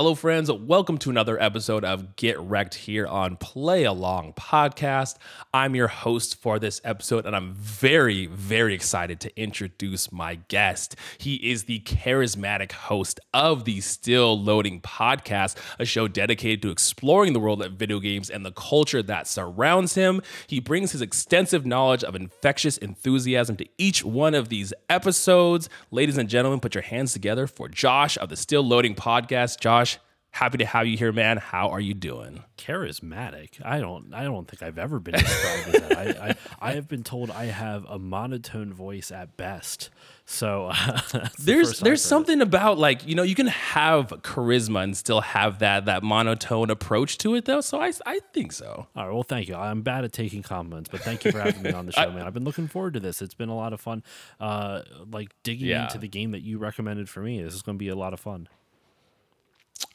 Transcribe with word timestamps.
Hello, 0.00 0.14
friends. 0.14 0.50
Welcome 0.50 0.96
to 0.96 1.10
another 1.10 1.38
episode 1.38 1.84
of 1.84 2.16
Get 2.16 2.40
Rec'd 2.40 2.72
here 2.72 3.06
on 3.06 3.36
Play 3.36 3.84
Along 3.84 4.32
Podcast. 4.32 5.16
I'm 5.52 5.74
your 5.74 5.88
host 5.88 6.40
for 6.40 6.58
this 6.58 6.80
episode, 6.84 7.26
and 7.26 7.36
I'm 7.36 7.52
very, 7.52 8.24
very 8.24 8.72
excited 8.72 9.20
to 9.20 9.38
introduce 9.38 10.10
my 10.10 10.36
guest. 10.48 10.96
He 11.18 11.34
is 11.34 11.64
the 11.64 11.80
charismatic 11.80 12.72
host 12.72 13.20
of 13.34 13.66
the 13.66 13.82
Still 13.82 14.40
Loading 14.40 14.80
Podcast, 14.80 15.58
a 15.78 15.84
show 15.84 16.08
dedicated 16.08 16.62
to 16.62 16.70
exploring 16.70 17.34
the 17.34 17.40
world 17.40 17.60
of 17.60 17.72
video 17.72 18.00
games 18.00 18.30
and 18.30 18.42
the 18.42 18.52
culture 18.52 19.02
that 19.02 19.26
surrounds 19.26 19.96
him. 19.96 20.22
He 20.46 20.60
brings 20.60 20.92
his 20.92 21.02
extensive 21.02 21.66
knowledge 21.66 22.04
of 22.04 22.16
infectious 22.16 22.78
enthusiasm 22.78 23.56
to 23.56 23.66
each 23.76 24.02
one 24.02 24.34
of 24.34 24.48
these 24.48 24.72
episodes. 24.88 25.68
Ladies 25.90 26.16
and 26.16 26.30
gentlemen, 26.30 26.60
put 26.60 26.74
your 26.74 26.84
hands 26.84 27.12
together 27.12 27.46
for 27.46 27.68
Josh 27.68 28.16
of 28.16 28.30
the 28.30 28.36
Still 28.36 28.62
Loading 28.62 28.94
Podcast. 28.94 29.60
Josh, 29.60 29.89
happy 30.30 30.58
to 30.58 30.64
have 30.66 30.86
you 30.86 30.96
here, 30.96 31.12
man. 31.12 31.36
How 31.38 31.70
are 31.70 31.80
you 31.80 31.94
doing? 31.94 32.44
charismatic. 32.56 33.64
I 33.64 33.80
don't. 33.80 34.12
I 34.12 34.24
don't 34.24 34.46
think 34.46 34.62
I've 34.62 34.78
ever 34.78 34.98
been 35.00 35.14
described 35.14 35.74
as 35.74 35.88
that. 35.88 35.96
I, 36.20 36.28
I, 36.28 36.34
I 36.70 36.72
have 36.72 36.88
been 36.88 37.02
told 37.02 37.30
I 37.30 37.46
have 37.46 37.86
a 37.88 37.98
monotone 37.98 38.72
voice 38.72 39.10
at 39.10 39.36
best. 39.38 39.88
So 40.26 40.66
uh, 40.66 40.74
that's 41.12 41.36
the 41.36 41.42
There's 41.44 41.80
there's 41.80 42.02
something 42.04 42.40
about 42.42 42.78
like 42.78 43.06
you 43.06 43.14
know 43.14 43.22
you 43.22 43.34
can 43.34 43.46
have 43.48 44.08
charisma 44.22 44.84
and 44.84 44.96
still 44.96 45.22
have 45.22 45.60
that 45.60 45.86
that 45.86 46.02
monotone 46.02 46.70
approach 46.70 47.16
to 47.18 47.34
it 47.34 47.46
though. 47.46 47.60
So 47.62 47.80
I 47.80 47.92
I 48.06 48.20
think 48.34 48.52
so. 48.52 48.86
All 48.94 49.06
right. 49.06 49.12
Well, 49.12 49.22
thank 49.22 49.48
you. 49.48 49.54
I'm 49.54 49.82
bad 49.82 50.04
at 50.04 50.12
taking 50.12 50.42
compliments, 50.42 50.90
but 50.90 51.00
thank 51.00 51.24
you 51.24 51.32
for 51.32 51.40
having 51.40 51.62
me 51.62 51.72
on 51.72 51.86
the 51.86 51.92
show, 52.00 52.10
man. 52.12 52.26
I've 52.26 52.34
been 52.34 52.44
looking 52.44 52.68
forward 52.68 52.94
to 52.94 53.00
this. 53.00 53.22
It's 53.22 53.34
been 53.34 53.48
a 53.48 53.56
lot 53.56 53.72
of 53.72 53.80
fun. 53.80 54.02
Uh, 54.38 54.82
like 55.10 55.30
digging 55.42 55.68
Yeah. 55.68 55.84
into 55.84 55.98
the 55.98 56.08
game 56.08 56.32
that 56.32 56.42
you 56.42 56.58
recommended 56.58 57.08
for 57.08 57.20
me. 57.20 57.42
This 57.42 57.54
is 57.54 57.62
going 57.62 57.76
to 57.78 57.82
be 57.82 57.88
a 57.88 57.96
lot 57.96 58.12
of 58.12 58.20
fun. 58.20 58.48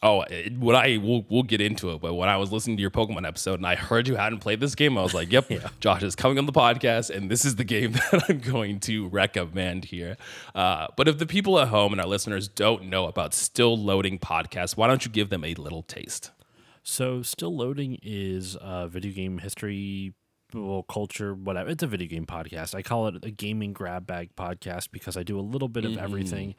Oh, 0.02 0.22
it, 0.22 0.54
what 0.58 0.76
I 0.76 0.98
we'll, 0.98 1.26
we'll 1.30 1.44
get 1.44 1.62
into 1.62 1.92
it, 1.92 2.02
but 2.02 2.14
when 2.14 2.30
I 2.30 2.38
was 2.38 2.52
listening 2.52 2.78
to 2.78 2.82
your 2.82 2.92
Pokemon 2.92 3.28
episode 3.28 3.56
and 3.56 3.68
I 3.68 3.76
heard 3.76 4.08
you 4.08 4.16
hadn't 4.16 4.40
played 4.40 4.60
this 4.60 4.76
game, 4.76 4.98
I 4.98 5.04
was 5.04 5.14
like, 5.14 5.32
"Yep, 5.32 5.52
Josh 5.80 6.04
is 6.04 6.16
coming 6.16 6.38
on 6.38 6.46
the 6.46 6.52
podcast, 6.52 7.10
and 7.10 7.30
this 7.30 7.46
is 7.46 7.56
the 7.56 7.64
game 7.64 7.92
that 8.12 8.26
I'm 8.30 8.40
going 8.40 8.80
to 8.82 9.08
recommend 9.08 9.86
here." 9.86 10.18
Uh, 10.54 10.88
but 10.98 11.08
if 11.08 11.18
the 11.18 11.26
people 11.26 11.60
at 11.60 11.70
home 11.70 11.92
and 11.92 12.02
our 12.02 12.08
listeners 12.08 12.48
don't 12.48 12.86
know 12.86 13.08
about 13.08 13.34
Still 13.34 13.78
Loading 13.78 14.20
Podcast, 14.20 14.78
why 14.78 14.88
don't 14.88 15.06
you 15.06 15.12
give 15.12 15.30
them 15.30 15.44
a 15.44 15.54
little 15.56 15.84
taste? 15.84 16.32
So, 16.84 17.24
still 17.24 17.56
loading 17.56 17.98
is 18.04 18.56
uh, 18.58 18.86
video 18.88 19.12
game 19.12 19.40
history, 19.40 20.14
well, 20.54 20.84
culture, 20.84 21.34
whatever. 21.34 21.70
It's 21.70 21.84
a 21.84 21.88
video 21.88 22.08
game 22.08 22.26
podcast. 22.26 22.76
I 22.76 22.82
call 22.82 23.08
it 23.08 23.26
a 23.26 23.32
gaming 23.32 23.74
grab 23.74 24.06
bag 24.06 24.36
podcast 24.36 24.92
because 24.92 25.18
I 25.18 25.24
do 25.24 25.40
a 25.40 25.42
little 25.42 25.68
bit 25.68 25.84
of 25.86 25.98
everything. 25.98 26.56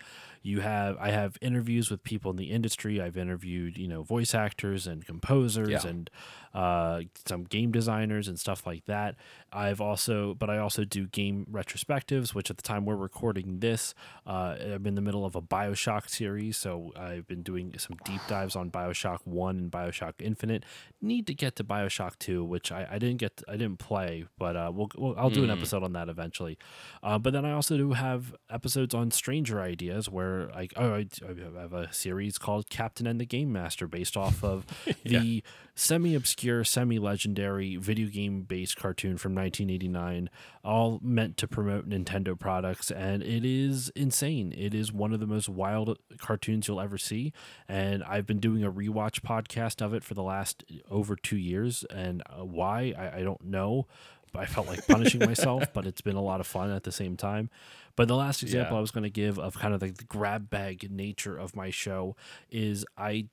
You 0.47 0.61
have, 0.61 0.97
I 1.01 1.11
have 1.11 1.37
interviews 1.41 1.91
with 1.91 2.05
people 2.05 2.31
in 2.31 2.37
the 2.37 2.53
industry. 2.53 3.01
I've 3.01 3.17
interviewed, 3.17 3.77
you 3.77 3.89
know, 3.89 4.05
voice 4.05 4.33
actors 4.33 4.87
and 4.87 5.05
composers 5.05 5.71
Yeah. 5.85 5.87
and 5.91 6.09
uh, 6.57 7.03
some 7.27 7.45
game 7.45 7.71
designers 7.71 8.29
and 8.29 8.41
stuff 8.41 8.67
like 8.67 8.87
that. 8.87 9.15
I've 9.53 9.79
also, 9.79 10.33
but 10.35 10.49
I 10.49 10.57
also 10.57 10.85
do 10.85 11.07
game 11.07 11.47
retrospectives, 11.51 12.35
which 12.35 12.51
at 12.51 12.57
the 12.57 12.63
time 12.63 12.87
we're 12.87 12.97
recording 12.97 13.61
this, 13.61 13.95
uh, 14.27 14.57
I'm 14.59 14.87
in 14.87 14.95
the 14.95 15.03
middle 15.03 15.27
of 15.27 15.37
a 15.37 15.43
Bioshock 15.43 16.09
series. 16.09 16.57
So 16.57 16.93
I've 16.97 17.27
been 17.27 17.43
doing 17.43 17.75
some 17.77 17.99
deep 18.07 18.23
dives 18.27 18.57
on 18.57 18.71
Bioshock 18.71 19.19
1 19.25 19.57
and 19.59 19.71
Bioshock 19.71 20.15
Infinite. 20.19 20.65
Need 21.03 21.27
to 21.27 21.35
get 21.35 21.57
to 21.57 21.65
Bioshock 21.65 22.19
2, 22.21 22.43
which 22.43 22.73
I, 22.73 22.89
I 22.93 22.99
didn't 22.99 23.19
get, 23.19 23.43
I 23.47 23.53
didn't 23.53 23.79
play, 23.79 24.25
but 24.39 24.57
uh, 24.57 24.73
we'll, 24.75 24.91
we'll, 24.97 25.15
I'll 25.19 25.29
do 25.29 25.45
an 25.45 25.51
episode 25.51 25.83
on 25.83 25.93
that 25.93 26.09
eventually. 26.09 26.57
Uh, 27.03 27.19
but 27.19 27.35
then 27.35 27.45
I 27.45 27.53
also 27.53 27.77
do 27.77 27.93
have 27.93 28.35
episodes 28.49 28.95
on 28.95 29.11
Stranger 29.11 29.61
Ideas 29.61 30.09
where 30.09 30.51
I, 30.55 30.69
oh, 30.77 30.95
I, 30.95 31.07
I 31.23 31.61
have 31.61 31.75
a 31.75 31.93
series 31.93 32.39
called 32.39 32.71
Captain 32.71 33.07
N 33.07 33.19
the 33.19 33.27
Game 33.27 33.53
Master 33.53 33.87
based 33.87 34.17
off 34.17 34.43
of 34.43 34.65
the 35.05 35.43
semi 35.77 36.15
obscure, 36.15 36.46
semi 36.65 36.99
legendary 36.99 37.77
video 37.77 38.09
game 38.09 38.43
based 38.43 38.77
cartoon 38.77 39.17
from 39.19 39.35
1989, 39.35 40.31
all 40.65 41.01
meant 41.03 41.37
to 41.39 41.49
promote 41.49 41.89
Nintendo 41.89 42.39
products. 42.39 42.91
And 42.91 43.23
it 43.23 43.45
is 43.45 43.91
insane. 43.97 44.53
It 44.57 44.75
is 44.75 44.93
one 44.93 45.13
of 45.13 45.21
the 45.21 45.27
most 45.27 45.49
wild 45.49 45.99
cartoons 46.19 46.69
you'll 46.69 46.81
ever 46.81 46.99
see. 46.99 47.33
And 47.69 48.03
I've 48.05 48.27
been 48.27 48.41
doing 48.41 48.65
a 48.65 48.73
rewatch 48.73 49.21
podcast 49.21 49.81
of 49.85 49.95
it 49.95 50.05
for 50.05 50.15
the 50.15 50.23
last 50.23 50.65
over 50.91 51.17
two 51.17 51.39
years. 51.39 51.85
And 51.91 52.23
uh, 52.31 52.45
why, 52.45 52.95
I, 52.97 53.19
I 53.19 53.23
don't 53.23 53.45
know. 53.45 53.87
I 54.35 54.47
felt 54.47 54.67
like 54.67 54.87
punishing 54.87 55.21
myself, 55.27 55.73
but 55.73 55.87
it's 55.87 56.03
been 56.03 56.17
a 56.17 56.23
lot 56.23 56.41
of 56.41 56.47
fun 56.47 56.71
at 56.71 56.83
the 56.83 56.93
same 56.93 57.17
time. 57.17 57.49
But 57.97 58.09
the 58.09 58.17
last 58.17 58.43
example 58.43 58.75
Yeah. 58.75 58.79
I 58.79 58.81
was 58.83 58.91
going 58.91 59.05
to 59.05 59.11
give 59.11 59.39
of 59.39 59.59
kind 59.59 59.73
of 59.73 59.81
the 59.81 59.91
grab 59.91 60.51
bag 60.51 60.91
nature 60.91 61.39
of 61.39 61.57
my 61.57 61.71
show 61.71 62.15
is 62.51 62.85
I 62.99 63.29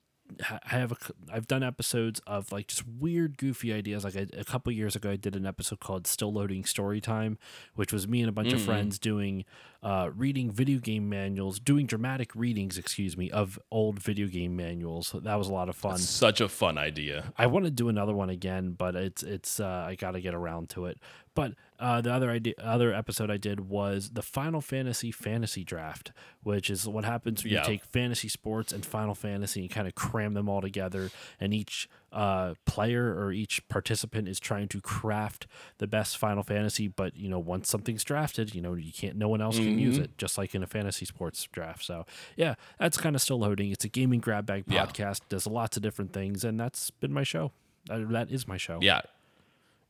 I 0.49 0.75
have 0.77 0.91
a, 0.91 0.97
I've 1.31 1.47
done 1.47 1.63
episodes 1.63 2.21
of 2.27 2.51
like 2.51 2.67
just 2.67 2.83
weird, 2.87 3.37
goofy 3.37 3.73
ideas. 3.73 4.03
Like 4.03 4.15
I, 4.15 4.27
a 4.37 4.43
couple 4.43 4.71
years 4.71 4.95
ago, 4.95 5.09
I 5.09 5.15
did 5.15 5.35
an 5.35 5.45
episode 5.45 5.79
called 5.79 6.07
"Still 6.07 6.33
Loading 6.33 6.65
Story 6.65 7.01
Time," 7.01 7.37
which 7.75 7.93
was 7.93 8.07
me 8.07 8.21
and 8.21 8.29
a 8.29 8.31
bunch 8.31 8.53
of 8.53 8.59
mm-hmm. 8.59 8.65
friends 8.65 8.99
doing 8.99 9.45
uh, 9.83 10.09
reading 10.15 10.49
video 10.49 10.79
game 10.79 11.09
manuals, 11.09 11.59
doing 11.59 11.85
dramatic 11.85 12.33
readings, 12.35 12.77
excuse 12.77 13.17
me, 13.17 13.29
of 13.31 13.59
old 13.69 13.99
video 13.99 14.27
game 14.27 14.55
manuals. 14.55 15.13
That 15.23 15.35
was 15.35 15.49
a 15.49 15.53
lot 15.53 15.67
of 15.69 15.75
fun. 15.75 15.97
Such 15.97 16.39
a 16.41 16.47
fun 16.49 16.77
idea. 16.77 17.33
I 17.37 17.47
want 17.47 17.65
to 17.65 17.71
do 17.71 17.89
another 17.89 18.13
one 18.15 18.29
again, 18.29 18.71
but 18.71 18.95
it's 18.95 19.23
it's 19.23 19.59
uh, 19.59 19.85
I 19.89 19.95
got 19.95 20.11
to 20.11 20.21
get 20.21 20.33
around 20.33 20.69
to 20.71 20.85
it. 20.85 20.99
But 21.35 21.53
uh, 21.79 21.99
the 21.99 22.13
other 22.13 22.29
idea, 22.29 22.53
other 22.61 22.93
episode 22.93 23.29
I 23.31 23.37
did 23.37 23.61
was 23.61 24.11
the 24.11 24.21
Final 24.21 24.61
Fantasy 24.61 25.11
Fantasy 25.11 25.63
Draft, 25.63 26.11
which 26.43 26.69
is 26.69 26.87
what 26.87 27.03
happens 27.05 27.43
when 27.43 27.53
Yeah. 27.53 27.61
you 27.61 27.65
take 27.65 27.83
fantasy 27.83 28.29
sports 28.29 28.71
and 28.71 28.85
Final 28.85 29.15
Fantasy 29.15 29.61
and 29.61 29.69
kind 29.71 29.87
of 29.87 29.95
cram 29.95 30.33
them 30.35 30.47
all 30.47 30.61
together, 30.61 31.09
and 31.39 31.53
each 31.53 31.89
uh, 32.13 32.53
player 32.65 33.13
or 33.19 33.31
each 33.31 33.67
participant 33.67 34.27
is 34.29 34.39
trying 34.39 34.67
to 34.69 34.79
craft 34.79 35.47
the 35.79 35.87
best 35.87 36.17
Final 36.17 36.43
Fantasy. 36.43 36.87
But 36.87 37.15
you 37.17 37.27
know, 37.27 37.39
once 37.39 37.67
something's 37.69 38.03
drafted, 38.03 38.53
you 38.55 38.61
know 38.61 38.75
you 38.75 38.93
can't, 38.93 39.15
no 39.17 39.27
one 39.27 39.41
else 39.41 39.57
can 39.57 39.79
use 39.79 39.95
Mm-hmm. 39.95 40.03
it, 40.05 40.17
just 40.17 40.37
like 40.37 40.53
in 40.55 40.63
a 40.63 40.67
fantasy 40.67 41.05
sports 41.05 41.47
draft. 41.51 41.83
So 41.83 42.05
yeah, 42.37 42.55
that's 42.79 42.97
kind 42.97 43.15
of 43.15 43.21
still 43.21 43.39
loading. 43.39 43.71
It's 43.71 43.83
a 43.85 43.89
gaming 43.89 44.19
grab 44.19 44.45
bag 44.45 44.63
Yeah. 44.67 44.85
podcast, 44.85 45.21
does 45.29 45.47
lots 45.47 45.75
of 45.75 45.83
different 45.83 46.13
things, 46.13 46.43
and 46.43 46.59
that's 46.59 46.91
been 46.91 47.11
my 47.11 47.23
show. 47.23 47.51
Uh, 47.89 47.99
that 48.11 48.31
is 48.31 48.47
my 48.47 48.57
show. 48.57 48.79
Yeah. 48.81 49.01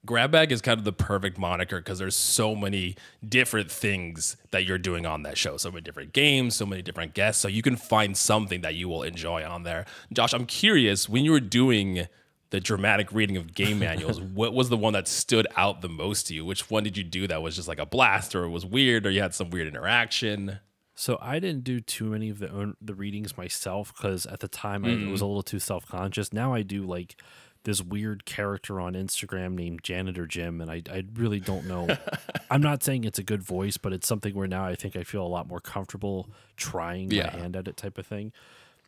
Grab 0.06 0.32
bag 0.32 0.52
is 0.52 0.62
kind 0.62 0.78
of 0.78 0.84
the 0.84 0.92
perfect 0.94 1.38
moniker 1.38 1.78
because 1.78 2.00
there's 2.00 2.16
so 2.16 2.56
many 2.56 2.96
different 3.28 3.72
things 3.72 4.36
that 4.52 4.66
you're 4.66 4.78
doing 4.78 5.06
on 5.06 5.24
that 5.24 5.38
show. 5.38 5.56
So 5.56 5.72
many 5.72 5.82
different 5.82 6.12
games, 6.12 6.56
so 6.56 6.66
many 6.66 6.82
different 6.82 7.14
guests. 7.14 7.42
So 7.42 7.48
you 7.48 7.62
can 7.62 7.78
find 7.78 8.18
something 8.18 8.62
that 8.62 8.76
you 8.76 8.90
will 8.90 9.04
enjoy 9.04 9.46
on 9.46 9.64
there. 9.64 9.86
Josh, 10.12 10.34
I'm 10.34 10.46
curious 10.46 11.08
when 11.08 11.24
you 11.24 11.32
were 11.32 11.40
doing 11.40 12.08
the 12.50 12.60
dramatic 12.60 13.12
reading 13.12 13.36
of 13.36 13.56
game 13.56 13.80
manuals, 13.88 14.22
what 14.22 14.54
was 14.54 14.70
the 14.70 14.78
one 14.78 14.94
that 14.94 15.08
stood 15.08 15.48
out 15.58 15.82
the 15.82 15.90
most 15.90 16.28
to 16.28 16.36
you? 16.36 16.46
Which 16.46 16.70
one 16.70 16.84
did 16.84 16.96
you 16.98 17.04
do 17.04 17.26
that 17.28 17.42
was 17.42 17.56
just 17.56 17.68
like 17.68 17.80
a 17.80 17.86
blast 17.86 18.36
or 18.36 18.44
it 18.44 18.50
was 18.50 18.66
weird 18.66 19.08
or 19.08 19.10
you 19.10 19.22
had 19.22 19.34
some 19.34 19.50
weird 19.50 19.68
interaction? 19.68 20.60
So 20.96 21.18
I 21.20 21.40
didn't 21.40 21.64
do 21.64 21.80
too 21.80 22.06
many 22.06 22.30
of 22.30 22.38
the 22.38 22.52
own, 22.52 22.76
the 22.80 22.94
readings 22.94 23.36
myself 23.36 23.92
because 23.96 24.28
at 24.28 24.42
the 24.42 24.48
time 24.48 24.86
I 24.86 24.94
hmm. 24.94 25.12
was 25.12 25.22
a 25.22 25.26
little 25.26 25.42
too 25.42 25.60
self 25.60 25.88
conscious. 25.88 26.32
Now 26.32 26.54
I 26.54 26.62
do 26.62 26.86
like 26.86 27.16
this 27.64 27.82
weird 27.82 28.26
character 28.26 28.80
on 28.82 28.94
Instagram 28.94 29.54
named 29.54 29.84
Janitor 29.84 30.26
Jim, 30.28 30.60
and 30.62 30.70
I 30.70 30.82
I 30.92 31.04
really 31.16 31.40
don't 31.40 31.66
know. 31.66 31.88
I'm 32.52 32.62
not 32.62 32.84
saying 32.84 33.04
it's 33.06 33.20
a 33.20 33.24
good 33.24 33.42
voice, 33.44 33.78
but 33.78 33.94
it's 33.94 34.08
something 34.08 34.34
where 34.36 34.48
now 34.48 34.66
I 34.66 34.76
think 34.76 34.96
I 34.96 35.04
feel 35.04 35.26
a 35.26 35.28
lot 35.28 35.48
more 35.48 35.60
comfortable 35.60 36.30
trying 36.58 37.12
Yeah. 37.12 37.32
my 37.34 37.40
hand 37.40 37.56
at 37.56 37.68
it 37.68 37.78
type 37.78 37.98
of 37.98 38.06
thing. 38.06 38.32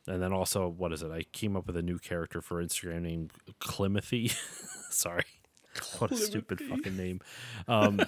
And 0.07 0.21
then 0.21 0.31
also, 0.33 0.67
what 0.67 0.93
is 0.93 1.01
it? 1.01 1.09
I 1.11 1.23
came 1.31 1.55
up 1.55 1.65
with 1.65 1.75
a 1.77 1.81
new 1.81 1.97
character 1.97 2.39
for 2.41 2.63
Instagram 2.63 3.01
named 3.01 3.31
Climothy. 3.59 4.29
Sorry, 4.91 5.23
what 5.97 6.11
a 6.11 6.17
stupid 6.17 6.59
fucking 6.61 6.95
name. 6.95 7.21
Um, 7.67 7.99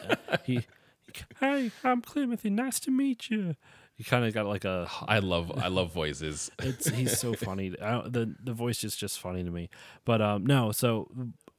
he, 0.46 0.66
hi, 1.40 1.72
I'm 1.84 2.02
Climothy. 2.04 2.52
Nice 2.52 2.80
to 2.82 2.92
meet 2.92 3.30
you. 3.32 3.56
He 3.98 4.04
kind 4.04 4.24
of 4.26 4.34
got 4.34 4.46
like 4.46 4.64
a. 4.64 4.88
I 5.08 5.20
love 5.20 5.52
I 5.58 5.70
love 5.70 5.92
voices. 5.92 6.52
It's 6.60 6.88
he's 6.88 7.18
so 7.20 7.34
funny. 7.34 7.70
The 7.70 8.36
the 8.42 8.54
voice 8.54 8.84
is 8.84 8.96
just 8.96 9.20
funny 9.20 9.44
to 9.44 9.50
me. 9.50 9.70
But 10.06 10.22
um, 10.22 10.46
no, 10.46 10.72
so 10.72 11.10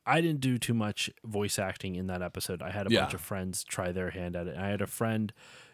I 0.06 0.20
didn't 0.20 0.40
do 0.40 0.56
too 0.56 0.74
much 0.74 1.10
voice 1.24 1.58
acting 1.58 1.96
in 1.96 2.06
that 2.06 2.22
episode. 2.22 2.62
I 2.62 2.70
had 2.70 2.86
a 2.86 2.90
bunch 2.90 3.12
of 3.14 3.20
friends 3.20 3.64
try 3.64 3.90
their 3.90 4.10
hand 4.10 4.36
at 4.36 4.46
it. 4.46 4.56
I 4.56 4.68
had 4.68 4.80
a 4.80 4.86
friend 4.86 5.32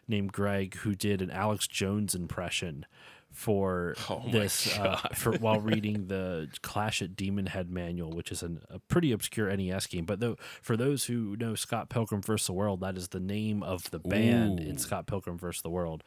named 0.08 0.32
Greg 0.32 0.76
who 0.76 0.94
did 0.94 1.20
an 1.22 1.30
Alex 1.30 1.66
Jones 1.66 2.14
impression 2.14 2.86
for 3.30 3.94
Oh 4.08 4.22
this 4.30 4.78
uh, 4.78 4.96
for 5.14 5.32
while 5.32 5.60
reading 5.72 6.06
the 6.06 6.48
Clash 6.62 7.02
at 7.02 7.14
Demonhead 7.14 7.68
manual, 7.68 8.10
which 8.10 8.32
is 8.32 8.42
an, 8.42 8.62
a 8.70 8.78
pretty 8.78 9.12
obscure 9.12 9.54
NES 9.54 9.86
game. 9.86 10.04
But 10.04 10.20
though 10.20 10.36
for 10.62 10.76
those 10.76 11.04
who 11.04 11.36
know 11.36 11.54
Scott 11.54 11.90
Pilgrim 11.90 12.22
vs. 12.22 12.46
the 12.46 12.52
World, 12.54 12.80
that 12.80 12.96
is 12.96 13.08
the 13.08 13.20
name 13.20 13.62
of 13.62 13.90
the 13.90 13.98
band 13.98 14.60
in 14.60 14.78
Scott 14.78 15.06
Pilgrim 15.06 15.36
vs. 15.36 15.62
the 15.62 15.70
World 15.70 16.02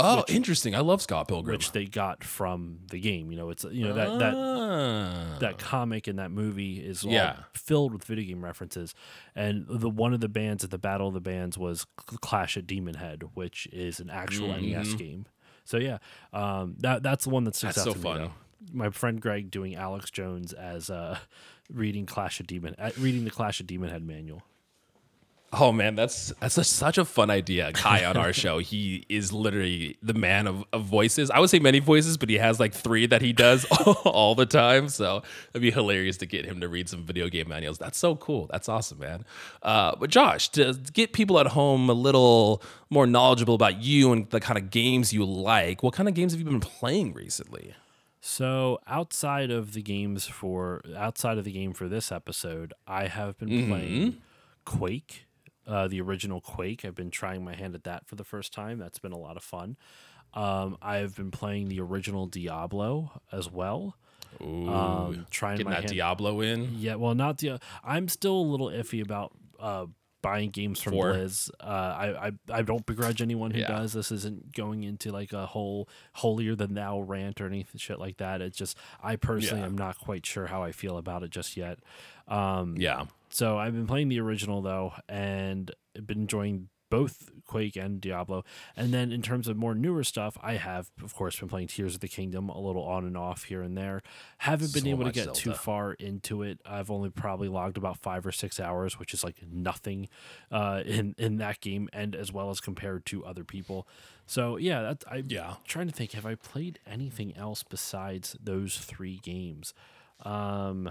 Oh, 0.00 0.24
interesting. 0.28 0.74
I 0.76 0.80
love 0.80 1.02
Scott 1.02 1.26
Pilgrim. 1.28 1.52
which 1.54 1.72
they 1.72 1.84
got 1.84 2.22
from 2.22 2.78
the 2.90 3.00
game. 3.00 3.32
You 3.32 3.38
know, 3.38 3.50
it's 3.50 3.64
you 3.64 3.84
know 3.84 3.94
that 3.94 4.18
that 4.20 4.34
Ah. 4.34 5.38
that 5.40 5.58
comic 5.58 6.06
and 6.06 6.18
that 6.18 6.30
movie 6.30 6.78
is 6.78 7.02
Yeah. 7.02 7.40
filled 7.54 7.92
with 7.92 8.04
video 8.04 8.24
game 8.24 8.44
references. 8.44 8.94
And 9.34 9.66
the 9.68 9.90
one 9.90 10.14
of 10.14 10.20
the 10.20 10.28
bands 10.28 10.62
at 10.62 10.70
the 10.70 10.78
Battle 10.78 11.08
of 11.08 11.14
the 11.14 11.20
Bands 11.20 11.58
was 11.58 11.86
Clash 11.96 12.56
at 12.56 12.66
Demonhead, 12.66 13.30
which 13.34 13.66
is 13.72 13.98
an 13.98 14.08
actual 14.10 14.52
NES 14.52 14.88
Mm-hmm. 14.88 14.96
game. 14.98 15.26
So 15.64 15.78
yeah, 15.78 15.98
um, 16.32 16.76
that 16.78 17.02
that's 17.02 17.24
the 17.24 17.30
one 17.30 17.44
that 17.44 17.54
sticks 17.56 17.74
That's 17.74 17.88
out 17.88 17.92
so 17.94 17.94
to 17.94 17.98
fun. 18.00 18.20
me. 18.22 18.26
Though. 18.28 18.32
my 18.72 18.90
friend 18.90 19.20
Greg 19.20 19.50
doing 19.50 19.74
Alex 19.76 20.10
Jones 20.10 20.52
as 20.52 20.90
uh, 20.90 21.18
reading 21.72 22.06
Clash 22.06 22.40
of 22.40 22.46
Demon, 22.46 22.74
uh, 22.78 22.90
reading 22.98 23.24
the 23.24 23.30
Clash 23.30 23.60
of 23.60 23.66
Demonhead 23.66 24.02
manual. 24.02 24.42
Oh 25.50 25.72
man, 25.72 25.94
that's 25.94 26.30
that's 26.40 26.58
a, 26.58 26.64
such 26.64 26.98
a 26.98 27.06
fun 27.06 27.30
idea. 27.30 27.72
Kai 27.72 28.04
on 28.04 28.18
our 28.18 28.34
show, 28.34 28.58
he 28.58 29.06
is 29.08 29.32
literally 29.32 29.96
the 30.02 30.12
man 30.12 30.46
of, 30.46 30.62
of 30.74 30.84
voices. 30.84 31.30
I 31.30 31.40
would 31.40 31.48
say 31.48 31.58
many 31.58 31.78
voices, 31.78 32.18
but 32.18 32.28
he 32.28 32.36
has 32.36 32.60
like 32.60 32.74
three 32.74 33.06
that 33.06 33.22
he 33.22 33.32
does 33.32 33.64
all 34.04 34.34
the 34.34 34.44
time. 34.44 34.90
So 34.90 35.22
it'd 35.54 35.62
be 35.62 35.70
hilarious 35.70 36.18
to 36.18 36.26
get 36.26 36.44
him 36.44 36.60
to 36.60 36.68
read 36.68 36.90
some 36.90 37.02
video 37.02 37.30
game 37.30 37.48
manuals. 37.48 37.78
That's 37.78 37.96
so 37.96 38.14
cool. 38.16 38.46
That's 38.52 38.68
awesome, 38.68 38.98
man. 38.98 39.24
Uh, 39.62 39.96
but 39.96 40.10
Josh, 40.10 40.50
to 40.50 40.74
get 40.92 41.14
people 41.14 41.40
at 41.40 41.46
home 41.46 41.88
a 41.88 41.94
little 41.94 42.62
more 42.90 43.06
knowledgeable 43.06 43.54
about 43.54 43.80
you 43.80 44.12
and 44.12 44.28
the 44.28 44.40
kind 44.40 44.58
of 44.58 44.68
games 44.70 45.14
you 45.14 45.24
like, 45.24 45.82
what 45.82 45.94
kind 45.94 46.10
of 46.10 46.14
games 46.14 46.32
have 46.32 46.40
you 46.40 46.44
been 46.46 46.60
playing 46.60 47.14
recently? 47.14 47.74
So 48.20 48.80
outside 48.86 49.50
of 49.50 49.72
the 49.72 49.80
games 49.80 50.26
for 50.26 50.82
outside 50.94 51.38
of 51.38 51.44
the 51.44 51.52
game 51.52 51.72
for 51.72 51.88
this 51.88 52.12
episode, 52.12 52.74
I 52.86 53.06
have 53.06 53.38
been 53.38 53.48
Mm-hmm. 53.48 53.70
playing 53.70 54.16
Quake, 54.66 55.24
uh, 55.68 55.86
the 55.86 56.00
original 56.00 56.40
Quake. 56.40 56.84
I've 56.84 56.94
been 56.96 57.10
trying 57.12 57.44
my 57.44 57.54
hand 57.54 57.74
at 57.76 57.84
that 57.84 58.08
for 58.08 58.16
the 58.16 58.24
first 58.24 58.52
time. 58.52 58.78
That's 58.78 58.98
been 58.98 59.12
a 59.12 59.18
lot 59.18 59.36
of 59.36 59.44
fun. 59.44 59.76
Um, 60.34 60.76
I've 60.82 61.14
been 61.14 61.30
playing 61.30 61.68
the 61.68 61.80
original 61.80 62.26
Diablo 62.26 63.20
as 63.30 63.50
well. 63.50 63.96
Ooh, 64.42 64.68
Um, 64.68 65.26
trying 65.30 65.58
getting 65.58 65.66
my 65.70 65.76
that 65.76 65.84
hand. 65.84 65.94
Diablo 65.94 66.40
in. 66.40 66.74
Yeah, 66.76 66.96
well, 66.96 67.14
not 67.14 67.38
the. 67.38 67.60
I'm 67.84 68.08
still 68.08 68.36
a 68.36 68.42
little 68.42 68.68
iffy 68.68 69.02
about 69.02 69.32
uh, 69.58 69.86
buying 70.20 70.50
games 70.50 70.80
from 70.82 70.92
Four. 70.94 71.12
Blizz. 71.14 71.48
Uh, 71.60 71.64
I, 71.64 72.26
I 72.28 72.32
I 72.58 72.62
don't 72.62 72.84
begrudge 72.84 73.22
anyone 73.22 73.52
who 73.52 73.60
Yeah. 73.60 73.68
does. 73.68 73.92
This 73.94 74.10
isn't 74.12 74.52
going 74.52 74.82
into 74.82 75.12
like 75.12 75.32
a 75.32 75.46
whole 75.46 75.88
holier 76.12 76.54
than 76.54 76.74
thou 76.74 77.00
rant 77.00 77.40
or 77.40 77.46
anything 77.46 77.78
shit 77.78 77.98
like 77.98 78.18
that. 78.18 78.42
It's 78.42 78.56
just 78.56 78.76
I 79.02 79.16
personally 79.16 79.60
Yeah. 79.62 79.66
am 79.68 79.78
not 79.78 79.96
quite 79.98 80.26
sure 80.26 80.46
how 80.48 80.62
I 80.62 80.72
feel 80.72 80.98
about 80.98 81.22
it 81.22 81.30
just 81.30 81.56
yet. 81.56 81.78
Um, 82.26 82.76
Yeah. 82.76 83.06
So 83.30 83.58
I've 83.58 83.74
been 83.74 83.86
playing 83.86 84.08
the 84.08 84.20
original 84.20 84.62
though, 84.62 84.92
and 85.08 85.70
been 85.94 86.20
enjoying 86.22 86.68
both 86.90 87.28
Quake 87.46 87.76
and 87.76 88.00
Diablo. 88.00 88.44
And 88.74 88.94
then 88.94 89.12
in 89.12 89.20
terms 89.20 89.46
of 89.46 89.58
more 89.58 89.74
newer 89.74 90.02
stuff, 90.04 90.38
I 90.42 90.54
have 90.54 90.90
of 91.04 91.14
course 91.14 91.38
been 91.38 91.48
playing 91.48 91.68
Tears 91.68 91.94
of 91.94 92.00
the 92.00 92.08
Kingdom 92.08 92.48
a 92.48 92.58
little 92.58 92.82
on 92.82 93.04
and 93.04 93.14
off 93.14 93.44
here 93.44 93.60
and 93.60 93.76
there. 93.76 94.02
Haven't 94.38 94.72
been 94.72 94.84
So 94.84 94.88
able 94.88 95.04
to 95.04 95.12
get 95.12 95.34
too 95.34 95.52
far 95.52 95.92
into 95.92 96.42
it. 96.42 96.60
I've 96.64 96.90
only 96.90 97.10
probably 97.10 97.48
logged 97.48 97.76
about 97.76 97.98
five 97.98 98.26
or 98.26 98.32
six 98.32 98.58
hours, 98.58 98.98
which 98.98 99.12
is 99.12 99.22
like 99.22 99.36
nothing 99.50 100.08
uh, 100.50 100.82
in 100.86 101.14
in 101.18 101.36
that 101.38 101.60
game, 101.60 101.90
and 101.92 102.14
as 102.16 102.32
well 102.32 102.48
as 102.48 102.58
compared 102.60 103.04
to 103.06 103.22
other 103.26 103.44
people. 103.44 103.86
So 104.24 104.56
yeah, 104.56 104.80
that's 104.80 105.04
I 105.06 105.24
Yeah. 105.26 105.56
trying 105.66 105.88
to 105.88 105.94
think. 105.94 106.12
Have 106.12 106.24
I 106.24 106.36
played 106.36 106.78
anything 106.86 107.36
else 107.36 107.62
besides 107.62 108.34
those 108.42 108.78
three 108.78 109.20
games? 109.22 109.74
Um, 110.22 110.90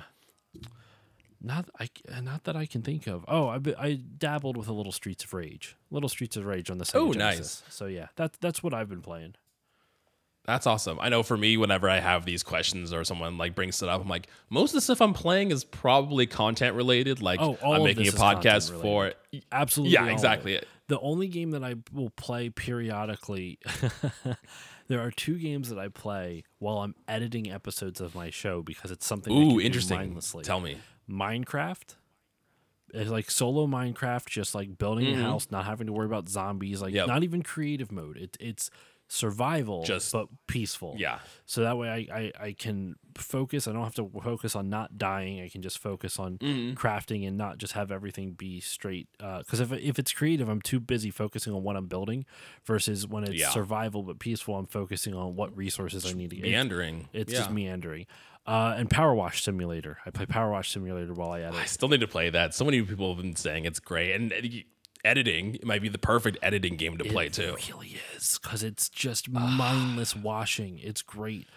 not 1.42 1.70
I 1.80 1.90
uh, 2.12 2.22
not 2.22 2.44
that 2.46 2.56
I 2.56 2.66
can 2.66 2.82
think 2.82 3.08
of. 3.08 3.24
Oh, 3.28 3.48
I 3.48 3.60
I 3.80 3.94
dabbled 4.18 4.58
with 4.58 4.68
a 4.68 4.74
little 4.74 4.92
Streets 4.92 5.24
of 5.24 5.34
Rage, 5.34 5.76
little 5.92 6.10
Streets 6.10 6.36
of 6.38 6.46
Rage 6.46 6.70
on 6.70 6.78
the 6.78 6.86
Sega 6.86 6.96
Oh, 6.96 7.14
Genesis. 7.14 7.64
So 7.70 7.86
yeah, 7.86 8.08
that's 8.16 8.38
that's 8.40 8.64
what 8.64 8.74
I've 8.74 8.90
been 8.90 9.02
playing. 9.02 9.36
That's 10.46 10.66
awesome. 10.66 10.98
I 11.02 11.10
know 11.10 11.24
for 11.24 11.36
me, 11.36 11.58
whenever 11.58 11.90
I 11.90 12.00
have 12.00 12.24
these 12.24 12.42
questions 12.42 12.94
or 12.94 13.04
someone 13.04 13.38
like 13.38 13.54
brings 13.54 13.84
it 13.84 13.90
up, 13.90 14.00
I'm 14.00 14.08
like, 14.08 14.28
most 14.50 14.70
of 14.70 14.76
the 14.76 14.82
stuff 14.82 15.02
I'm 15.02 15.14
playing 15.14 15.52
is 15.52 15.66
probably 15.66 16.26
content 16.26 16.74
related. 16.76 17.22
Like 17.22 17.42
Oh, 17.42 17.56
all 17.62 17.74
I'm 17.74 17.82
of 17.82 17.86
making 17.86 18.04
a 18.04 18.06
this 18.06 18.14
is 18.14 18.20
content 18.20 18.46
podcast 18.64 18.82
for 18.82 19.04
related. 19.04 19.44
Absolutely. 19.52 19.98
all 19.98 20.04
Yeah, 20.06 20.10
of 20.10 20.14
exactly. 20.14 20.54
it. 20.54 20.66
The 20.88 21.02
only 21.02 21.28
game 21.28 21.52
that 21.52 21.66
I 21.66 21.76
will 21.92 22.12
play 22.12 22.50
periodically, 22.50 23.60
there 24.88 25.02
are 25.02 25.12
two 25.12 25.38
games 25.38 25.68
that 25.68 25.78
I 25.78 25.90
play 25.90 26.44
while 26.60 26.78
I'm 26.78 26.96
editing 27.10 27.52
episodes 27.52 28.00
of 28.00 28.16
my 28.16 28.30
show 28.30 28.62
because 28.62 28.90
it's 28.90 29.06
something 29.06 29.34
I 29.34 29.36
can 29.36 29.48
Ooh, 29.52 29.60
do 29.60 29.66
interesting. 29.66 29.98
mindlessly. 29.98 30.46
Tell 30.46 30.62
me. 30.62 30.78
Minecraft. 31.10 31.96
It's 32.94 33.10
like 33.10 33.30
solo 33.30 33.68
Minecraft, 33.68 34.28
just 34.28 34.56
like 34.56 34.78
building 34.78 35.08
a 35.14 35.22
house, 35.22 35.48
not 35.52 35.66
having 35.66 35.88
to 35.88 35.94
worry 35.94 36.06
about 36.06 36.30
zombies, 36.30 36.82
like 36.82 36.90
Mm-hmm. 36.90 36.96
Yep. 36.98 37.08
not 37.08 37.24
even 37.24 37.44
creative 37.44 37.92
mode. 37.92 38.16
It, 38.18 38.38
it's 38.40 38.70
survival, 39.10 39.84
Just- 39.84 40.12
but 40.14 40.28
peaceful. 40.48 40.96
Yeah. 40.98 41.20
So 41.46 41.62
that 41.64 41.78
way 41.78 41.90
I, 41.90 42.18
I, 42.18 42.32
I 42.48 42.52
can 42.54 42.96
focus. 43.18 43.68
I 43.68 43.72
don't 43.74 43.84
have 43.84 43.96
to 43.96 44.10
focus 44.24 44.56
on 44.56 44.70
not 44.70 44.98
dying. 44.98 45.42
I 45.42 45.50
can 45.50 45.62
just 45.62 45.80
focus 45.80 46.18
on 46.20 46.38
Mm-hmm. 46.38 46.74
crafting 46.78 47.28
and 47.28 47.38
not 47.38 47.58
just 47.58 47.74
have 47.74 47.92
everything 47.92 48.32
be 48.32 48.60
straight. 48.62 49.08
Because 49.18 49.60
if, 49.60 49.72
if 49.74 50.00
it's 50.00 50.14
creative, 50.14 50.48
I'm 50.50 50.62
too 50.62 50.80
busy 50.80 51.10
focusing 51.10 51.54
on 51.54 51.64
what 51.64 51.76
I'm 51.76 51.88
building 51.88 52.26
versus 52.66 53.06
when 53.08 53.24
it's 53.26 53.34
Yeah. 53.36 53.50
survival 53.50 54.04
but 54.04 54.20
peaceful, 54.20 54.56
I'm 54.58 54.66
focusing 54.68 55.14
on 55.14 55.36
what 55.36 55.56
resources 55.58 56.06
I 56.06 56.14
need 56.14 56.30
to 56.30 56.36
get. 56.38 56.44
Meandering. 56.44 57.10
It's 57.14 57.32
yeah. 57.34 57.40
just 57.40 57.52
meandering. 57.52 58.06
Uh, 58.48 58.76
and 58.78 58.90
Power 58.90 59.14
Wash 59.14 59.44
Simulator. 59.44 59.98
I 60.06 60.10
play 60.10 60.26
Power 60.26 60.50
Wash 60.52 60.72
Simulator 60.72 61.14
while 61.14 61.32
I 61.32 61.42
edit. 61.42 61.60
I 61.60 61.66
still 61.66 61.90
need 61.90 62.00
to 62.00 62.08
play 62.08 62.30
that. 62.30 62.54
So 62.54 62.64
many 62.64 62.82
people 62.82 63.14
have 63.14 63.22
been 63.22 63.36
saying 63.36 63.66
it's 63.66 63.80
great, 63.80 64.14
and 64.16 64.32
editing 65.04 65.56
it 65.56 65.66
might 65.66 65.82
be 65.82 65.90
the 65.90 65.98
perfect 65.98 66.38
editing 66.42 66.76
game 66.76 66.98
to 66.98 67.04
play 67.04 67.30
too. 67.30 67.56
it 67.58 67.70
really 67.70 67.98
is 68.16 68.40
because 68.42 68.64
it's 68.64 68.90
just 68.90 69.30
mindless 69.30 70.16
washing. 70.16 70.80
It's 70.80 71.02
great. 71.02 71.48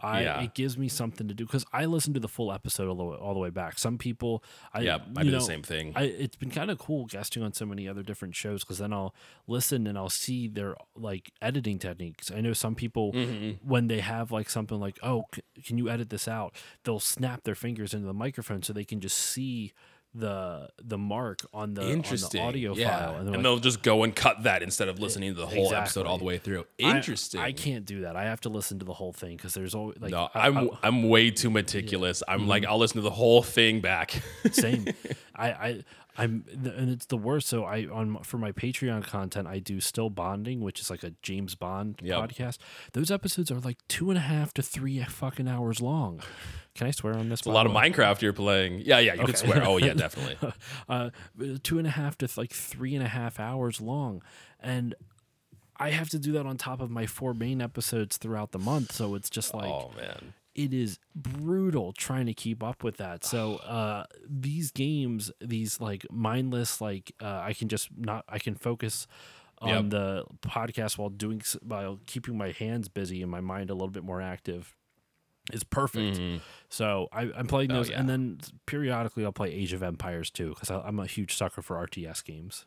I, 0.00 0.22
Yeah. 0.22 0.40
It 0.42 0.54
gives 0.54 0.78
me 0.78 0.88
something 0.88 1.26
to 1.28 1.34
do 1.34 1.44
because 1.44 1.64
I 1.72 1.84
listen 1.86 2.14
to 2.14 2.20
the 2.20 2.28
full 2.28 2.52
episode 2.52 2.88
all 2.88 2.94
the 2.94 3.04
way, 3.04 3.16
all 3.16 3.34
the 3.34 3.40
way 3.40 3.50
back. 3.50 3.78
Some 3.78 3.98
people, 3.98 4.44
I 4.72 4.80
Yeah, 4.82 4.98
I 5.16 5.22
do 5.24 5.30
the 5.32 5.40
same 5.40 5.62
thing. 5.62 5.92
I, 5.96 6.02
it's 6.04 6.36
been 6.36 6.50
kind 6.50 6.70
of 6.70 6.78
cool 6.78 7.06
guesting 7.06 7.42
on 7.42 7.52
so 7.52 7.66
many 7.66 7.88
other 7.88 8.02
different 8.02 8.34
shows 8.36 8.62
because 8.62 8.78
then 8.78 8.92
I'll 8.92 9.14
listen 9.46 9.86
and 9.86 9.98
I'll 9.98 10.08
see 10.10 10.46
their 10.48 10.76
like 10.94 11.32
editing 11.42 11.78
techniques. 11.78 12.30
I 12.30 12.40
know 12.40 12.52
some 12.52 12.74
people 12.74 13.12
Mm-hmm. 13.12 13.66
when 13.68 13.88
they 13.88 14.00
have 14.00 14.30
like 14.30 14.48
something 14.50 14.78
like, 14.78 14.98
"Oh, 15.02 15.24
c- 15.34 15.42
can 15.64 15.78
you 15.78 15.88
edit 15.88 16.10
this 16.10 16.28
out?" 16.28 16.54
They'll 16.84 17.00
snap 17.00 17.42
their 17.44 17.54
fingers 17.54 17.92
into 17.94 18.06
the 18.06 18.14
microphone 18.14 18.62
so 18.62 18.72
they 18.72 18.84
can 18.84 19.00
just 19.00 19.16
see 19.18 19.72
the 20.18 20.68
the 20.82 20.98
mark 20.98 21.40
on 21.52 21.74
the, 21.74 21.82
on 21.82 21.86
the 21.86 21.92
Interesting. 21.92 22.40
audio 22.42 22.74
yeah. 22.74 22.98
file, 22.98 23.16
and, 23.16 23.26
they're 23.26 23.34
like, 23.34 23.42
they'll 23.42 23.58
just 23.58 23.82
go 23.82 24.02
and 24.02 24.14
cut 24.14 24.42
that 24.42 24.62
instead 24.62 24.88
of 24.88 24.98
listening 24.98 25.34
to 25.34 25.40
the 25.40 25.46
whole 25.46 25.72
episode 25.74 26.06
all 26.06 26.18
the 26.18 26.24
way 26.24 26.38
through. 26.38 26.64
Interesting. 26.78 27.40
I, 27.40 27.52
can't 27.52 27.84
do 27.84 28.02
that. 28.02 28.16
I 28.16 28.24
have 28.24 28.40
to 28.42 28.48
listen 28.48 28.78
to 28.80 28.84
the 28.84 28.92
whole 28.92 29.12
thing 29.12 29.36
because 29.36 29.54
there's 29.54 29.74
always 29.74 29.98
like 30.00 30.10
no, 30.10 30.28
I- 30.34 30.48
I'm 30.48 30.58
I- 30.58 30.68
I, 30.82 30.88
am 30.88 31.08
way 31.08 31.30
too 31.30 31.50
meticulous. 31.50 32.22
I'm 32.26 32.46
like 32.46 32.62
mm-hmm. 32.62 32.72
I'll 32.72 32.78
listen 32.78 32.96
to 32.96 33.02
the 33.02 33.10
whole 33.10 33.42
thing 33.42 33.80
back. 33.80 34.20
same. 34.52 34.86
I, 35.34 35.50
I 35.50 35.84
I'm 36.18 36.44
and 36.52 36.90
it's 36.90 37.06
the 37.06 37.16
worst. 37.16 37.46
So 37.46 37.64
I 37.64 37.86
on 37.86 38.18
for 38.24 38.38
my 38.38 38.50
Patreon 38.52 39.04
content, 39.04 39.46
I 39.46 39.60
do 39.60 39.80
still 39.80 40.10
bonding, 40.10 40.60
which 40.60 40.80
is 40.80 40.90
like 40.90 41.02
a 41.04 41.12
James 41.22 41.54
Bond 41.54 42.00
Yep. 42.02 42.18
podcast. 42.18 42.58
Those 42.92 43.10
episodes 43.10 43.50
are 43.52 43.60
like 43.60 43.78
two 43.88 44.10
and 44.10 44.18
a 44.18 44.22
half 44.22 44.52
to 44.54 44.62
three 44.62 45.00
fucking 45.04 45.46
hours 45.48 45.80
long. 45.80 46.20
Can 46.74 46.86
I 46.88 46.90
swear 46.90 47.16
on 47.16 47.28
this? 47.28 47.42
a 47.42 47.50
lot 47.50 47.66
of 47.66 47.72
Minecraft 47.72 48.20
you're 48.20 48.32
playing. 48.32 48.80
Yeah, 48.84 48.98
yeah, 48.98 49.14
you 49.14 49.22
Okay. 49.22 49.32
swear. 49.34 49.62
Oh 49.64 49.76
yeah, 49.78 49.94
definitely. 49.94 50.36
uh, 50.88 51.10
two 51.62 51.78
and 51.78 51.86
a 51.86 51.90
half 51.90 52.18
to 52.18 52.28
like 52.36 52.52
three 52.52 52.94
and 52.94 53.04
a 53.04 53.08
half 53.08 53.38
hours 53.40 53.80
long, 53.80 54.20
and 54.60 54.94
I 55.76 55.90
have 55.90 56.08
to 56.10 56.18
do 56.18 56.32
that 56.32 56.46
on 56.46 56.56
top 56.56 56.80
of 56.80 56.90
my 56.90 57.06
four 57.06 57.32
main 57.34 57.60
episodes 57.62 58.16
throughout 58.16 58.50
the 58.50 58.58
month. 58.58 58.90
So 58.92 59.14
it's 59.14 59.30
just 59.30 59.54
like 59.54 59.70
oh 59.70 59.92
man. 59.96 60.34
It 60.58 60.74
is 60.74 60.98
brutal 61.14 61.92
trying 61.92 62.26
to 62.26 62.34
keep 62.34 62.62
up 62.62 62.82
with 62.82 62.96
that. 62.98 63.24
So 63.24 63.56
uh, 63.78 64.04
these 64.28 64.70
games, 64.70 65.30
these 65.40 65.80
like 65.80 66.04
mindless, 66.10 66.80
like 66.80 67.12
uh, 67.22 67.40
I 67.44 67.52
can 67.52 67.68
just 67.68 67.88
not, 67.96 68.24
I 68.28 68.38
can 68.38 68.54
focus 68.54 69.06
on 69.60 69.68
Yep. 69.68 69.90
the 69.90 70.24
podcast 70.42 70.98
while 70.98 71.08
doing 71.08 71.42
while 71.62 71.98
keeping 72.06 72.36
my 72.38 72.52
hands 72.52 72.88
busy 72.88 73.22
and 73.22 73.30
my 73.30 73.40
mind 73.40 73.70
a 73.70 73.74
little 73.74 73.88
bit 73.88 74.04
more 74.04 74.20
active. 74.20 74.74
Is 75.52 75.64
perfect. 75.64 76.20
So 76.68 77.08
I, 77.10 77.22
I'm 77.34 77.46
playing 77.46 77.70
Mm-hmm. 77.70 77.76
Oh, 77.76 77.80
those, 77.80 77.88
yeah. 77.90 78.00
and 78.00 78.08
then 78.08 78.38
periodically 78.66 79.24
I'll 79.24 79.32
play 79.32 79.50
Age 79.50 79.72
of 79.72 79.82
Empires 79.82 80.30
too 80.30 80.50
because 80.50 80.70
I'm 80.70 80.98
a 80.98 81.06
huge 81.06 81.34
sucker 81.34 81.62
for 81.62 81.76
RTS 81.86 82.22
games. 82.22 82.66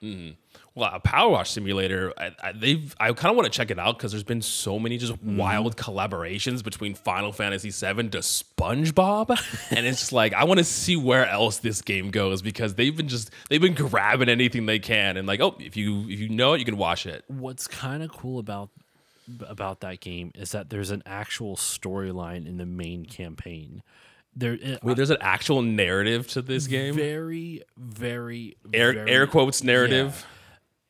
Well, 0.00 0.90
a 0.94 1.00
Power 1.00 1.30
Wash 1.30 1.50
Simulator, 1.50 2.12
I, 2.16 2.30
I, 2.42 2.52
they've 2.52 2.94
I 3.00 3.12
kind 3.12 3.30
of 3.30 3.36
want 3.36 3.52
to 3.52 3.56
check 3.56 3.70
it 3.72 3.78
out 3.80 3.98
because 3.98 4.12
there's 4.12 4.22
been 4.22 4.42
so 4.42 4.78
many 4.78 4.96
just 4.96 5.12
Mm-hmm. 5.14 5.36
wild 5.36 5.76
collaborations 5.76 6.62
between 6.62 6.94
Final 6.94 7.32
Fantasy 7.32 7.70
VII 7.70 8.08
to 8.10 8.18
SpongeBob, 8.18 9.30
and 9.70 9.86
it's 9.86 9.98
just 10.00 10.12
like 10.12 10.32
I 10.34 10.44
want 10.44 10.58
to 10.58 10.64
see 10.64 10.96
where 10.96 11.26
else 11.26 11.58
this 11.58 11.82
game 11.82 12.10
goes 12.10 12.42
because 12.42 12.74
they've 12.74 12.96
been 12.96 13.08
just 13.08 13.30
they've 13.48 13.60
been 13.60 13.74
grabbing 13.74 14.28
anything 14.28 14.66
they 14.66 14.78
can 14.78 15.16
and 15.16 15.26
like 15.26 15.40
oh 15.40 15.56
if 15.58 15.76
you 15.76 16.02
if 16.08 16.20
you 16.20 16.28
know 16.28 16.52
it 16.54 16.58
you 16.60 16.64
can 16.64 16.76
watch 16.76 17.06
it. 17.06 17.24
What's 17.26 17.66
kind 17.66 18.02
of 18.04 18.12
cool 18.12 18.38
about 18.38 18.68
about 19.48 19.80
that 19.80 20.00
game 20.00 20.30
is 20.36 20.52
that 20.52 20.70
there's 20.70 20.90
an 20.90 21.02
actual 21.04 21.56
storyline 21.56 22.46
in 22.46 22.56
the 22.56 22.66
main 22.66 23.04
campaign. 23.04 23.82
There, 24.36 24.54
it, 24.54 24.82
Wait, 24.84 24.96
there's 24.96 25.10
an 25.10 25.18
actual 25.20 25.62
narrative 25.62 26.28
to 26.28 26.42
this 26.42 26.66
game. 26.66 26.94
very, 26.94 27.62
very 27.76 28.56
Air 28.72 28.92
very- 28.92 29.10
air 29.10 29.26
quotes 29.26 29.62
narrative. 29.64 30.24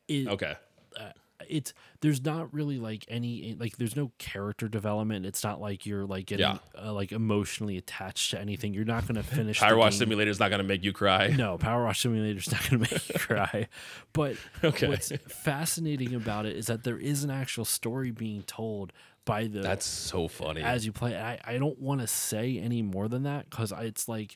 It, 0.07 0.27
Okay. 0.27 0.55
Uh, 0.99 1.09
it's 1.47 1.73
there's 2.01 2.23
not 2.23 2.53
really 2.53 2.77
like 2.77 3.05
any 3.07 3.51
eh, 3.51 3.55
like 3.57 3.77
there's 3.77 3.95
no 3.95 4.11
character 4.19 4.67
development. 4.67 5.25
It's 5.25 5.43
not 5.43 5.59
like 5.61 5.85
you're 5.85 6.05
like 6.05 6.25
getting 6.27 6.45
Yeah. 6.45 6.57
uh, 6.79 6.93
like 6.93 7.11
emotionally 7.11 7.77
attached 7.77 8.31
to 8.31 8.39
anything. 8.39 8.73
You're 8.73 8.85
not 8.85 9.07
gonna 9.07 9.23
finish. 9.23 9.59
Power 9.59 9.77
Wash. 9.77 9.97
Simulator 9.97 10.29
is 10.29 10.39
not 10.39 10.49
going 10.49 10.59
to 10.61 10.67
make 10.67 10.83
you 10.83 10.93
cry. 10.93 11.27
No, 11.27 11.57
Power 11.57 11.85
Wash 11.85 12.01
Simulator 12.01 12.37
is 12.39 12.51
not 12.51 12.61
going 12.69 12.83
to 12.83 12.93
make 12.93 13.09
you 13.09 13.19
cry. 13.19 13.67
But 14.13 14.35
Okay. 14.63 14.87
what's 14.87 15.11
fascinating 15.27 16.13
about 16.13 16.45
it 16.45 16.55
is 16.55 16.67
that 16.67 16.83
there 16.83 16.99
is 16.99 17.23
an 17.23 17.31
actual 17.31 17.65
story 17.65 18.11
being 18.11 18.43
told 18.43 18.93
by 19.29 19.47
the 19.47 19.61
That's 19.61 19.85
so 19.85 20.27
funny. 20.27 20.61
as 20.61 20.85
you 20.85 20.91
play. 20.91 21.15
I, 21.17 21.39
I 21.45 21.57
don't 21.57 21.79
want 21.79 22.01
to 22.01 22.07
say 22.07 22.57
any 22.57 22.81
more 22.81 23.07
than 23.07 23.23
that 23.23 23.49
because 23.49 23.71
it's 23.79 24.07
like 24.07 24.35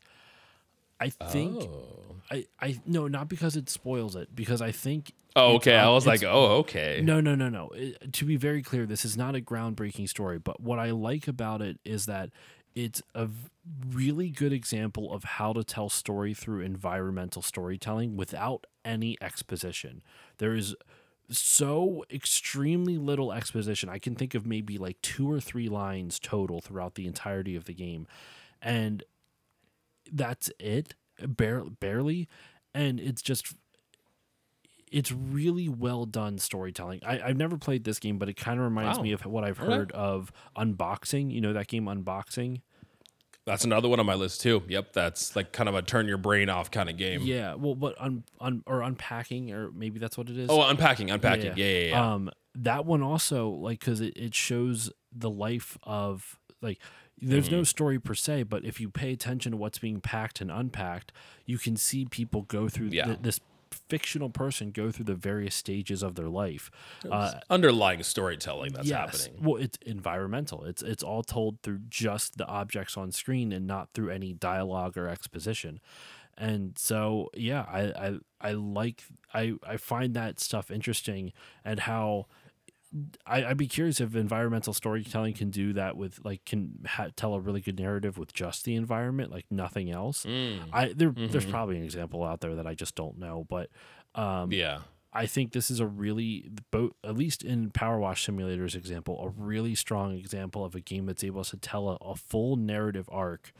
I 0.99 1.09
think 1.09 1.63
oh. 1.63 2.15
I 2.31 2.45
I 2.61 2.79
no 2.85 3.07
not 3.07 3.27
because 3.27 3.55
it 3.55 3.69
spoils 3.69 4.15
it 4.15 4.33
because 4.35 4.61
I 4.61 4.71
think 4.71 5.11
Oh, 5.35 5.55
okay. 5.55 5.75
Uh, 5.75 5.87
I 5.87 5.89
was 5.89 6.05
like, 6.05 6.23
oh, 6.23 6.57
okay. 6.57 7.01
no 7.03 7.19
no 7.19 7.33
no 7.33 7.49
no. 7.49 7.69
It- 7.69 8.13
to 8.13 8.25
be 8.25 8.37
very 8.37 8.61
clear, 8.61 8.85
this 8.85 9.03
is 9.03 9.17
not 9.17 9.35
a 9.35 9.41
groundbreaking 9.41 10.07
story, 10.07 10.37
but 10.37 10.59
what 10.61 10.77
I 10.77 10.91
like 10.91 11.27
about 11.27 11.61
it 11.61 11.79
is 11.83 12.05
that 12.05 12.29
it's 12.75 13.01
a 13.15 13.27
really 13.91 14.29
good 14.29 14.53
example 14.53 15.11
of 15.13 15.23
how 15.23 15.53
to 15.53 15.63
tell 15.63 15.89
story 15.89 16.33
through 16.33 16.61
environmental 16.61 17.41
storytelling 17.41 18.15
without 18.15 18.65
any 18.85 19.17
exposition. 19.21 20.03
There 20.37 20.53
is 20.53 20.75
so 21.29 22.03
extremely 22.11 22.97
little 22.97 23.31
exposition. 23.31 23.89
I 23.89 23.99
can 23.99 24.15
think 24.15 24.35
of 24.35 24.45
maybe 24.45 24.77
like 24.77 25.01
two 25.01 25.31
or 25.31 25.39
three 25.39 25.69
lines 25.69 26.19
total 26.19 26.61
throughout 26.61 26.95
the 26.95 27.07
entirety 27.07 27.55
of 27.55 27.65
the 27.65 27.73
game. 27.73 28.07
And 28.61 29.03
that's 30.11 30.51
it, 30.59 30.95
bare, 31.25 31.63
barely. 31.63 32.27
And 32.73 32.99
it's 32.99 33.21
just, 33.21 33.55
it's 34.91 35.11
really 35.11 35.67
well 35.69 36.05
done 36.05 36.37
storytelling. 36.37 37.01
I, 37.05 37.19
I've 37.21 37.37
never 37.37 37.57
played 37.57 37.83
this 37.83 37.99
game, 37.99 38.17
but 38.19 38.29
it 38.29 38.35
kind 38.35 38.59
of 38.59 38.65
reminds 38.65 38.97
Wow. 38.99 39.03
me 39.03 39.11
of 39.13 39.25
what 39.25 39.43
I've 39.43 39.57
heard 39.57 39.91
of 39.93 40.31
Unboxing. 40.57 41.31
You 41.31 41.41
know 41.41 41.53
that 41.53 41.67
game, 41.67 41.85
Unboxing? 41.85 42.61
That's 43.45 43.65
another 43.65 43.89
one 43.89 43.99
on 43.99 44.05
my 44.05 44.13
list 44.15 44.39
too. 44.41 44.63
Yep, 44.67 44.93
that's 44.93 45.35
like 45.35 45.51
kind 45.51 45.67
of 45.67 45.75
a 45.75 45.81
turn 45.81 46.07
your 46.07 46.17
brain 46.17 46.47
off 46.49 46.71
kind 46.71 46.89
of 46.89 46.95
game. 46.97 47.21
Yeah. 47.23 47.55
Well, 47.55 47.75
but 47.75 47.95
un, 47.99 48.23
un, 48.39 48.63
or 48.65 48.81
unpacking, 48.81 49.51
or 49.51 49.69
maybe 49.71 49.99
that's 49.99 50.17
what 50.17 50.29
it 50.29 50.37
is. 50.37 50.49
Oh, 50.49 50.61
unpacking, 50.69 51.11
unpacking. 51.11 51.53
Yeah, 51.57 51.65
yeah, 51.65 51.85
yeah. 51.89 52.13
Um, 52.13 52.29
that 52.55 52.85
one 52.85 53.01
also 53.01 53.49
like 53.49 53.79
because 53.81 53.99
it, 53.99 54.15
it 54.15 54.33
shows 54.33 54.91
the 55.11 55.29
life 55.29 55.77
of 55.83 56.39
like 56.61 56.79
there's 57.21 57.47
Mm-hmm. 57.47 57.55
no 57.57 57.63
story 57.63 57.99
per 57.99 58.13
se, 58.15 58.43
but 58.43 58.63
if 58.65 58.79
you 58.81 58.89
pay 58.89 59.11
attention 59.11 59.51
to 59.51 59.57
what's 59.57 59.77
being 59.79 59.99
packed 60.01 60.39
and 60.41 60.49
unpacked, 60.51 61.11
you 61.45 61.57
can 61.57 61.75
see 61.77 62.05
people 62.05 62.43
go 62.43 62.67
through 62.69 62.89
Yeah. 62.91 63.05
th- 63.05 63.19
this 63.21 63.39
fictional 63.73 64.29
person 64.29 64.71
go 64.71 64.91
through 64.91 65.05
the 65.05 65.15
various 65.15 65.55
stages 65.55 66.03
of 66.03 66.15
their 66.15 66.29
life. 66.29 66.71
Uh, 67.09 67.33
Underlying 67.49 68.03
storytelling 68.03 68.73
that's 68.73 68.87
yes. 68.87 69.25
happening. 69.25 69.43
Well, 69.43 69.61
it's 69.61 69.77
environmental. 69.85 70.63
It's 70.63 70.81
it's 70.81 71.03
all 71.03 71.23
told 71.23 71.61
through 71.61 71.81
just 71.89 72.37
the 72.37 72.47
objects 72.47 72.95
on 72.97 73.11
screen 73.11 73.51
and 73.51 73.67
not 73.67 73.89
through 73.93 74.09
any 74.09 74.33
dialogue 74.33 74.97
or 74.97 75.07
exposition. 75.07 75.79
And 76.37 76.77
so, 76.77 77.29
yeah, 77.35 77.65
I 77.67 77.81
I, 78.07 78.17
I 78.41 78.51
like 78.53 79.03
I 79.33 79.53
I 79.67 79.77
find 79.77 80.13
that 80.13 80.39
stuff 80.39 80.71
interesting 80.71 81.33
and 81.65 81.81
how. 81.81 82.27
I, 83.25 83.45
I'd 83.45 83.57
be 83.57 83.67
curious 83.67 83.99
if 83.99 84.15
environmental 84.15 84.73
storytelling 84.73 85.33
can 85.33 85.49
do 85.49 85.73
that 85.73 85.97
with 85.97 86.19
like 86.23 86.45
can 86.45 86.79
ha- 86.85 87.07
tell 87.15 87.33
a 87.33 87.39
really 87.39 87.61
good 87.61 87.79
narrative 87.79 88.17
with 88.17 88.33
just 88.33 88.65
the 88.65 88.75
environment, 88.75 89.31
like 89.31 89.45
nothing 89.49 89.89
else. 89.89 90.25
Mm, 90.25 90.59
I 90.71 90.93
there 90.93 91.09
there's 91.15 91.45
Mhm. 91.45 91.51
probably 91.51 91.77
an 91.77 91.83
example 91.83 92.23
out 92.23 92.41
there 92.41 92.55
that 92.55 92.67
I 92.67 92.75
just 92.75 92.95
don't 92.95 93.17
know, 93.17 93.45
but 93.49 93.69
um, 94.15 94.51
yeah. 94.51 94.81
I 95.15 95.25
think 95.27 95.51
this 95.53 95.69
is 95.69 95.79
a 95.79 95.85
really, 95.85 96.49
both 96.71 96.93
at 97.03 97.15
least 97.15 97.43
in 97.43 97.69
Power 97.71 97.99
Wash 97.99 98.25
Simulator's 98.25 98.75
example, 98.75 99.19
a 99.23 99.29
really 99.29 99.75
strong 99.75 100.15
example 100.15 100.65
of 100.65 100.73
a 100.75 100.79
game 100.79 101.05
that's 101.05 101.23
able 101.23 101.43
to 101.43 101.57
tell 101.57 101.89
a, 101.89 101.95
a 101.97 102.15
full 102.15 102.55
narrative 102.55 103.07
arc. 103.11 103.51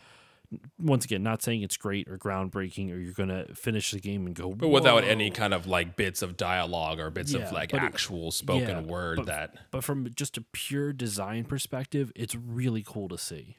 Once 0.80 1.06
again, 1.06 1.24
not 1.24 1.42
saying 1.42 1.62
it's 1.62 1.78
great 1.78 2.08
or 2.08 2.18
groundbreaking 2.18 2.92
or 2.94 2.98
you're 2.98 3.14
gonna 3.14 3.46
finish 3.56 3.92
the 3.92 4.00
game 4.00 4.26
and 4.26 4.36
go, 4.36 4.54
But 4.54 4.70
without 4.70 5.04
any 5.04 5.30
kind 5.32 5.54
of 5.54 5.68
like 5.68 5.96
bits 5.96 6.22
of 6.22 6.38
dialogue 6.38 7.00
or 7.00 7.10
bits 7.10 7.34
Yeah, 7.34 7.42
of 7.48 7.52
like 7.52 7.72
but 7.72 7.78
it- 7.82 7.86
actual 7.86 8.32
spoken 8.32 8.68
yeah, 8.70 8.82
word 8.82 9.18
but- 9.18 9.26
that 9.28 9.56
But 9.72 9.84
from 9.84 10.10
just 10.16 10.38
a 10.38 10.42
pure 10.52 10.94
design 10.94 11.46
perspective, 11.46 12.12
it's 12.16 12.36
really 12.36 12.84
cool 12.86 13.08
to 13.10 13.18
see. 13.18 13.58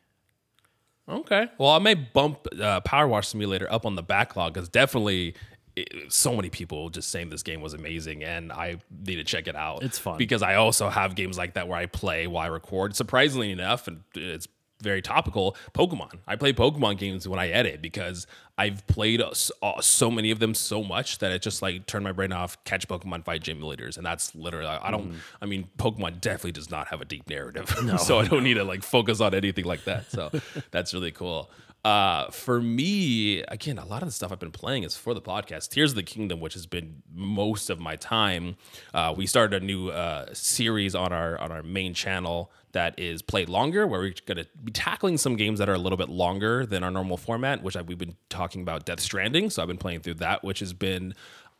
Okay. 1.08 1.48
Well, 1.58 1.70
I 1.70 1.78
may 1.80 1.94
bump 1.94 2.46
uh, 2.58 2.80
Power 2.80 3.06
Wash 3.06 3.28
Simulator 3.28 3.70
up 3.70 3.84
on 3.84 3.94
the 3.94 4.02
backlog 4.02 4.54
because 4.54 4.70
definitely 4.70 5.34
it, 5.76 6.10
so 6.10 6.34
many 6.34 6.48
people 6.48 6.88
just 6.88 7.10
saying 7.10 7.28
this 7.28 7.42
game 7.42 7.60
was 7.60 7.74
amazing 7.74 8.24
and 8.24 8.50
I 8.50 8.76
need 9.06 9.16
to 9.16 9.24
check 9.24 9.46
it 9.46 9.54
out. 9.56 9.82
It's 9.82 9.98
fun. 9.98 10.16
because 10.16 10.40
I 10.42 10.54
also 10.54 10.88
have 10.88 11.14
games 11.14 11.36
like 11.36 11.54
that 11.54 11.68
where 11.68 11.76
I 11.76 11.86
play 11.86 12.26
while 12.26 12.44
I 12.44 12.46
record. 12.46 12.96
Surprisingly 12.96 13.50
enough, 13.50 13.86
and 13.86 14.00
it's 14.14 14.48
very 14.84 15.02
topical. 15.02 15.56
Pokemon. 15.74 16.18
I 16.28 16.36
play 16.36 16.52
Pokemon 16.52 16.98
games 16.98 17.26
when 17.26 17.40
I 17.40 17.48
edit 17.48 17.82
because 17.82 18.26
I've 18.56 18.86
played 18.86 19.20
uh, 19.20 19.32
uh, 19.62 19.80
so 19.80 20.10
many 20.10 20.30
of 20.30 20.38
them 20.38 20.54
so 20.54 20.84
much 20.84 21.18
that 21.18 21.32
it 21.32 21.42
just 21.42 21.60
like 21.60 21.86
turned 21.86 22.04
my 22.04 22.12
brain 22.12 22.32
off. 22.32 22.62
Catch 22.64 22.86
Pokemon, 22.86 23.24
fight 23.24 23.42
gym 23.42 23.60
leaders, 23.60 23.96
and 23.96 24.06
that's 24.06 24.34
literally. 24.34 24.68
I 24.68 24.90
don't. 24.92 25.08
Mm-hmm. 25.08 25.18
I 25.42 25.46
mean, 25.46 25.68
Pokemon 25.76 26.20
definitely 26.20 26.52
does 26.52 26.70
not 26.70 26.86
have 26.88 27.00
a 27.00 27.04
deep 27.04 27.28
narrative, 27.28 27.68
so 27.98 28.20
I 28.20 28.28
don't 28.28 28.44
need 28.44 28.54
to 28.54 28.64
like 28.64 28.84
focus 28.84 29.20
on 29.20 29.34
anything 29.34 29.64
like 29.64 29.84
that. 29.84 30.10
So 30.10 30.30
that's 30.70 30.94
really 30.94 31.10
cool. 31.10 31.50
Uh, 31.84 32.30
for 32.30 32.62
me, 32.62 33.42
again, 33.42 33.78
a 33.78 33.84
lot 33.84 34.02
of 34.02 34.08
the 34.08 34.12
stuff 34.12 34.32
I've 34.32 34.38
been 34.38 34.50
playing 34.50 34.84
is 34.84 34.96
for 34.96 35.12
the 35.12 35.20
podcast. 35.20 35.68
Tears 35.68 35.90
of 35.92 35.96
the 35.96 36.02
Kingdom, 36.02 36.40
which 36.40 36.54
has 36.54 36.64
been 36.66 37.02
most 37.12 37.68
of 37.68 37.78
my 37.78 37.96
time. 37.96 38.56
Uh, 38.94 39.12
we 39.14 39.26
started 39.26 39.62
a 39.62 39.66
new 39.66 39.90
uh, 39.90 40.26
series 40.32 40.94
on 40.94 41.12
our 41.12 41.38
on 41.38 41.52
our 41.52 41.62
main 41.62 41.92
channel 41.92 42.50
that 42.72 42.98
is 42.98 43.20
played 43.20 43.48
longer, 43.50 43.86
where 43.86 44.00
we're 44.00 44.14
going 44.26 44.38
to 44.38 44.46
be 44.64 44.72
tackling 44.72 45.18
some 45.18 45.36
games 45.36 45.58
that 45.58 45.68
are 45.68 45.74
a 45.74 45.78
little 45.78 45.98
bit 45.98 46.08
longer 46.08 46.64
than 46.64 46.82
our 46.82 46.90
normal 46.90 47.18
format. 47.18 47.62
Which 47.62 47.76
I, 47.76 47.82
we've 47.82 47.98
been 47.98 48.16
talking 48.30 48.62
about 48.62 48.86
Death 48.86 49.00
Stranding, 49.00 49.50
so 49.50 49.60
I've 49.60 49.68
been 49.68 49.76
playing 49.76 50.00
through 50.00 50.14
that, 50.14 50.42
which 50.42 50.60
has 50.60 50.72
been 50.72 51.14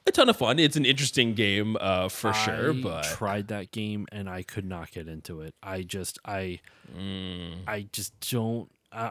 a 0.06 0.10
ton 0.10 0.28
of 0.30 0.36
fun. 0.36 0.58
It's 0.58 0.76
an 0.76 0.86
interesting 0.86 1.34
game 1.34 1.76
uh, 1.80 2.08
for 2.08 2.32
sure, 2.32 2.70
I 2.70 2.80
but 2.80 3.04
tried 3.04 3.48
that 3.48 3.72
game 3.72 4.06
and 4.10 4.28
I 4.28 4.42
could 4.42 4.64
not 4.64 4.90
get 4.90 5.06
into 5.06 5.42
it. 5.42 5.54
I 5.62 5.82
just 5.82 6.18
I 6.24 6.60
Mm. 6.96 7.58
I 7.66 7.86
just 7.92 8.12
don't. 8.30 8.70
I 8.94 9.06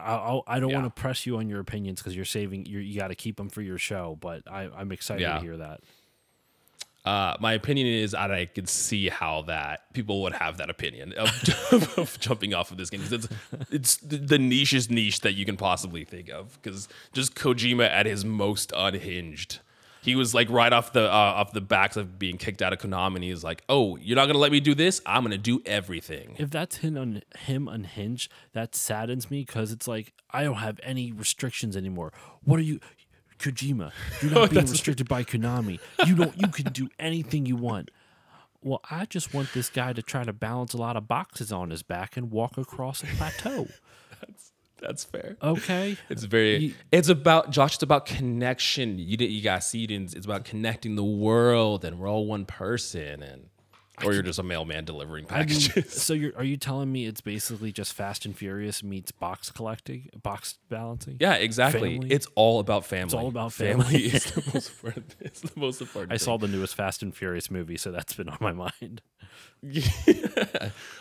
I, 0.46 0.56
I 0.56 0.60
don't 0.60 0.70
Yeah. 0.70 0.80
want 0.82 0.94
to 0.94 1.00
press 1.00 1.26
you 1.26 1.36
on 1.36 1.48
your 1.48 1.60
opinions 1.60 2.00
because 2.00 2.16
you're 2.16 2.24
saving. 2.24 2.66
You're, 2.66 2.80
you 2.80 2.98
got 2.98 3.08
to 3.08 3.14
keep 3.14 3.36
them 3.36 3.48
for 3.50 3.62
your 3.62 3.78
show. 3.78 4.16
But 4.20 4.42
I, 4.50 4.68
I'm 4.76 4.90
excited 4.92 5.22
Yeah. 5.22 5.34
to 5.34 5.40
hear 5.40 5.56
that. 5.58 5.80
Uh, 7.04 7.36
my 7.38 7.52
opinion 7.52 7.86
is 7.86 8.14
I 8.14 8.46
can 8.46 8.64
see 8.66 9.10
how 9.10 9.42
that 9.42 9.92
people 9.92 10.22
would 10.22 10.32
have 10.32 10.56
that 10.56 10.70
opinion 10.70 11.12
of, 11.18 11.98
of 11.98 12.18
jumping 12.18 12.54
off 12.54 12.70
of 12.70 12.78
this 12.78 12.88
game 12.88 13.02
'Cause 13.02 13.12
it's 13.12 13.28
it's 13.70 13.96
the 13.96 14.16
the 14.16 14.38
nichest 14.38 14.88
niche 14.90 15.20
that 15.20 15.34
you 15.34 15.44
can 15.44 15.58
possibly 15.58 16.04
think 16.04 16.30
of 16.30 16.58
because 16.62 16.88
just 17.12 17.34
Kojima 17.34 17.86
at 17.90 18.06
his 18.06 18.24
most 18.24 18.72
unhinged. 18.74 19.58
He 20.04 20.16
was 20.16 20.34
like 20.34 20.50
right 20.50 20.70
off 20.70 20.92
the 20.92 21.10
uh, 21.10 21.10
off 21.10 21.52
the 21.52 21.62
backs 21.62 21.96
of 21.96 22.18
being 22.18 22.36
kicked 22.36 22.60
out 22.60 22.74
of 22.74 22.78
Konami, 22.78 23.14
and 23.14 23.24
he's 23.24 23.42
like, 23.42 23.62
"Oh, 23.70 23.96
you're 23.96 24.16
not 24.16 24.26
gonna 24.26 24.38
let 24.38 24.52
me 24.52 24.60
do 24.60 24.74
this? 24.74 25.00
I'm 25.06 25.22
gonna 25.22 25.38
do 25.38 25.62
everything." 25.64 26.36
If 26.38 26.50
that's 26.50 26.76
him 26.76 26.98
on 26.98 27.22
him 27.38 27.68
unhinged, 27.68 28.30
that 28.52 28.74
saddens 28.74 29.30
me 29.30 29.40
because 29.46 29.72
it's 29.72 29.88
like 29.88 30.12
I 30.30 30.44
don't 30.44 30.56
have 30.56 30.78
any 30.82 31.10
restrictions 31.10 31.74
anymore. 31.74 32.12
What 32.42 32.58
are 32.58 32.62
you, 32.62 32.80
Kojima? 33.38 33.92
You're 34.20 34.30
not 34.34 34.50
being 34.50 34.66
restricted 34.66 35.08
by 35.08 35.24
Konami. 35.24 35.80
You 36.06 36.14
don't. 36.16 36.38
You 36.38 36.48
can 36.48 36.70
do 36.72 36.90
anything 36.98 37.46
you 37.46 37.56
want. 37.56 37.90
Well, 38.60 38.80
I 38.90 39.06
just 39.06 39.32
want 39.32 39.52
this 39.52 39.70
guy 39.70 39.94
to 39.94 40.02
try 40.02 40.24
to 40.24 40.32
balance 40.32 40.72
a 40.74 40.78
lot 40.78 40.96
of 40.96 41.08
boxes 41.08 41.50
on 41.52 41.70
his 41.70 41.82
back 41.82 42.16
and 42.16 42.30
walk 42.30 42.56
across 42.58 43.02
a 43.02 43.06
plateau. 43.06 43.68
That's 44.86 45.02
fair. 45.04 45.36
Okay. 45.42 45.96
It's 46.10 46.24
very. 46.24 46.56
You- 46.58 46.74
it's 46.92 47.08
about 47.08 47.50
Josh. 47.50 47.74
It's 47.74 47.82
about 47.82 48.06
connection. 48.06 48.98
You 48.98 49.16
did. 49.16 49.30
You 49.30 49.42
got 49.42 49.64
see 49.64 49.84
it. 49.84 49.90
in- 49.90 50.04
It's 50.04 50.26
about 50.26 50.44
connecting 50.44 50.94
the 50.96 51.04
world, 51.04 51.84
and 51.84 51.98
we're 51.98 52.08
all 52.08 52.26
one 52.26 52.44
person. 52.44 53.22
And 53.22 53.48
or 54.04 54.12
you're 54.12 54.22
just 54.24 54.40
a 54.40 54.42
mailman 54.42 54.84
delivering 54.84 55.24
I 55.30 55.38
mean, 55.44 55.48
packages. 55.48 56.02
so 56.02 56.14
you're 56.14 56.36
are 56.36 56.42
you 56.44 56.56
telling 56.56 56.90
me 56.90 57.06
it's 57.06 57.20
basically 57.20 57.70
just 57.72 57.92
Fast 57.94 58.24
and 58.26 58.36
Furious 58.36 58.82
meets 58.82 59.12
box 59.12 59.50
collecting, 59.52 60.10
box 60.22 60.58
balancing? 60.68 61.16
yeah, 61.20 61.34
exactly. 61.34 61.92
family? 61.94 62.10
It's 62.10 62.26
all 62.34 62.58
about 62.60 62.84
family. 62.84 63.04
It's 63.04 63.14
all 63.14 63.28
about 63.28 63.52
family. 63.52 64.04
is 64.06 64.24
the 64.24 64.42
most 64.52 64.68
important. 64.74 65.14
It's 65.20 65.40
the 65.42 65.52
most 65.60 65.80
important. 65.80 66.12
I 66.12 66.16
thing. 66.18 66.24
saw 66.24 66.36
the 66.38 66.48
newest 66.48 66.74
Fast 66.74 67.02
and 67.02 67.14
Furious 67.16 67.50
movie, 67.52 67.76
so 67.78 67.90
that's 67.92 68.14
been 68.14 68.28
on 68.28 68.38
my 68.40 68.52
mind. 68.82 69.00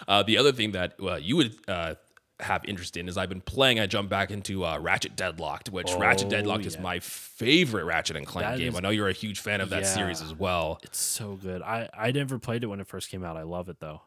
uh, 0.07 0.23
the 0.23 0.37
other 0.37 0.51
thing 0.51 0.71
that 0.71 0.93
uh, 1.01 1.15
you 1.15 1.35
would 1.35 1.55
uh, 1.67 1.95
have 2.43 2.63
interest 2.65 2.97
in 2.97 3.07
is 3.09 3.17
I've 3.17 3.29
been 3.29 3.41
playing. 3.41 3.79
I 3.79 3.85
jumped 3.87 4.09
back 4.09 4.31
into 4.31 4.65
uh, 4.65 4.77
Ratchet 4.79 5.15
Deadlocked, 5.15 5.69
which 5.69 5.91
Ratchet 5.95 6.27
Oh, 6.27 6.29
Deadlocked 6.29 6.65
is 6.65 6.77
my 6.79 6.99
favorite 6.99 7.85
Ratchet 7.85 8.15
and 8.15 8.25
Clank 8.27 8.47
That 8.47 8.57
game. 8.59 8.69
is- 8.69 8.75
I 8.75 8.79
know 8.81 8.89
you're 8.89 9.09
a 9.09 9.13
huge 9.13 9.39
fan 9.39 9.61
of 9.61 9.69
that 9.71 9.83
Yeah. 9.83 9.93
series 9.93 10.21
as 10.21 10.33
well. 10.33 10.79
It's 10.83 10.97
so 10.99 11.35
good. 11.35 11.61
I 11.61 11.89
I 11.97 12.11
never 12.11 12.37
played 12.39 12.63
it 12.63 12.67
when 12.67 12.79
it 12.79 12.87
first 12.87 13.09
came 13.09 13.23
out. 13.23 13.37
I 13.37 13.43
love 13.43 13.69
it 13.69 13.79
though. 13.79 14.01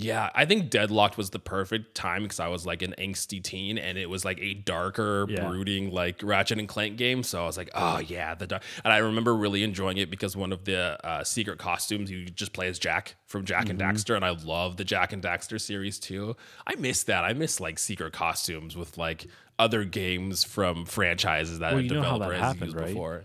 Yeah, 0.00 0.30
I 0.32 0.44
think 0.44 0.70
Deadlocked 0.70 1.18
was 1.18 1.30
the 1.30 1.40
perfect 1.40 1.96
time 1.96 2.22
because 2.22 2.38
I 2.38 2.46
was 2.46 2.64
like 2.64 2.82
an 2.82 2.94
angsty 2.98 3.42
teen, 3.42 3.78
and 3.78 3.98
it 3.98 4.08
was 4.08 4.24
like 4.24 4.38
a 4.40 4.54
darker, 4.54 5.26
Yeah. 5.28 5.48
brooding 5.48 5.90
like 5.90 6.20
Ratchet 6.22 6.56
and 6.60 6.68
Clank 6.68 6.96
game. 6.96 7.24
So 7.24 7.42
I 7.42 7.46
was 7.46 7.56
like, 7.56 7.68
oh 7.74 7.98
yeah, 7.98 8.36
the 8.36 8.46
dark. 8.46 8.62
And 8.84 8.92
I 8.92 8.98
remember 8.98 9.34
really 9.34 9.64
enjoying 9.64 9.96
it 9.96 10.08
because 10.08 10.36
one 10.36 10.52
of 10.52 10.64
the 10.64 11.04
uh, 11.04 11.24
secret 11.24 11.58
costumes 11.58 12.12
you 12.12 12.26
just 12.26 12.52
play 12.52 12.68
as 12.68 12.78
Jak 12.78 13.16
from 13.26 13.44
Jak 13.44 13.68
and 13.70 13.80
Mm-hmm. 13.80 13.90
Daxter, 13.90 14.14
and 14.14 14.24
I 14.24 14.30
love 14.30 14.76
the 14.76 14.84
Jak 14.84 15.12
and 15.12 15.20
Daxter 15.20 15.60
series 15.60 15.98
too. 15.98 16.36
I 16.64 16.76
miss 16.76 17.02
that. 17.02 17.24
I 17.24 17.32
miss 17.32 17.58
like 17.58 17.80
secret 17.80 18.12
costumes 18.12 18.76
with 18.76 18.98
like 18.98 19.26
other 19.58 19.82
games 19.82 20.44
from 20.44 20.84
franchises 20.86 21.58
that 21.58 21.72
Well, 21.72 21.80
a 21.80 21.82
you 21.82 21.94
know 21.94 22.02
how 22.02 22.12
developer 22.18 22.34
that 22.34 22.40
has 22.40 22.46
happened, 22.52 22.66
used 22.66 22.76
right? 22.76 22.86
before. 22.86 23.24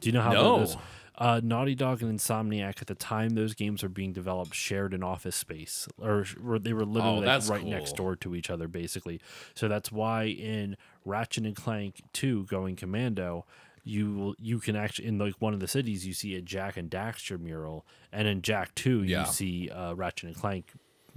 Do 0.00 0.08
you 0.08 0.12
know 0.14 0.22
how 0.22 0.32
No. 0.32 0.58
those? 0.60 0.76
Uh, 1.18 1.40
Naughty 1.42 1.74
Dog 1.74 2.02
and 2.02 2.18
Insomniac 2.18 2.80
at 2.82 2.88
the 2.88 2.94
time 2.94 3.30
those 3.30 3.54
games 3.54 3.82
were 3.82 3.88
being 3.88 4.12
developed 4.12 4.54
shared 4.54 4.92
an 4.92 5.02
office 5.02 5.36
space, 5.36 5.88
or, 5.98 6.26
or 6.44 6.58
they 6.58 6.74
were 6.74 6.84
literally 6.84 7.26
Oh, 7.26 7.38
like 7.38 7.48
right 7.48 7.64
next 7.64 7.96
door 7.96 8.16
to 8.16 8.34
each 8.34 8.50
other, 8.50 8.68
basically. 8.68 9.20
So 9.54 9.66
that's 9.66 9.90
why 9.90 10.24
in 10.24 10.76
Ratchet 11.04 11.46
and 11.46 11.56
Clank 11.56 12.02
Two, 12.12 12.44
Going 12.44 12.76
Commando, 12.76 13.46
you 13.82 14.14
will 14.14 14.34
you 14.38 14.58
can 14.58 14.76
actually 14.76 15.08
in 15.08 15.18
like 15.18 15.34
one 15.38 15.54
of 15.54 15.60
the 15.60 15.68
cities 15.68 16.06
you 16.06 16.12
see 16.12 16.34
a 16.34 16.42
Jak 16.42 16.76
and 16.76 16.90
Daxter 16.90 17.40
mural, 17.40 17.86
and 18.12 18.28
in 18.28 18.42
Jak 18.42 18.74
Two 18.74 19.02
you 19.02 19.24
see 19.26 19.70
uh, 19.70 19.94
Ratchet 19.94 20.24
and 20.28 20.36
Clank 20.36 20.72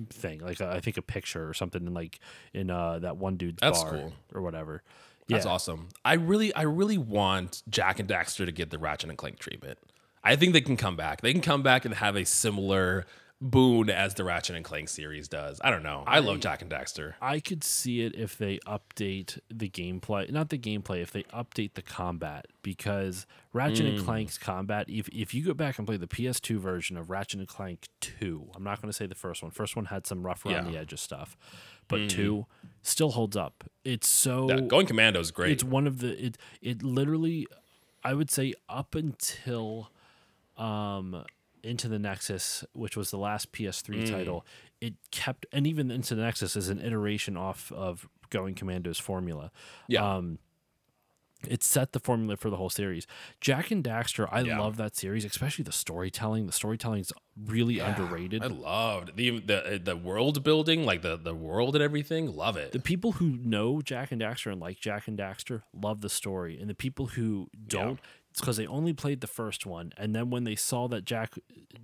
thing, 0.10 0.40
like 0.40 0.62
uh, 0.62 0.70
I 0.70 0.80
think 0.80 0.96
a 0.96 1.02
picture 1.02 1.50
or 1.50 1.54
something 1.54 1.86
in 1.86 1.94
like 1.94 2.20
in 2.54 2.70
uh, 2.70 3.00
that 3.00 3.18
one 3.18 3.36
dude's 3.36 3.60
That's 3.60 3.84
bar 3.84 3.92
cool. 3.92 4.14
or 4.34 4.42
whatever. 4.42 4.82
That's 5.28 5.46
yeah. 5.46 5.52
awesome. 5.52 5.90
I 6.04 6.14
really, 6.14 6.54
I 6.56 6.64
really 6.64 6.98
want 6.98 7.62
Jak 7.70 8.00
and 8.00 8.10
Daxter 8.10 8.46
to 8.46 8.52
get 8.52 8.72
the 8.72 8.80
Ratchet 8.80 9.10
and 9.10 9.18
Clank 9.18 9.38
treatment. 9.40 9.78
I 10.24 10.36
think 10.36 10.54
they 10.54 10.62
can 10.62 10.78
come 10.78 10.96
back. 10.96 11.22
They 11.22 11.32
can 11.34 11.42
come 11.42 11.64
back 11.64 11.86
and 11.86 11.94
have 11.96 12.16
a 12.16 12.26
similar 12.26 13.06
boon 13.42 13.90
as 13.90 14.16
the 14.16 14.24
Ratchet 14.26 14.54
and 14.58 14.66
Clank 14.66 14.90
series 14.90 15.30
does. 15.30 15.62
I 15.64 15.72
don't 15.72 15.82
know. 15.82 16.04
I, 16.06 16.20
love 16.20 16.42
Jak 16.42 16.62
and 16.62 16.70
Daxter. 16.70 17.14
I 17.22 17.40
could 17.40 17.64
see 17.64 18.02
it 18.02 18.14
if 18.14 18.38
they 18.38 18.60
update 18.68 19.40
the 19.50 19.70
gameplay, 19.70 20.30
not 20.30 20.50
the 20.50 20.58
gameplay, 20.58 21.02
if 21.02 21.12
they 21.12 21.24
update 21.24 21.76
the 21.76 21.82
combat 21.82 22.48
because 22.64 23.26
Ratchet 23.54 23.86
Hmm. 23.86 23.96
and 23.96 24.06
Clank's 24.06 24.38
combat. 24.38 24.90
If 24.90 25.08
if 25.14 25.34
you 25.34 25.42
go 25.46 25.54
back 25.54 25.78
and 25.78 25.88
play 25.88 25.96
the 25.96 26.06
PS2 26.06 26.58
version 26.60 26.98
of 26.98 27.10
Ratchet 27.10 27.40
and 27.40 27.48
Clank 27.48 27.88
Two, 28.02 28.50
I'm 28.58 28.64
not 28.66 28.82
going 28.82 28.90
to 28.90 28.94
say 28.98 29.06
the 29.06 29.16
first 29.16 29.42
one. 29.42 29.52
First 29.52 29.74
one 29.78 29.86
had 29.86 30.06
some 30.06 30.26
rough 30.26 30.46
around 30.46 30.66
Yeah. 30.66 30.72
The 30.74 30.78
edges 30.78 31.00
stuff, 31.00 31.38
but 31.88 32.10
two 32.10 32.46
still 32.82 33.12
holds 33.12 33.38
up. 33.38 33.64
It's 33.86 34.10
so 34.10 34.50
Yeah, 34.50 34.60
Going 34.60 34.86
Commando 34.86 35.22
is 35.22 35.32
great. 35.32 35.54
it's 35.54 35.64
one 35.64 35.88
of 35.88 36.00
the 36.00 36.26
it 36.26 36.38
it 36.62 36.84
literally 36.84 37.48
I 38.04 38.14
would 38.16 38.30
say 38.30 38.54
up 38.68 38.96
until 38.96 39.92
um 40.60 41.24
into 41.64 41.90
the 41.90 42.00
Nexus, 42.00 42.64
which 42.74 42.96
was 42.96 43.12
the 43.12 43.18
last 43.18 43.52
PS3 43.52 44.04
Mm. 44.04 44.10
title, 44.10 44.46
it 44.80 44.94
kept 45.12 45.46
and 45.52 45.68
even 45.68 45.92
into 45.92 46.16
the 46.16 46.22
Nexus 46.22 46.56
is 46.56 46.70
an 46.70 46.80
iteration 46.80 47.36
off 47.36 47.72
of 47.72 48.08
Going 48.30 48.56
Commando's 48.56 49.00
formula. 49.00 49.52
Yeah. 49.88 50.18
Um 50.18 50.40
it 51.48 51.64
set 51.64 51.94
the 51.94 52.02
formula 52.02 52.36
for 52.36 52.50
the 52.50 52.58
whole 52.58 52.70
series. 52.70 53.08
Jak 53.40 53.72
and 53.72 53.82
Daxter, 53.82 54.28
I 54.30 54.42
Yeah. 54.42 54.60
love 54.60 54.76
that 54.76 54.98
series, 54.98 55.24
especially 55.24 55.64
the 55.64 55.72
storytelling. 55.72 56.48
The 56.48 56.52
storytelling 56.52 57.00
is 57.00 57.14
really 57.46 57.80
underrated. 57.80 58.44
I 58.44 58.48
loved 58.48 59.16
the 59.16 59.40
the 59.40 59.80
the 59.82 59.96
world 59.96 60.44
building, 60.44 60.84
like 60.84 61.02
the 61.02 61.16
the 61.16 61.34
world 61.34 61.76
and 61.78 61.84
everything. 61.84 62.36
Love 62.36 62.58
it. 62.58 62.74
the 62.74 62.80
people 62.82 63.14
who 63.14 63.38
know 63.38 63.82
Jak 63.82 64.12
and 64.12 64.22
Daxter 64.22 64.52
and 64.52 64.60
like 64.60 64.82
Jak 64.82 65.08
and 65.08 65.18
Daxter 65.18 65.62
love 65.74 66.02
the 66.02 66.10
story, 66.10 66.60
and 66.60 66.70
the 66.70 66.76
people 66.76 67.06
who 67.08 67.50
don't, 67.68 68.02
it's 68.32 68.40
because 68.40 68.58
they 68.58 68.68
only 68.68 68.94
played 68.94 69.22
the 69.22 69.28
first 69.28 69.66
one, 69.66 69.92
and 69.98 70.16
then 70.16 70.30
when 70.30 70.44
they 70.44 70.56
saw 70.56 70.88
that 70.88 71.06
Jak 71.06 71.38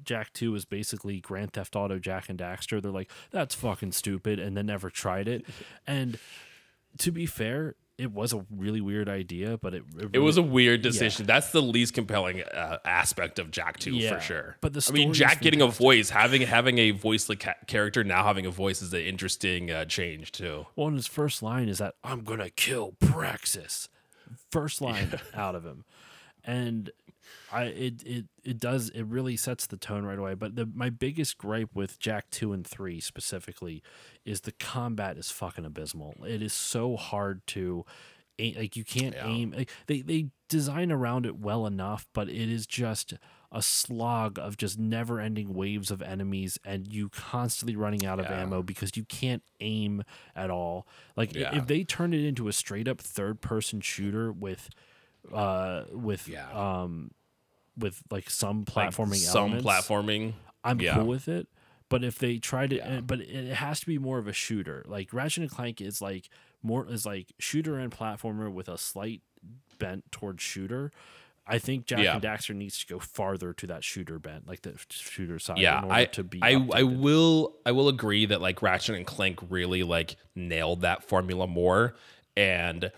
Jak 0.05 0.31
Two 0.33 0.51
was 0.51 0.65
basically 0.65 1.19
Grand 1.19 1.53
Theft 1.53 1.75
Auto 1.75 1.99
Jak 1.99 2.29
and 2.29 2.37
Daxter, 2.39 2.81
they're 2.81 2.91
like, 2.91 3.11
"That's 3.31 3.55
fucking 3.55 3.93
stupid," 3.93 4.39
and 4.39 4.55
then 4.55 4.65
never 4.67 4.89
tried 4.89 5.27
it. 5.27 5.45
and 5.87 6.17
to 6.99 7.11
be 7.11 7.25
fair, 7.25 7.75
it 7.97 8.11
was 8.11 8.33
a 8.33 8.45
really 8.49 8.81
weird 8.81 9.07
idea, 9.09 9.57
but 9.57 9.73
it 9.73 9.83
It 10.13 10.19
was 10.19 10.37
a 10.37 10.41
weird 10.41 10.81
decision. 10.81 11.25
That's 11.25 11.51
the 11.51 11.61
least 11.61 11.93
compelling 11.93 12.41
uh, 12.43 12.77
aspect 12.85 13.39
of 13.39 13.51
Jak 13.51 13.79
2 13.79 13.91
Yeah, 13.91 14.15
for 14.15 14.21
sure. 14.21 14.57
but 14.61 14.73
the 14.73 14.85
I 14.89 14.93
mean, 14.93 15.13
Jak 15.13 15.41
getting 15.41 15.61
a 15.61 15.67
voice, 15.67 16.09
having 16.09 16.41
having 16.41 16.77
a 16.77 16.91
voiceless 16.91 17.37
ca- 17.39 17.53
character 17.67 18.03
now 18.03 18.23
having 18.25 18.45
a 18.45 18.51
voice 18.51 18.81
is 18.81 18.93
an 18.93 19.01
interesting 19.01 19.71
uh, 19.71 19.85
change 19.85 20.31
too. 20.33 20.67
Well, 20.75 20.87
and 20.87 20.95
his 20.97 21.07
first 21.07 21.41
line 21.41 21.69
is 21.69 21.77
that 21.79 21.95
I'm 22.03 22.23
gonna 22.23 22.49
kill 22.49 22.95
Praxis. 22.99 23.89
First 24.51 24.81
line 24.81 25.19
out 25.33 25.55
of 25.55 25.63
him, 25.65 25.85
and 26.45 26.89
I 27.51 27.63
it 27.63 28.03
it 28.05 28.25
it 28.43 28.59
does 28.59 28.89
it 28.89 29.03
really 29.03 29.35
sets 29.35 29.65
the 29.65 29.77
tone 29.77 30.05
right 30.05 30.19
away. 30.19 30.35
But 30.35 30.55
the 30.55 30.65
my 30.73 30.89
biggest 30.89 31.37
gripe 31.37 31.69
with 31.73 31.99
Jak 31.99 32.29
two 32.29 32.53
and 32.53 32.65
three 32.65 32.99
specifically 32.99 33.81
is 34.25 34.41
the 34.41 34.51
combat 34.51 35.17
is 35.17 35.31
fucking 35.31 35.65
abysmal. 35.65 36.15
It 36.25 36.41
is 36.41 36.53
so 36.53 36.95
hard 36.95 37.45
to. 37.47 37.85
aim- 38.37 38.55
Like 38.57 38.75
you 38.75 38.83
can't 38.83 39.15
Yeah. 39.15 39.27
aim. 39.27 39.51
Like, 39.57 39.71
they 39.87 40.01
they 40.01 40.27
design 40.49 40.91
around 40.91 41.25
it 41.25 41.37
well 41.37 41.65
enough, 41.65 42.05
but 42.13 42.29
it 42.29 42.49
is 42.51 42.67
just 42.67 43.13
a 43.51 43.61
slog 43.61 44.37
of 44.37 44.57
just 44.57 44.77
never 44.77 45.19
ending 45.21 45.53
waves 45.53 45.89
of 45.89 46.01
enemies 46.01 46.59
and 46.65 46.85
you 46.91 47.07
constantly 47.09 47.75
running 47.75 48.05
out 48.05 48.19
of 48.19 48.25
ammo 48.25 48.61
because 48.61 48.97
you 48.97 49.05
can't 49.05 49.41
aim 49.61 50.03
at 50.35 50.51
all. 50.51 50.85
Like 51.15 51.33
Yeah. 51.33 51.55
if 51.55 51.65
they 51.67 51.83
turned 51.85 52.13
it 52.13 52.25
into 52.27 52.47
a 52.49 52.53
straight 52.53 52.87
up 52.89 52.99
third 52.99 53.39
person 53.39 53.79
shooter 53.79 54.31
with 54.31 54.69
uh 55.33 55.85
with 55.91 56.27
Yeah. 56.27 56.49
um 56.51 57.11
with 57.77 58.01
like 58.09 58.29
some 58.29 58.65
Like, 58.75 58.91
platforming 58.91 59.15
some 59.15 59.51
elements, 59.53 59.65
platforming. 59.65 60.33
I'm 60.63 60.79
yeah. 60.79 60.95
cool 60.95 61.05
with 61.07 61.27
it. 61.27 61.47
But 61.87 62.03
if 62.03 62.17
they 62.17 62.39
try 62.39 62.65
to, 62.67 62.75
Yeah. 62.75 63.01
but 63.01 63.19
it 63.21 63.53
has 63.53 63.79
to 63.81 63.85
be 63.85 63.97
more 63.99 64.17
of 64.17 64.27
a 64.27 64.33
shooter. 64.33 64.83
Like 64.87 65.13
Ratchet 65.13 65.43
and 65.43 65.51
Clank 65.51 65.81
is 65.81 66.01
like 66.01 66.29
more 66.63 66.87
is 66.89 67.05
like 67.05 67.33
shooter 67.37 67.77
and 67.77 67.91
platformer 67.91 68.51
with 68.51 68.67
a 68.67 68.77
slight 68.77 69.21
bent 69.77 70.11
towards 70.11 70.41
shooter. 70.41 70.91
I 71.47 71.59
think 71.59 71.85
Jak 71.85 71.99
Yeah. 71.99 72.13
and 72.15 72.23
Daxter 72.23 72.55
needs 72.55 72.79
to 72.79 72.87
go 72.87 72.97
farther 72.97 73.53
to 73.53 73.67
that 73.67 73.83
shooter 73.83 74.17
bent, 74.17 74.47
like 74.47 74.63
the 74.63 74.79
shooter 74.89 75.37
side. 75.37 75.59
Yeah, 75.59 75.85
I 75.87 76.05
to 76.05 76.23
be. 76.23 76.39
I, 76.41 76.53
I 76.73 76.81
will 76.81 77.55
I 77.67 77.71
will 77.71 77.87
agree 77.87 78.25
that 78.25 78.41
like 78.41 78.63
Ratchet 78.63 78.95
and 78.95 79.05
Clank 79.05 79.39
really 79.49 79.83
like 79.83 80.15
nailed 80.33 80.81
that 80.81 81.03
formula 81.03 81.45
more 81.45 81.95
and 82.35 82.91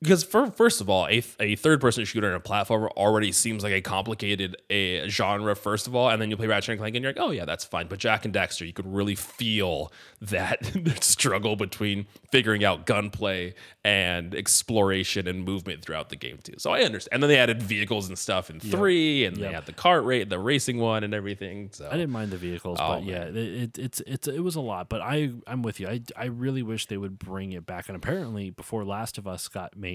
because 0.00 0.22
for 0.24 0.50
first 0.50 0.80
of 0.80 0.88
all, 0.88 1.06
a, 1.08 1.22
a 1.40 1.56
third 1.56 1.80
person 1.80 2.04
shooter 2.04 2.26
and 2.32 2.36
a 2.36 2.40
platformer 2.46 2.88
already 2.96 3.32
seems 3.32 3.62
like 3.62 3.72
a 3.72 3.80
complicated 3.80 4.56
a 4.70 5.08
genre. 5.08 5.56
First 5.56 5.86
of 5.86 5.94
all, 5.94 6.08
and 6.08 6.20
then 6.22 6.30
you 6.30 6.36
play 6.36 6.46
Ratchet 6.46 6.70
and 6.70 6.78
Clank, 6.78 6.94
and 6.94 7.02
you're 7.02 7.12
like, 7.12 7.20
oh 7.22 7.30
yeah, 7.30 7.44
that's 7.44 7.64
fine. 7.64 7.88
But 7.88 7.98
Jak 7.98 8.24
and 8.24 8.32
Daxter, 8.34 8.66
you 8.66 8.72
could 8.72 8.86
really 8.92 9.14
feel 9.14 9.92
that 10.20 10.64
struggle 11.02 11.56
between 11.56 12.06
figuring 12.30 12.64
out 12.64 12.86
gunplay 12.86 13.54
and 13.84 14.34
exploration 14.34 15.26
and 15.26 15.44
movement 15.44 15.82
throughout 15.82 16.10
the 16.10 16.16
game 16.16 16.38
too. 16.42 16.54
So 16.58 16.70
I 16.70 16.80
understand. 16.82 17.14
And 17.14 17.22
then 17.22 17.28
they 17.30 17.38
added 17.38 17.62
vehicles 17.62 18.08
and 18.08 18.18
stuff 18.18 18.50
in 18.50 18.60
three, 18.60 19.24
and 19.24 19.36
they 19.36 19.52
had 19.52 19.66
the 19.66 19.72
cart 19.72 20.04
rate, 20.04 20.28
the 20.28 20.38
racing 20.38 20.78
one, 20.78 21.04
and 21.04 21.14
everything. 21.14 21.70
So 21.72 21.88
I 21.88 21.92
didn't 21.92 22.10
mind 22.10 22.30
the 22.30 22.36
vehicles, 22.36 22.78
Oh, 22.80 22.88
but 22.94 23.04
yeah, 23.04 23.22
it, 23.24 23.36
it, 23.36 23.78
it's 23.78 24.00
it's 24.06 24.28
it 24.28 24.40
was 24.40 24.56
a 24.56 24.60
lot. 24.60 24.88
But 24.88 25.00
I 25.00 25.30
I'm 25.46 25.62
with 25.62 25.80
you. 25.80 25.88
I 25.88 26.02
I 26.16 26.26
really 26.26 26.62
wish 26.62 26.86
they 26.86 26.96
would 26.96 27.18
bring 27.18 27.52
it 27.52 27.66
back. 27.66 27.88
And 27.88 27.96
apparently, 27.96 28.50
before 28.50 28.84
Last 28.84 29.18
of 29.18 29.26
Us 29.26 29.48
got 29.48 29.76
made, 29.76 29.87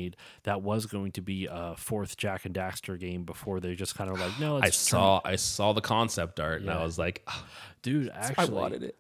that 0.43 0.62
was 0.62 0.86
going 0.86 1.12
to 1.13 1.21
be 1.21 1.47
a 1.49 1.75
fourth 1.77 2.17
Jak 2.17 2.45
and 2.45 2.53
Daxter 2.56 2.99
game. 2.99 3.23
Before 3.23 3.60
they 3.60 3.75
just 3.75 3.95
kind 3.95 4.10
of 4.10 4.19
like, 4.19 4.39
no, 4.39 4.58
I 4.58 4.62
turn- 4.62 4.71
saw 4.71 5.21
I 5.25 5.36
saw 5.38 5.73
the 5.73 5.82
concept 5.82 6.39
art 6.39 6.62
and 6.62 6.69
I 6.69 6.84
was 6.84 6.97
like, 6.97 7.23
"Ah, 7.27 7.45
dude. 7.82 8.10
I 8.10 8.17
Actually, 8.17 8.49
wanted 8.53 8.84
it. 8.84 8.97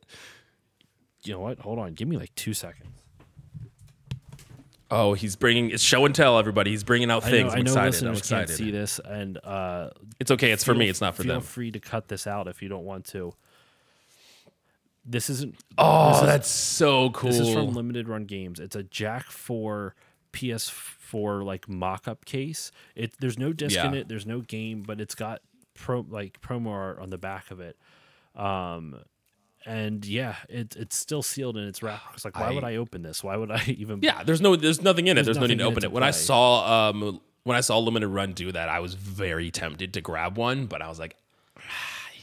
you 1.23 1.33
know 1.33 1.39
what? 1.39 1.59
Hold 1.59 1.79
on, 1.79 1.93
give 1.93 2.07
me 2.07 2.17
like 2.17 2.33
two 2.35 2.53
seconds. 2.53 2.89
Oh, 4.91 5.13
he's 5.13 5.35
bringing 5.35 5.71
it's 5.71 5.81
show 5.81 6.05
and 6.05 6.13
tell. 6.13 6.37
Everybody, 6.37 6.69
he's 6.71 6.83
bringing 6.83 7.09
out 7.09 7.23
I 7.25 7.31
things. 7.31 7.47
know, 7.47 7.51
I'm 7.53 7.57
I 7.59 7.61
know 7.61 7.71
excited. 7.71 8.05
I'm 8.07 8.13
listeners 8.13 8.29
can't 8.29 8.41
excited. 8.43 8.63
see 8.63 8.71
this, 8.71 8.99
and 9.03 9.37
uh, 9.43 9.89
It's 10.19 10.29
okay. 10.31 10.51
It's 10.51 10.63
for 10.63 10.75
me. 10.75 10.87
It's 10.87 11.01
not 11.01 11.15
for 11.15 11.23
feel 11.23 11.33
them. 11.33 11.41
Feel 11.41 11.47
free 11.47 11.71
to 11.71 11.79
cut 11.79 12.07
this 12.09 12.27
out 12.27 12.47
if 12.47 12.61
you 12.61 12.69
don't 12.69 12.83
want 12.85 13.05
to. 13.05 13.33
This 15.05 15.29
isn't. 15.31 15.55
Oh, 15.79 16.09
this 16.11 16.19
is- 16.21 16.25
that's 16.27 16.47
so 16.49 17.09
cool. 17.09 17.31
This 17.31 17.39
is 17.39 17.53
from 17.53 17.73
Limited 17.73 18.07
Run 18.07 18.25
Games. 18.25 18.59
It's 18.59 18.75
a 18.75 18.83
Jak 18.83 19.25
4 19.25 19.95
PS4 20.33 21.43
like 21.45 21.69
mock-up 21.69 22.25
case. 22.25 22.71
It 22.95 23.13
there's 23.19 23.37
no 23.37 23.53
disc 23.53 23.77
in 23.79 23.93
it, 23.93 24.07
there's 24.09 24.25
no 24.25 24.41
game, 24.41 24.83
but 24.85 24.99
it's 24.99 25.15
got 25.15 25.41
pro 25.75 26.05
like 26.09 26.41
promo 26.41 26.69
art 26.71 26.99
on 26.99 27.09
the 27.09 27.17
back 27.17 27.51
of 27.51 27.59
it. 27.59 27.77
Um 28.35 28.99
and 29.65 30.05
yeah, 30.05 30.35
it, 30.49 30.75
it's 30.75 30.97
still 30.97 31.23
sealed 31.23 31.55
and 31.55 31.69
it's 31.69 31.81
wrapped. 31.81 32.15
It's 32.15 32.25
like, 32.25 32.37
why 32.37 32.51
would 32.51 32.65
I- 32.65 32.71
I 32.71 32.75
open 32.75 33.01
this? 33.01 33.23
Why 33.23 33.37
would 33.37 33.49
I 33.51 33.63
even? 33.67 33.99
yeah, 34.01 34.21
there's 34.23 34.41
no, 34.41 34.57
there's 34.57 34.81
nothing 34.81 35.07
in 35.07 35.17
it. 35.17 35.23
There's 35.23 35.37
There's, 35.37 35.41
no 35.41 35.47
need 35.47 35.59
to 35.59 35.63
in 35.63 35.67
it 35.67 35.71
open 35.71 35.81
to 35.83 35.87
it. 35.87 35.91
When 35.93 36.03
I 36.03 36.11
saw, 36.11 36.89
um, 36.89 37.21
when 37.43 37.55
I 37.55 37.61
saw 37.61 37.79
Limited 37.79 38.09
Run 38.09 38.33
do 38.33 38.51
that, 38.51 38.67
I 38.67 38.79
was 38.81 38.93
very 38.95 39.51
tempted 39.51 39.93
to 39.93 40.01
grab 40.01 40.37
one, 40.37 40.65
but 40.65 40.81
I 40.81 40.89
was 40.89 40.99
like, 40.99 41.15
ah, 41.57 41.61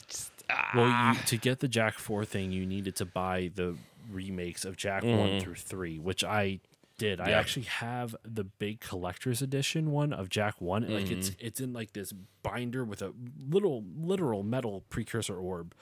just, 0.07 0.31
ah. 0.51 0.71
Well, 0.75 1.15
you, 1.15 1.21
to 1.29 1.37
get 1.39 1.61
the 1.61 1.69
Jak 1.69 1.99
Four 1.99 2.27
thing, 2.27 2.53
you 2.53 2.67
needed 2.67 2.97
to 2.97 3.07
buy 3.07 3.51
the 3.55 3.75
remakes 4.11 4.67
of 4.67 4.77
Jak 4.77 5.03
One 5.03 5.41
through 5.41 5.55
Three, 5.55 5.99
which 5.99 6.23
I 6.23 6.61
did. 7.01 7.21
I 7.21 7.25
Mm-hmm. 7.31 7.41
Actually 7.41 7.63
have 7.67 8.15
the 8.25 8.45
big 8.45 8.79
collector's 8.81 9.43
edition 9.43 9.91
one 9.91 10.13
of 10.13 10.29
Jak 10.29 10.61
One. 10.61 10.83
Like 10.89 11.11
it's 11.11 11.31
Mm-hmm. 11.31 11.47
it's 11.47 11.61
in 11.61 11.73
like 11.73 11.93
this 11.95 12.13
binder 12.43 12.85
with 12.85 13.03
a 13.03 13.13
little 13.49 13.83
literal 13.97 14.43
metal 14.45 14.85
precursor 14.91 15.37
orb. 15.37 15.75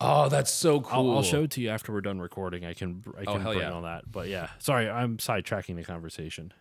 oh, 0.00 0.28
that's 0.28 0.50
so 0.50 0.80
cool. 0.80 1.10
I'll, 1.10 1.16
I'll 1.18 1.22
show 1.22 1.44
it 1.44 1.50
to 1.52 1.60
you 1.60 1.70
after 1.70 1.92
we're 1.92 2.00
done 2.00 2.20
recording. 2.20 2.64
I 2.64 2.74
can 2.74 3.02
I 3.18 3.24
can 3.24 3.40
Oh, 3.46 3.50
bring 3.52 3.58
yeah. 3.60 3.72
all 3.72 3.82
that. 3.82 4.10
But 4.10 4.28
yeah, 4.28 4.50
sorry, 4.58 4.88
I'm 4.88 5.16
sidetracking 5.18 5.76
the 5.76 5.84
conversation. 5.84 6.52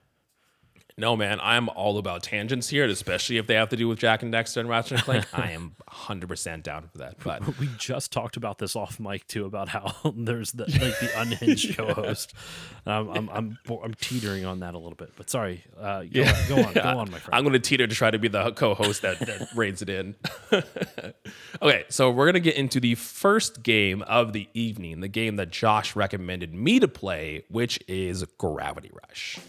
No, 0.95 1.15
man, 1.15 1.39
I'm 1.41 1.69
all 1.69 1.97
about 1.97 2.21
tangents 2.21 2.69
here, 2.69 2.85
especially 2.85 3.37
if 3.37 3.47
they 3.47 3.55
have 3.55 3.69
to 3.69 3.75
do 3.75 3.87
with 3.87 3.97
Jak 3.97 4.21
and 4.21 4.31
Daxter 4.31 4.57
and 4.57 4.69
Ratchet 4.69 4.99
and 4.99 5.01
Clank. 5.01 5.25
I 5.33 5.51
am 5.51 5.75
100% 5.89 6.61
down 6.61 6.89
for 6.91 6.99
that. 6.99 7.15
But 7.23 7.57
we 7.59 7.67
just 7.77 8.11
talked 8.11 8.37
about 8.37 8.59
this 8.59 8.75
off 8.75 8.99
mic 8.99 9.25
too 9.27 9.45
about 9.45 9.69
how 9.69 9.95
there's 10.15 10.51
the 10.51 10.65
like 10.65 10.99
the 10.99 11.09
unhinged 11.15 11.75
co-host. 11.77 12.33
Um, 12.85 13.09
I'm 13.09 13.29
I'm 13.29 13.57
I'm 13.83 13.93
teetering 13.95 14.45
on 14.45 14.59
that 14.59 14.75
a 14.75 14.77
little 14.77 14.95
bit, 14.95 15.13
but 15.15 15.29
sorry. 15.29 15.63
Uh, 15.79 16.01
go, 16.01 16.07
yeah. 16.11 16.31
on, 16.31 16.47
go 16.47 16.63
on, 16.63 16.73
go 16.73 16.81
on, 16.81 17.11
my 17.11 17.19
friend. 17.19 17.29
I'm 17.31 17.43
going 17.43 17.53
to 17.53 17.59
teeter 17.59 17.87
to 17.87 17.95
try 17.95 18.11
to 18.11 18.19
be 18.19 18.27
the 18.27 18.51
co-host 18.51 19.01
that, 19.01 19.19
that 19.19 19.49
reins 19.55 19.81
it 19.81 19.89
in. 19.89 20.15
okay, 21.61 21.85
so 21.89 22.11
we're 22.11 22.25
going 22.25 22.33
to 22.35 22.39
get 22.39 22.55
into 22.55 22.79
the 22.79 22.95
first 22.95 23.63
game 23.63 24.03
of 24.03 24.33
the 24.33 24.47
evening, 24.53 24.99
the 24.99 25.07
game 25.07 25.37
that 25.37 25.49
Josh 25.49 25.95
recommended 25.95 26.53
me 26.53 26.79
to 26.79 26.87
play, 26.87 27.45
which 27.49 27.79
is 27.87 28.23
Gravity 28.37 28.91
Rush. 29.07 29.39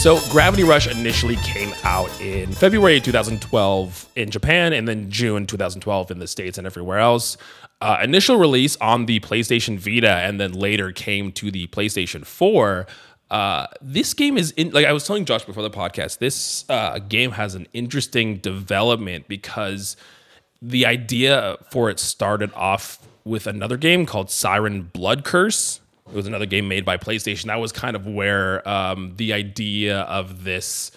So, 0.00 0.18
Gravity 0.30 0.64
Rush 0.64 0.86
initially 0.86 1.36
came 1.36 1.74
out 1.84 2.08
in 2.22 2.52
February 2.52 3.02
2012 3.02 4.08
in 4.16 4.30
Japan 4.30 4.72
and 4.72 4.88
then 4.88 5.10
June 5.10 5.44
2012 5.44 6.10
in 6.10 6.18
the 6.18 6.26
States 6.26 6.56
and 6.56 6.66
everywhere 6.66 6.98
else. 7.00 7.36
Uh, 7.82 8.00
initial 8.02 8.36
release 8.36 8.78
on 8.78 9.04
the 9.04 9.20
PlayStation 9.20 9.78
Vita 9.78 10.10
and 10.10 10.40
then 10.40 10.52
later 10.52 10.90
came 10.90 11.32
to 11.32 11.50
the 11.50 11.66
PlayStation 11.66 12.24
4. 12.24 12.86
Uh, 13.30 13.66
this 13.82 14.14
game 14.14 14.38
is 14.38 14.52
in, 14.52 14.70
like 14.70 14.86
I 14.86 14.94
was 14.94 15.06
telling 15.06 15.26
Josh 15.26 15.44
before 15.44 15.62
the 15.62 15.68
podcast, 15.68 16.16
this 16.16 16.64
uh, 16.70 16.98
game 17.00 17.32
has 17.32 17.54
an 17.54 17.66
interesting 17.74 18.38
development 18.38 19.28
because 19.28 19.98
the 20.62 20.86
idea 20.86 21.58
for 21.70 21.90
it 21.90 22.00
started 22.00 22.50
off 22.54 23.06
with 23.26 23.46
another 23.46 23.76
game 23.76 24.06
called 24.06 24.30
Siren 24.30 24.84
Blood 24.94 25.24
Curse 25.24 25.80
it 26.10 26.16
was 26.16 26.26
another 26.26 26.46
game 26.46 26.68
made 26.68 26.84
by 26.84 26.96
PlayStation. 26.96 27.46
That 27.46 27.60
was 27.60 27.72
kind 27.72 27.96
of 27.96 28.06
where 28.06 28.66
um, 28.68 29.14
the 29.16 29.32
idea 29.32 30.00
of 30.00 30.44
this 30.44 30.90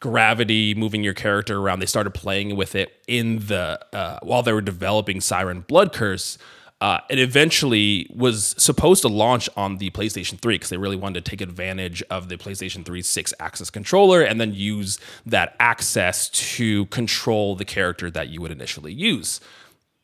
gravity 0.00 0.74
moving 0.74 1.04
your 1.04 1.14
character 1.14 1.58
around. 1.58 1.78
They 1.78 1.86
started 1.86 2.10
playing 2.12 2.56
with 2.56 2.74
it 2.74 3.00
in 3.06 3.46
the 3.46 3.80
uh, 3.92 4.18
while 4.22 4.42
they 4.42 4.52
were 4.52 4.60
developing 4.60 5.20
Siren 5.20 5.60
Blood 5.60 5.92
Curse. 5.92 6.38
Uh, 6.80 6.98
it 7.08 7.20
eventually 7.20 8.10
was 8.12 8.56
supposed 8.58 9.02
to 9.02 9.08
launch 9.08 9.48
on 9.56 9.78
the 9.78 9.88
PlayStation 9.90 10.36
3 10.40 10.56
because 10.56 10.68
they 10.68 10.76
really 10.76 10.96
wanted 10.96 11.24
to 11.24 11.30
take 11.30 11.40
advantage 11.40 12.02
of 12.10 12.28
the 12.28 12.36
PlayStation 12.36 12.82
3's 12.82 13.06
Sixaxis 13.06 13.70
controller 13.70 14.20
and 14.20 14.40
then 14.40 14.52
use 14.52 14.98
that 15.24 15.54
access 15.60 16.28
to 16.30 16.86
control 16.86 17.54
the 17.54 17.64
character 17.64 18.10
that 18.10 18.30
you 18.30 18.40
would 18.40 18.50
initially 18.50 18.92
use 18.92 19.40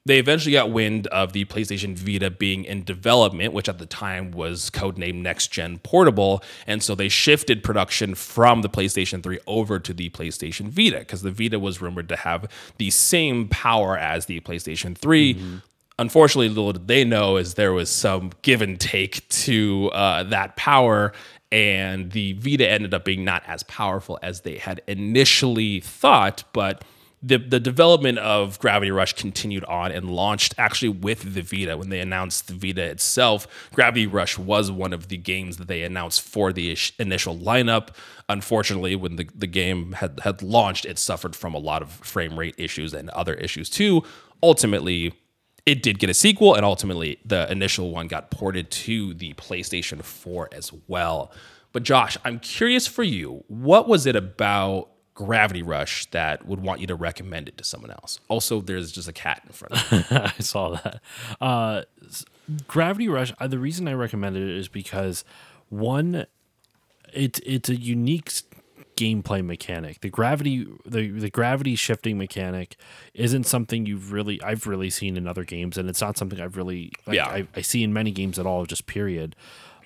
they 0.09 0.19
eventually 0.19 0.55
got 0.55 0.71
wind 0.71 1.07
of 1.09 1.35
the 1.35 1.45
PlayStation 1.45 1.95
Vita 1.95 2.31
being 2.31 2.65
in 2.65 2.83
development, 2.83 3.53
which 3.53 3.69
at 3.69 3.79
the 3.79 3.85
time 3.85 4.31
was 4.31 4.71
codenamed 4.71 5.17
Next 5.17 5.49
Gen 5.49 5.79
Portable. 5.81 6.43
And 6.67 6.83
so 6.83 6.95
they 6.95 7.11
shifted 7.11 7.63
production 7.63 8.15
from 8.15 8.63
the 8.63 8.71
PlayStation 8.71 9.23
3 9.23 9.39
over 9.47 9.79
to 9.79 9.93
the 9.93 10.09
PlayStation 10.09 10.71
Vita 10.71 11.01
because 11.01 11.21
the 11.21 11.31
Vita 11.31 11.59
was 11.59 11.83
rumored 11.83 12.09
to 12.09 12.17
have 12.17 12.51
the 12.79 12.89
same 12.89 13.49
power 13.49 13.99
as 13.99 14.25
the 14.25 14.41
PlayStation 14.41 14.97
3. 14.97 15.35
Mm-hmm. 15.35 15.57
Unfortunately, 15.99 16.49
little 16.49 16.73
did 16.73 16.89
they 16.89 17.05
know 17.05 17.37
is 17.37 17.55
there 17.55 17.75
was 17.75 17.91
some 17.91 18.31
give 18.41 18.63
and 18.63 18.81
take 18.81 19.29
to 19.29 19.91
uh, 19.93 20.23
that 20.23 20.57
power, 20.57 21.13
and 21.53 22.13
the 22.13 22.33
Vita 22.35 22.67
ended 22.67 22.95
up 22.95 23.05
being 23.05 23.27
not 23.27 23.43
as 23.47 23.63
powerful 23.65 24.19
as 24.23 24.41
they 24.41 24.57
had 24.57 24.81
initially 24.87 25.81
thought. 25.81 26.45
But 26.55 26.83
the 27.23 27.39
the 27.39 27.59
development 27.59 28.19
of 28.19 28.59
Gravity 28.61 28.91
Rush 28.91 29.13
continued 29.15 29.65
on 29.65 29.91
and 29.91 30.11
launched 30.11 30.55
actually 30.57 30.91
with 30.91 31.35
the 31.35 31.43
Vita. 31.43 31.77
When 31.77 31.89
they 31.89 32.01
announced 32.01 32.47
the 32.47 32.55
Vita 32.55 32.83
itself, 32.83 33.47
Gravity 33.75 34.07
Rush 34.07 34.39
was 34.39 34.71
one 34.71 34.93
of 34.93 35.09
the 35.09 35.17
games 35.17 35.57
that 35.57 35.69
they 35.69 35.83
announced 35.83 36.23
for 36.23 36.53
the 36.53 36.77
initial 36.99 37.37
lineup. 37.37 37.89
Unfortunately, 38.29 38.95
when 38.95 39.17
the, 39.17 39.29
the 39.35 39.47
game 39.47 39.93
had, 39.93 40.21
had 40.21 40.43
launched, 40.43 40.85
it 40.85 40.99
suffered 40.99 41.35
from 41.35 41.55
a 41.55 41.59
lot 41.59 41.83
of 41.83 41.91
frame 41.91 42.39
rate 42.39 42.55
issues 42.57 42.95
and 42.95 43.11
other 43.11 43.35
issues 43.35 43.69
too. 43.69 44.05
Ultimately, 44.43 45.13
it 45.67 45.83
did 45.83 45.99
get 45.99 46.09
a 46.09 46.15
sequel, 46.15 46.55
and 46.55 46.65
ultimately, 46.65 47.19
the 47.25 47.51
initial 47.51 47.91
one 47.91 48.07
got 48.07 48.31
ported 48.31 48.71
to 48.71 49.13
the 49.15 49.35
PlayStation 49.35 50.03
4 50.03 50.51
as 50.53 50.73
well. 50.87 51.33
But 51.73 51.83
Josh, 51.83 52.17
I'm 52.25 52.39
curious 52.39 52.87
for 52.87 53.03
you, 53.03 53.45
what 53.49 53.89
was 53.89 54.07
it 54.07 54.17
about 54.17 54.91
Gravity 55.19 55.65
Rush 55.65 56.07
that 56.13 56.47
would 56.47 56.61
want 56.61 56.81
you 56.81 56.87
to 56.87 56.95
recommend 56.95 57.49
it 57.49 57.59
to 57.59 57.65
someone 57.65 57.91
else. 57.91 58.21
Also, 58.29 58.61
there's 58.61 58.93
just 58.93 59.09
a 59.09 59.13
cat 59.13 59.43
in 59.45 59.53
front 59.53 59.75
of 59.75 60.13
me. 60.13 60.17
I 60.39 60.41
saw 60.41 60.77
that. 60.77 61.01
Uh, 61.41 61.83
Gravity 62.69 63.09
Rush. 63.09 63.33
Uh, 63.41 63.49
the 63.49 63.59
reason 63.59 63.89
I 63.89 63.95
recommended 63.95 64.49
it 64.49 64.57
is 64.57 64.69
because 64.69 65.25
one, 65.71 66.27
it's 67.13 67.41
it's 67.45 67.69
a 67.69 67.75
unique 67.75 68.31
gameplay 68.97 69.45
mechanic. 69.45 70.03
The 70.03 70.09
gravity 70.09 70.69
the 70.87 71.11
the 71.11 71.31
gravity 71.31 71.75
shifting 71.75 72.17
mechanic 72.17 72.77
isn't 73.13 73.43
something 73.43 73.87
you've 73.87 74.13
really 74.13 74.41
I've 74.41 74.69
really 74.69 74.89
seen 74.89 75.17
in 75.17 75.27
other 75.27 75.43
games, 75.43 75.77
and 75.77 75.89
it's 75.89 76.01
not 76.01 76.17
something 76.17 76.41
I've 76.41 76.57
really 76.57 76.93
like, 77.09 77.17
yeah 77.17 77.27
I, 77.27 77.49
I 77.57 77.63
see 77.63 77.83
in 77.83 77.93
many 77.93 78.13
games 78.13 78.39
at 78.39 78.47
all. 78.47 78.67
Just 78.67 78.87
period. 78.87 79.35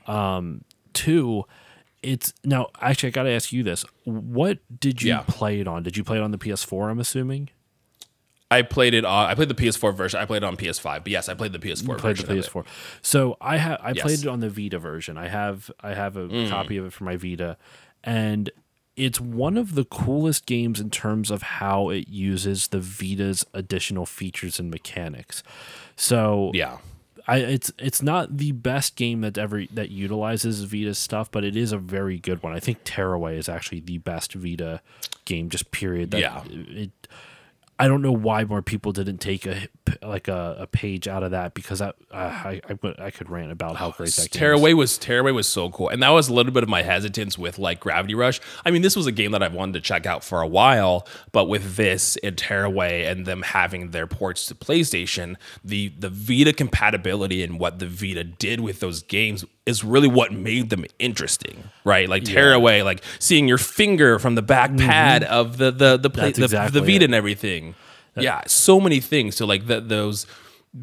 Um, 0.06 0.64
two 0.92 1.46
it's 2.02 2.32
now 2.44 2.68
actually 2.80 3.08
I 3.08 3.10
got 3.10 3.22
to 3.24 3.30
ask 3.30 3.52
you 3.52 3.62
this. 3.62 3.84
What 4.04 4.58
did 4.80 5.02
you 5.02 5.10
yeah. 5.10 5.24
play 5.26 5.60
it 5.60 5.68
on? 5.68 5.82
Did 5.82 5.96
you 5.96 6.04
play 6.04 6.18
it 6.18 6.22
on 6.22 6.30
the 6.30 6.38
PS4, 6.38 6.90
I'm 6.90 6.98
assuming? 6.98 7.50
I 8.50 8.60
played 8.60 8.92
it 8.92 9.04
on 9.04 9.30
I 9.30 9.34
played 9.34 9.48
the 9.48 9.54
PS4 9.54 9.94
version. 9.94 10.20
I 10.20 10.26
played 10.26 10.42
it 10.42 10.46
on 10.46 10.56
PS5. 10.56 11.04
But 11.04 11.08
yes, 11.08 11.28
I 11.28 11.34
played 11.34 11.52
the 11.52 11.58
PS4 11.58 11.88
you 11.88 11.94
played 11.94 12.16
the 12.18 12.34
PS4. 12.34 12.66
So 13.00 13.36
I 13.40 13.56
have 13.56 13.80
I 13.82 13.92
yes. 13.92 14.02
played 14.02 14.18
it 14.20 14.26
on 14.26 14.40
the 14.40 14.50
Vita 14.50 14.78
version. 14.78 15.16
I 15.16 15.28
have 15.28 15.70
I 15.80 15.94
have 15.94 16.16
a 16.16 16.28
mm. 16.28 16.50
copy 16.50 16.76
of 16.76 16.84
it 16.84 16.92
for 16.92 17.04
my 17.04 17.16
Vita 17.16 17.56
and 18.04 18.50
it's 18.94 19.18
one 19.18 19.56
of 19.56 19.74
the 19.74 19.84
coolest 19.84 20.44
games 20.44 20.78
in 20.78 20.90
terms 20.90 21.30
of 21.30 21.42
how 21.42 21.88
it 21.88 22.08
uses 22.08 22.68
the 22.68 22.78
Vita's 22.78 23.44
additional 23.54 24.04
features 24.04 24.58
and 24.58 24.70
mechanics. 24.70 25.42
So 25.96 26.50
yeah, 26.52 26.78
I 27.26 27.38
it's 27.38 27.72
it's 27.78 28.02
not 28.02 28.36
the 28.36 28.52
best 28.52 28.96
game 28.96 29.20
that 29.20 29.38
ever 29.38 29.64
that 29.72 29.90
utilizes 29.90 30.64
Vita 30.64 30.94
stuff, 30.94 31.30
but 31.30 31.44
it 31.44 31.56
is 31.56 31.72
a 31.72 31.78
very 31.78 32.18
good 32.18 32.42
one. 32.42 32.52
I 32.52 32.60
think 32.60 32.84
Tearaway 32.84 33.38
is 33.38 33.48
actually 33.48 33.80
the 33.80 33.98
best 33.98 34.34
Vita 34.34 34.80
game, 35.24 35.48
just 35.48 35.70
period. 35.70 36.10
That 36.10 36.20
yeah. 36.20 36.42
It, 36.48 36.90
I 37.82 37.88
don't 37.88 38.00
know 38.00 38.12
why 38.12 38.44
more 38.44 38.62
people 38.62 38.92
didn't 38.92 39.18
take 39.18 39.44
a 39.44 39.66
like 40.02 40.28
a, 40.28 40.56
a 40.60 40.66
page 40.68 41.08
out 41.08 41.24
of 41.24 41.32
that 41.32 41.52
because 41.52 41.80
I, 41.80 41.92
I 42.14 42.60
I, 42.68 42.94
I 43.00 43.10
could 43.10 43.28
rant 43.28 43.50
about 43.50 43.74
how 43.74 43.90
great 43.90 44.12
that 44.12 44.30
Tearaway 44.30 44.72
was 44.72 44.96
Tearaway 44.96 45.32
was 45.32 45.48
so 45.48 45.68
cool, 45.68 45.88
and 45.88 46.00
that 46.00 46.10
was 46.10 46.28
a 46.28 46.32
little 46.32 46.52
bit 46.52 46.62
of 46.62 46.68
my 46.68 46.82
hesitance 46.82 47.36
with 47.36 47.58
like 47.58 47.80
Gravity 47.80 48.14
Rush. 48.14 48.40
I 48.64 48.70
mean, 48.70 48.82
this 48.82 48.94
was 48.94 49.08
a 49.08 49.12
game 49.12 49.32
that 49.32 49.42
I've 49.42 49.52
wanted 49.52 49.72
to 49.72 49.80
check 49.80 50.06
out 50.06 50.22
for 50.22 50.42
a 50.42 50.46
while, 50.46 51.08
but 51.32 51.46
with 51.46 51.74
this 51.74 52.16
and 52.22 52.38
Tearaway 52.38 53.04
and 53.06 53.26
them 53.26 53.42
having 53.42 53.90
their 53.90 54.06
ports 54.06 54.46
to 54.46 54.54
PlayStation, 54.54 55.34
the 55.64 55.88
the 55.98 56.08
Vita 56.08 56.52
compatibility 56.52 57.42
and 57.42 57.58
what 57.58 57.80
the 57.80 57.88
Vita 57.88 58.22
did 58.22 58.60
with 58.60 58.78
those 58.78 59.02
games 59.02 59.44
is 59.66 59.84
really 59.84 60.08
what 60.08 60.32
made 60.32 60.70
them 60.70 60.84
interesting, 60.98 61.64
right? 61.84 62.08
Like 62.08 62.24
Tearaway, 62.24 62.78
yeah. 62.78 62.84
like 62.84 63.02
seeing 63.18 63.46
your 63.46 63.58
finger 63.58 64.18
from 64.18 64.34
the 64.36 64.42
back 64.42 64.70
mm-hmm. 64.70 64.86
pad 64.86 65.24
of 65.24 65.56
the 65.56 65.72
the 65.72 65.96
the, 65.96 66.10
play, 66.10 66.30
the, 66.30 66.44
exactly 66.44 66.80
the 66.80 66.86
Vita 66.86 67.02
it. 67.02 67.06
and 67.06 67.14
everything. 67.14 67.71
That, 68.14 68.24
yeah, 68.24 68.42
so 68.46 68.80
many 68.80 69.00
things. 69.00 69.36
So 69.36 69.46
like 69.46 69.66
that 69.66 69.88
those 69.88 70.26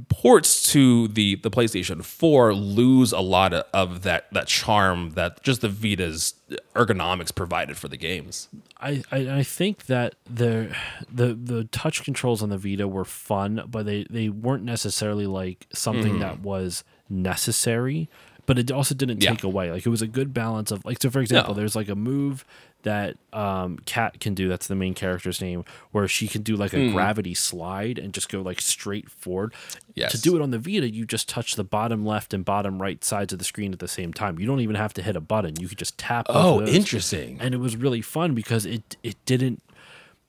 ports 0.08 0.72
to 0.72 1.08
the 1.08 1.36
the 1.36 1.50
PlayStation 1.50 2.04
4 2.04 2.54
lose 2.54 3.12
a 3.12 3.20
lot 3.20 3.54
of, 3.54 3.66
of, 3.74 4.04
that 4.04 4.32
that 4.32 4.48
charm 4.48 5.12
that 5.12 5.42
just 5.42 5.62
the 5.62 5.70
Vita's 5.70 6.36
ergonomics 6.76 7.34
provided 7.34 7.76
for 7.78 7.88
the 7.88 7.98
games. 7.98 8.50
I, 8.80 9.04
I, 9.12 9.18
I 9.40 9.44
think 9.44 9.88
that 9.88 10.16
the 10.30 10.76
the 11.12 11.34
the 11.34 11.64
touch 11.66 12.04
controls 12.04 12.44
on 12.44 12.50
the 12.50 12.58
Vita 12.58 12.88
were 12.88 13.06
fun, 13.06 13.64
but 13.68 13.86
they, 13.86 14.06
they 14.10 14.30
weren't 14.30 14.64
necessarily 14.64 15.26
like 15.26 15.68
something 15.74 16.16
mm. 16.16 16.20
that 16.20 16.42
was 16.42 16.84
necessary 17.10 18.10
but 18.50 18.58
it 18.58 18.72
also 18.72 18.96
didn't 18.96 19.22
Yeah. 19.22 19.30
take 19.30 19.44
away. 19.44 19.70
Like 19.72 19.86
it 19.86 19.90
was 19.90 20.02
a 20.02 20.08
good 20.08 20.34
balance 20.34 20.72
of 20.72 20.84
like 20.84 21.00
so 21.00 21.12
for 21.12 21.20
example, 21.22 21.54
No. 21.54 21.60
there's 21.60 21.76
like 21.76 21.88
a 21.88 21.96
move 21.96 22.44
that 22.82 23.16
um 23.32 23.78
Kat 23.86 24.20
can 24.20 24.34
do, 24.34 24.50
that's 24.50 24.66
the 24.68 24.74
main 24.76 24.96
character's 24.96 25.40
name, 25.40 25.64
where 25.92 26.08
she 26.08 26.28
can 26.28 26.42
do 26.42 26.56
like 26.56 26.74
a 26.74 26.78
Mm. 26.78 26.94
gravity 26.94 27.36
slide 27.36 28.00
and 28.00 28.12
just 28.12 28.28
go 28.28 28.42
like 28.42 28.60
straight 28.60 29.08
forward. 29.12 29.54
Yes. 29.94 30.12
To 30.14 30.20
do 30.22 30.36
it 30.36 30.42
on 30.42 30.50
the 30.50 30.58
Vita, 30.58 30.90
you 30.90 31.06
just 31.06 31.30
touch 31.30 31.56
the 31.58 31.64
bottom 31.64 32.04
left 32.04 32.34
and 32.34 32.44
bottom 32.44 32.82
right 32.82 33.04
sides 33.04 33.32
of 33.34 33.38
the 33.38 33.46
screen 33.46 33.72
at 33.72 33.78
the 33.80 33.88
same 33.88 34.14
time. 34.14 34.40
You 34.40 34.48
don't 34.48 34.62
even 34.62 34.76
have 34.78 34.94
to 34.96 35.04
hit 35.04 35.16
a 35.16 35.22
button. 35.22 35.60
You 35.60 35.68
could 35.68 35.78
just 35.78 35.98
tap 36.00 36.26
Oh, 36.30 36.66
interesting. 36.66 37.38
and 37.40 37.54
it 37.54 37.60
was 37.60 37.76
really 37.78 38.02
fun 38.02 38.34
because 38.34 38.66
it 38.66 38.98
it 39.04 39.18
didn't 39.26 39.62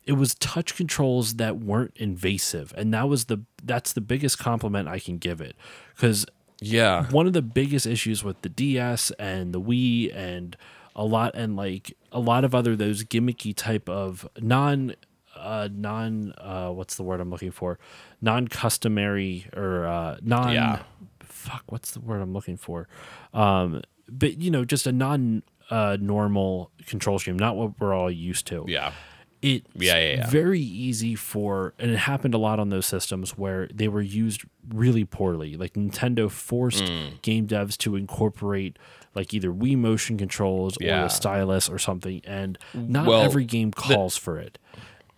it 0.05 0.15
was 0.15 0.35
touch 0.35 0.75
controls 0.77 1.35
that 1.35 1.59
weren't 1.59 1.93
invasive 1.97 2.75
and 2.77 2.93
that 2.93 3.09
was 3.09 3.27
the 3.27 3.39
that's 3.63 3.93
the 3.93 4.01
biggest 4.01 4.39
compliment 4.39 4.89
i 4.89 4.99
can 4.99 5.19
give 5.19 5.41
it 5.43 5.55
because 5.95 6.25
Yeah. 6.61 7.07
one 7.11 7.27
of 7.27 7.33
the 7.33 7.43
biggest 7.43 7.87
issues 7.87 8.23
with 8.25 8.41
the 8.43 8.49
ds 8.49 9.11
and 9.13 9.53
the 9.53 9.61
wii 9.61 10.15
and 10.15 10.57
a 10.95 11.05
lot 11.05 11.35
and 11.35 11.57
like 11.57 11.97
a 12.13 12.21
lot 12.21 12.45
of 12.45 12.55
other 12.55 12.77
those 12.77 13.05
gimmicky 13.05 13.55
type 13.55 13.89
of 13.89 14.29
non 14.41 14.95
uh 15.37 15.69
non 15.73 16.33
uh 16.39 16.69
what's 16.71 16.97
the 16.97 17.03
word 17.03 17.21
i'm 17.21 17.31
looking 17.31 17.51
for 17.53 17.79
non 18.21 18.47
customary 18.49 19.47
or 19.57 19.87
uh 19.87 20.17
non 20.23 20.53
Yeah. 20.53 20.83
fuck 21.21 21.63
what's 21.67 21.93
the 21.93 22.01
word 22.01 22.21
i'm 22.21 22.33
looking 22.33 22.57
for 22.57 22.89
um 23.33 23.83
but 24.09 24.41
you 24.43 24.51
know 24.51 24.65
just 24.65 24.87
a 24.87 24.93
non 24.93 25.43
uh 25.71 25.97
normal 26.01 26.71
control 26.87 27.19
scheme 27.19 27.39
not 27.39 27.57
what 27.57 27.79
we're 27.81 27.95
all 27.95 28.11
used 28.11 28.47
to 28.49 28.65
Yeah. 28.69 28.93
It's 29.43 29.67
Yeah, 29.75 29.97
yeah, 29.99 30.15
yeah. 30.17 30.27
very 30.31 30.61
easy 30.61 31.15
for 31.15 31.75
and 31.79 31.91
it 31.91 31.97
happened 31.99 32.35
a 32.35 32.39
lot 32.39 32.59
on 32.61 32.69
those 32.71 32.87
systems 32.87 33.39
where 33.39 33.69
they 33.73 33.89
were 33.89 34.03
used 34.03 34.43
really 34.69 35.05
poorly 35.05 35.57
like 35.57 35.75
nintendo 35.75 36.31
forced 36.31 36.85
Mm. 36.85 37.23
game 37.23 37.47
devs 37.47 37.77
to 37.79 37.97
incorporate 37.97 38.79
like 39.15 39.33
either 39.35 39.51
wii 39.51 39.77
motion 39.77 40.19
controls 40.19 40.77
or 40.83 40.87
a 41.07 41.11
stylus 41.11 41.69
or 41.69 41.79
something 41.79 42.21
and 42.25 42.59
not 42.75 43.07
Well, 43.07 43.23
every 43.23 43.45
game 43.45 43.73
calls 43.73 44.17
for 44.17 44.39
it 44.39 44.59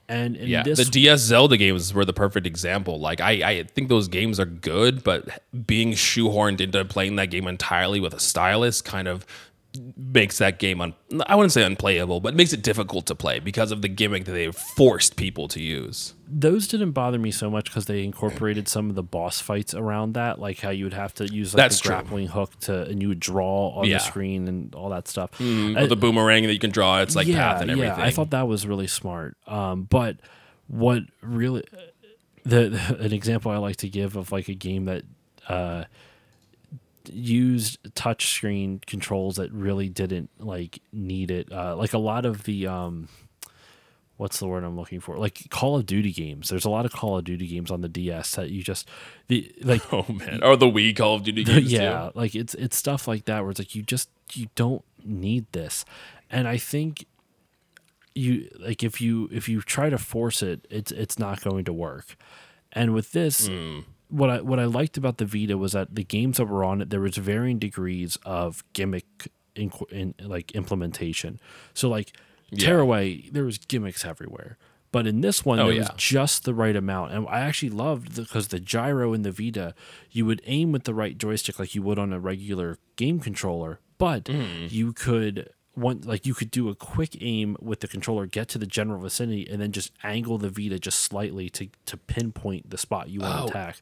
and 0.09 0.37
in 0.37 0.49
Yeah, 0.49 0.63
this 0.63 0.79
the 0.79 0.85
DS 0.85 1.21
Zelda 1.21 1.57
games 1.57 1.95
were 1.95 2.05
the 2.05 2.13
perfect 2.13 2.47
example. 2.47 3.01
Like 3.01 3.21
I, 3.21 3.31
I 3.51 3.63
think 3.63 3.89
those 3.89 4.09
games 4.09 4.39
are 4.41 4.45
good, 4.45 5.03
but 5.05 5.43
being 5.67 5.93
shoehorned 5.93 6.61
into 6.61 6.85
playing 6.85 7.17
that 7.17 7.31
game 7.31 7.47
entirely 7.47 7.99
with 8.01 8.13
a 8.13 8.21
stylus 8.21 8.83
kind 8.83 9.09
of 9.09 9.25
makes 9.97 10.39
that 10.39 10.59
game 10.59 10.81
un- 10.81 10.95
I 11.27 11.35
wouldn't 11.35 11.53
say 11.53 11.63
unplayable, 11.63 12.21
but 12.21 12.35
makes 12.35 12.53
it 12.53 12.63
difficult 12.63 13.07
to 13.07 13.15
play 13.15 13.39
because 13.39 13.73
of 13.73 13.81
the 13.83 13.89
gimmick 13.89 14.27
that 14.27 14.33
they 14.33 14.51
forced 14.53 15.17
people 15.17 15.49
to 15.49 15.63
use. 15.63 16.15
those 16.35 16.67
didn't 16.69 16.93
bother 16.93 17.19
me 17.19 17.31
so 17.31 17.51
much 17.51 17.65
because 17.67 17.87
they 17.87 18.05
incorporated 18.05 18.67
some 18.69 18.89
of 18.91 18.97
the 18.97 19.03
boss 19.03 19.41
fights 19.41 19.75
around 19.75 20.13
that, 20.15 20.39
like 20.39 20.61
how 20.61 20.71
you 20.71 20.85
would 20.85 20.93
have 20.95 21.15
to 21.15 21.27
use 21.33 21.53
like 21.55 21.59
That's 21.59 21.77
the 21.79 21.83
true. 21.89 21.95
grappling 21.97 22.27
hook 22.29 22.59
to, 22.61 22.83
and 22.85 23.01
you 23.03 23.09
would 23.09 23.21
draw 23.21 23.69
on 23.71 23.87
Yeah. 23.87 23.99
the 23.99 24.05
screen 24.05 24.49
and 24.49 24.75
all 24.75 24.89
that 24.91 25.09
stuff. 25.09 25.31
Mm, 25.39 25.77
Uh, 25.77 25.81
with 25.83 25.89
the 25.91 25.97
boomerang 25.97 26.45
that 26.45 26.53
you 26.53 26.59
can 26.59 26.71
draw, 26.71 27.01
it's 27.01 27.17
like 27.17 27.27
path 27.31 27.61
and 27.63 27.71
everything. 27.71 27.99
Yeah, 27.99 28.05
I 28.05 28.11
thought 28.11 28.31
that 28.31 28.47
was 28.49 28.67
really 28.67 28.87
smart. 28.87 29.37
Um, 29.47 29.85
but 29.85 30.17
what 30.69 31.03
really 31.23 31.65
the, 32.45 32.79
an 32.99 33.13
example 33.13 33.51
I 33.53 33.57
like 33.59 33.77
to 33.77 33.89
give 33.89 34.17
of 34.17 34.33
like 34.33 34.49
a 34.49 34.55
game 34.55 34.87
that 34.87 35.05
uh, 35.49 35.85
used 37.11 37.79
touch 37.95 38.33
screen 38.35 38.81
controls 38.87 39.37
that 39.37 39.53
really 39.53 39.88
didn't 39.88 40.31
like 40.38 40.81
need 40.93 41.31
it. 41.31 41.51
Uh, 41.53 41.77
like 41.77 41.93
a 41.93 41.99
lot 41.99 42.25
of 42.27 42.45
the 42.45 42.67
um, 42.67 43.09
what's 44.17 44.38
the 44.38 44.47
word 44.47 44.62
I'm 44.65 44.77
looking 44.77 45.01
for? 45.01 45.17
Like 45.19 45.49
Call 45.51 45.77
of 45.77 45.87
Duty 45.87 46.12
games. 46.12 46.49
There's 46.49 46.65
a 46.65 46.71
lot 46.71 46.85
of 46.85 46.93
Call 46.93 47.19
of 47.19 47.25
Duty 47.25 47.47
games 47.47 47.71
on 47.71 47.81
the 47.81 47.88
DS 47.88 48.37
that 48.37 48.51
you 48.51 48.62
just 48.62 48.88
the 49.29 49.53
like 49.62 49.83
oh 49.93 50.07
man, 50.09 50.43
or 50.43 50.57
the 50.57 50.67
Wii 50.67 50.97
Call 50.97 51.17
of 51.17 51.25
Duty 51.25 51.45
games. 51.45 51.73
yeah, 51.73 52.11
too. 52.12 52.19
like 52.19 52.35
it's 52.35 52.55
it's 52.55 52.77
stuff 52.77 53.09
like 53.09 53.25
that 53.25 53.43
where 53.43 53.51
it's 53.51 53.61
like 53.61 53.75
you 53.75 53.83
just 53.83 54.09
you 54.33 54.49
don't 54.55 54.85
need 55.05 55.47
this, 55.53 55.85
and 56.31 56.47
I 56.47 56.57
think 56.57 57.07
you 58.15 58.49
like 58.61 58.83
if 58.83 59.01
you 59.01 59.29
if 59.33 59.49
you 59.49 59.61
try 59.61 59.91
to 59.91 59.99
force 59.99 60.43
it, 60.43 60.67
it's 60.71 60.93
it's 60.93 61.19
not 61.19 61.41
going 61.43 61.65
to 61.65 61.73
work. 61.73 62.17
And 62.73 62.95
with 62.95 63.12
this, 63.12 63.49
what 64.12 64.31
I 64.31 64.40
what 64.42 64.59
I 64.61 64.66
liked 64.66 64.96
about 64.96 65.16
the 65.18 65.25
Vita 65.25 65.57
was 65.59 65.72
that 65.72 65.94
the 65.94 66.05
games 66.05 66.37
that 66.37 66.46
were 66.46 66.64
on 66.64 66.81
it, 66.83 66.90
there 66.90 67.01
was 67.01 67.16
varying 67.16 67.59
degrees 67.59 68.16
of 68.25 68.62
gimmick 68.72 69.29
in, 69.57 69.70
in 69.90 70.14
like 70.20 70.53
implementation. 70.53 71.40
So 71.75 71.88
like 71.88 72.16
Yeah. 72.51 72.66
Tearaway, 72.66 73.29
there 73.31 73.44
was 73.44 73.59
gimmicks 73.59 74.05
everywhere. 74.05 74.57
But 74.92 75.07
in 75.07 75.22
this 75.22 75.42
one, 75.42 75.59
Oh, 75.59 75.68
there 75.68 75.79
was 75.79 75.90
just 75.96 76.44
the 76.44 76.53
right 76.53 76.77
amount. 76.77 77.12
And 77.12 77.27
I 77.29 77.40
actually 77.40 77.70
loved 77.70 78.14
because 78.16 78.48
the, 78.48 78.61
gyro 78.61 79.14
in 79.14 79.22
the 79.22 79.33
Vita, 79.33 79.75
you 80.11 80.27
would 80.27 80.42
aim 80.44 80.70
with 80.70 80.85
the 80.85 80.92
right 80.94 81.16
joystick 81.16 81.59
like 81.59 81.75
you 81.75 81.83
would 81.83 81.98
on 81.98 82.12
a 82.12 82.20
regular 82.20 82.77
game 82.96 83.18
controller, 83.18 83.81
but 83.96 84.25
Mm. 84.25 84.70
you 84.70 84.92
could 84.92 85.48
one 85.75 86.03
like 86.03 86.27
you 86.27 86.35
could 86.35 86.51
do 86.51 86.69
a 86.69 86.75
quick 86.75 87.17
aim 87.23 87.57
with 87.61 87.81
the 87.81 87.89
controller, 87.89 88.27
get 88.27 88.49
to 88.51 88.59
the 88.59 88.67
general 88.67 89.01
vicinity, 89.01 89.49
and 89.51 89.61
then 89.63 89.73
just 89.73 89.91
angle 90.05 90.37
the 90.37 90.51
Vita 90.51 90.79
just 90.79 91.01
slightly 91.01 91.49
to 91.51 91.69
to 91.87 91.97
pinpoint 91.97 92.69
the 92.69 92.77
spot 92.77 93.09
you 93.09 93.21
want 93.21 93.35
Oh, 93.35 93.43
to 93.45 93.51
attack. 93.51 93.77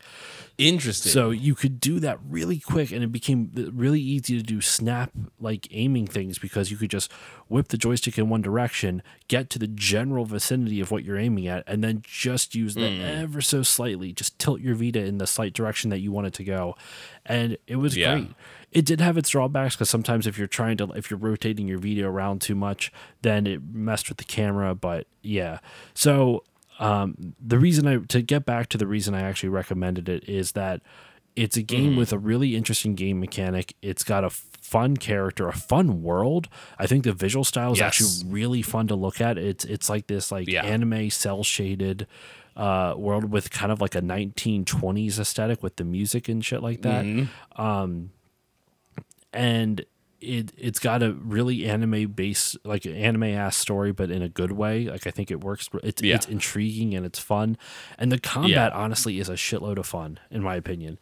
Interesting. 0.58 1.10
So 1.10 1.30
you 1.30 1.54
could 1.54 1.80
do 1.80 1.98
that 2.00 2.18
really 2.28 2.58
quick, 2.58 2.92
and 2.92 3.02
it 3.02 3.10
became 3.10 3.50
really 3.74 4.00
easy 4.00 4.36
to 4.36 4.42
do 4.42 4.60
snap 4.60 5.10
like 5.40 5.66
aiming 5.72 6.06
things 6.06 6.38
because 6.38 6.70
you 6.70 6.76
could 6.76 6.90
just 6.90 7.10
whip 7.48 7.68
the 7.68 7.76
joystick 7.78 8.18
in 8.18 8.28
one 8.28 8.42
direction, 8.42 9.02
get 9.28 9.50
to 9.50 9.58
the 9.58 9.66
general 9.66 10.24
vicinity 10.24 10.80
of 10.80 10.90
what 10.90 11.02
you're 11.04 11.18
aiming 11.18 11.48
at, 11.48 11.64
and 11.66 11.82
then 11.82 12.02
just 12.04 12.54
use 12.54 12.74
that 12.76 12.92
Hmm. 12.92 13.00
ever 13.00 13.40
so 13.40 13.62
slightly, 13.62 14.12
just 14.12 14.38
tilt 14.38 14.60
your 14.60 14.74
Vita 14.76 15.00
in 15.04 15.18
the 15.18 15.26
slight 15.26 15.54
direction 15.54 15.90
that 15.90 15.98
you 15.98 16.12
want 16.12 16.26
it 16.28 16.34
to 16.34 16.44
go, 16.44 16.76
and 17.26 17.56
it 17.66 17.76
was 17.76 17.96
Yeah. 17.96 18.14
great. 18.14 18.28
It 18.72 18.84
did 18.84 19.00
have 19.00 19.18
its 19.18 19.30
drawbacks 19.30 19.74
because 19.74 19.90
sometimes 19.90 20.26
if 20.26 20.38
you're 20.38 20.46
trying 20.46 20.76
to 20.78 20.84
if 20.92 21.10
you're 21.10 21.18
rotating 21.18 21.66
your 21.66 21.78
video 21.78 22.08
around 22.08 22.40
too 22.40 22.54
much, 22.54 22.92
then 23.22 23.46
it 23.46 23.60
messed 23.72 24.08
with 24.08 24.18
the 24.18 24.24
camera. 24.24 24.74
But 24.74 25.06
yeah, 25.22 25.58
so 25.94 26.44
um, 26.78 27.34
the 27.44 27.58
reason 27.58 27.86
I 27.88 27.96
to 28.08 28.22
get 28.22 28.44
back 28.46 28.68
to 28.70 28.78
the 28.78 28.86
reason 28.86 29.14
I 29.14 29.22
actually 29.22 29.48
recommended 29.50 30.08
it 30.08 30.28
is 30.28 30.52
that 30.52 30.80
it's 31.36 31.56
a 31.56 31.62
game 31.62 31.96
with 31.96 32.12
a 32.12 32.18
really 32.18 32.54
interesting 32.56 32.94
game 32.94 33.18
mechanic. 33.20 33.74
It's 33.82 34.02
got 34.04 34.24
a 34.24 34.30
fun 34.30 34.96
character, 34.96 35.48
a 35.48 35.52
fun 35.52 36.02
world. 36.02 36.48
I 36.78 36.86
think 36.86 37.04
the 37.04 37.12
visual 37.12 37.44
style 37.44 37.72
is 37.72 37.78
Yes. 37.78 37.86
actually 37.86 38.32
really 38.32 38.62
fun 38.62 38.86
to 38.88 38.94
look 38.94 39.20
at. 39.20 39.36
It's 39.38 39.64
it's 39.64 39.88
like 39.88 40.06
this 40.06 40.30
like 40.30 40.48
Yeah. 40.48 40.64
anime 40.64 41.10
cel 41.10 41.42
shaded 41.42 42.06
uh, 42.56 42.94
world 42.96 43.30
with 43.32 43.50
kind 43.50 43.72
of 43.72 43.80
like 43.80 43.94
a 43.94 44.00
1920s 44.02 45.18
aesthetic 45.18 45.62
with 45.62 45.76
the 45.76 45.84
music 45.84 46.28
and 46.28 46.44
shit 46.44 46.62
like 46.62 46.82
that 46.82 47.04
Mhm. 47.04 47.28
And 49.32 49.84
it 50.20 50.52
it's 50.58 50.78
got 50.78 51.02
a 51.02 51.12
really 51.14 51.66
anime 51.66 52.08
base 52.12 52.54
like 52.64 52.84
an 52.84 52.94
anime 52.94 53.22
ass 53.22 53.56
story 53.56 53.90
but 53.90 54.10
in 54.10 54.20
a 54.22 54.28
good 54.28 54.52
way 54.52 54.84
like 54.84 55.06
i 55.06 55.10
think 55.10 55.30
it 55.30 55.42
works 55.42 55.68
it's 55.82 56.02
Yeah. 56.02 56.16
it's 56.16 56.26
intriguing 56.26 56.94
and 56.94 57.06
it's 57.06 57.18
fun 57.18 57.56
and 57.98 58.12
the 58.12 58.18
combat 58.18 58.72
honestly 58.74 59.18
is 59.18 59.28
a 59.30 59.34
shitload 59.34 59.78
of 59.78 59.86
fun 59.86 60.18
in 60.30 60.42
my 60.42 60.56
opinion 60.56 60.98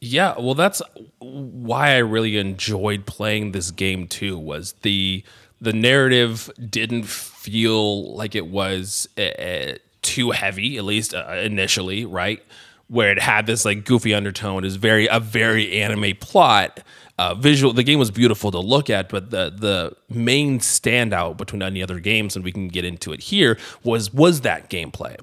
Yeah, 0.00 0.34
well, 0.38 0.54
that's 0.54 0.82
why 1.18 1.94
I 1.94 1.98
really 1.98 2.36
enjoyed 2.36 3.06
playing 3.06 3.52
this 3.52 3.70
game 3.70 4.06
too. 4.06 4.38
Was 4.38 4.74
the 4.82 5.24
the 5.60 5.72
narrative 5.72 6.50
didn't 6.68 7.06
feel 7.06 8.14
like 8.14 8.34
it 8.34 8.46
was 8.46 9.08
uh, 9.16 9.76
too 10.02 10.32
heavy, 10.32 10.76
at 10.76 10.84
least 10.84 11.14
uh, 11.14 11.40
initially, 11.42 12.04
right? 12.04 12.42
Where 12.88 13.10
it 13.10 13.18
had 13.18 13.46
this 13.46 13.64
like 13.64 13.84
goofy 13.84 14.14
undertone, 14.14 14.64
is 14.64 14.76
very 14.76 15.06
a 15.06 15.18
very 15.18 15.80
anime 15.80 16.16
plot. 16.20 16.80
Uh, 17.18 17.34
visual, 17.34 17.72
the 17.72 17.82
game 17.82 17.98
was 17.98 18.10
beautiful 18.10 18.50
to 18.50 18.60
look 18.60 18.90
at, 18.90 19.08
but 19.08 19.30
the 19.30 19.50
the 19.50 19.96
main 20.14 20.60
standout 20.60 21.36
between 21.36 21.62
any 21.62 21.82
other 21.82 21.98
games, 21.98 22.36
and 22.36 22.44
we 22.44 22.52
can 22.52 22.68
get 22.68 22.84
into 22.84 23.12
it 23.12 23.20
here, 23.20 23.58
was 23.82 24.12
was 24.12 24.42
that 24.42 24.70
gameplay. 24.70 25.16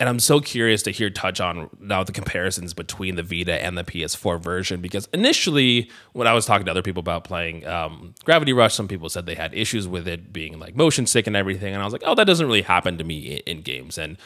And 0.00 0.08
I'm 0.08 0.20
so 0.20 0.38
curious 0.38 0.84
to 0.84 0.92
hear 0.92 1.10
touch 1.10 1.40
on 1.40 1.68
now 1.80 2.04
the 2.04 2.12
comparisons 2.12 2.72
between 2.72 3.16
the 3.16 3.22
Vita 3.24 3.60
and 3.60 3.76
the 3.76 3.82
PS4 3.82 4.40
version 4.40 4.80
because 4.80 5.08
initially, 5.12 5.90
when 6.12 6.28
I 6.28 6.34
was 6.34 6.46
talking 6.46 6.66
to 6.66 6.70
other 6.70 6.82
people 6.82 7.00
about 7.00 7.24
playing 7.24 7.66
um, 7.66 8.14
Gravity 8.24 8.52
Rush, 8.52 8.74
some 8.74 8.86
people 8.86 9.08
said 9.08 9.26
they 9.26 9.34
had 9.34 9.52
issues 9.54 9.88
with 9.88 10.06
it 10.06 10.32
being 10.32 10.60
like 10.60 10.76
motion 10.76 11.04
sick 11.04 11.26
and 11.26 11.34
everything, 11.34 11.74
and 11.74 11.82
I 11.82 11.84
was 11.84 11.92
like, 11.92 12.04
oh, 12.06 12.14
that 12.14 12.28
doesn't 12.28 12.46
really 12.46 12.62
happen 12.62 12.96
to 12.98 13.04
me 13.04 13.18
in, 13.18 13.56
in 13.56 13.62
games. 13.62 13.98
And 13.98 14.18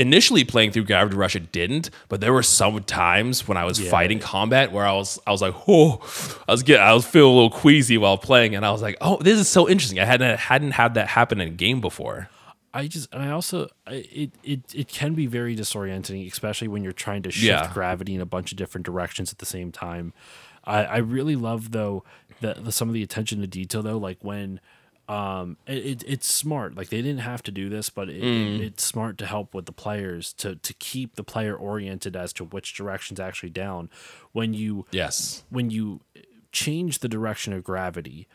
initially 0.00 0.44
playing 0.44 0.72
through 0.72 0.84
Gravity 0.84 1.16
Rush, 1.16 1.36
it 1.36 1.52
didn't, 1.52 1.90
but 2.08 2.20
there 2.20 2.32
were 2.32 2.42
some 2.42 2.82
times 2.84 3.46
when 3.46 3.56
I 3.56 3.64
was 3.64 3.78
fighting 3.78 4.18
combat 4.18 4.72
where 4.72 4.86
I 4.86 4.92
was 4.92 5.18
I 5.26 5.30
was 5.30 5.42
like, 5.42 5.54
oh, 5.68 6.00
I 6.48 6.52
was 6.52 6.62
getting 6.62 6.82
I 6.82 6.92
was 6.92 7.06
feeling 7.06 7.32
a 7.32 7.34
little 7.34 7.50
queasy 7.50 7.98
while 7.98 8.18
playing, 8.18 8.54
and 8.54 8.64
I 8.64 8.70
was 8.72 8.82
like, 8.82 8.96
oh, 9.00 9.18
this 9.20 9.38
is 9.38 9.48
so 9.48 9.68
interesting. 9.68 9.98
I 10.00 10.04
hadn't 10.04 10.38
hadn't 10.38 10.72
had 10.72 10.94
that 10.94 11.08
happen 11.08 11.40
in 11.40 11.48
a 11.48 11.50
game 11.50 11.80
before. 11.80 12.28
i 12.72 12.86
just 12.86 13.12
and 13.12 13.22
i 13.22 13.30
also 13.30 13.68
I, 13.86 13.94
it, 14.22 14.30
it 14.44 14.60
it 14.74 14.88
can 14.88 15.14
be 15.14 15.26
very 15.26 15.56
disorienting 15.56 16.30
especially 16.30 16.68
when 16.68 16.84
you're 16.84 16.92
trying 17.06 17.22
to 17.22 17.30
shift 17.30 17.44
Yeah. 17.64 17.70
gravity 17.74 18.14
in 18.14 18.20
a 18.20 18.26
bunch 18.36 18.52
of 18.52 18.58
different 18.58 18.84
directions 18.86 19.32
at 19.32 19.38
the 19.38 19.46
same 19.56 19.72
time 19.72 20.12
i 20.64 20.84
i 20.84 20.98
really 20.98 21.34
love 21.34 21.72
though 21.72 22.04
the, 22.40 22.54
the 22.54 22.70
some 22.72 22.86
of 22.88 22.94
the 22.94 23.02
attention 23.02 23.40
to 23.40 23.48
detail 23.48 23.82
though 23.82 23.98
like 23.98 24.18
when 24.22 24.60
um, 25.10 25.56
it, 25.66 25.84
it, 25.86 26.04
it's 26.06 26.26
smart. 26.32 26.76
Like 26.76 26.88
they 26.90 27.02
didn't 27.02 27.20
have 27.20 27.42
to 27.44 27.50
do 27.50 27.68
this, 27.68 27.90
but 27.90 28.08
it, 28.08 28.22
Mm. 28.22 28.60
it's 28.60 28.84
smart 28.84 29.18
to 29.18 29.26
help 29.26 29.54
with 29.54 29.66
the 29.66 29.72
players 29.72 30.32
to 30.34 30.54
to 30.56 30.72
keep 30.74 31.16
the 31.16 31.24
player 31.24 31.56
oriented 31.56 32.14
as 32.16 32.32
to 32.34 32.44
which 32.44 32.74
direction's 32.74 33.18
actually 33.20 33.50
down. 33.50 33.90
When 34.32 34.54
you 34.54 34.86
Yes. 34.92 35.44
when 35.50 35.70
you 35.70 36.00
change 36.52 37.00
the 37.00 37.08
direction 37.08 37.52
of 37.52 37.64
gravity, 37.64 38.28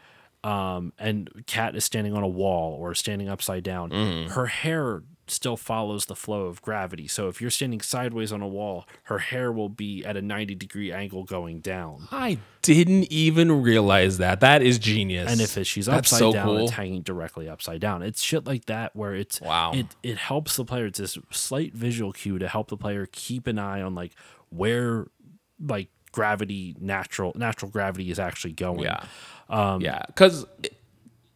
um, 0.43 0.93
and 0.99 1.29
Kat 1.47 1.75
is 1.75 1.83
standing 1.85 2.13
on 2.13 2.23
a 2.23 2.27
wall 2.27 2.73
or 2.73 2.93
standing 2.93 3.29
upside 3.29 3.63
down, 3.63 3.89
Mm-hmm. 3.91 4.31
her 4.31 4.47
hair 4.47 5.03
still 5.27 5.57
follows 5.57 6.05
the 6.05 6.15
flow 6.15 6.45
of 6.45 6.61
gravity. 6.61 7.07
So 7.07 7.27
if 7.27 7.41
you're 7.41 7.49
standing 7.49 7.81
sideways 7.81 8.31
on 8.31 8.41
a 8.41 8.47
wall, 8.47 8.87
her 9.03 9.19
hair 9.19 9.51
will 9.51 9.69
be 9.69 10.03
at 10.05 10.15
a 10.15 10.21
90 10.21 10.55
degree 10.55 10.91
angle 10.91 11.23
going 11.23 11.59
down. 11.59 12.07
I 12.11 12.37
didn't 12.61 13.11
even 13.11 13.63
realize 13.63 14.17
that. 14.19 14.39
That 14.39 14.61
is 14.61 14.79
genius. 14.79 15.31
And 15.31 15.41
if 15.41 15.57
it, 15.57 15.65
she's 15.65 15.87
That's 15.87 16.11
upside 16.11 16.19
so 16.19 16.33
down, 16.33 16.45
cool. 16.45 16.57
it's 16.59 16.71
hanging 16.71 17.01
directly 17.01 17.49
upside 17.49 17.81
down. 17.81 18.03
It's 18.03 18.21
shit 18.21 18.45
like 18.45 18.65
that 18.65 18.95
where 18.95 19.15
it's 19.15 19.41
Wow. 19.41 19.71
It 19.73 19.87
it 20.03 20.17
helps 20.17 20.55
the 20.55 20.65
player. 20.65 20.85
It's 20.85 20.99
this 20.99 21.17
slight 21.31 21.73
visual 21.73 22.11
cue 22.11 22.37
to 22.39 22.47
help 22.47 22.69
the 22.69 22.77
player 22.77 23.07
keep 23.11 23.47
an 23.47 23.59
eye 23.59 23.81
on 23.81 23.95
like 23.95 24.13
where 24.49 25.07
like 25.59 25.89
gravity 26.11 26.75
natural 26.79 27.33
natural 27.35 27.69
gravity 27.69 28.09
is 28.11 28.19
actually 28.19 28.53
going. 28.53 28.83
Yeah. 28.83 29.03
Um, 29.49 29.81
yeah, 29.81 30.03
because 30.07 30.45
it, 30.63 30.75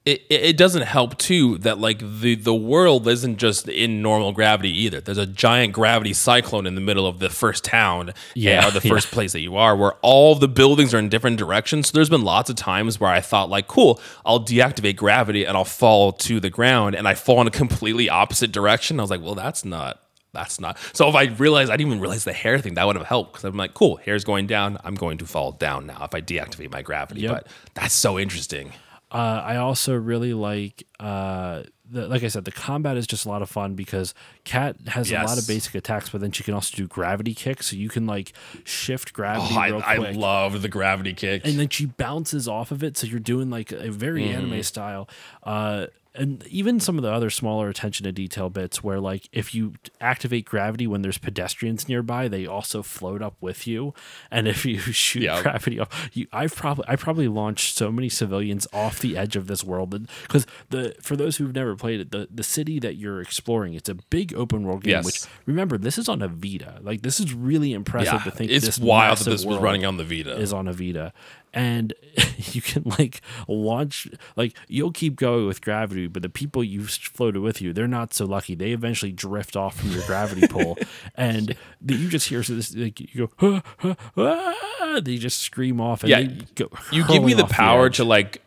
it, 0.05 0.25
it 0.29 0.57
doesn't 0.57 0.83
help 0.83 1.17
too 1.17 1.57
that 1.59 1.77
like 1.77 1.99
the 1.99 2.35
the 2.35 2.53
world 2.55 3.07
isn't 3.07 3.37
just 3.37 3.67
in 3.67 4.01
normal 4.01 4.31
gravity 4.31 4.69
either. 4.69 5.01
There's 5.01 5.17
a 5.17 5.25
giant 5.25 5.73
gravity 5.73 6.13
cyclone 6.13 6.65
in 6.65 6.75
the 6.75 6.81
middle 6.81 7.05
of 7.05 7.19
the 7.19 7.29
first 7.29 7.63
town, 7.63 8.09
uh, 8.09 8.13
Yeah, 8.33 8.67
or 8.67 8.71
the 8.71 8.81
first 8.81 9.11
place 9.11 9.33
that 9.33 9.41
you 9.41 9.57
are, 9.57 9.75
where 9.75 9.93
all 10.01 10.35
the 10.35 10.47
buildings 10.47 10.93
are 10.93 10.99
in 10.99 11.09
different 11.09 11.37
directions. 11.37 11.89
So 11.89 11.91
there's 11.93 12.09
been 12.09 12.23
lots 12.23 12.49
of 12.49 12.55
times 12.55 12.99
where 12.99 13.09
I 13.09 13.21
thought 13.21 13.49
like, 13.49 13.67
cool, 13.67 13.99
I'll 14.25 14.39
deactivate 14.43 14.95
gravity 14.95 15.45
and 15.45 15.55
I'll 15.55 15.65
fall 15.65 16.13
to 16.13 16.39
the 16.39 16.49
ground, 16.49 16.95
and 16.95 17.07
I 17.07 17.13
fall 17.13 17.41
in 17.41 17.47
a 17.47 17.51
completely 17.51 18.09
opposite 18.09 18.51
direction. 18.51 18.99
I 18.99 19.03
was 19.03 19.11
like, 19.11 19.21
well, 19.21 19.35
that's 19.35 19.65
not. 19.65 20.01
That's 20.31 20.59
not. 20.59 20.77
So 20.93 21.09
if 21.09 21.15
I 21.15 21.23
realized 21.23 21.71
I 21.71 21.77
didn't 21.77 21.87
even 21.87 22.01
realize 22.01 22.23
the 22.23 22.33
hair 22.33 22.59
thing, 22.59 22.75
that 22.75 22.85
would 22.85 22.95
have 22.95 23.07
helped 23.07 23.33
because 23.33 23.45
I'm 23.45 23.57
like, 23.57 23.73
cool, 23.73 23.97
hair's 23.97 24.23
going 24.23 24.45
down. 24.47 24.77
I'm 24.83 24.95
going 24.95 25.17
to 25.17 25.25
fall 25.25 25.51
down 25.51 25.87
now 25.87 26.03
if 26.03 26.13
I 26.13 26.21
deactivate 26.21 26.71
my 26.71 26.83
gravity. 26.83 27.21
Yep. 27.21 27.31
But 27.31 27.47
that's 27.73 27.95
so 27.95 28.19
interesting. 28.19 28.73
Uh, 29.11 29.41
I 29.43 29.55
also 29.55 29.95
really 29.95 30.33
like, 30.33 30.85
uh, 30.99 31.63
the, 31.91 32.07
like 32.07 32.21
I 32.23 32.27
said, 32.27 32.45
the 32.45 32.51
combat 32.51 32.95
is 32.97 33.07
just 33.07 33.25
a 33.25 33.29
lot 33.29 33.41
of 33.41 33.49
fun 33.49 33.73
because 33.73 34.13
Kat 34.43 34.75
has 34.89 35.11
a 35.11 35.15
lot 35.15 35.39
of 35.39 35.47
basic 35.47 35.73
attacks, 35.73 36.09
but 36.09 36.21
then 36.21 36.31
she 36.31 36.43
can 36.43 36.53
also 36.53 36.77
do 36.77 36.85
gravity 36.87 37.33
kicks, 37.33 37.67
so 37.71 37.75
you 37.75 37.89
can 37.89 38.05
like 38.05 38.33
shift 38.63 39.11
gravity 39.11 39.55
Oh, 39.55 39.79
I, 39.79 39.95
I 39.95 40.11
love 40.11 40.61
the 40.61 40.69
gravity 40.69 41.13
kick. 41.15 41.41
and 41.45 41.57
then 41.59 41.69
she 41.69 41.87
bounces 41.87 42.47
off 42.47 42.69
of 42.71 42.83
it, 42.83 42.97
so 42.97 43.07
you're 43.07 43.19
doing 43.19 43.49
like 43.49 43.71
a 43.71 43.89
very 43.89 44.25
Mm-hmm. 44.25 44.37
anime 44.37 44.63
style. 44.63 45.09
Uh, 45.41 45.87
and 46.19 46.45
even 46.47 46.79
some 46.79 46.97
of 46.97 47.03
the 47.03 47.11
other 47.11 47.29
smaller 47.29 47.69
attention 47.69 48.03
to 48.03 48.11
detail 48.11 48.49
bits, 48.49 48.83
where 48.83 48.99
like 48.99 49.27
if 49.31 49.55
you 49.55 49.73
activate 50.01 50.45
gravity 50.45 50.85
when 50.85 51.01
there's 51.01 51.17
pedestrians 51.17 51.87
nearby, 51.87 52.27
they 52.27 52.45
also 52.45 52.83
float 52.83 53.21
up 53.21 53.35
with 53.41 53.65
you. 53.65 53.93
And 54.29 54.47
if 54.47 54.65
you 54.65 54.77
shoot 54.79 55.23
Yeah. 55.23 55.41
gravity 55.41 55.79
off, 55.79 56.09
you 56.13 56.27
I've 56.31 56.55
probably 56.55 56.85
I 56.87 56.95
probably 56.95 57.27
launched 57.27 57.75
so 57.75 57.91
many 57.91 58.09
civilians 58.09 58.67
off 58.73 58.99
the 58.99 59.17
edge 59.17 59.35
of 59.35 59.47
this 59.47 59.63
world 59.63 60.07
because 60.23 60.45
the 60.69 60.93
for 61.01 61.15
those 61.15 61.37
who've 61.37 61.55
never 61.55 61.75
played 61.75 61.99
it, 62.01 62.11
the 62.11 62.27
the 62.29 62.43
city 62.43 62.79
that 62.79 62.95
you're 62.97 63.21
exploring, 63.21 63.73
it's 63.73 63.89
a 63.89 63.95
big 63.95 64.33
open 64.35 64.63
world 64.63 64.83
game. 64.83 64.91
Yes. 64.91 65.05
Which 65.05 65.21
remember, 65.45 65.77
this 65.77 65.97
is 65.97 66.09
on 66.09 66.21
a 66.21 66.27
Vita. 66.27 66.79
Like 66.81 67.01
this 67.01 67.19
is 67.19 67.33
really 67.33 67.73
impressive 67.73 68.13
yeah, 68.13 68.23
to 68.23 68.31
think 68.31 68.51
it's 68.51 68.65
this 68.65 68.77
wild 68.79 69.17
that 69.19 69.29
this 69.29 69.45
was 69.45 69.57
running 69.57 69.85
on 69.85 69.97
the 69.97 70.03
Vita. 70.03 70.37
is 70.37 70.51
on 70.53 70.67
a 70.67 70.73
Vita. 70.73 71.13
And 71.53 71.93
you 72.37 72.61
can 72.61 72.83
like 72.99 73.21
launch, 73.47 74.07
like 74.35 74.55
you'll 74.67 74.91
keep 74.91 75.15
going 75.15 75.47
with 75.47 75.61
gravity, 75.61 76.07
but 76.07 76.21
the 76.21 76.29
people 76.29 76.63
you 76.63 76.83
floated 76.85 77.41
with 77.41 77.61
you, 77.61 77.73
they're 77.73 77.87
not 77.87 78.13
so 78.13 78.25
lucky. 78.25 78.53
They 78.55 78.71
eventually 78.71 79.11
drift 79.11 79.55
off 79.55 79.79
from 79.79 79.91
your 79.91 80.03
gravity 80.05 80.47
pull, 80.47 80.77
and 81.15 81.55
the, 81.81 81.95
you 81.95 82.07
just 82.09 82.29
hear 82.29 82.43
so 82.43 82.53
this. 82.53 82.75
Like, 82.75 82.99
you 82.99 83.27
go, 83.39 83.61
ah, 83.81 83.95
ah, 84.17 84.55
ah, 84.81 84.99
they 85.03 85.17
just 85.17 85.39
scream 85.41 85.81
off, 85.81 86.03
and 86.03 86.09
Yeah, 86.09 86.21
go. 86.55 86.69
you 86.91 87.05
give 87.07 87.23
me 87.23 87.33
the 87.33 87.45
power 87.45 87.87
edge. 87.87 87.97
to 87.97 88.03
like 88.03 88.41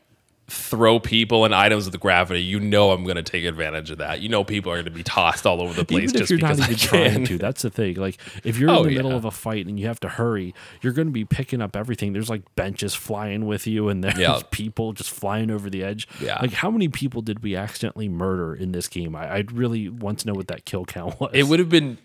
throw 0.48 0.98
people 1.00 1.44
and 1.44 1.54
items 1.54 1.86
with 1.86 1.98
gravity. 2.00 2.42
You 2.42 2.60
know 2.60 2.90
I'm 2.90 3.04
going 3.04 3.16
to 3.16 3.22
take 3.22 3.44
advantage 3.44 3.90
of 3.90 3.98
that. 3.98 4.20
You 4.20 4.28
know 4.28 4.44
people 4.44 4.70
are 4.72 4.76
going 4.76 4.84
to 4.84 4.90
be 4.90 5.02
tossed 5.02 5.46
all 5.46 5.62
over 5.62 5.72
the 5.72 5.84
place 5.84 6.10
Even 6.10 6.14
if 6.16 6.20
just 6.20 6.30
you're 6.30 6.40
not 6.40 6.56
because 6.56 6.60
I 6.60 6.64
even 6.64 6.76
trying 6.76 7.12
can. 7.12 7.24
to, 7.26 7.38
that's 7.38 7.62
the 7.62 7.70
thing. 7.70 7.94
Like 7.94 8.18
if 8.44 8.58
you're 8.58 8.70
Oh, 8.70 8.82
in 8.82 8.88
the 8.88 8.94
middle 8.96 9.10
yeah. 9.12 9.16
of 9.16 9.24
a 9.24 9.30
fight 9.30 9.66
and 9.66 9.78
you 9.80 9.86
have 9.86 10.00
to 10.00 10.08
hurry, 10.08 10.54
you're 10.82 10.92
going 10.92 11.08
to 11.08 11.12
be 11.12 11.24
picking 11.24 11.62
up 11.62 11.76
everything. 11.76 12.12
There's 12.12 12.28
like 12.28 12.42
benches 12.54 12.94
flying 12.94 13.46
with 13.46 13.66
you, 13.66 13.88
and 13.88 14.02
there's 14.04 14.18
Yeah. 14.18 14.40
people 14.50 14.92
just 14.92 15.10
flying 15.10 15.50
over 15.50 15.70
the 15.70 15.82
edge. 15.82 16.06
Yeah. 16.20 16.38
Like 16.42 16.52
how 16.52 16.70
many 16.70 16.88
people 16.88 17.22
did 17.22 17.42
we 17.42 17.56
accidentally 17.56 18.08
murder 18.08 18.54
in 18.54 18.72
this 18.72 18.88
game? 18.88 19.16
I, 19.16 19.34
I'd 19.36 19.52
really 19.52 19.88
want 19.88 20.18
to 20.20 20.26
know 20.26 20.34
what 20.34 20.48
that 20.48 20.64
kill 20.64 20.84
count 20.84 21.18
was. 21.20 21.30
It 21.32 21.44
would 21.44 21.60
have 21.60 21.68
been. 21.70 21.98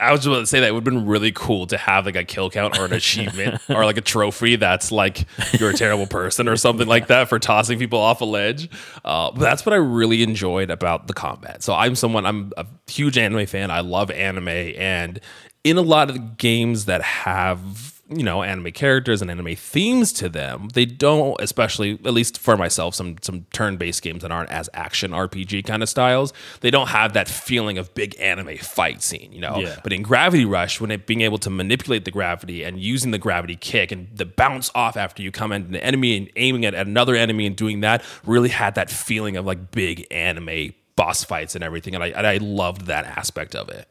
I 0.00 0.12
was 0.12 0.26
about 0.26 0.40
to 0.40 0.46
say 0.46 0.60
that 0.60 0.68
it 0.68 0.72
would 0.72 0.86
have 0.86 0.94
been 0.94 1.06
really 1.06 1.32
cool 1.32 1.66
to 1.66 1.76
have 1.76 2.06
like 2.06 2.16
a 2.16 2.24
kill 2.24 2.50
count 2.50 2.78
or 2.78 2.84
an 2.84 2.92
achievement 2.92 3.60
or 3.68 3.84
like 3.84 3.96
a 3.96 4.02
trophy 4.02 4.56
that's 4.56 4.92
like 4.92 5.26
you're 5.58 5.70
a 5.70 5.74
terrible 5.74 6.06
person 6.06 6.48
or 6.48 6.56
something 6.56 6.86
like 6.86 7.08
that 7.08 7.28
for 7.28 7.38
tossing 7.38 7.78
people 7.78 7.98
off 7.98 8.20
a 8.20 8.24
ledge. 8.24 8.68
Uh, 9.04 9.30
but 9.30 9.40
that's 9.40 9.66
what 9.66 9.72
I 9.72 9.76
really 9.76 10.22
enjoyed 10.22 10.70
about 10.70 11.06
the 11.06 11.14
combat. 11.14 11.62
So 11.62 11.74
I'm 11.74 11.94
someone 11.94 12.26
I'm 12.26 12.52
a 12.56 12.66
huge 12.88 13.18
anime 13.18 13.46
fan. 13.46 13.70
I 13.70 13.80
love 13.80 14.10
anime, 14.10 14.48
and 14.48 15.20
in 15.64 15.76
a 15.76 15.82
lot 15.82 16.08
of 16.08 16.14
the 16.14 16.20
games 16.38 16.86
that 16.86 17.02
have 17.02 18.01
you 18.16 18.22
know 18.24 18.42
anime 18.42 18.70
characters 18.72 19.20
and 19.22 19.30
anime 19.30 19.54
themes 19.56 20.12
to 20.12 20.28
them 20.28 20.68
they 20.74 20.84
don't 20.84 21.36
especially 21.40 21.92
at 22.04 22.12
least 22.12 22.38
for 22.38 22.56
myself 22.56 22.94
some 22.94 23.16
some 23.22 23.44
turn-based 23.52 24.02
games 24.02 24.22
that 24.22 24.30
aren't 24.30 24.50
as 24.50 24.68
action 24.74 25.10
rpg 25.12 25.64
kind 25.64 25.82
of 25.82 25.88
styles 25.88 26.32
they 26.60 26.70
don't 26.70 26.88
have 26.88 27.12
that 27.12 27.28
feeling 27.28 27.78
of 27.78 27.92
big 27.94 28.14
anime 28.20 28.56
fight 28.58 29.02
scene 29.02 29.32
you 29.32 29.40
know 29.40 29.58
Yeah. 29.58 29.78
but 29.82 29.92
in 29.92 30.02
gravity 30.02 30.44
rush 30.44 30.80
when 30.80 30.90
it 30.90 31.06
being 31.06 31.20
able 31.22 31.38
to 31.38 31.50
manipulate 31.50 32.04
the 32.04 32.10
gravity 32.10 32.62
and 32.62 32.78
using 32.80 33.10
the 33.10 33.18
gravity 33.18 33.56
kick 33.56 33.92
and 33.92 34.08
the 34.16 34.26
bounce 34.26 34.70
off 34.74 34.96
after 34.96 35.22
you 35.22 35.30
come 35.32 35.52
into 35.52 35.70
the 35.72 35.82
enemy 35.84 36.16
and 36.16 36.30
aiming 36.36 36.64
it 36.64 36.74
at 36.74 36.86
another 36.86 37.14
enemy 37.14 37.46
and 37.46 37.56
doing 37.56 37.80
that 37.80 38.02
really 38.24 38.48
had 38.50 38.74
that 38.74 38.90
feeling 38.90 39.36
of 39.36 39.44
like 39.46 39.70
big 39.70 40.06
anime 40.10 40.72
boss 40.96 41.24
fights 41.24 41.54
and 41.54 41.64
everything 41.64 41.94
and 41.94 42.04
i, 42.04 42.08
and 42.08 42.26
I 42.26 42.36
loved 42.36 42.86
that 42.86 43.04
aspect 43.04 43.54
of 43.54 43.68
it 43.68 43.88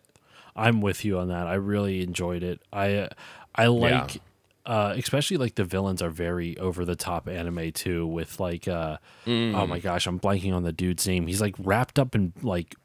I'm 0.54 0.82
with 0.82 1.06
you 1.06 1.18
on 1.18 1.30
that. 1.30 1.48
I 1.48 1.54
really 1.54 2.02
enjoyed 2.04 2.44
it. 2.44 2.60
I 2.74 2.94
uh, 2.96 3.10
I 3.56 3.68
like 3.68 4.22
uh 4.66 4.94
especially 4.96 5.38
like 5.38 5.56
the 5.56 5.64
villains 5.64 6.02
are 6.04 6.12
very 6.12 6.56
over 6.60 6.86
the 6.86 6.96
top 6.96 7.28
anime 7.28 7.72
too 7.72 8.06
with 8.06 8.40
like 8.40 8.68
uh 8.68 8.98
oh 9.28 9.68
my 9.68 9.80
gosh, 9.80 10.06
I'm 10.08 10.20
blanking 10.20 10.54
on 10.54 10.64
the 10.64 10.72
dude's 10.72 11.08
name. 11.08 11.28
He's 11.28 11.42
like 11.42 11.56
wrapped 11.58 11.98
up 11.98 12.14
in 12.16 12.34
like 12.42 12.76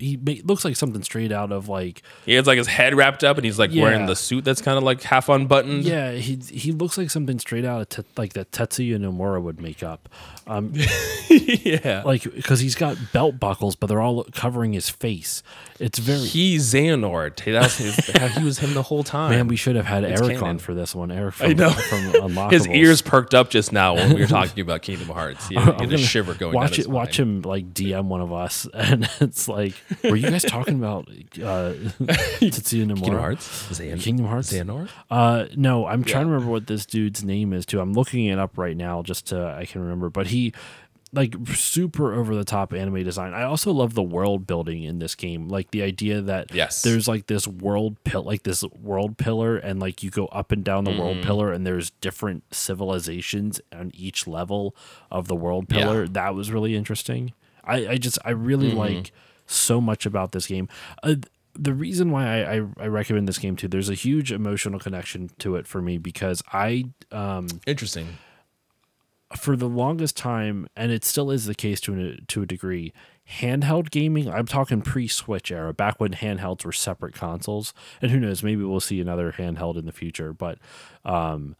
he 0.00 0.16
ma- 0.16 0.32
looks 0.44 0.64
like 0.64 0.74
something 0.74 1.02
straight 1.02 1.30
out 1.32 1.52
of 1.52 1.68
like 1.68 2.02
He 2.24 2.34
has 2.34 2.46
like 2.46 2.56
his 2.58 2.66
head 2.66 2.94
wrapped 2.94 3.22
up 3.24 3.36
and 3.36 3.44
he's 3.44 3.58
like 3.58 3.70
wearing 3.74 4.00
Yeah. 4.00 4.06
the 4.06 4.16
suit 4.16 4.44
that's 4.44 4.62
kind 4.62 4.78
of 4.78 4.84
like 4.84 5.02
half 5.02 5.28
unbuttoned. 5.28 5.84
yeah, 5.84 6.12
he 6.12 6.36
he 6.50 6.72
looks 6.72 6.96
like 6.96 7.10
something 7.10 7.38
straight 7.38 7.64
out 7.64 7.82
of 7.82 7.88
te- 7.90 8.10
like 8.16 8.32
that 8.34 8.52
Tetsuya 8.52 8.98
Nomura 8.98 9.42
would 9.42 9.60
make 9.60 9.82
up. 9.82 10.08
Um 10.46 10.72
yeah. 11.28 12.02
like 12.04 12.22
because 12.22 12.60
he's 12.60 12.74
got 12.74 12.96
belt 13.12 13.38
buckles 13.38 13.76
but 13.76 13.88
they're 13.88 14.00
all 14.00 14.24
covering 14.32 14.72
his 14.72 14.88
face. 14.88 15.42
It's 15.78 15.98
very 15.98 16.20
He's 16.20 16.72
Xehanort. 16.72 17.38
Hey, 17.40 17.52
That's 17.52 17.76
his, 17.76 17.96
he 18.34 18.42
was 18.42 18.58
him 18.60 18.72
the 18.72 18.82
whole 18.82 19.04
time. 19.04 19.30
Man, 19.32 19.46
we 19.46 19.56
should 19.56 19.76
have 19.76 19.84
had 19.84 20.04
Eric 20.04 20.20
canon. 20.38 20.42
on 20.44 20.58
for 20.58 20.72
this 20.72 20.94
one. 20.94 21.10
Eric 21.12 21.34
from, 21.34 21.50
I 21.50 21.52
know. 21.52 21.70
from 21.70 21.98
Unlockables. 22.14 22.50
his 22.52 22.66
ears 22.68 23.02
perked 23.02 23.34
up 23.34 23.50
just 23.50 23.72
now 23.72 23.94
when 23.94 24.14
we 24.14 24.20
were 24.22 24.26
talking 24.38 24.62
about 24.62 24.80
Kingdom 24.80 25.08
Hearts. 25.08 25.46
He 25.48 25.54
had, 25.54 25.74
he 25.80 25.84
had 25.86 25.92
a 25.92 25.98
shiver 25.98 26.32
going 26.32 26.52
down 26.54 26.62
watch 26.62 26.76
his 26.76 26.86
it. 26.86 26.90
Watch 26.90 27.14
spine. 27.16 27.26
him 27.26 27.42
like 27.42 27.74
DM 27.74 28.06
one 28.06 28.22
of 28.22 28.32
us, 28.32 28.66
and 28.72 29.06
it's 29.20 29.48
like, 29.48 29.65
were 30.04 30.16
you 30.16 30.28
guys 30.30 30.42
talking 30.44 30.74
about 30.76 31.08
uh, 31.08 31.72
Tetsuya 32.40 32.84
Nomura? 32.86 32.94
Kingdom 33.02 33.18
Hearts. 33.18 33.68
Xehan- 33.70 34.00
Kingdom 34.00 34.26
Hearts. 34.26 34.52
Uh, 35.10 35.46
no, 35.56 35.86
I'm 35.86 36.04
trying 36.04 36.24
to 36.26 36.30
remember 36.32 36.50
what 36.52 36.66
this 36.66 36.86
dude's 36.86 37.24
name 37.24 37.52
is 37.52 37.66
too. 37.66 37.80
I'm 37.80 37.92
looking 37.92 38.26
it 38.26 38.38
up 38.38 38.58
right 38.58 38.76
now 38.76 39.02
just 39.02 39.26
to 39.26 39.54
I 39.58 39.66
can 39.66 39.80
remember. 39.82 40.10
But 40.10 40.28
he 40.28 40.52
like 41.12 41.34
super 41.54 42.12
over 42.14 42.34
the 42.34 42.44
top 42.44 42.72
anime 42.74 43.02
design. 43.04 43.32
I 43.32 43.44
also 43.44 43.72
love 43.72 43.94
the 43.94 44.02
world 44.02 44.46
building 44.46 44.82
in 44.82 44.98
this 44.98 45.14
game. 45.14 45.48
Like 45.48 45.70
the 45.70 45.82
idea 45.82 46.20
that 46.20 46.52
Yes. 46.52 46.82
there's 46.82 47.06
like 47.06 47.26
this 47.28 47.46
world 47.46 47.96
pill 48.04 48.22
like 48.24 48.42
this 48.42 48.64
world 48.82 49.16
pillar 49.16 49.56
and 49.56 49.78
like 49.80 50.02
you 50.02 50.10
go 50.10 50.26
up 50.26 50.50
and 50.52 50.64
down 50.64 50.84
the 50.84 50.90
world 50.90 51.18
Mm-hmm. 51.18 51.26
pillar 51.26 51.52
and 51.52 51.64
there's 51.66 51.90
different 51.90 52.42
civilizations 52.52 53.60
on 53.72 53.92
each 53.94 54.26
level 54.26 54.74
of 55.10 55.28
the 55.28 55.36
world 55.36 55.68
pillar. 55.68 56.06
That 56.08 56.34
was 56.34 56.50
really 56.50 56.74
interesting. 56.74 57.32
I, 57.64 57.88
I 57.88 57.96
just 57.96 58.18
I 58.24 58.30
really 58.30 58.68
Mm-hmm. 58.70 58.78
like 58.78 59.12
so 59.46 59.80
much 59.80 60.06
about 60.06 60.32
this 60.32 60.46
game. 60.46 60.68
Uh, 61.02 61.16
the 61.54 61.72
reason 61.72 62.10
why 62.10 62.42
I, 62.42 62.56
I, 62.56 62.66
I 62.80 62.86
recommend 62.88 63.26
this 63.26 63.38
game 63.38 63.56
too, 63.56 63.68
there's 63.68 63.88
a 63.88 63.94
huge 63.94 64.30
emotional 64.30 64.78
connection 64.78 65.30
to 65.38 65.56
it 65.56 65.66
for 65.66 65.80
me 65.80 65.96
because 65.98 66.42
I 66.52 66.84
um 67.10 67.48
Interesting. 67.66 68.18
for 69.36 69.56
the 69.56 69.68
longest 69.68 70.16
time, 70.16 70.66
and 70.76 70.92
it 70.92 71.04
still 71.04 71.30
is 71.30 71.46
the 71.46 71.54
case 71.54 71.80
to 71.82 71.98
a, 71.98 72.20
to 72.26 72.42
a 72.42 72.46
degree, 72.46 72.92
handheld 73.40 73.90
gaming. 73.90 74.30
I'm 74.30 74.46
talking 74.46 74.82
pre-Switch 74.82 75.50
era, 75.50 75.72
back 75.72 75.98
when 75.98 76.12
handhelds 76.12 76.64
were 76.64 76.72
separate 76.72 77.14
consoles. 77.14 77.74
And 78.00 78.10
who 78.10 78.20
knows, 78.20 78.42
maybe 78.42 78.62
we'll 78.62 78.78
see 78.80 79.00
another 79.00 79.32
handheld 79.32 79.76
in 79.76 79.84
the 79.86 79.92
future. 79.92 80.32
But 80.32 80.58
um, 81.04 81.56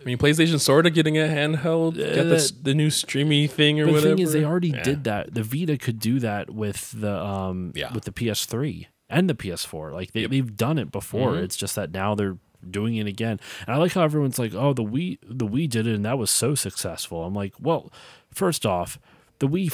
I 0.00 0.04
mean, 0.04 0.18
PlayStation 0.18 0.60
sort 0.60 0.86
of 0.86 0.94
getting 0.94 1.18
a 1.18 1.22
handheld, 1.22 1.96
get 1.96 2.24
the, 2.24 2.52
the 2.62 2.74
new 2.74 2.88
streamy 2.90 3.46
thing 3.46 3.80
or 3.80 3.86
whatever. 3.86 4.00
The 4.00 4.14
thing 4.16 4.18
is, 4.24 4.32
they 4.32 4.44
already 4.44 4.68
Yeah. 4.70 4.82
did 4.82 5.04
that. 5.04 5.34
The 5.34 5.42
Vita 5.42 5.76
could 5.76 5.98
do 5.98 6.20
that 6.20 6.50
with 6.50 6.92
the 6.98 7.16
um 7.20 7.72
Yeah. 7.74 7.92
with 7.92 8.04
the 8.04 8.12
PS3 8.12 8.86
and 9.10 9.28
the 9.28 9.34
PS4. 9.34 9.92
Like 9.92 10.12
they, 10.12 10.26
they've 10.26 10.56
done 10.56 10.78
it 10.78 10.92
before. 10.92 11.32
Mm-hmm. 11.32 11.44
It's 11.44 11.56
just 11.56 11.74
that 11.74 11.90
now 11.92 12.14
they're 12.14 12.38
doing 12.68 12.96
it 12.96 13.06
again. 13.06 13.38
And 13.66 13.74
I 13.74 13.78
like 13.78 13.92
how 13.92 14.02
everyone's 14.02 14.38
like, 14.38 14.54
"Oh, 14.54 14.72
the 14.72 14.84
Wii, 14.84 15.18
the 15.22 15.46
Wii 15.46 15.68
did 15.68 15.86
it, 15.86 15.94
and 15.94 16.04
that 16.04 16.18
was 16.18 16.30
so 16.30 16.54
successful." 16.54 17.24
I'm 17.24 17.34
like, 17.34 17.54
well, 17.60 17.92
first 18.32 18.64
off, 18.66 18.98
the 19.40 19.48
Wii, 19.48 19.70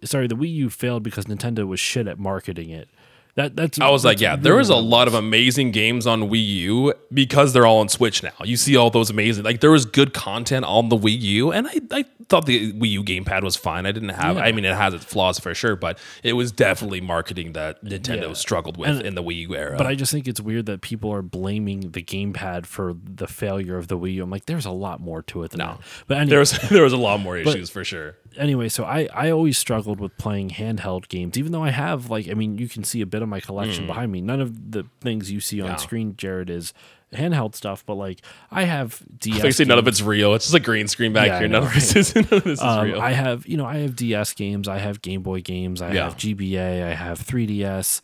the, 0.00 0.06
sorry, 0.06 0.26
the 0.26 0.34
Wii 0.36 0.52
U 0.54 0.70
failed 0.70 1.02
because 1.04 1.26
Nintendo 1.26 1.66
was 1.66 1.78
shit 1.80 2.06
at 2.08 2.18
marketing 2.18 2.70
it. 2.70 2.88
That 3.36 3.54
that's. 3.54 3.78
I 3.80 3.90
was 3.90 4.04
like, 4.04 4.16
that's 4.18 4.22
yeah, 4.22 4.36
there 4.36 4.56
was 4.56 4.68
a 4.70 4.76
lot 4.76 5.08
of 5.08 5.14
amazing 5.14 5.70
games 5.70 6.06
on 6.06 6.22
Wii 6.30 6.46
U 6.46 6.94
because 7.12 7.52
they're 7.52 7.66
all 7.66 7.78
on 7.78 7.88
Switch 7.88 8.22
now. 8.22 8.32
You 8.44 8.56
see 8.56 8.76
all 8.76 8.90
those 8.90 9.10
amazing, 9.10 9.44
like 9.44 9.60
there 9.60 9.70
was 9.70 9.84
good 9.84 10.12
content 10.14 10.64
on 10.64 10.88
the 10.88 10.96
Wii 10.96 11.20
U, 11.20 11.52
and 11.52 11.66
I, 11.68 11.80
I 11.92 12.04
thought 12.28 12.46
the 12.46 12.72
Wii 12.72 12.90
U 12.92 13.04
gamepad 13.04 13.42
was 13.42 13.54
fine. 13.54 13.86
I 13.86 13.92
didn't 13.92 14.08
have, 14.08 14.36
I 14.38 14.52
mean, 14.52 14.64
it 14.64 14.74
has 14.74 14.94
its 14.94 15.04
flaws 15.04 15.38
for 15.38 15.54
sure, 15.54 15.76
but 15.76 15.98
it 16.22 16.32
was 16.32 16.50
definitely 16.50 17.00
marketing 17.00 17.52
that 17.52 17.84
Nintendo 17.84 18.28
Yeah. 18.28 18.32
struggled 18.32 18.76
with 18.78 19.00
in 19.02 19.14
the 19.14 19.22
Wii 19.22 19.42
U 19.42 19.54
era. 19.54 19.76
But 19.76 19.86
I 19.86 19.94
just 19.94 20.10
think 20.10 20.26
it's 20.26 20.40
weird 20.40 20.66
that 20.66 20.80
people 20.80 21.12
are 21.12 21.22
blaming 21.22 21.90
the 21.92 22.02
gamepad 22.02 22.66
for 22.66 22.94
the 23.04 23.26
failure 23.28 23.76
of 23.76 23.88
the 23.88 23.98
Wii 23.98 24.14
U. 24.14 24.22
I'm 24.24 24.30
like, 24.30 24.46
there's 24.46 24.66
a 24.66 24.70
lot 24.72 25.00
more 25.00 25.22
to 25.22 25.42
it 25.44 25.50
than 25.50 25.58
that. 25.58 25.78
But 26.08 26.16
anyway, 26.16 26.30
there 26.30 26.38
was 26.40 26.52
there 26.70 26.82
was 26.84 26.92
a 26.94 26.96
lot 26.96 27.20
more 27.20 27.36
issues 27.36 27.68
for 27.70 27.84
sure. 27.84 28.16
Anyway, 28.38 28.68
so 28.68 28.84
I, 28.84 29.08
I 29.14 29.30
always 29.30 29.58
struggled 29.58 30.00
with 30.00 30.16
playing 30.18 30.50
handheld 30.50 31.08
games, 31.08 31.36
even 31.38 31.52
though 31.52 31.62
I 31.64 31.70
have 31.70 32.10
like 32.10 32.28
I 32.28 32.34
mean 32.34 32.58
you 32.58 32.68
can 32.68 32.84
see 32.84 33.00
a 33.00 33.06
bit 33.06 33.22
of 33.22 33.28
my 33.28 33.40
collection 33.40 33.86
behind 33.86 34.12
me. 34.12 34.20
None 34.20 34.40
of 34.40 34.72
the 34.72 34.84
things 35.00 35.30
you 35.30 35.40
see 35.40 35.60
on 35.60 35.78
screen, 35.78 36.14
Jared, 36.16 36.50
is 36.50 36.72
handheld 37.14 37.54
stuff, 37.54 37.84
but 37.86 37.94
like 37.94 38.20
I 38.50 38.64
have 38.64 39.02
DS. 39.18 39.42
Like, 39.44 39.52
see, 39.54 39.64
none 39.64 39.78
of 39.78 39.86
it's 39.88 40.02
real. 40.02 40.34
It's 40.34 40.46
just 40.46 40.54
a 40.54 40.60
green 40.60 40.88
screen 40.88 41.12
back 41.12 41.28
Yeah, 41.28 41.38
here. 41.40 41.48
None 41.48 41.62
of 41.64 41.72
this 41.74 41.94
is, 41.96 42.14
none 42.14 42.24
of 42.30 42.44
this 42.44 42.58
is 42.58 42.60
Um, 42.60 42.84
real. 42.84 43.00
I 43.00 43.12
have 43.12 43.46
you 43.46 43.56
know 43.56 43.66
I 43.66 43.78
have 43.78 43.96
DS 43.96 44.32
games, 44.34 44.68
I 44.68 44.78
have 44.78 45.02
Game 45.02 45.22
Boy 45.22 45.40
games, 45.40 45.80
I 45.80 45.92
Yeah. 45.94 46.04
have 46.04 46.16
GBA, 46.16 46.82
I 46.84 46.94
have 46.94 47.18
3DS, 47.20 48.00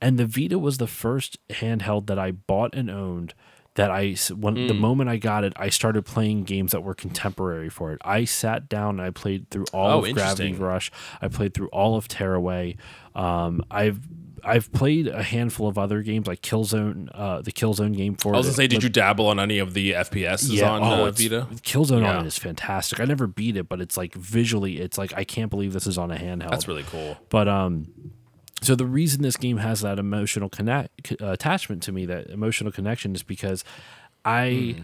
and 0.00 0.18
the 0.18 0.26
Vita 0.26 0.58
was 0.58 0.78
the 0.78 0.86
first 0.86 1.38
handheld 1.48 2.06
that 2.06 2.18
I 2.18 2.30
bought 2.32 2.74
and 2.74 2.90
owned. 2.90 3.34
That 3.78 3.92
I 3.92 4.16
when 4.34 4.54
the 4.66 4.74
Hmm. 4.74 4.80
moment 4.80 5.08
I 5.08 5.18
got 5.18 5.44
it, 5.44 5.52
I 5.56 5.68
started 5.68 6.04
playing 6.04 6.42
games 6.42 6.72
that 6.72 6.82
were 6.82 6.94
contemporary 6.96 7.68
for 7.68 7.92
it. 7.92 8.00
I 8.04 8.24
sat 8.24 8.68
down 8.68 8.98
and 8.98 9.02
I 9.02 9.10
played 9.10 9.48
through 9.50 9.66
all 9.72 10.00
Oh, 10.00 10.04
of 10.04 10.12
Gravity. 10.14 10.52
Rush. 10.52 10.90
I 11.22 11.28
played 11.28 11.54
through 11.54 11.68
all 11.68 11.94
of 11.96 12.08
Tearaway. 12.08 12.76
Um, 13.14 13.62
I've 13.70 14.00
I've 14.44 14.72
played 14.72 15.06
a 15.06 15.22
handful 15.22 15.68
of 15.68 15.78
other 15.78 16.02
games 16.02 16.26
like 16.26 16.42
Killzone, 16.42 17.08
uh, 17.14 17.40
the 17.42 17.52
Killzone 17.52 17.96
game 17.96 18.14
for. 18.16 18.34
I 18.34 18.38
was 18.38 18.46
gonna 18.46 18.56
say, 18.56 18.66
did 18.66 18.82
you 18.82 18.88
dabble 18.88 19.26
on 19.28 19.38
any 19.38 19.58
of 19.58 19.74
the 19.74 19.92
FPSs 19.92 20.60
on 20.62 20.82
oh, 20.82 21.06
uh, 21.06 21.10
Vita? 21.12 21.46
Killzone 21.62 22.02
Yeah. 22.02 22.18
on 22.18 22.24
it 22.24 22.28
is 22.28 22.38
fantastic. 22.38 22.98
I 23.00 23.04
never 23.04 23.26
beat 23.28 23.56
it, 23.56 23.68
but 23.68 23.80
it's 23.80 23.96
like 23.96 24.12
visually, 24.14 24.78
it's 24.80 24.98
like 24.98 25.12
I 25.16 25.22
can't 25.24 25.50
believe 25.50 25.72
this 25.72 25.86
is 25.86 25.98
on 25.98 26.10
a 26.10 26.16
handheld. 26.16 26.50
That's 26.50 26.66
really 26.68 26.84
cool. 26.84 27.16
But 27.30 27.46
um, 27.48 27.86
so 28.60 28.74
the 28.74 28.86
reason 28.86 29.22
this 29.22 29.36
game 29.36 29.58
has 29.58 29.80
that 29.82 29.98
emotional 29.98 30.48
connect 30.48 31.12
uh, 31.20 31.26
attachment 31.26 31.82
to 31.84 31.92
me, 31.92 32.06
that 32.06 32.28
emotional 32.28 32.72
connection, 32.72 33.14
is 33.14 33.22
because 33.22 33.64
I 34.24 34.74
Hmm. 34.76 34.82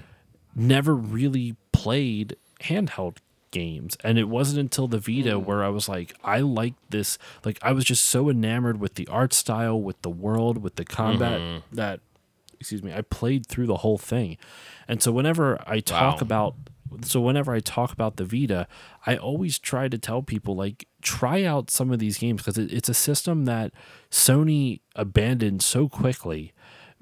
never 0.55 0.95
really 0.95 1.57
played 1.73 2.37
handheld 2.61 3.19
games 3.51 3.97
and 4.03 4.19
it 4.19 4.25
wasn't 4.29 4.59
until 4.59 4.89
the 4.89 4.99
vita 4.99 5.39
Hmm. 5.39 5.45
where 5.45 5.63
i 5.63 5.69
was 5.69 5.89
like 5.89 6.13
i 6.25 6.41
like 6.41 6.75
this 6.91 7.19
like 7.45 7.57
i 7.63 7.71
was 7.71 7.85
just 7.85 8.05
so 8.05 8.29
enamored 8.29 8.81
with 8.81 8.95
the 8.95 9.07
art 9.07 9.33
style 9.33 9.81
with 9.81 10.01
the 10.03 10.11
world 10.11 10.59
with 10.59 10.75
the 10.75 10.85
combat 10.85 11.41
Mm-hmm. 11.41 11.77
that 11.77 12.01
excuse 12.59 12.83
me 12.83 12.93
i 12.93 13.01
played 13.03 13.47
through 13.47 13.67
the 13.67 13.77
whole 13.79 13.97
thing 13.99 14.37
and 14.89 15.01
so 15.03 15.13
whenever 15.13 15.63
i 15.69 15.79
talk 15.79 16.17
Wow. 16.17 16.23
about 16.23 16.55
so 17.03 17.21
whenever 17.21 17.53
i 17.53 17.61
talk 17.61 17.93
about 17.93 18.17
the 18.17 18.25
vita 18.25 18.67
i 19.07 19.17
always 19.17 19.59
try 19.59 19.89
to 19.89 19.99
tell 19.99 20.23
people 20.23 20.55
like 20.55 20.87
try 21.03 21.45
out 21.45 21.71
some 21.71 21.91
of 21.91 21.99
these 21.99 22.19
games 22.19 22.41
because 22.41 22.59
it, 22.59 22.73
it's 22.73 22.89
a 22.89 22.95
system 22.95 23.45
that 23.45 23.73
sony 24.11 24.81
abandoned 24.97 25.63
so 25.63 25.89
quickly 25.89 26.53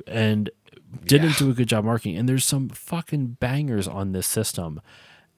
and 0.07 0.51
didn't 1.05 1.37
do 1.39 1.51
a 1.51 1.55
good 1.55 1.69
job 1.69 1.85
marketing 1.85 2.17
and 2.17 2.29
there's 2.29 2.45
some 2.45 2.69
fucking 2.69 3.37
bangers 3.41 3.89
on 3.89 4.13
this 4.13 4.27
system 4.27 4.81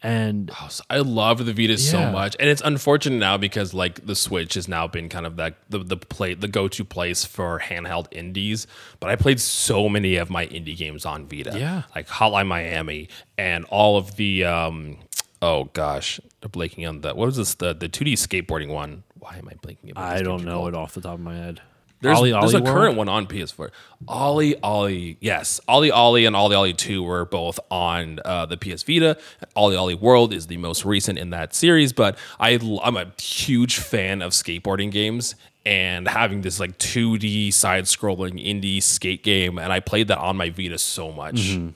and 0.04 0.50
Oh, 0.60 0.68
so 0.68 0.84
I 0.90 0.98
love 0.98 1.44
the 1.44 1.52
Vita 1.52 1.76
so 1.78 2.12
much, 2.12 2.36
and 2.38 2.48
it's 2.48 2.62
unfortunate 2.64 3.16
now 3.18 3.36
because 3.36 3.74
like 3.74 4.06
the 4.06 4.14
Switch 4.14 4.54
has 4.54 4.68
now 4.68 4.86
been 4.86 5.08
kind 5.08 5.26
of 5.26 5.36
like 5.36 5.56
the 5.70 5.78
the 5.78 5.96
play 5.96 6.34
the 6.34 6.46
go 6.46 6.68
to 6.68 6.84
place 6.84 7.24
for 7.24 7.58
handheld 7.58 8.06
indies. 8.12 8.66
But 9.00 9.10
I 9.10 9.16
played 9.16 9.40
so 9.40 9.88
many 9.88 10.16
of 10.16 10.28
my 10.30 10.46
indie 10.46 10.76
games 10.76 11.04
on 11.06 11.26
Vita, 11.26 11.58
Yeah. 11.58 11.82
like 11.96 12.06
Hotline 12.06 12.46
Miami 12.46 13.08
and 13.38 13.64
all 13.64 13.96
of 13.96 14.16
the 14.16 14.44
um 14.44 14.98
oh 15.42 15.64
gosh, 15.72 16.20
I'm 16.42 16.50
blanking 16.50 16.88
on 16.88 17.00
the 17.00 17.14
what 17.14 17.24
was 17.26 17.36
this 17.36 17.54
the 17.54 17.72
the 17.74 17.88
two 17.88 18.04
D 18.04 18.14
skateboarding 18.14 18.68
one. 18.68 19.02
Why 19.18 19.36
am 19.38 19.48
I 19.48 19.54
blanking? 19.54 19.92
i 19.96 20.20
don't 20.20 20.44
know 20.44 20.58
called? 20.60 20.68
it 20.68 20.74
off 20.74 20.92
the 20.94 21.00
top 21.00 21.14
of 21.14 21.20
my 21.20 21.34
head 21.34 21.62
There's, 22.04 22.18
Ollie 22.18 22.30
there's 22.32 22.54
Ollie 22.54 22.56
a 22.56 22.62
World? 22.62 22.76
current 22.76 22.96
one 22.96 23.08
on 23.08 23.26
PS4. 23.26 23.70
OlliOlli, 24.06 25.16
yes, 25.20 25.60
OlliOlli 25.68 26.26
and 26.26 26.36
OlliOlli 26.36 26.76
Two 26.76 27.02
were 27.02 27.24
both 27.24 27.58
on 27.70 28.20
uh, 28.24 28.46
the 28.46 28.56
PS 28.56 28.82
Vita. 28.82 29.16
OlliOlli 29.56 29.98
World 30.00 30.32
is 30.32 30.46
the 30.46 30.56
most 30.58 30.84
recent 30.84 31.18
in 31.18 31.30
that 31.30 31.54
series, 31.54 31.92
but 31.92 32.18
I 32.38 32.58
I'm 32.82 32.96
a 32.96 33.12
huge 33.20 33.78
fan 33.78 34.22
of 34.22 34.32
skateboarding 34.32 34.90
games 34.90 35.34
and 35.66 36.06
having 36.06 36.42
this 36.42 36.60
like 36.60 36.76
2D 36.78 37.52
side-scrolling 37.52 38.34
indie 38.44 38.82
skate 38.82 39.22
game, 39.22 39.58
and 39.58 39.72
I 39.72 39.80
played 39.80 40.08
that 40.08 40.18
on 40.18 40.36
my 40.36 40.50
Vita 40.50 40.78
so 40.78 41.10
much. 41.10 41.36
Mm-hmm. 41.36 41.68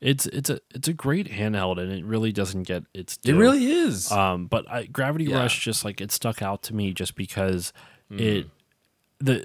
it's 0.00 0.26
it's 0.26 0.50
a 0.50 0.60
it's 0.74 0.88
a 0.88 0.92
great 0.92 1.26
handheld 1.28 1.80
and 1.80 1.90
it 1.90 2.04
really 2.04 2.30
doesn't 2.30 2.64
get 2.64 2.84
its 2.94 3.18
It 3.24 3.32
really 3.32 3.66
is. 3.66 4.12
Um, 4.12 4.46
but 4.46 4.70
I, 4.70 4.84
Gravity 4.84 5.24
Yeah. 5.24 5.38
Rush 5.38 5.64
just 5.64 5.84
like 5.84 6.00
it 6.00 6.12
stuck 6.12 6.42
out 6.42 6.62
to 6.64 6.74
me 6.74 6.92
just 6.92 7.16
because 7.16 7.72
Mm-hmm. 8.10 8.22
it 8.22 8.46
the 9.18 9.44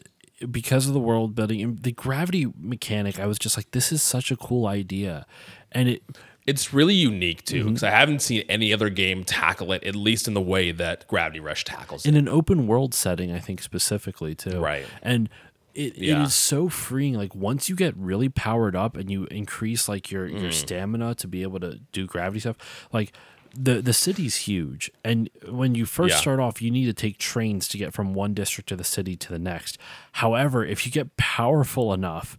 because 0.50 0.88
of 0.88 0.94
the 0.94 1.00
world 1.00 1.36
building 1.36 1.62
and 1.62 1.82
the 1.84 1.92
gravity 1.92 2.48
mechanic. 2.60 3.20
I 3.20 3.26
was 3.28 3.38
just 3.40 3.58
like, 3.58 3.72
this 3.72 3.92
is 3.92 4.02
such 4.02 4.32
a 4.32 4.36
cool 4.38 4.66
idea, 4.68 5.26
and 5.72 5.88
it 5.90 6.04
it's 6.48 6.74
really 6.74 6.96
unique 6.96 7.44
too 7.46 7.58
Mm-hmm. 7.60 7.68
because 7.70 7.84
I 7.84 7.92
haven't 7.92 8.22
seen 8.22 8.44
any 8.50 8.74
other 8.74 8.90
game 8.90 9.24
tackle 9.24 9.72
it 9.74 9.84
at 9.84 9.96
least 9.96 10.28
in 10.28 10.34
the 10.34 10.42
way 10.42 10.72
that 10.72 11.08
Gravity 11.08 11.40
Rush 11.40 11.64
tackles 11.64 12.06
it. 12.06 12.10
in 12.10 12.16
an 12.16 12.28
open 12.28 12.66
world 12.68 12.94
setting. 12.96 13.32
I 13.32 13.40
think 13.40 13.62
specifically 13.62 14.34
too, 14.36 14.60
Right. 14.60 14.86
And 15.04 15.30
it, 15.76 15.96
it 15.96 16.04
Yeah. 16.06 16.24
is 16.24 16.34
so 16.34 16.68
freeing. 16.68 17.14
Like 17.14 17.34
once 17.36 17.70
you 17.70 17.76
get 17.76 17.96
really 17.96 18.28
powered 18.28 18.76
up 18.76 18.98
and 18.98 19.10
you 19.12 19.26
increase 19.26 19.88
like 19.88 20.10
your 20.12 20.28
Mm. 20.28 20.42
your 20.42 20.52
stamina 20.52 21.14
to 21.16 21.28
be 21.28 21.44
able 21.44 21.60
to 21.60 21.80
do 21.92 22.06
gravity 22.08 22.40
stuff, 22.42 22.58
like. 22.92 23.14
The, 23.54 23.82
the 23.82 23.94
city's 23.94 24.36
huge 24.38 24.90
and 25.04 25.30
when 25.50 25.76
you 25.76 25.86
first 25.86 26.14
Yeah. 26.16 26.22
start 26.22 26.40
off 26.40 26.62
you 26.62 26.72
need 26.72 26.86
to 26.86 26.94
take 26.94 27.18
trains 27.18 27.68
to 27.70 27.78
get 27.78 27.94
from 27.94 28.14
one 28.14 28.34
district 28.34 28.72
of 28.72 28.78
the 28.78 28.84
city 28.84 29.16
to 29.18 29.30
the 29.30 29.40
next 29.40 29.78
however 30.14 30.66
if 30.66 30.86
you 30.86 30.92
get 30.92 31.18
powerful 31.18 31.92
enough 31.94 32.38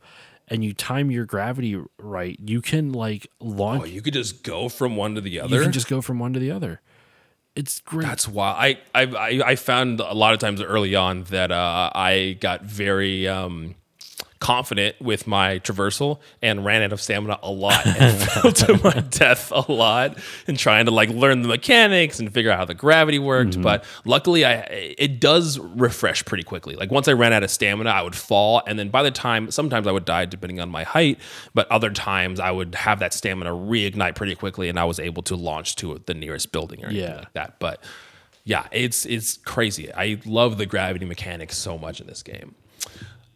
and 0.49 0.65
you 0.65 0.73
time 0.73 1.11
your 1.11 1.27
gravity 1.27 1.79
right 1.99 2.39
you 2.43 2.63
can 2.63 2.93
like 2.93 3.27
launch 3.41 3.83
Oh, 3.83 3.85
you 3.85 4.01
could 4.01 4.15
just 4.15 4.43
go 4.43 4.69
from 4.71 4.97
one 4.97 5.15
to 5.15 5.21
the 5.21 5.39
other. 5.41 5.55
you 5.55 5.63
can 5.63 5.73
just 5.73 5.89
go 5.89 6.01
from 6.01 6.19
one 6.19 6.33
to 6.33 6.41
the 6.41 6.51
other 6.51 6.81
it's 7.55 7.81
great 7.83 8.07
That's 8.07 8.27
why 8.27 8.79
I, 8.95 9.03
I 9.03 9.07
I 9.15 9.43
I 9.51 9.57
found 9.57 10.01
a 10.01 10.15
lot 10.15 10.33
of 10.33 10.39
times 10.41 10.63
early 10.63 10.95
on 10.95 11.25
that 11.25 11.53
uh, 11.53 11.91
I 11.95 12.39
got 12.41 12.63
very 12.65 13.29
um, 13.29 13.75
confident 14.39 15.01
with 15.01 15.27
my 15.29 15.61
traversal 15.61 16.19
and 16.43 16.65
ran 16.65 16.83
out 16.83 16.93
of 16.93 17.01
stamina 17.01 17.39
a 17.45 17.51
lot 17.51 17.87
and 17.87 18.21
fell 18.31 18.51
to 18.51 18.81
my 18.83 18.91
death 19.11 19.53
a 19.53 19.71
lot 19.73 20.19
and 20.49 20.59
trying 20.59 20.85
to 20.87 20.91
like 20.91 21.09
learn 21.11 21.43
the 21.43 21.49
mechanics 21.49 22.19
and 22.19 22.33
figure 22.35 22.51
out 22.51 22.59
how 22.59 22.65
the 22.65 22.75
gravity 22.75 23.21
worked. 23.21 23.53
Mm-hmm. 23.53 23.63
But 23.63 23.85
luckily, 24.05 24.45
I 24.45 24.55
it 24.99 25.21
does 25.21 25.59
refresh 25.61 26.25
pretty 26.25 26.43
quickly. 26.43 26.75
Like 26.75 26.91
once 26.91 27.07
I 27.07 27.13
ran 27.13 27.33
out 27.33 27.45
of 27.45 27.51
stamina, 27.51 27.91
I 27.91 28.03
would 28.03 28.17
fall, 28.17 28.63
and 28.67 28.79
then 28.79 28.89
by 28.89 29.05
the 29.05 29.13
time 29.13 29.51
sometimes 29.53 29.87
I 29.87 29.93
would 29.93 30.05
die 30.05 30.25
depending 30.25 30.59
on 30.59 30.69
my 30.71 30.83
height, 30.83 31.19
but 31.55 31.71
other 31.71 31.91
times 31.91 32.41
I 32.41 32.51
would 32.51 32.75
have 32.75 32.99
that 32.99 33.15
stamina 33.15 33.51
reignite 33.51 34.17
pretty 34.17 34.35
quickly, 34.35 34.69
and 34.69 34.79
I 34.79 34.85
was 34.85 34.99
able 34.99 35.23
to 35.25 35.37
launch 35.37 35.77
to 35.77 36.01
the 36.07 36.15
nearest 36.15 36.51
building 36.51 36.83
or 36.85 36.89
anything 36.89 37.09
Yeah. 37.11 37.17
like 37.19 37.33
that. 37.35 37.59
But 37.61 37.83
yeah, 38.45 38.67
it's 38.73 39.07
it's 39.07 39.37
crazy. 39.37 39.93
I 39.95 40.21
love 40.27 40.59
the 40.59 40.67
gravity 40.67 41.05
mechanics 41.05 41.57
so 41.57 41.79
much 41.79 42.01
in 42.01 42.09
this 42.09 42.25
game. 42.25 42.57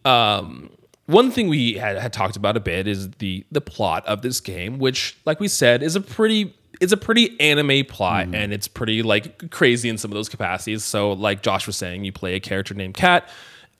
Um, 0.07 0.69
one 1.05 1.31
thing 1.31 1.47
we 1.47 1.73
had, 1.73 1.97
had 1.97 2.11
talked 2.13 2.35
about 2.35 2.57
a 2.57 2.59
bit 2.59 2.87
is 2.87 3.09
the 3.11 3.45
the 3.51 3.61
plot 3.61 4.05
of 4.05 4.21
this 4.21 4.39
game, 4.39 4.77
which, 4.79 5.17
like 5.25 5.39
we 5.39 5.47
said, 5.47 5.81
is 5.83 5.95
a 5.95 6.01
pretty 6.01 6.53
it's 6.79 6.93
a 6.93 6.97
pretty 6.97 7.39
anime 7.39 7.85
plot, 7.85 8.27
and 8.33 8.53
it's 8.53 8.67
pretty 8.67 9.01
like 9.03 9.49
crazy 9.49 9.89
in 9.89 9.97
some 9.97 10.11
of 10.11 10.15
those 10.15 10.29
capacities. 10.29 10.83
So, 10.83 11.13
like 11.13 11.41
Josh 11.41 11.65
was 11.65 11.75
saying, 11.77 12.03
you 12.05 12.11
play 12.11 12.35
a 12.35 12.39
character 12.39 12.73
named 12.73 12.93
Kat. 12.95 13.27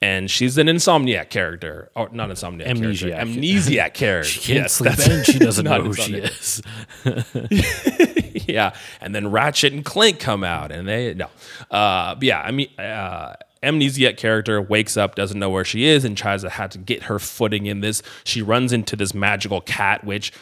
And 0.00 0.30
she's 0.30 0.56
an 0.58 0.68
insomniac 0.68 1.28
character, 1.28 1.90
or 1.96 2.08
not 2.12 2.30
insomniac 2.30 2.66
character, 2.78 3.06
Amnesiac. 3.08 3.18
amnesiac 3.18 3.94
character. 3.94 4.30
she 4.30 4.38
can't 4.40 4.58
Yes, 4.60 4.72
sleep 4.74 4.96
and 4.96 5.26
she 5.26 5.38
doesn't 5.48 5.64
know 5.64 5.82
who 5.82 5.92
she 5.92 6.14
is 6.14 6.62
yeah, 8.46 8.74
and 9.00 9.12
then 9.12 9.30
Ratchet 9.32 9.72
and 9.72 9.84
Clank 9.84 10.20
come 10.20 10.44
out, 10.44 10.70
and 10.70 10.86
they 10.86 11.14
no, 11.14 11.26
uh, 11.72 12.14
yeah, 12.20 12.40
I 12.40 12.52
mean, 12.52 12.68
uh, 12.78 13.34
amnesiac 13.62 14.16
character 14.16 14.60
wakes 14.62 14.96
up, 14.96 15.14
doesn't 15.14 15.38
know 15.38 15.50
where 15.50 15.64
she 15.64 15.84
is, 15.86 16.04
and 16.04 16.16
tries 16.16 16.42
to 16.42 16.50
have 16.50 16.70
to 16.70 16.78
get 16.78 17.04
her 17.04 17.18
footing 17.18 17.66
in 17.66 17.80
this. 17.80 18.02
She 18.24 18.42
runs 18.42 18.72
into 18.72 18.96
this 18.96 19.14
magical 19.14 19.60
cat, 19.60 20.04
which 20.04 20.32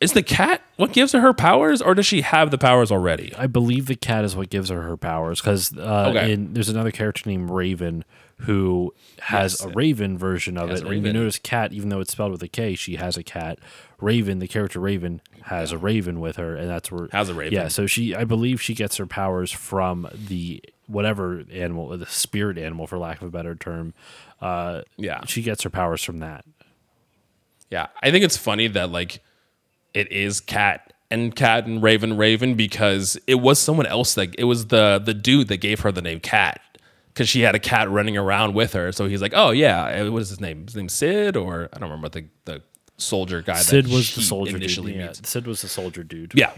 is 0.00 0.12
the 0.12 0.22
cat 0.22 0.60
what 0.76 0.92
gives 0.92 1.12
her 1.12 1.20
her 1.20 1.32
powers, 1.32 1.80
or 1.80 1.94
does 1.94 2.06
she 2.06 2.22
have 2.22 2.50
the 2.50 2.58
powers 2.58 2.90
already? 2.90 3.32
I 3.38 3.46
believe 3.46 3.86
the 3.86 3.94
cat 3.94 4.24
is 4.24 4.34
what 4.34 4.50
gives 4.50 4.68
her 4.68 4.82
her 4.82 4.96
powers 4.96 5.40
because 5.40 5.76
uh, 5.78 6.08
Okay. 6.10 6.34
there's 6.34 6.68
another 6.68 6.90
character 6.90 7.22
named 7.30 7.50
Raven 7.50 8.04
who 8.38 8.92
has 9.20 9.52
Yes. 9.60 9.64
a 9.64 9.68
Raven 9.68 10.18
version 10.18 10.58
of 10.58 10.70
Has 10.70 10.80
it. 10.80 10.86
And 10.88 11.06
you 11.06 11.12
notice 11.12 11.38
cat, 11.38 11.72
even 11.72 11.90
though 11.90 12.00
it's 12.00 12.10
spelled 12.10 12.32
with 12.32 12.42
a 12.42 12.48
K, 12.48 12.74
she 12.74 12.96
has 12.96 13.16
a 13.16 13.22
cat. 13.22 13.60
Raven, 14.00 14.40
the 14.40 14.48
character 14.48 14.80
Raven, 14.80 15.20
has 15.42 15.70
a 15.70 15.78
Raven 15.78 16.18
with 16.18 16.34
her, 16.34 16.56
and 16.56 16.68
that's 16.68 16.90
where 16.90 17.06
Has 17.12 17.28
a 17.28 17.34
raven. 17.34 17.54
Yeah, 17.54 17.68
so 17.68 17.86
she, 17.86 18.16
I 18.16 18.24
believe, 18.24 18.60
she 18.60 18.74
gets 18.74 18.96
her 18.96 19.06
powers 19.06 19.52
from 19.52 20.08
the 20.12 20.60
whatever 20.86 21.42
animal, 21.52 21.96
the 21.96 22.06
spirit 22.06 22.58
animal, 22.58 22.86
for 22.86 22.98
lack 22.98 23.20
of 23.22 23.28
a 23.28 23.30
better 23.30 23.54
term. 23.54 23.94
Uh, 24.40 24.82
Yeah. 24.96 25.24
she 25.26 25.42
gets 25.42 25.62
her 25.62 25.70
powers 25.70 26.02
from 26.02 26.18
that. 26.18 26.44
Yeah, 27.70 27.86
I 28.02 28.10
think 28.10 28.24
it's 28.24 28.36
funny 28.36 28.66
that 28.68 28.90
like 28.90 29.22
it 29.94 30.10
is 30.12 30.40
cat 30.40 30.92
and 31.10 31.34
cat 31.34 31.66
and 31.66 31.82
raven 31.82 32.16
raven 32.16 32.54
because 32.54 33.18
it 33.26 33.36
was 33.36 33.58
someone 33.58 33.86
else 33.86 34.14
that 34.14 34.34
it 34.38 34.44
was 34.44 34.66
the 34.66 35.00
the 35.02 35.14
dude 35.14 35.48
that 35.48 35.58
gave 35.58 35.80
her 35.80 35.90
the 35.92 36.02
name 36.02 36.20
Kat 36.20 36.60
because 37.08 37.28
she 37.28 37.40
had 37.42 37.54
a 37.54 37.58
cat 37.58 37.90
running 37.90 38.16
around 38.16 38.54
with 38.54 38.72
her. 38.74 38.92
So 38.92 39.06
he's 39.06 39.22
like, 39.22 39.32
oh 39.34 39.50
yeah, 39.50 39.86
eh, 39.88 40.08
what 40.08 40.20
is 40.22 40.28
his 40.28 40.40
name? 40.40 40.66
His 40.66 40.76
name 40.76 40.88
Sid 40.88 41.36
or 41.36 41.68
I 41.72 41.78
don't 41.78 41.88
remember 41.90 42.08
the 42.10 42.26
the 42.44 42.62
soldier 42.98 43.40
guy. 43.42 43.56
Sid 43.56 43.86
that 43.86 43.92
was 43.92 44.14
the 44.14 44.22
soldier 44.22 44.56
initially 44.56 44.92
dude. 44.92 45.00
Yeah. 45.00 45.12
Sid 45.22 45.46
was 45.46 45.62
the 45.62 45.68
soldier 45.68 46.02
dude. 46.04 46.32
Yeah. 46.34 46.52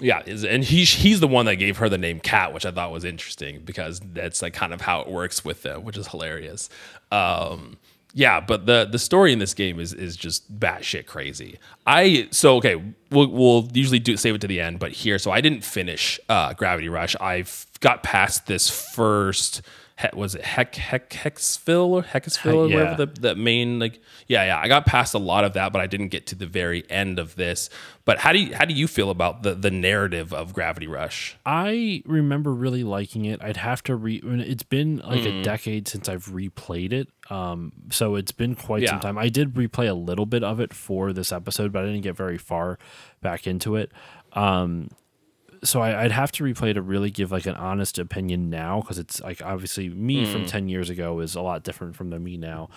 Yeah, 0.00 0.20
and 0.20 0.62
he's 0.62 0.92
he's 0.92 1.18
the 1.20 1.26
one 1.26 1.46
that 1.46 1.56
gave 1.56 1.78
her 1.78 1.88
the 1.88 1.98
name 1.98 2.20
Kat, 2.20 2.54
which 2.54 2.64
I 2.64 2.70
thought 2.70 2.92
was 2.92 3.04
interesting 3.04 3.62
because 3.64 4.00
that's 4.12 4.42
like 4.42 4.54
kind 4.54 4.72
of 4.72 4.80
how 4.80 5.00
it 5.00 5.08
works 5.08 5.44
with 5.44 5.62
them, 5.62 5.82
which 5.82 5.96
is 5.96 6.06
hilarious. 6.08 6.70
Um, 7.10 7.78
yeah, 8.14 8.40
but 8.40 8.66
the 8.66 8.88
the 8.90 8.98
story 8.98 9.32
in 9.32 9.40
this 9.40 9.54
game 9.54 9.80
is 9.80 9.92
is 9.92 10.16
just 10.16 10.58
batshit 10.58 11.06
crazy. 11.06 11.58
I 11.86 12.28
so 12.30 12.56
okay, 12.56 12.76
we'll 13.10 13.28
we'll 13.28 13.68
usually 13.72 13.98
do 13.98 14.16
save 14.16 14.36
it 14.36 14.40
to 14.42 14.46
the 14.46 14.60
end, 14.60 14.78
but 14.78 14.92
here, 14.92 15.18
so 15.18 15.32
I 15.32 15.40
didn't 15.40 15.64
finish 15.64 16.20
uh, 16.28 16.52
Gravity 16.54 16.88
Rush. 16.88 17.16
I've 17.20 17.66
got 17.80 18.02
past 18.02 18.46
this 18.46 18.70
first. 18.70 19.62
He, 20.00 20.08
was 20.14 20.34
it 20.34 20.44
Heck 20.44 20.74
Heck 20.76 21.10
Hexville 21.10 21.88
or 21.88 22.02
Heckesville 22.02 22.54
or 22.54 22.68
yeah. 22.68 22.76
whatever 22.76 23.06
the 23.06 23.20
the 23.20 23.34
main 23.34 23.78
like 23.78 24.00
yeah 24.26 24.44
yeah 24.44 24.58
I 24.60 24.68
got 24.68 24.86
past 24.86 25.14
a 25.14 25.18
lot 25.18 25.44
of 25.44 25.54
that 25.54 25.72
but 25.72 25.80
I 25.80 25.86
didn't 25.86 26.08
get 26.08 26.26
to 26.28 26.34
the 26.34 26.46
very 26.46 26.88
end 26.90 27.18
of 27.18 27.34
this 27.36 27.68
but 28.04 28.18
how 28.18 28.32
do 28.32 28.38
you 28.38 28.54
how 28.54 28.64
do 28.64 28.74
you 28.74 28.86
feel 28.86 29.10
about 29.10 29.42
the 29.42 29.54
the 29.54 29.70
narrative 29.70 30.32
of 30.32 30.52
Gravity 30.52 30.86
Rush 30.86 31.36
I 31.44 32.02
remember 32.06 32.52
really 32.54 32.84
liking 32.84 33.24
it. 33.24 33.42
I'd 33.42 33.56
have 33.56 33.82
to 33.84 33.96
re. 33.96 34.20
It's 34.22 34.62
been 34.62 34.98
like 34.98 35.20
Mm. 35.22 35.40
a 35.40 35.42
decade 35.42 35.88
since 35.88 36.08
I've 36.08 36.26
replayed 36.26 36.92
it, 36.92 37.08
um, 37.30 37.72
so 37.90 38.14
it's 38.14 38.32
been 38.32 38.54
quite 38.54 38.86
some 38.88 39.00
time. 39.00 39.18
I 39.18 39.28
did 39.28 39.54
replay 39.54 39.88
a 39.88 39.94
little 39.94 40.26
bit 40.26 40.44
of 40.44 40.60
it 40.60 40.72
for 40.72 41.12
this 41.12 41.32
episode, 41.32 41.72
but 41.72 41.82
I 41.82 41.86
didn't 41.86 42.02
get 42.02 42.16
very 42.16 42.38
far 42.38 42.78
back 43.20 43.46
into 43.46 43.76
it. 43.76 43.90
Um, 44.32 44.88
so 45.64 45.80
I, 45.80 46.04
I'd 46.04 46.12
have 46.12 46.32
to 46.32 46.44
replay 46.44 46.74
to 46.74 46.82
really 46.82 47.10
give 47.10 47.30
like 47.32 47.46
an 47.46 47.54
honest 47.54 47.98
opinion 47.98 48.50
now 48.50 48.80
because 48.80 48.98
it's 48.98 49.20
like 49.20 49.42
obviously 49.44 49.88
me 49.88 50.24
from 50.24 50.42
Mm. 50.44 50.48
ten 50.48 50.68
years 50.68 50.90
ago 50.90 51.20
is 51.20 51.34
a 51.34 51.40
lot 51.40 51.62
different 51.62 51.96
from 51.96 52.10
the 52.10 52.18
me 52.18 52.36
now. 52.36 52.68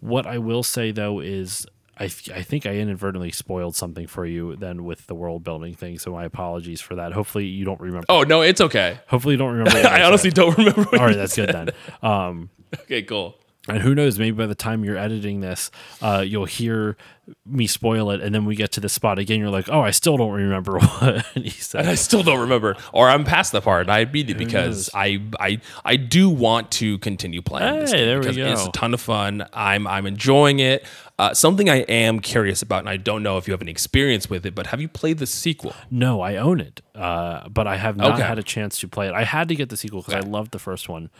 What 0.00 0.26
I 0.26 0.38
will 0.38 0.62
say 0.62 0.90
though 0.92 1.20
is 1.20 1.66
I 1.98 2.08
th- 2.08 2.30
I 2.30 2.42
think 2.42 2.66
I 2.66 2.74
inadvertently 2.76 3.30
spoiled 3.32 3.74
something 3.74 4.06
for 4.06 4.26
you 4.26 4.54
then 4.56 4.84
with 4.84 5.06
the 5.06 5.14
world 5.14 5.42
building 5.44 5.74
thing. 5.74 5.98
So 5.98 6.12
my 6.12 6.24
apologies 6.24 6.80
for 6.82 6.94
that. 6.96 7.12
Hopefully 7.12 7.46
you 7.46 7.64
don't 7.64 7.80
remember. 7.80 8.04
oh 8.10 8.22
no 8.22 8.42
it's 8.42 8.60
okay 8.60 8.98
Hopefully 9.08 9.34
you 9.34 9.38
don't 9.38 9.52
remember. 9.56 9.70
I 9.78 9.82
said. 9.82 10.02
honestly 10.02 10.30
don't 10.30 10.56
remember 10.58 10.86
All 10.92 11.06
right, 11.06 11.16
that's 11.16 11.34
good 11.36 11.48
then. 11.50 11.70
Um, 12.02 12.50
okay 12.82 13.02
cool 13.02 13.36
and 13.68 13.78
who 13.82 13.96
knows? 13.96 14.16
Maybe 14.16 14.30
by 14.36 14.46
the 14.46 14.54
time 14.54 14.84
you're 14.84 14.96
editing 14.96 15.40
this, 15.40 15.72
uh, 16.00 16.22
you'll 16.24 16.44
hear 16.44 16.96
me 17.44 17.66
spoil 17.66 18.10
it, 18.10 18.20
and 18.20 18.34
then 18.34 18.44
we 18.44 18.54
get 18.54 18.72
to 18.72 18.80
the 18.80 18.88
spot 18.88 19.18
again. 19.18 19.40
You're 19.40 19.50
like, 19.50 19.68
"Oh, 19.68 19.80
I 19.80 19.90
still 19.90 20.16
don't 20.16 20.32
remember 20.32 20.78
what 20.78 21.24
he 21.34 21.50
said 21.50 21.80
and 21.80 21.86
said." 21.86 21.86
I 21.88 21.94
still 21.94 22.22
don't 22.22 22.40
remember 22.40 22.76
or 22.92 23.08
I'm 23.08 23.24
past 23.24 23.52
the 23.52 23.60
part 23.60 23.88
I 23.88 24.04
beat 24.04 24.30
it 24.30 24.38
because 24.38 24.90
I 24.94 25.20
I 25.40 25.60
I 25.84 25.96
do 25.96 26.28
want 26.30 26.70
to 26.72 26.98
continue 26.98 27.42
playing 27.42 27.78
this 27.80 27.90
Hey, 27.92 27.98
game 27.98 28.06
there 28.06 28.18
we 28.20 28.26
because 28.26 28.36
it's 28.36 28.66
a 28.68 28.72
ton 28.72 28.94
of 28.94 29.00
fun 29.00 29.46
I'm 29.52 29.86
I'm 29.86 30.06
enjoying 30.06 30.60
it 30.60 30.86
uh, 31.18 31.32
something 31.32 31.70
I 31.70 31.76
am 31.88 32.20
curious 32.20 32.60
about 32.62 32.80
and 32.80 32.88
I 32.90 32.96
don't 32.98 33.22
know 33.22 33.38
if 33.38 33.48
you 33.48 33.52
have 33.52 33.62
any 33.62 33.70
experience 33.70 34.28
with 34.30 34.44
it 34.46 34.54
but 34.54 34.66
have 34.68 34.80
you 34.80 34.88
played 34.88 35.18
the 35.18 35.26
sequel 35.26 35.74
No, 35.90 36.20
I 36.20 36.36
own 36.36 36.60
it, 36.60 36.82
uh, 36.94 37.48
but 37.48 37.66
I 37.66 37.76
have 37.76 37.96
not 37.96 38.16
Okay. 38.16 38.22
had 38.22 38.38
a 38.38 38.42
chance 38.42 38.78
to 38.80 38.88
play 38.88 39.08
it. 39.08 39.14
I 39.14 39.24
had 39.24 39.48
to 39.48 39.54
get 39.56 39.68
the 39.70 39.76
sequel 39.76 40.02
because 40.02 40.14
I 40.14 40.20
loved 40.20 40.52
the 40.52 40.58
first 40.58 40.88
one. 40.90 41.10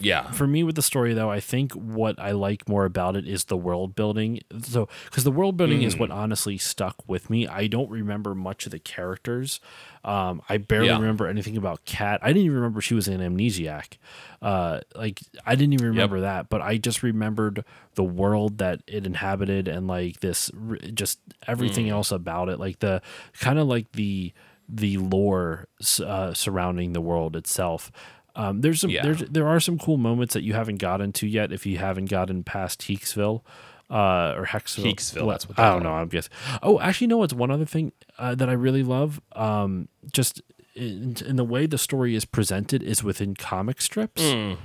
yeah 0.00 0.30
For 0.32 0.46
me, 0.48 0.64
with 0.64 0.74
the 0.74 0.82
story 0.82 1.14
though, 1.14 1.30
I 1.30 1.38
think 1.38 1.72
what 1.72 2.18
I 2.18 2.32
like 2.32 2.68
more 2.68 2.84
about 2.84 3.14
it 3.16 3.28
is 3.28 3.44
the 3.44 3.56
world 3.56 3.94
building. 3.94 4.40
So, 4.62 4.88
because 5.06 5.24
the 5.24 5.30
world 5.30 5.56
building 5.56 5.82
is 5.82 5.94
Hmm. 5.94 6.00
what 6.00 6.10
honestly 6.10 6.58
stuck 6.58 6.96
with 7.08 7.30
me. 7.30 7.46
I 7.48 7.66
don't 7.66 7.90
remember 7.90 8.34
much 8.34 8.66
of 8.66 8.72
the 8.72 8.78
characters. 8.78 9.58
Um, 10.04 10.42
I 10.48 10.58
barely 10.58 10.88
Yeah. 10.88 10.98
remember 10.98 11.26
anything 11.26 11.56
about 11.56 11.84
Kat. 11.84 12.20
I 12.22 12.28
didn't 12.28 12.42
even 12.44 12.56
remember 12.56 12.80
she 12.80 12.94
was 12.94 13.08
an 13.08 13.20
amnesiac. 13.20 13.96
Uh, 14.42 14.80
like 14.94 15.20
I 15.44 15.54
didn't 15.56 15.72
even 15.72 15.86
remember 15.88 16.20
that, 16.20 16.48
but 16.48 16.60
I 16.60 16.76
just 16.76 17.02
remembered 17.02 17.64
the 17.94 18.04
world 18.04 18.58
that 18.58 18.82
it 18.86 19.06
inhabited 19.06 19.66
and 19.68 19.86
like 19.88 20.20
this, 20.20 20.50
just 20.94 21.18
everything 21.46 21.86
Hmm. 21.86 21.92
else 21.92 22.12
about 22.12 22.48
it. 22.48 22.60
Like 22.60 22.80
the 22.80 23.02
kind 23.40 23.58
of 23.58 23.66
like 23.66 23.90
the 23.92 24.32
the 24.68 24.96
lore 24.98 25.68
uh, 26.04 26.34
surrounding 26.34 26.92
the 26.92 27.00
world 27.00 27.36
itself. 27.36 27.92
Um, 28.34 28.60
there's 28.60 28.80
some 28.80 28.90
Yeah. 28.90 29.02
there's 29.02 29.20
there 29.20 29.46
are 29.48 29.60
some 29.60 29.78
cool 29.78 29.96
moments 29.96 30.34
that 30.34 30.42
you 30.42 30.52
haven't 30.54 30.76
gotten 30.78 31.12
to 31.14 31.26
yet 31.26 31.52
if 31.52 31.64
you 31.64 31.78
haven't 31.78 32.10
gotten 32.10 32.42
past 32.44 32.80
Heeksville. 32.82 33.42
Uh, 33.88 34.34
or 34.36 34.44
Hexville. 34.46 34.84
Heeksville, 34.92 35.28
that's 35.30 35.48
what 35.48 35.58
I 35.58 35.70
don't 35.70 35.82
know. 35.82 35.92
I'm 35.92 36.08
guessing. 36.08 36.32
Oh, 36.62 36.80
actually, 36.80 37.06
no. 37.06 37.22
It's 37.22 37.32
one 37.32 37.50
other 37.50 37.64
thing 37.64 37.92
uh, 38.18 38.34
that 38.34 38.48
I 38.48 38.52
really 38.52 38.82
love. 38.82 39.20
Um, 39.32 39.88
just 40.12 40.42
in, 40.74 41.16
in 41.24 41.36
the 41.36 41.44
way 41.44 41.66
the 41.66 41.78
story 41.78 42.14
is 42.14 42.24
presented 42.24 42.82
is 42.82 43.04
within 43.04 43.34
comic 43.34 43.80
strips. 43.80 44.22
Mm. 44.22 44.56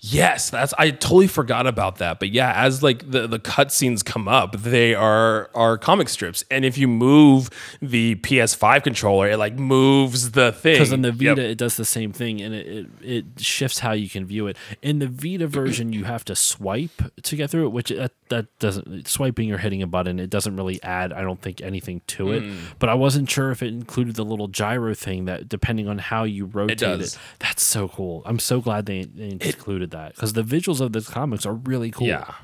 Yes, 0.00 0.50
that's 0.50 0.72
I 0.78 0.90
totally 0.90 1.26
forgot 1.26 1.66
about 1.66 1.96
that. 1.96 2.20
But 2.20 2.30
yeah, 2.30 2.52
as 2.54 2.82
like 2.84 3.10
the 3.10 3.26
the 3.26 3.40
cutscenes 3.40 4.04
come 4.04 4.28
up, 4.28 4.52
they 4.56 4.94
are 4.94 5.50
are 5.54 5.76
comic 5.76 6.08
strips, 6.08 6.44
and 6.52 6.64
if 6.64 6.78
you 6.78 6.86
move 6.86 7.50
the 7.82 8.14
PS5 8.16 8.84
controller, 8.84 9.28
it 9.28 9.38
like 9.38 9.54
moves 9.58 10.30
the 10.32 10.52
thing. 10.52 10.74
Because 10.74 10.92
in 10.92 11.02
the 11.02 11.08
Yep. 11.08 11.36
Vita, 11.36 11.48
it 11.48 11.58
does 11.58 11.76
the 11.76 11.84
same 11.84 12.12
thing, 12.12 12.40
and 12.40 12.54
it, 12.54 12.66
it 12.66 12.86
it 13.02 13.24
shifts 13.38 13.80
how 13.80 13.90
you 13.92 14.08
can 14.08 14.24
view 14.24 14.46
it. 14.46 14.56
In 14.82 15.00
the 15.00 15.08
Vita 15.08 15.46
version, 15.60 15.92
you 15.92 16.04
have 16.04 16.24
to 16.26 16.36
swipe 16.36 17.02
to 17.22 17.36
get 17.36 17.50
through 17.50 17.66
it, 17.66 17.70
which 17.72 17.88
that 17.88 18.12
that 18.28 18.46
doesn't 18.60 19.08
swiping 19.08 19.50
or 19.50 19.58
hitting 19.58 19.82
a 19.82 19.86
button. 19.88 20.20
It 20.20 20.30
doesn't 20.30 20.54
really 20.54 20.80
add, 20.84 21.12
I 21.12 21.22
don't 21.22 21.40
think, 21.42 21.60
anything 21.60 22.02
to 22.08 22.32
it. 22.32 22.42
Hmm. 22.44 22.56
But 22.78 22.88
I 22.88 22.94
wasn't 22.94 23.28
sure 23.28 23.50
if 23.50 23.62
it 23.62 23.68
included 23.68 24.14
the 24.14 24.24
little 24.24 24.48
gyro 24.48 24.94
thing 24.94 25.24
that, 25.24 25.48
depending 25.48 25.88
on 25.88 25.98
how 25.98 26.24
you 26.24 26.44
rotate 26.44 26.82
it, 26.82 26.98
does. 26.98 27.18
that's 27.40 27.64
so 27.64 27.88
cool. 27.88 28.22
I'm 28.26 28.38
so 28.38 28.60
glad 28.60 28.86
they, 28.86 29.04
they 29.04 29.28
included 29.40 29.90
that 29.92 30.14
because 30.14 30.32
the 30.32 30.42
visuals 30.42 30.80
of 30.80 30.92
the 30.92 31.00
comics 31.00 31.46
are 31.46 31.54
really 31.54 31.90
cool. 31.90 32.06
Yeah. 32.06 32.34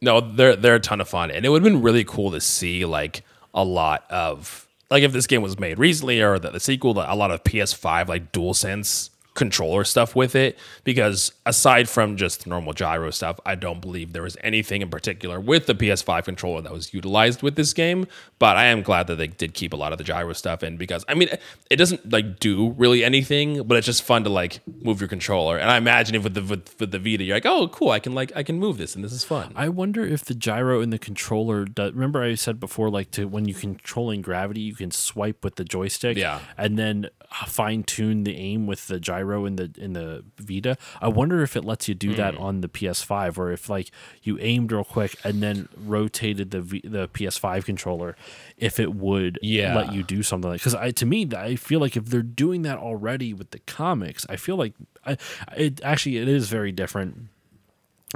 No, 0.00 0.20
they're 0.20 0.56
they're 0.56 0.76
a 0.76 0.80
ton 0.80 1.00
of 1.00 1.08
fun, 1.08 1.30
and 1.30 1.44
it 1.44 1.48
would 1.48 1.62
have 1.62 1.72
been 1.72 1.82
really 1.82 2.04
cool 2.04 2.30
to 2.30 2.40
see 2.40 2.84
like 2.84 3.24
a 3.52 3.64
lot 3.64 4.04
of 4.10 4.66
like 4.90 5.02
if 5.02 5.12
this 5.12 5.26
game 5.26 5.42
was 5.42 5.58
made 5.58 5.78
recently 5.78 6.20
or 6.20 6.38
the, 6.38 6.50
the 6.50 6.60
sequel, 6.60 6.92
a 6.92 7.16
lot 7.16 7.30
of 7.30 7.42
PS5 7.44 8.08
like 8.08 8.32
DualSense 8.32 9.10
controller 9.38 9.84
stuff 9.84 10.14
with 10.16 10.34
it 10.34 10.58
because 10.84 11.32
aside 11.46 11.88
from 11.88 12.16
just 12.16 12.46
normal 12.46 12.72
gyro 12.72 13.10
stuff 13.10 13.38
i 13.46 13.54
don't 13.54 13.80
believe 13.80 14.12
there 14.12 14.22
was 14.22 14.36
anything 14.42 14.82
in 14.82 14.90
particular 14.90 15.38
with 15.40 15.66
the 15.66 15.74
ps5 15.74 16.24
controller 16.24 16.60
that 16.60 16.72
was 16.72 16.92
utilized 16.92 17.40
with 17.42 17.54
this 17.56 17.72
game 17.72 18.06
but 18.38 18.56
i 18.56 18.64
am 18.66 18.82
glad 18.82 19.06
that 19.06 19.14
they 19.16 19.28
did 19.28 19.54
keep 19.54 19.72
a 19.72 19.76
lot 19.76 19.92
of 19.92 19.98
the 19.98 20.04
gyro 20.04 20.32
stuff 20.32 20.62
in 20.62 20.76
because 20.76 21.04
i 21.08 21.14
mean 21.14 21.28
it 21.70 21.76
doesn't 21.76 22.10
like 22.12 22.40
do 22.40 22.70
really 22.76 23.04
anything 23.04 23.62
but 23.62 23.76
it's 23.76 23.86
just 23.86 24.02
fun 24.02 24.24
to 24.24 24.30
like 24.30 24.60
move 24.82 25.00
your 25.00 25.08
controller 25.08 25.56
and 25.56 25.70
i 25.70 25.76
imagine 25.76 26.14
if 26.16 26.24
with 26.24 26.34
the 26.34 26.42
with, 26.42 26.74
with 26.80 26.90
the 26.90 26.98
vita 26.98 27.22
you're 27.22 27.36
like 27.36 27.46
oh 27.46 27.68
cool 27.68 27.90
i 27.90 28.00
can 28.00 28.14
like 28.14 28.32
i 28.34 28.42
can 28.42 28.58
move 28.58 28.76
this 28.78 28.94
and 28.96 29.04
this 29.04 29.12
is 29.12 29.24
fun 29.24 29.52
I 29.54 29.68
wonder 29.68 30.04
if 30.04 30.24
the 30.24 30.34
gyro 30.34 30.80
in 30.80 30.90
the 30.90 30.98
controller. 30.98 31.64
Does, 31.64 31.92
remember, 31.92 32.22
I 32.22 32.34
said 32.36 32.58
before, 32.60 32.90
like 32.90 33.10
to 33.12 33.26
when 33.26 33.46
you 33.46 33.54
controlling 33.54 34.22
gravity, 34.22 34.60
you 34.60 34.74
can 34.74 34.90
swipe 34.90 35.42
with 35.44 35.56
the 35.56 35.64
joystick, 35.64 36.16
Yeah. 36.16 36.40
and 36.56 36.78
then 36.78 37.08
uh, 37.40 37.44
fine 37.46 37.82
tune 37.82 38.24
the 38.24 38.36
aim 38.36 38.66
with 38.66 38.86
the 38.86 38.98
gyro 39.00 39.27
in 39.46 39.56
the 39.56 39.70
in 39.76 39.92
the 39.92 40.24
Vita. 40.38 40.76
I 41.00 41.08
wonder 41.08 41.42
if 41.42 41.56
it 41.56 41.64
lets 41.64 41.88
you 41.88 41.94
do 41.94 42.14
that 42.14 42.34
Hmm. 42.34 42.40
on 42.40 42.60
the 42.60 42.68
PS5, 42.68 43.38
or 43.38 43.52
if 43.52 43.68
like 43.68 43.90
you 44.22 44.38
aimed 44.40 44.72
real 44.72 44.84
quick 44.84 45.16
and 45.24 45.42
then 45.42 45.68
rotated 45.76 46.50
the 46.50 46.60
v, 46.60 46.80
the 46.84 47.08
PS5 47.08 47.64
controller, 47.64 48.16
if 48.56 48.78
it 48.80 48.94
would 48.94 49.38
Yeah. 49.42 49.74
let 49.76 49.92
you 49.92 50.02
do 50.02 50.22
something 50.22 50.50
like. 50.50 50.60
Because 50.60 50.74
I 50.74 50.90
to 50.92 51.06
me, 51.06 51.28
I 51.36 51.56
feel 51.56 51.80
like 51.80 51.96
if 51.96 52.06
they're 52.06 52.22
doing 52.22 52.62
that 52.62 52.78
already 52.78 53.32
with 53.34 53.50
the 53.50 53.58
comics, 53.60 54.26
I 54.28 54.36
feel 54.36 54.56
like 54.56 54.74
I 55.04 55.16
it 55.56 55.80
actually 55.84 56.16
it 56.18 56.28
is 56.28 56.48
very 56.48 56.72
different 56.72 57.28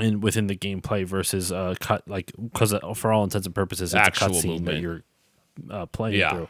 in 0.01 0.21
within 0.21 0.47
the 0.47 0.57
gameplay 0.57 1.05
versus 1.05 1.53
uh 1.53 1.75
cut 1.79 2.07
like 2.09 2.33
because 2.39 2.75
for 2.95 3.13
all 3.13 3.25
intents 3.25 3.47
and 3.47 3.55
purposes 3.55 3.93
it's 3.93 3.99
Actual 4.07 4.29
a 4.29 4.31
cutscene 4.31 4.65
that 4.65 4.81
you're 4.81 5.03
uh, 5.71 5.85
playing 5.87 6.19
Yeah. 6.19 6.31
through. 6.31 6.49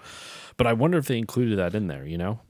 But 0.56 0.66
I 0.68 0.74
wonder 0.74 0.96
if 0.98 1.06
they 1.06 1.18
included 1.18 1.58
that 1.58 1.74
in 1.74 1.88
there. 1.88 2.06
You 2.06 2.18
know, 2.18 2.40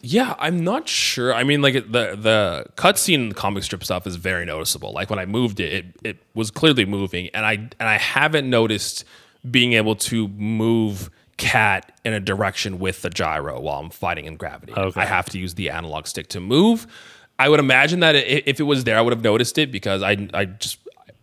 Yeah, 0.00 0.34
I'm 0.38 0.62
not 0.62 0.88
sure. 0.88 1.34
I 1.34 1.42
mean, 1.44 1.60
like 1.62 1.74
the 1.74 2.16
the 2.16 2.66
cutscene 2.76 3.34
comic 3.34 3.64
strip 3.64 3.82
stuff 3.82 4.06
is 4.06 4.16
very 4.16 4.44
noticeable. 4.44 4.92
Like 4.92 5.10
when 5.10 5.18
I 5.18 5.26
moved 5.26 5.60
it, 5.60 5.72
it 5.72 5.86
it 6.04 6.16
was 6.34 6.50
clearly 6.50 6.84
moving, 6.84 7.28
and 7.34 7.44
I 7.44 7.52
and 7.52 7.88
I 7.88 7.98
haven't 7.98 8.48
noticed 8.48 9.04
being 9.48 9.72
able 9.72 9.96
to 9.96 10.28
move 10.28 11.10
Kat 11.36 11.92
in 12.04 12.12
a 12.12 12.20
direction 12.20 12.78
with 12.78 13.02
the 13.02 13.10
gyro 13.10 13.60
while 13.60 13.80
I'm 13.80 13.90
fighting 13.90 14.26
in 14.26 14.36
gravity. 14.36 14.72
Okay. 14.72 15.00
I 15.00 15.04
have 15.04 15.26
to 15.30 15.38
use 15.38 15.54
the 15.54 15.70
analog 15.70 16.06
stick 16.06 16.28
to 16.28 16.40
move. 16.40 16.86
I 17.38 17.48
would 17.48 17.60
imagine 17.60 18.00
that 18.00 18.16
if 18.16 18.58
it 18.58 18.64
was 18.64 18.84
there, 18.84 18.98
I 18.98 19.00
would 19.00 19.12
have 19.12 19.22
noticed 19.22 19.58
it 19.58 19.70
because 19.70 20.02
I 20.02 20.28
I 20.34 20.44
just 20.46 20.78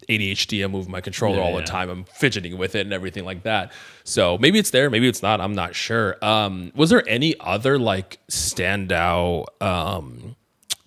ADHD. 0.09 0.63
I 0.63 0.67
move 0.67 0.87
my 0.87 1.01
controller 1.01 1.37
Yeah, 1.37 1.43
all 1.43 1.51
the 1.53 1.59
yeah. 1.59 1.65
time. 1.65 1.89
I'm 1.89 2.03
fidgeting 2.05 2.57
with 2.57 2.75
it 2.75 2.81
and 2.81 2.93
everything 2.93 3.25
like 3.25 3.43
that. 3.43 3.71
So 4.03 4.37
maybe 4.37 4.59
it's 4.59 4.69
there, 4.71 4.89
maybe 4.89 5.07
it's 5.07 5.21
not. 5.23 5.41
I'm 5.41 5.53
not 5.53 5.75
sure. 5.75 6.17
Um, 6.23 6.71
was 6.75 6.89
there 6.89 7.03
any 7.07 7.35
other 7.39 7.77
like 7.79 8.19
standout 8.29 9.45
um, 9.61 10.35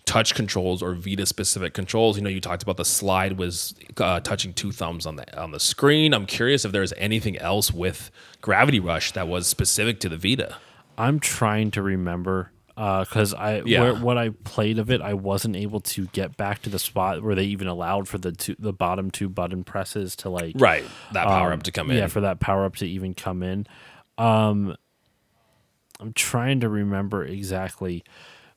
touch 0.07 0.35
controls 0.35 0.83
or 0.83 0.95
Vita 0.95 1.27
specific 1.27 1.75
controls? 1.75 2.17
You 2.17 2.23
know, 2.23 2.31
you 2.31 2.41
talked 2.41 2.63
about 2.63 2.77
the 2.77 2.85
slide 2.85 3.39
was 3.39 3.75
uh, 3.99 4.21
touching 4.21 4.53
two 4.55 4.73
thumbs 4.73 5.07
on 5.07 5.17
the 5.17 5.41
on 5.41 5.51
the 5.51 5.61
screen. 5.61 6.15
I'm 6.15 6.27
curious 6.27 6.65
if 6.65 6.73
there's 6.73 6.93
anything 6.97 7.37
else 7.39 7.73
with 7.73 8.11
Gravity 8.41 8.81
Rush 8.81 9.13
that 9.13 9.29
was 9.29 9.47
specific 9.47 10.01
to 10.01 10.09
the 10.09 10.17
Vita. 10.17 10.57
I'm 10.97 11.21
trying 11.21 11.71
to 11.73 11.83
remember 11.83 12.51
because 12.79 13.35
I 13.35 13.61
Yeah. 13.65 13.81
where, 13.81 13.95
what 13.95 14.17
I 14.19 14.31
played 14.45 14.79
of 14.79 14.89
it, 14.91 15.01
I 15.01 15.15
wasn't 15.15 15.57
able 15.57 15.81
to 15.81 16.07
get 16.07 16.37
back 16.37 16.63
to 16.63 16.71
the 16.71 16.79
spot 16.79 17.23
where 17.23 17.35
they 17.35 17.45
even 17.45 17.67
allowed 17.67 18.07
for 18.07 18.19
the 18.19 18.31
two, 18.31 18.55
the 18.59 18.73
bottom 18.73 19.11
two 19.11 19.29
button 19.29 19.65
presses 19.65 20.15
to 20.17 20.31
like 20.31 20.55
Right, 20.57 20.85
that 21.13 21.25
power 21.27 21.49
um, 21.53 21.59
up 21.59 21.63
to 21.65 21.73
come 21.73 21.91
in. 21.91 21.97
Yeah, 21.97 22.07
for 22.07 22.21
that 22.21 22.39
power 22.39 22.65
up 22.65 22.77
to 22.77 22.87
even 22.87 23.15
come 23.15 23.43
in. 23.43 23.67
Um, 24.17 24.77
I'm 26.01 26.13
trying 26.13 26.61
to 26.61 26.69
remember 26.69 27.25
exactly, 27.25 28.05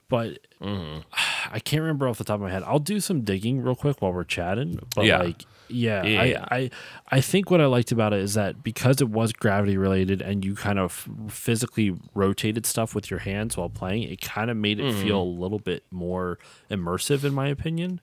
but 0.09 0.37
Mm-hmm. 0.61 0.99
I 1.53 1.59
can't 1.59 1.81
remember 1.81 2.07
off 2.07 2.19
the 2.19 2.23
top 2.23 2.35
of 2.35 2.41
my 2.41 2.51
head. 2.51 2.61
I'll 2.63 2.77
do 2.79 2.99
some 2.99 3.21
digging 3.21 3.61
real 3.61 3.75
quick 3.75 4.01
while 4.01 4.13
we're 4.13 4.23
chatting. 4.23 4.79
But 4.95 5.05
Yeah. 5.05 5.17
like, 5.17 5.45
yeah, 5.71 6.03
Yeah, 6.03 6.45
I. 6.49 6.55
I, 6.55 6.69
I 7.09 7.21
think 7.21 7.49
what 7.51 7.59
I 7.61 7.65
liked 7.65 7.91
about 7.91 8.13
it 8.13 8.19
is 8.19 8.33
that 8.35 8.63
because 8.63 9.01
it 9.01 9.09
was 9.09 9.33
gravity 9.33 9.77
related 9.77 10.21
and 10.21 10.43
you 10.45 10.55
kind 10.55 10.79
of 10.79 11.07
physically 11.29 11.95
rotated 12.13 12.65
stuff 12.65 12.93
with 12.95 13.09
your 13.09 13.19
hands 13.19 13.57
while 13.57 13.69
playing, 13.69 14.03
it 14.03 14.21
kind 14.21 14.49
of 14.51 14.57
made 14.57 14.79
it 14.79 14.83
Mm-hmm. 14.83 15.01
feel 15.01 15.21
a 15.21 15.23
little 15.23 15.59
bit 15.59 15.83
more 15.91 16.37
immersive, 16.69 17.23
in 17.23 17.33
my 17.33 17.47
opinion. 17.47 17.99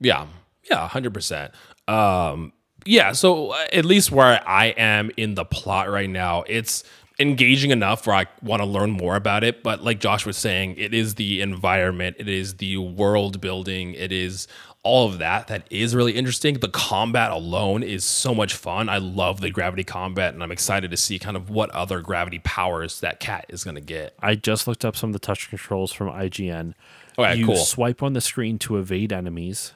Yeah, 0.00 0.26
yeah, 0.70 0.88
hundred 0.88 1.12
percent. 1.14 1.52
Um, 1.88 2.52
yeah. 2.84 3.12
So 3.12 3.50
uh, 3.50 3.66
at 3.72 3.84
least 3.84 4.10
where 4.10 4.46
I 4.48 4.66
am 4.76 5.10
in 5.16 5.34
the 5.34 5.44
plot 5.44 5.90
right 5.90 6.08
now, 6.08 6.44
it's 6.46 6.82
engaging 7.18 7.70
enough 7.70 8.06
where 8.06 8.16
I 8.16 8.26
want 8.42 8.62
to 8.62 8.66
learn 8.66 8.90
more 8.92 9.14
about 9.14 9.44
it. 9.44 9.62
But 9.62 9.84
like 9.84 10.00
Josh 10.00 10.24
was 10.24 10.38
saying, 10.38 10.76
it 10.78 10.94
is 10.94 11.16
the 11.16 11.42
environment, 11.42 12.16
it 12.18 12.28
is 12.28 12.54
the 12.56 12.78
world 12.78 13.42
building, 13.42 13.92
it 13.92 14.10
is 14.10 14.48
all 14.82 15.06
of 15.08 15.18
that 15.18 15.48
that 15.48 15.66
is 15.70 15.94
really 15.94 16.12
interesting. 16.12 16.54
The 16.54 16.68
combat 16.68 17.30
alone 17.30 17.82
is 17.82 18.04
so 18.04 18.34
much 18.34 18.54
fun. 18.54 18.88
I 18.88 18.98
love 18.98 19.40
the 19.40 19.50
gravity 19.50 19.84
combat, 19.84 20.32
and 20.34 20.42
I'm 20.42 20.50
excited 20.52 20.90
to 20.90 20.96
see 20.96 21.18
kind 21.18 21.36
of 21.36 21.50
what 21.50 21.70
other 21.70 22.00
gravity 22.00 22.38
powers 22.38 23.00
that 23.00 23.20
Kat 23.20 23.44
is 23.48 23.62
going 23.64 23.74
to 23.74 23.80
get. 23.82 24.14
I 24.20 24.34
just 24.36 24.66
looked 24.66 24.84
up 24.84 24.96
some 24.96 25.10
of 25.10 25.12
the 25.12 25.18
touch 25.18 25.50
controls 25.50 25.92
from 25.92 26.08
IGN. 26.08 26.74
Okay, 27.18 27.34
you 27.36 27.46
cool. 27.46 27.56
swipe 27.56 28.02
on 28.02 28.14
the 28.14 28.20
screen 28.22 28.58
to 28.60 28.78
evade 28.78 29.12
enemies. 29.12 29.74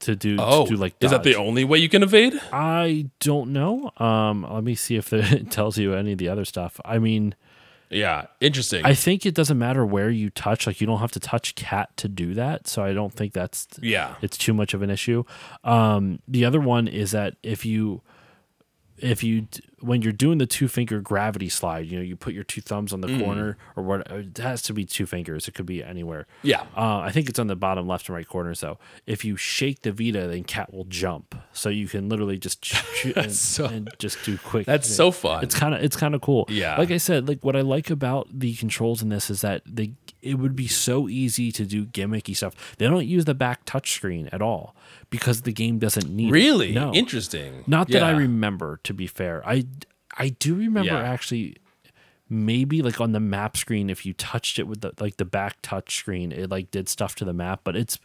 To 0.00 0.16
do, 0.16 0.36
Oh, 0.40 0.64
to 0.64 0.70
do 0.70 0.76
like 0.76 0.94
is 1.00 1.12
that 1.12 1.22
the 1.22 1.36
only 1.36 1.62
way 1.64 1.78
you 1.78 1.88
can 1.88 2.02
evade? 2.02 2.34
I 2.52 3.08
don't 3.20 3.52
know. 3.52 3.92
Um, 3.98 4.44
let 4.50 4.64
me 4.64 4.74
see 4.74 4.96
if 4.96 5.12
it 5.12 5.50
tells 5.52 5.78
you 5.78 5.94
any 5.94 6.12
of 6.12 6.18
the 6.18 6.28
other 6.28 6.44
stuff. 6.44 6.80
I 6.84 6.98
mean, 6.98 7.36
Yeah, 7.90 8.26
interesting. 8.40 8.84
I 8.84 8.94
think 8.94 9.24
it 9.24 9.34
doesn't 9.34 9.58
matter 9.58 9.86
where 9.86 10.10
you 10.10 10.30
touch. 10.30 10.66
Like 10.66 10.80
you 10.80 10.86
don't 10.86 10.98
have 10.98 11.12
to 11.12 11.20
touch 11.20 11.54
Kat 11.54 11.96
to 11.98 12.08
do 12.08 12.34
that. 12.34 12.66
So 12.66 12.82
I 12.82 12.92
don't 12.92 13.12
think 13.12 13.32
that's 13.32 13.68
yeah. 13.80 14.14
it's 14.22 14.36
too 14.36 14.52
much 14.52 14.74
of 14.74 14.82
an 14.82 14.90
issue. 14.90 15.24
Um, 15.62 16.20
the 16.26 16.44
other 16.44 16.60
one 16.60 16.88
is 16.88 17.12
that 17.12 17.36
if 17.42 17.64
you 17.64 18.02
if 18.98 19.22
you 19.22 19.46
when 19.80 20.00
you're 20.00 20.12
doing 20.12 20.38
the 20.38 20.46
two 20.46 20.68
finger 20.68 21.00
gravity 21.00 21.48
slide, 21.50 21.86
you 21.86 21.96
know, 21.98 22.02
you 22.02 22.16
put 22.16 22.32
your 22.32 22.42
two 22.44 22.62
thumbs 22.62 22.92
on 22.94 23.02
the 23.02 23.08
Mm. 23.08 23.22
corner 23.22 23.58
or 23.76 23.82
what 23.82 24.10
it 24.10 24.38
has 24.38 24.62
to 24.62 24.72
be 24.72 24.84
two 24.86 25.04
fingers. 25.04 25.46
It 25.46 25.52
could 25.54 25.66
be 25.66 25.84
anywhere. 25.84 26.26
Yeah. 26.42 26.62
Uh, 26.74 26.98
I 27.00 27.10
think 27.12 27.28
it's 27.28 27.38
on 27.38 27.46
the 27.46 27.56
bottom 27.56 27.86
left 27.86 28.08
and 28.08 28.16
right 28.16 28.26
corners 28.26 28.60
though. 28.62 28.78
If 29.06 29.22
you 29.24 29.36
shake 29.36 29.82
the 29.82 29.92
Vita, 29.92 30.26
then 30.26 30.44
Kat 30.44 30.72
will 30.72 30.84
jump. 30.86 31.34
So 31.52 31.68
you 31.68 31.88
can 31.88 32.08
literally 32.08 32.38
just 32.38 32.64
shoot 32.64 33.16
and, 33.16 33.32
so- 33.32 33.66
and 33.66 33.90
just 33.98 34.24
do 34.24 34.38
quick. 34.38 34.64
That's 34.66 34.88
so 34.92 35.10
fun. 35.10 35.44
It's 35.44 35.54
kind 35.54 35.74
of 35.74 35.82
it's 35.84 35.96
kind 35.96 36.14
of 36.14 36.22
cool. 36.22 36.46
Yeah. 36.48 36.76
Like 36.78 36.90
I 36.90 36.96
said, 36.96 37.28
like 37.28 37.44
what 37.44 37.54
I 37.54 37.60
like 37.60 37.90
about 37.90 38.28
the 38.32 38.54
controls 38.54 39.02
in 39.02 39.10
this 39.10 39.28
is 39.28 39.42
that 39.42 39.62
they 39.66 39.92
it 40.22 40.34
would 40.38 40.56
be 40.56 40.66
so 40.66 41.08
easy 41.08 41.52
to 41.52 41.64
do 41.64 41.86
gimmicky 41.86 42.34
stuff. 42.36 42.76
They 42.78 42.86
don't 42.86 43.06
use 43.06 43.24
the 43.26 43.34
back 43.34 43.64
touchscreen 43.64 44.28
at 44.32 44.42
all 44.42 44.74
because 45.10 45.42
the 45.42 45.52
game 45.52 45.78
doesn't 45.78 46.08
need 46.10 46.28
it. 46.28 46.32
Really 46.32 46.72
No. 46.72 46.92
interesting. 46.94 47.62
Not 47.66 47.88
that 47.88 48.02
I 48.02 48.10
remember, 48.12 48.80
to 48.84 48.92
be 48.94 49.06
fair. 49.06 49.42
I 49.46 49.64
I 50.18 50.30
do 50.30 50.54
remember 50.54 50.92
Yeah. 50.94 51.02
actually 51.02 51.56
maybe 52.28 52.82
like 52.82 53.00
on 53.00 53.12
the 53.12 53.20
map 53.20 53.56
screen 53.56 53.88
if 53.88 54.04
you 54.04 54.12
touched 54.12 54.58
it 54.58 54.66
with 54.66 54.80
the 54.80 54.92
like 54.98 55.16
the 55.16 55.24
back 55.24 55.58
touch 55.62 55.94
screen 55.94 56.32
it 56.32 56.50
like 56.50 56.72
did 56.72 56.88
stuff 56.88 57.14
to 57.14 57.24
the 57.24 57.32
map 57.32 57.60
but 57.62 57.76
it's 57.76 58.00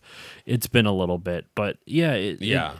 it's 0.46 0.68
been 0.68 0.86
a 0.86 0.94
little 0.94 1.18
bit 1.18 1.48
but 1.56 1.78
yeah 1.88 2.12
it, 2.14 2.40
it- 2.40 2.42
Yeah, 2.42 2.78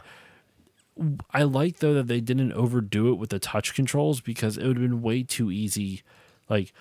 I 1.30 1.42
like 1.44 1.78
though 1.78 1.94
that 1.94 2.06
they 2.06 2.20
didn't 2.20 2.52
overdo 2.52 3.08
it 3.10 3.14
with 3.18 3.30
the 3.30 3.38
touch 3.38 3.74
controls 3.74 4.20
because 4.20 4.56
it 4.58 4.66
would 4.66 4.76
have 4.76 4.88
been 4.88 5.02
way 5.02 5.22
too 5.22 5.50
easy. 5.50 6.02
Like 6.50 6.72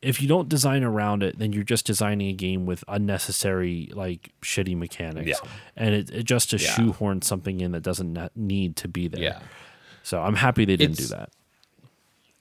if 0.00 0.22
you 0.22 0.28
don't 0.28 0.48
design 0.48 0.84
around 0.84 1.22
it, 1.22 1.38
then 1.38 1.52
you're 1.52 1.64
just 1.64 1.84
designing 1.86 2.28
a 2.28 2.32
game 2.32 2.66
with 2.66 2.84
unnecessary 2.88 3.90
like 3.94 4.30
shitty 4.42 4.76
mechanics. 4.76 5.26
Yeah. 5.28 5.50
And 5.76 5.94
it, 5.94 6.10
it 6.10 6.22
just 6.24 6.50
to 6.50 6.56
Yeah. 6.56 6.70
shoehorn 6.70 7.22
something 7.22 7.60
in 7.60 7.72
that 7.72 7.82
doesn't 7.82 8.12
ne- 8.12 8.28
need 8.36 8.76
to 8.76 8.88
be 8.88 9.08
there. 9.08 9.20
yeah, 9.22 9.40
So 10.02 10.22
I'm 10.22 10.36
happy 10.36 10.64
they 10.64 10.76
didn't 10.76 10.94
It's- 11.00 11.08
do 11.08 11.16
that. 11.16 11.30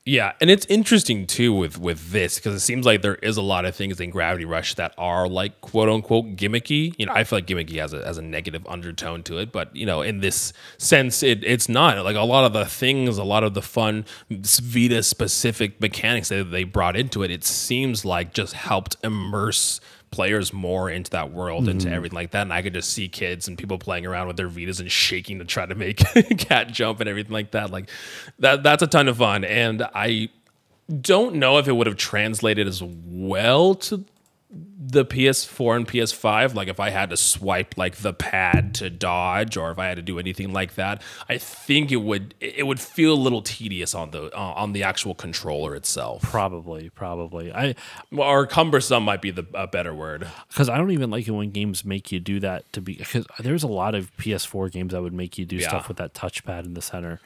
Yeah. 0.08 0.32
And 0.40 0.50
it's 0.50 0.66
interesting 0.68 1.28
too 1.28 1.54
with 1.54 1.78
with 1.78 2.12
this 2.12 2.38
because 2.38 2.56
it 2.56 2.62
seems 2.62 2.86
like 2.86 3.02
there 3.02 3.16
is 3.16 3.36
a 3.36 3.42
lot 3.42 3.66
of 3.66 3.76
things 3.76 4.00
in 4.00 4.10
Gravity 4.10 4.46
Rush 4.46 4.74
that 4.76 4.94
are 4.98 5.28
like 5.28 5.60
quote 5.60 5.90
unquote 5.90 6.38
gimmicky. 6.38 6.94
You 6.98 7.08
know, 7.08 7.12
I 7.14 7.26
feel 7.26 7.38
like 7.38 7.46
gimmicky 7.46 7.78
has 7.82 7.92
a 7.92 8.06
has 8.06 8.18
a 8.18 8.22
negative 8.22 8.66
undertone 8.70 9.22
to 9.24 9.38
it, 9.38 9.52
but 9.52 9.76
you 9.76 9.86
know, 9.86 10.02
in 10.02 10.22
this 10.22 10.54
sense, 10.78 11.24
it 11.24 11.44
it's 11.44 11.68
not 11.68 12.06
like 12.06 12.16
a 12.16 12.22
lot 12.22 12.46
of 12.46 12.54
the 12.54 12.66
things, 12.66 13.18
a 13.18 13.26
lot 13.26 13.44
of 13.44 13.54
the 13.54 13.62
fun 13.62 14.06
Vita 14.32 15.04
specific 15.04 15.82
mechanics 15.82 16.30
that 16.30 16.52
they 16.52 16.64
brought 16.64 16.96
into 16.96 17.22
it. 17.22 17.30
It 17.30 17.44
seems 17.44 18.06
like 18.06 18.34
just 18.34 18.54
helped 18.54 18.96
immerse 19.04 19.82
players 20.12 20.54
more 20.54 20.90
into 20.90 21.12
that 21.12 21.32
world 21.32 21.68
into 21.68 21.86
mm-hmm. 21.86 21.96
everything 21.96 22.16
like 22.16 22.32
that 22.32 22.44
and 22.44 22.54
i 22.54 22.62
could 22.62 22.74
just 22.74 22.92
see 22.92 23.08
kids 23.08 23.48
and 23.48 23.58
people 23.58 23.78
playing 23.78 24.06
around 24.06 24.28
with 24.28 24.38
their 24.38 24.50
vitas 24.50 24.80
and 24.80 24.92
shaking 24.92 25.40
to 25.40 25.46
try 25.46 25.66
to 25.66 25.76
make 25.76 25.98
Kat 26.38 26.70
jump 26.70 27.00
and 27.02 27.10
everything 27.10 27.34
like 27.34 27.52
that 27.52 27.72
like 27.72 27.90
that 28.40 28.64
that's 28.64 28.82
a 28.82 28.88
ton 28.88 29.08
of 29.08 29.18
fun 29.18 29.44
and 29.44 29.84
i 29.94 30.30
don't 31.02 31.36
know 31.36 31.58
if 31.58 31.68
it 31.68 31.74
would 31.74 31.88
have 31.88 31.98
translated 31.98 32.68
as 32.68 32.82
well 32.82 33.76
to 33.76 34.06
the 34.50 35.04
PS4 35.04 35.76
and 35.76 35.88
PS5. 35.88 36.54
Like 36.56 36.70
if 36.70 36.80
I 36.80 36.90
had 36.90 37.10
to 37.10 37.18
swipe 37.18 37.78
like 37.78 37.98
the 37.98 38.14
pad 38.14 38.74
to 38.76 38.90
dodge, 38.90 39.58
or 39.58 39.72
if 39.72 39.78
I 39.80 39.88
had 39.88 39.98
to 39.98 40.02
do 40.02 40.20
anything 40.20 40.54
like 40.54 40.76
that, 40.76 41.02
I 41.28 41.38
think 41.38 41.92
it 41.92 41.98
would 41.98 42.34
it 42.40 42.66
would 42.66 42.80
feel 42.80 43.14
a 43.14 43.16
little 43.16 43.42
tedious 43.42 43.94
on 43.94 44.12
the 44.12 44.34
uh, 44.34 44.40
on 44.56 44.72
the 44.72 44.84
actual 44.84 45.14
controller 45.16 45.76
itself, 45.76 46.22
Probably, 46.22 46.90
probably. 46.90 47.52
I 47.52 47.76
or 48.16 48.48
cumbersome 48.48 49.04
might 49.04 49.22
be 49.22 49.32
the 49.32 49.46
a 49.54 49.68
better 49.68 49.94
word. 49.94 50.28
because 50.48 50.70
I 50.70 50.78
don't 50.78 50.92
even 50.92 51.10
like 51.10 51.28
it 51.28 51.32
when 51.32 51.52
games 51.52 51.84
make 51.84 52.12
you 52.14 52.22
do 52.22 52.40
that 52.40 52.72
to 52.72 52.80
be 52.82 52.96
because 52.96 53.26
there's 53.40 53.64
a 53.64 53.68
lot 53.68 53.96
of 53.96 54.16
PS4 54.16 54.72
games 54.72 54.94
that 54.94 55.02
would 55.02 55.14
make 55.14 55.38
you 55.38 55.46
do 55.46 55.58
Yeah. 55.58 55.68
stuff 55.68 55.90
with 55.90 55.98
that 55.98 56.14
touchpad 56.14 56.66
in 56.66 56.74
the 56.74 56.82
center. 56.82 57.20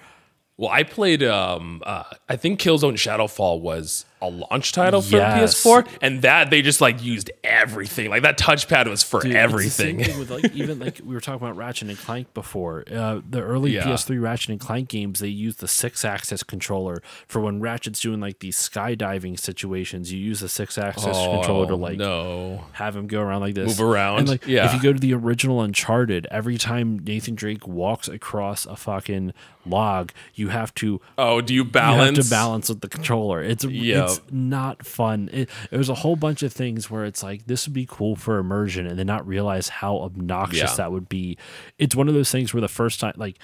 Well, 0.58 0.70
I 0.72 0.84
played. 0.84 1.24
Um, 1.24 1.82
uh, 1.86 2.04
I 2.30 2.36
think 2.36 2.60
Killzone 2.60 2.94
Shadowfall 2.94 3.62
was 3.62 4.06
a 4.22 4.30
launch 4.30 4.72
title 4.72 5.02
for 5.02 5.16
Yes. 5.18 5.64
PS4, 5.64 5.88
and 6.02 6.22
that 6.22 6.50
they 6.50 6.62
just 6.62 6.82
like 6.82 7.04
used 7.04 7.32
everything. 7.44 8.10
Like 8.10 8.22
that 8.24 8.38
touchpad 8.38 8.88
was 8.88 9.02
for 9.04 9.22
Dude, 9.22 9.36
everything. 9.36 9.98
with 9.98 10.30
like 10.30 10.54
even 10.54 10.80
like 10.80 11.00
we 11.06 11.14
were 11.16 11.22
talking 11.22 11.42
about 11.46 11.56
Ratchet 11.58 11.90
and 11.90 11.98
Clank 11.98 12.34
before. 12.34 12.84
Uh, 12.92 13.22
the 13.28 13.42
early 13.42 13.72
Yeah. 13.72 13.84
PS3 13.84 14.22
Ratchet 14.22 14.50
and 14.52 14.60
Clank 14.60 14.90
games, 14.90 15.20
they 15.20 15.28
use 15.28 15.56
the 15.58 15.68
Sixaxis 15.68 16.46
controller 16.46 17.02
for 17.28 17.40
when 17.42 17.60
Ratchet's 17.62 18.00
doing 18.00 18.20
like 18.20 18.40
these 18.40 18.58
skydiving 18.58 19.40
situations. 19.40 20.12
You 20.12 20.20
use 20.20 20.40
the 20.42 20.48
Sixaxis 20.48 21.04
controller 21.34 21.68
to 21.68 21.76
like 21.76 22.00
Oh, 22.00 22.58
no. 22.58 22.64
have 22.74 22.96
him 22.96 23.08
go 23.08 23.22
around 23.22 23.42
like 23.42 23.56
this, 23.56 23.80
Move 23.80 23.90
around, 23.92 24.20
And 24.20 24.30
like, 24.30 24.46
yeah. 24.48 24.66
if 24.68 24.74
you 24.74 24.82
go 24.82 24.94
to 24.94 25.00
the 25.00 25.14
original 25.14 25.62
Uncharted, 25.62 26.28
every 26.30 26.58
time 26.58 27.00
Nathan 27.00 27.36
Drake 27.36 27.68
walks 27.68 28.08
across 28.08 28.66
a 28.66 28.76
fucking 28.76 29.34
log, 29.66 30.12
you 30.36 30.50
have 30.50 30.74
to 30.76 31.00
Oh, 31.18 31.42
do 31.42 31.54
you 31.54 31.62
you 31.64 31.66
balance? 31.70 32.18
have 32.18 32.26
to 32.26 32.30
balance 32.30 32.70
with 32.70 32.82
the 32.82 32.90
controller. 32.90 33.42
It's 33.44 33.64
Yep. 33.64 34.11
It's 34.12 34.22
not 34.32 34.86
fun. 34.86 35.30
It, 35.34 35.50
there's 35.70 35.90
a 35.90 35.96
whole 35.96 36.16
bunch 36.16 36.44
of 36.44 36.52
things 36.54 36.90
where 36.90 37.06
it's 37.06 37.22
like 37.24 37.46
this 37.48 37.68
would 37.68 37.74
be 37.74 37.86
cool 37.90 38.16
for 38.16 38.38
immersion, 38.38 38.86
and 38.88 38.98
then 38.98 39.08
not 39.08 39.26
realize 39.28 39.70
how 39.70 39.98
obnoxious 39.98 40.72
Yeah. 40.72 40.76
that 40.78 40.92
would 40.92 41.10
be. 41.10 41.38
It's 41.78 41.96
one 41.96 42.08
of 42.08 42.14
those 42.14 42.32
things 42.32 42.54
where 42.54 42.62
the 42.62 42.68
first 42.68 43.00
time, 43.00 43.14
like, 43.18 43.38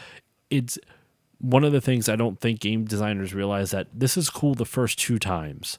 it's 0.50 0.78
one 1.40 1.64
of 1.64 1.72
the 1.72 1.82
things 1.82 2.10
I 2.10 2.16
don't 2.16 2.40
think 2.40 2.60
game 2.60 2.86
designers 2.86 3.34
realize 3.34 3.72
that 3.72 3.88
this 3.94 4.18
is 4.18 4.30
cool 4.30 4.56
the 4.56 4.66
first 4.66 4.98
two 5.00 5.20
times, 5.20 5.78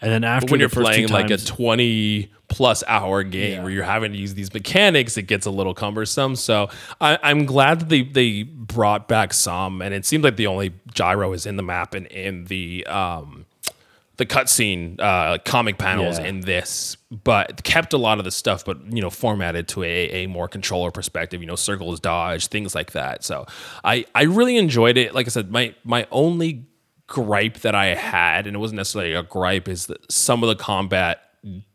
and 0.00 0.10
then 0.12 0.24
after 0.24 0.46
But 0.46 0.50
when 0.50 0.58
the 0.58 0.62
you're 0.64 0.68
playing 0.84 1.08
like 1.08 1.30
a 1.30 1.38
20 1.38 2.30
plus 2.48 2.84
hour 2.86 3.22
game 3.22 3.52
Yeah. 3.52 3.62
where 3.62 3.72
you're 3.72 3.82
having 3.84 4.12
to 4.12 4.18
use 4.18 4.34
these 4.34 4.52
mechanics, 4.52 5.16
it 5.16 5.22
gets 5.22 5.46
a 5.46 5.50
little 5.50 5.72
cumbersome. 5.74 6.36
So 6.36 6.68
I, 7.00 7.18
I'm 7.22 7.46
glad 7.46 7.80
that 7.80 7.88
they 7.88 8.02
they 8.02 8.42
brought 8.42 9.08
back 9.08 9.32
some, 9.32 9.80
and 9.80 9.94
it 9.94 10.04
seems 10.04 10.22
like 10.22 10.36
the 10.36 10.46
only 10.46 10.74
gyro 10.92 11.32
is 11.32 11.46
in 11.46 11.56
the 11.56 11.62
map 11.62 11.94
and 11.94 12.06
in 12.08 12.44
the 12.44 12.86
um, 12.86 13.46
the 14.18 14.26
cutscene 14.26 14.98
uh, 15.00 15.38
comic 15.44 15.76
panels 15.78 16.18
Yeah. 16.18 16.26
in 16.26 16.40
this, 16.40 16.96
but 17.10 17.62
kept 17.64 17.92
a 17.92 17.98
lot 17.98 18.18
of 18.18 18.24
the 18.24 18.30
stuff, 18.30 18.64
but 18.64 18.78
you 18.92 19.00
know, 19.02 19.10
formatted 19.10 19.68
to 19.68 19.82
a, 19.82 20.24
a 20.24 20.26
more 20.26 20.48
controller 20.48 20.90
perspective. 20.90 21.40
You 21.40 21.46
know, 21.46 21.56
circles, 21.56 22.00
dodge, 22.00 22.46
things 22.48 22.74
like 22.74 22.92
that. 22.92 23.24
So 23.24 23.46
I 23.84 24.06
I 24.14 24.22
really 24.24 24.56
enjoyed 24.56 24.96
it. 24.96 25.14
Like 25.14 25.26
I 25.26 25.30
said, 25.30 25.50
my 25.50 25.74
my 25.84 26.06
only 26.10 26.64
gripe 27.08 27.58
that 27.58 27.74
I 27.74 27.94
had, 27.94 28.46
and 28.46 28.56
it 28.56 28.58
wasn't 28.58 28.78
necessarily 28.78 29.12
a 29.14 29.22
gripe, 29.22 29.68
is 29.68 29.86
that 29.86 30.10
some 30.10 30.42
of 30.42 30.48
the 30.48 30.56
combat 30.56 31.20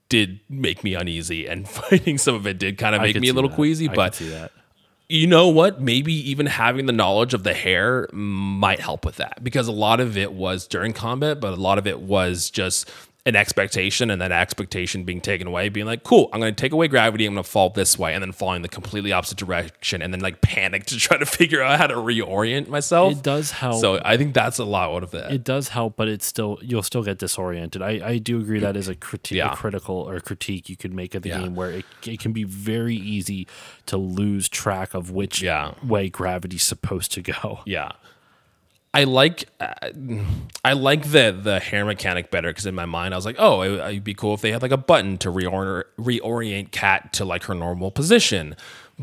did 0.10 0.42
make 0.50 0.84
me 0.84 0.94
uneasy, 0.96 1.48
and 1.48 1.70
fighting 1.80 2.18
some 2.18 2.36
of 2.36 2.46
it 2.48 2.58
did 2.58 2.78
kind 2.78 2.96
of 2.96 3.02
I 3.02 3.06
make 3.06 3.20
me 3.20 3.30
a 3.30 3.34
little 3.34 3.50
that. 3.50 3.56
queasy. 3.56 3.88
I 3.88 3.94
but 3.94 4.16
see 4.16 4.30
that. 4.30 4.52
You 5.12 5.28
know 5.28 5.50
what? 5.50 5.82
Maybe 5.82 6.14
even 6.30 6.46
having 6.46 6.86
the 6.86 6.94
knowledge 6.94 7.34
of 7.34 7.44
the 7.44 7.54
hair 7.54 8.08
might 8.14 8.80
help 8.80 9.06
with 9.06 9.18
that 9.18 9.44
because 9.44 9.68
a 9.68 9.72
lot 9.74 10.00
of 10.00 10.18
it 10.18 10.32
was 10.32 10.68
during 10.68 10.94
combat, 10.94 11.42
but 11.42 11.54
a 11.54 11.58
lot 11.58 11.78
of 11.78 11.86
it 11.86 12.00
was 12.00 12.50
just 12.50 12.90
an 13.28 13.36
expectation 13.36 14.10
and 14.10 14.20
that 14.20 14.32
expectation 14.32 15.04
being 15.04 15.22
taken 15.22 15.46
away, 15.46 15.70
being 15.70 15.86
like, 15.86 16.04
cool, 16.04 16.28
I'm 16.34 16.40
going 16.40 16.56
to 16.56 16.60
take 16.60 16.72
away 16.72 16.88
gravity, 16.88 17.28
I'm 17.28 17.36
going 17.36 17.44
to 17.44 17.50
fall 17.50 17.70
this 17.70 18.00
way, 18.00 18.16
and 18.16 18.24
then 18.24 18.32
falling 18.32 18.64
the 18.64 18.68
completely 18.68 19.12
opposite 19.12 19.38
direction, 19.38 20.02
and 20.02 20.12
then 20.12 20.22
like 20.22 20.42
panic 20.42 20.86
to 20.88 20.98
try 20.98 21.18
to 21.18 21.26
figure 21.28 21.62
out 21.62 21.78
how 21.80 21.86
to 21.86 21.94
reorient 21.96 22.68
myself. 22.68 23.14
It 23.14 23.22
does 23.24 23.52
help. 23.52 23.80
So 23.80 24.02
I 24.04 24.18
think 24.18 24.34
that's 24.34 24.58
a 24.58 24.66
lot 24.66 24.90
out 24.90 25.04
of 25.04 25.12
that. 25.12 25.32
it 25.32 25.44
does 25.44 25.68
help, 25.68 25.96
but 25.98 26.08
it's 26.08 26.26
still 26.26 26.58
you'll 26.64 26.82
still 26.82 27.04
get 27.04 27.20
disoriented. 27.20 27.84
I, 27.84 28.02
I 28.04 28.18
do 28.18 28.40
agree 28.40 28.60
that 28.62 28.76
is 28.76 28.88
a, 28.88 28.96
criti- 28.96 29.36
Yeah. 29.38 29.52
a 29.54 29.56
critical 29.56 29.96
or 29.98 30.20
critique 30.20 30.68
you 30.68 30.76
could 30.76 30.94
make 30.94 31.14
of 31.14 31.22
the 31.22 31.30
Yeah. 31.30 31.42
game 31.42 31.54
where 31.54 31.70
it, 31.72 31.86
it 32.08 32.20
can 32.20 32.34
be 32.34 32.44
very 32.44 32.96
easy 32.96 33.48
to 33.86 33.98
lose 33.98 34.50
track 34.50 34.96
of 34.96 35.12
which 35.12 35.44
Yeah. 35.44 35.74
way 35.84 36.10
gravity's 36.10 36.64
supposed 36.64 37.12
to 37.12 37.22
go. 37.22 37.60
Yeah. 37.66 37.92
I 38.94 39.06
like 39.06 39.46
uh, 39.60 39.74
I 40.66 40.74
like 40.74 41.12
the 41.12 41.38
the 41.42 41.60
hair 41.60 41.86
mechanic 41.86 42.30
better 42.30 42.50
because 42.50 42.66
in 42.66 42.76
my 42.76 42.86
mind 42.86 43.14
I 43.14 43.18
was 43.18 43.26
like, 43.26 43.38
oh, 43.40 43.62
it, 43.62 43.72
it'd 43.92 44.04
be 44.04 44.14
cool 44.14 44.34
if 44.34 44.42
they 44.42 44.52
had 44.52 44.62
like 44.62 44.72
a 44.72 44.78
button 44.78 45.18
to 45.20 45.30
reorient 45.32 45.84
reorient 45.98 46.72
Kat 46.72 47.14
to 47.14 47.26
like 47.26 47.44
her 47.46 47.54
normal 47.56 47.92
position, 47.92 48.56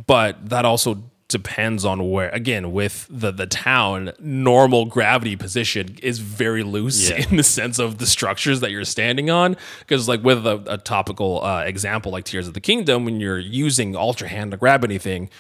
but 0.06 0.50
that 0.50 0.64
also 0.66 1.04
depends 1.28 1.84
on 1.84 2.10
where. 2.10 2.28
Again, 2.30 2.72
with 2.72 3.06
the 3.10 3.30
the 3.30 3.46
town, 3.46 4.12
normal 4.18 4.84
gravity 4.84 5.36
position 5.36 5.96
is 6.02 6.18
very 6.18 6.62
loose 6.62 7.08
Yeah. 7.10 7.26
in 7.30 7.36
the 7.36 7.42
sense 7.42 7.78
of 7.78 7.96
the 7.98 8.06
structures 8.06 8.60
that 8.60 8.70
you're 8.70 8.84
standing 8.84 9.30
on. 9.30 9.56
Because 9.80 10.06
like 10.08 10.22
with 10.22 10.46
a, 10.46 10.62
a 10.66 10.76
topical 10.78 11.42
uh, 11.44 11.62
example 11.62 12.12
like 12.12 12.24
Tears 12.24 12.46
of 12.46 12.52
the 12.54 12.60
Kingdom, 12.60 13.06
when 13.06 13.20
you're 13.20 13.38
using 13.38 13.94
Ultrahand 13.94 14.50
to 14.50 14.56
grab 14.58 14.84
anything 14.84 15.30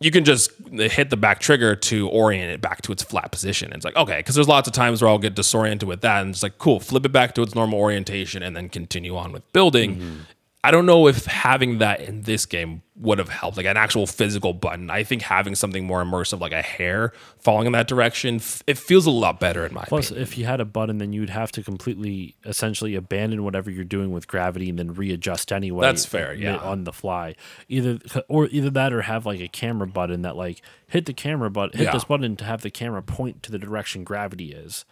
you 0.00 0.10
can 0.10 0.24
just 0.24 0.50
hit 0.72 1.10
the 1.10 1.16
back 1.16 1.40
trigger 1.40 1.76
to 1.76 2.08
orient 2.08 2.50
it 2.50 2.62
back 2.62 2.80
to 2.82 2.92
its 2.92 3.02
flat 3.02 3.30
position. 3.30 3.70
It's 3.74 3.84
like, 3.84 3.96
okay, 3.96 4.16
because 4.16 4.34
there's 4.34 4.48
lots 4.48 4.66
of 4.66 4.72
times 4.72 5.02
where 5.02 5.10
I'll 5.10 5.18
get 5.18 5.34
disoriented 5.34 5.86
with 5.86 6.00
that. 6.00 6.22
And 6.22 6.30
it's 6.30 6.42
like, 6.42 6.56
cool, 6.56 6.80
flip 6.80 7.04
it 7.04 7.12
back 7.12 7.34
to 7.34 7.42
its 7.42 7.54
normal 7.54 7.78
orientation 7.78 8.42
and 8.42 8.56
then 8.56 8.70
continue 8.70 9.14
on 9.16 9.30
with 9.30 9.50
building. 9.52 9.96
Mm-hmm. 9.96 10.20
I 10.62 10.70
don't 10.70 10.84
know 10.84 11.06
if 11.08 11.24
having 11.24 11.78
that 11.78 12.02
in 12.02 12.22
this 12.22 12.44
game 12.44 12.82
would 12.96 13.18
have 13.18 13.30
helped, 13.30 13.56
like 13.56 13.64
an 13.64 13.78
actual 13.78 14.06
physical 14.06 14.52
button. 14.52 14.90
I 14.90 15.04
think 15.04 15.22
having 15.22 15.54
something 15.54 15.86
more 15.86 16.04
immersive, 16.04 16.38
like 16.38 16.52
a 16.52 16.60
hair 16.60 17.14
falling 17.38 17.66
in 17.66 17.72
that 17.72 17.88
direction, 17.88 18.36
f- 18.36 18.62
it 18.66 18.76
feels 18.76 19.06
a 19.06 19.10
lot 19.10 19.40
better 19.40 19.64
in 19.64 19.72
my 19.72 19.80
opinion. 19.80 19.88
Plus, 19.88 20.06
opinion. 20.10 20.22
if 20.22 20.36
you 20.36 20.44
had 20.44 20.60
a 20.60 20.66
button, 20.66 20.98
then 20.98 21.14
you'd 21.14 21.30
have 21.30 21.50
to 21.52 21.62
completely, 21.62 22.36
essentially, 22.44 22.94
abandon 22.94 23.42
whatever 23.42 23.70
you're 23.70 23.84
doing 23.84 24.10
with 24.12 24.28
gravity 24.28 24.68
and 24.68 24.78
then 24.78 24.92
readjust 24.92 25.50
anyway. 25.50 25.80
That's 25.80 26.04
fair, 26.04 26.34
yeah. 26.34 26.58
On 26.58 26.84
the 26.84 26.92
fly, 26.92 27.36
either 27.68 27.98
or 28.28 28.46
either 28.48 28.68
that, 28.68 28.92
or 28.92 29.00
have 29.02 29.24
like 29.24 29.40
a 29.40 29.48
camera 29.48 29.86
button 29.86 30.20
that 30.22 30.36
like 30.36 30.60
hit 30.88 31.06
the 31.06 31.14
camera 31.14 31.48
button, 31.50 31.78
hit 31.78 31.86
Yeah. 31.86 31.92
this 31.92 32.04
button 32.04 32.36
to 32.36 32.44
have 32.44 32.60
the 32.60 32.70
camera 32.70 33.02
point 33.02 33.42
to 33.44 33.50
the 33.50 33.58
direction 33.58 34.04
gravity 34.04 34.52
is. 34.52 34.84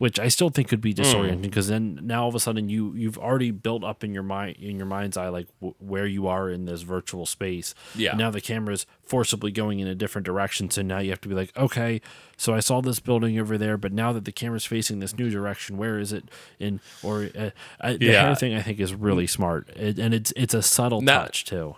Which 0.00 0.18
I 0.18 0.28
still 0.28 0.48
think 0.48 0.68
could 0.68 0.80
be 0.80 0.94
Hmm. 0.94 1.02
disorienting 1.02 1.42
because 1.42 1.68
then 1.68 2.00
now 2.02 2.22
all 2.22 2.30
of 2.30 2.34
a 2.34 2.40
sudden 2.40 2.70
you 2.70 2.94
you've 2.96 3.18
already 3.18 3.50
built 3.50 3.84
up 3.84 4.02
in 4.02 4.14
your 4.14 4.22
mind 4.22 4.56
in 4.58 4.78
your 4.78 4.86
mind's 4.86 5.18
eye 5.18 5.28
like 5.28 5.46
w- 5.60 5.74
where 5.78 6.06
you 6.06 6.26
are 6.26 6.48
in 6.48 6.64
this 6.64 6.80
virtual 6.80 7.26
space. 7.26 7.74
Yeah. 7.94 8.14
Now 8.16 8.30
the 8.30 8.40
camera's 8.40 8.86
forcibly 9.04 9.50
going 9.52 9.78
in 9.78 9.86
a 9.86 9.94
different 9.94 10.24
direction, 10.24 10.70
so 10.70 10.80
now 10.80 11.00
you 11.00 11.10
have 11.10 11.20
to 11.20 11.28
be 11.28 11.34
like, 11.34 11.54
okay, 11.54 12.00
so 12.38 12.54
I 12.54 12.60
saw 12.60 12.80
this 12.80 12.98
building 12.98 13.38
over 13.38 13.58
there, 13.58 13.76
but 13.76 13.92
now 13.92 14.14
that 14.14 14.24
the 14.24 14.32
camera's 14.32 14.64
facing 14.64 15.00
this 15.00 15.18
new 15.18 15.28
direction, 15.28 15.76
where 15.76 15.98
is 15.98 16.14
it? 16.14 16.24
In 16.58 16.80
or 17.02 17.28
uh, 17.38 17.50
I, 17.78 17.98
the 17.98 18.06
Yeah. 18.06 18.22
hair 18.24 18.34
thing, 18.34 18.54
I 18.54 18.62
think 18.62 18.80
is 18.80 18.94
really 18.94 19.26
smart, 19.26 19.68
it, 19.76 19.98
and 19.98 20.14
it's 20.14 20.32
it's 20.34 20.54
a 20.54 20.62
subtle 20.62 21.02
Now- 21.02 21.24
touch 21.24 21.44
too. 21.44 21.76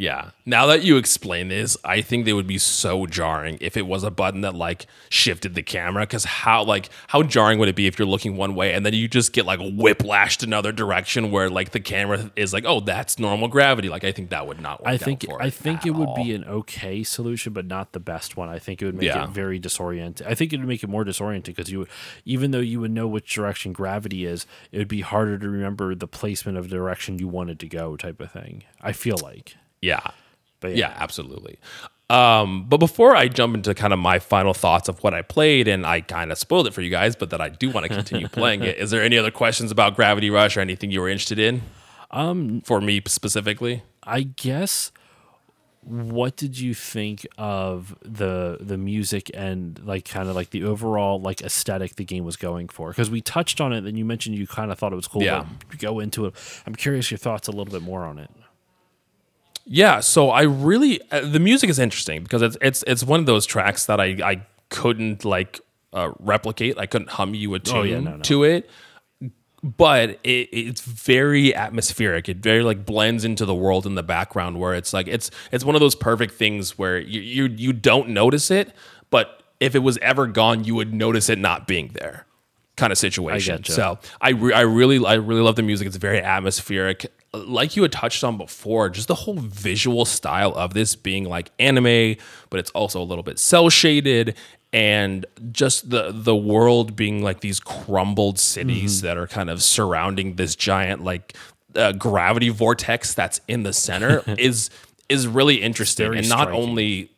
Yeah. 0.00 0.30
Now 0.46 0.66
that 0.66 0.84
you 0.84 0.96
explain 0.96 1.48
this, 1.48 1.76
I 1.84 2.02
think 2.02 2.24
they 2.24 2.32
would 2.32 2.46
be 2.46 2.56
so 2.58 3.04
jarring 3.06 3.58
if 3.60 3.76
it 3.76 3.84
was 3.84 4.04
a 4.04 4.12
button 4.12 4.42
that 4.42 4.54
like 4.54 4.86
shifted 5.08 5.56
the 5.56 5.62
camera. 5.62 6.06
Cause 6.06 6.22
how 6.24 6.62
like 6.62 6.88
how 7.08 7.24
jarring 7.24 7.58
would 7.58 7.68
it 7.68 7.74
be 7.74 7.88
if 7.88 7.98
you're 7.98 8.06
looking 8.06 8.36
one 8.36 8.54
way 8.54 8.72
and 8.74 8.86
then 8.86 8.94
you 8.94 9.08
just 9.08 9.32
get 9.32 9.44
like 9.44 9.58
whiplashed 9.58 10.44
another 10.44 10.70
direction 10.70 11.32
where 11.32 11.50
like 11.50 11.72
the 11.72 11.80
camera 11.80 12.30
is 12.36 12.52
like, 12.52 12.64
oh, 12.64 12.78
that's 12.78 13.18
normal 13.18 13.48
gravity. 13.48 13.88
Like 13.88 14.04
I 14.04 14.12
think 14.12 14.30
that 14.30 14.46
would 14.46 14.60
not 14.60 14.78
work. 14.80 14.88
I 14.88 14.98
think 14.98 15.26
I 15.40 15.50
think 15.50 15.84
it 15.84 15.90
would 15.90 16.10
all. 16.10 16.14
be 16.14 16.32
an 16.32 16.44
okay 16.44 17.02
solution, 17.02 17.52
but 17.52 17.66
not 17.66 17.90
the 17.90 17.98
best 18.00 18.36
one. 18.36 18.48
I 18.48 18.60
think 18.60 18.80
it 18.80 18.84
would 18.86 18.94
make 18.94 19.06
Yeah. 19.06 19.24
it 19.24 19.30
very 19.30 19.58
disoriented. 19.58 20.28
I 20.28 20.34
think 20.36 20.52
it 20.52 20.58
would 20.58 20.68
make 20.68 20.84
it 20.84 20.88
more 20.88 21.02
disoriented 21.02 21.56
because 21.56 21.72
you, 21.72 21.88
even 22.24 22.52
though 22.52 22.60
you 22.60 22.78
would 22.78 22.92
know 22.92 23.08
which 23.08 23.34
direction 23.34 23.72
gravity 23.72 24.24
is, 24.24 24.46
it 24.70 24.78
would 24.78 24.86
be 24.86 25.00
harder 25.00 25.38
to 25.38 25.48
remember 25.48 25.96
the 25.96 26.06
placement 26.06 26.56
of 26.56 26.70
the 26.70 26.76
direction 26.76 27.18
you 27.18 27.26
wanted 27.26 27.58
to 27.58 27.66
go, 27.66 27.96
type 27.96 28.20
of 28.20 28.30
thing. 28.30 28.62
I 28.80 28.92
feel 28.92 29.16
like, 29.20 29.56
Yeah. 29.80 30.00
but 30.60 30.76
Yeah, 30.76 30.94
absolutely. 30.96 31.58
Um, 32.10 32.64
but 32.68 32.78
before 32.78 33.14
I 33.14 33.28
jump 33.28 33.54
into 33.54 33.74
kind 33.74 33.92
of 33.92 33.98
my 33.98 34.18
final 34.18 34.54
thoughts 34.54 34.88
of 34.88 35.02
what 35.02 35.12
I 35.12 35.22
played, 35.22 35.68
and 35.68 35.84
I 35.86 36.00
kind 36.00 36.32
of 36.32 36.38
spoiled 36.38 36.66
it 36.66 36.72
for 36.72 36.80
you 36.80 36.90
guys, 36.90 37.14
but 37.14 37.30
that 37.30 37.40
I 37.40 37.50
do 37.50 37.70
want 37.70 37.84
to 37.86 37.88
continue 37.94 38.28
playing 38.28 38.62
it. 38.62 38.78
Is 38.78 38.90
there 38.90 39.02
any 39.02 39.18
other 39.18 39.30
questions 39.30 39.70
about 39.70 39.94
Gravity 39.94 40.30
Rush 40.30 40.56
or 40.56 40.60
anything 40.60 40.90
you 40.90 41.00
were 41.00 41.08
interested 41.08 41.38
in? 41.38 41.62
Um, 42.10 42.62
for 42.62 42.80
me 42.80 43.02
specifically. 43.06 43.82
I 44.02 44.22
guess 44.22 44.90
what 45.82 46.36
did 46.36 46.58
you 46.58 46.74
think 46.74 47.26
of 47.38 47.96
the 48.02 48.58
the 48.60 48.76
music 48.76 49.30
and 49.32 49.80
like 49.84 50.04
kind 50.04 50.28
of 50.28 50.34
like 50.36 50.50
the 50.50 50.64
overall 50.64 51.20
like 51.20 51.40
aesthetic 51.40 51.96
the 51.96 52.04
game 52.04 52.24
was 52.24 52.36
going 52.36 52.68
for? 52.68 52.88
Because 52.88 53.10
we 53.10 53.20
touched 53.20 53.60
on 53.60 53.74
it, 53.74 53.84
and 53.84 53.98
you 53.98 54.04
mentioned 54.06 54.36
you 54.36 54.46
kind 54.46 54.72
of 54.72 54.78
thought 54.78 54.92
it 54.92 54.96
was 54.96 55.08
cool. 55.08 55.22
Yeah. 55.22 55.44
go 55.78 56.00
into 56.00 56.24
it. 56.24 56.34
I'm 56.66 56.74
curious 56.74 57.10
your 57.10 57.18
thoughts 57.18 57.48
a 57.48 57.52
little 57.52 57.72
bit 57.72 57.82
more 57.82 58.04
on 58.04 58.18
it. 58.18 58.30
Yeah, 59.70 60.00
so 60.00 60.30
I 60.30 60.42
really 60.42 61.00
uh, 61.10 61.20
the 61.20 61.38
music 61.38 61.68
is 61.68 61.78
interesting 61.78 62.22
because 62.22 62.40
it's 62.40 62.56
it's 62.62 62.82
it's 62.86 63.04
one 63.04 63.20
of 63.20 63.26
those 63.26 63.44
tracks 63.44 63.84
that 63.86 64.00
I 64.00 64.16
I 64.24 64.46
couldn't 64.70 65.24
like 65.26 65.60
uh, 65.92 66.12
replicate. 66.18 66.78
I 66.78 66.86
couldn't 66.86 67.10
hum 67.10 67.34
you 67.34 67.52
a 67.54 67.58
tune 67.58 67.76
Oh, 67.76 67.82
yeah, 67.82 68.00
no, 68.00 68.16
no. 68.16 68.22
to 68.22 68.44
it, 68.44 68.70
but 69.62 70.10
it, 70.24 70.48
it's 70.52 70.80
very 70.80 71.54
atmospheric. 71.54 72.28
It 72.28 72.38
very 72.38 72.62
like 72.62 72.86
blends 72.86 73.24
into 73.24 73.44
the 73.44 73.54
world 73.54 73.84
in 73.86 73.94
the 73.94 74.02
background 74.02 74.58
where 74.58 74.74
it's 74.74 74.92
like 74.94 75.06
it's 75.06 75.30
it's 75.52 75.64
one 75.64 75.74
of 75.74 75.80
those 75.80 75.94
perfect 75.94 76.34
things 76.34 76.78
where 76.78 76.98
you 76.98 77.20
you 77.20 77.44
you 77.54 77.72
don't 77.74 78.08
notice 78.08 78.50
it, 78.50 78.72
but 79.10 79.42
if 79.60 79.74
it 79.74 79.80
was 79.80 79.98
ever 79.98 80.26
gone, 80.26 80.64
you 80.64 80.74
would 80.76 80.94
notice 80.94 81.28
it 81.28 81.38
not 81.38 81.66
being 81.66 81.88
there. 81.92 82.24
Kind 82.76 82.92
of 82.92 82.98
situation. 82.98 83.58
getcha. 83.58 83.72
So 83.72 83.98
I 84.20 84.30
re- 84.30 84.52
I 84.54 84.60
really 84.60 85.04
I 85.04 85.14
really 85.14 85.40
love 85.42 85.56
the 85.56 85.62
music. 85.62 85.86
It's 85.88 85.96
very 85.96 86.22
atmospheric. 86.22 87.12
Like 87.32 87.76
you 87.76 87.82
had 87.82 87.92
touched 87.92 88.24
on 88.24 88.38
before, 88.38 88.88
just 88.88 89.08
the 89.08 89.14
whole 89.14 89.34
visual 89.36 90.04
style 90.04 90.52
of 90.54 90.72
this 90.74 90.96
being 90.96 91.24
like 91.24 91.50
anime, 91.58 92.16
but 92.50 92.58
it's 92.58 92.70
also 92.70 93.00
a 93.02 93.04
little 93.04 93.22
bit 93.24 93.38
cel 93.38 93.68
shaded 93.68 94.34
and 94.72 95.24
just 95.52 95.90
the 95.90 96.10
the 96.12 96.34
world 96.36 96.94
being 96.96 97.22
like 97.22 97.40
these 97.40 97.60
crumbled 97.60 98.38
cities 98.38 98.98
Mm-hmm. 98.98 99.06
that 99.06 99.16
are 99.18 99.26
kind 99.26 99.50
of 99.50 99.62
surrounding 99.62 100.34
this 100.36 100.54
giant 100.56 101.04
like 101.04 101.34
uh, 101.74 101.92
gravity 101.92 102.48
vortex 102.48 103.12
that's 103.14 103.40
in 103.48 103.62
the 103.62 103.72
center 103.72 104.22
is 104.38 104.70
is 105.08 105.26
really 105.26 105.56
interesting 105.62 106.14
and 106.16 106.28
not 106.28 106.42
striking. 106.48 106.62
only 106.62 107.10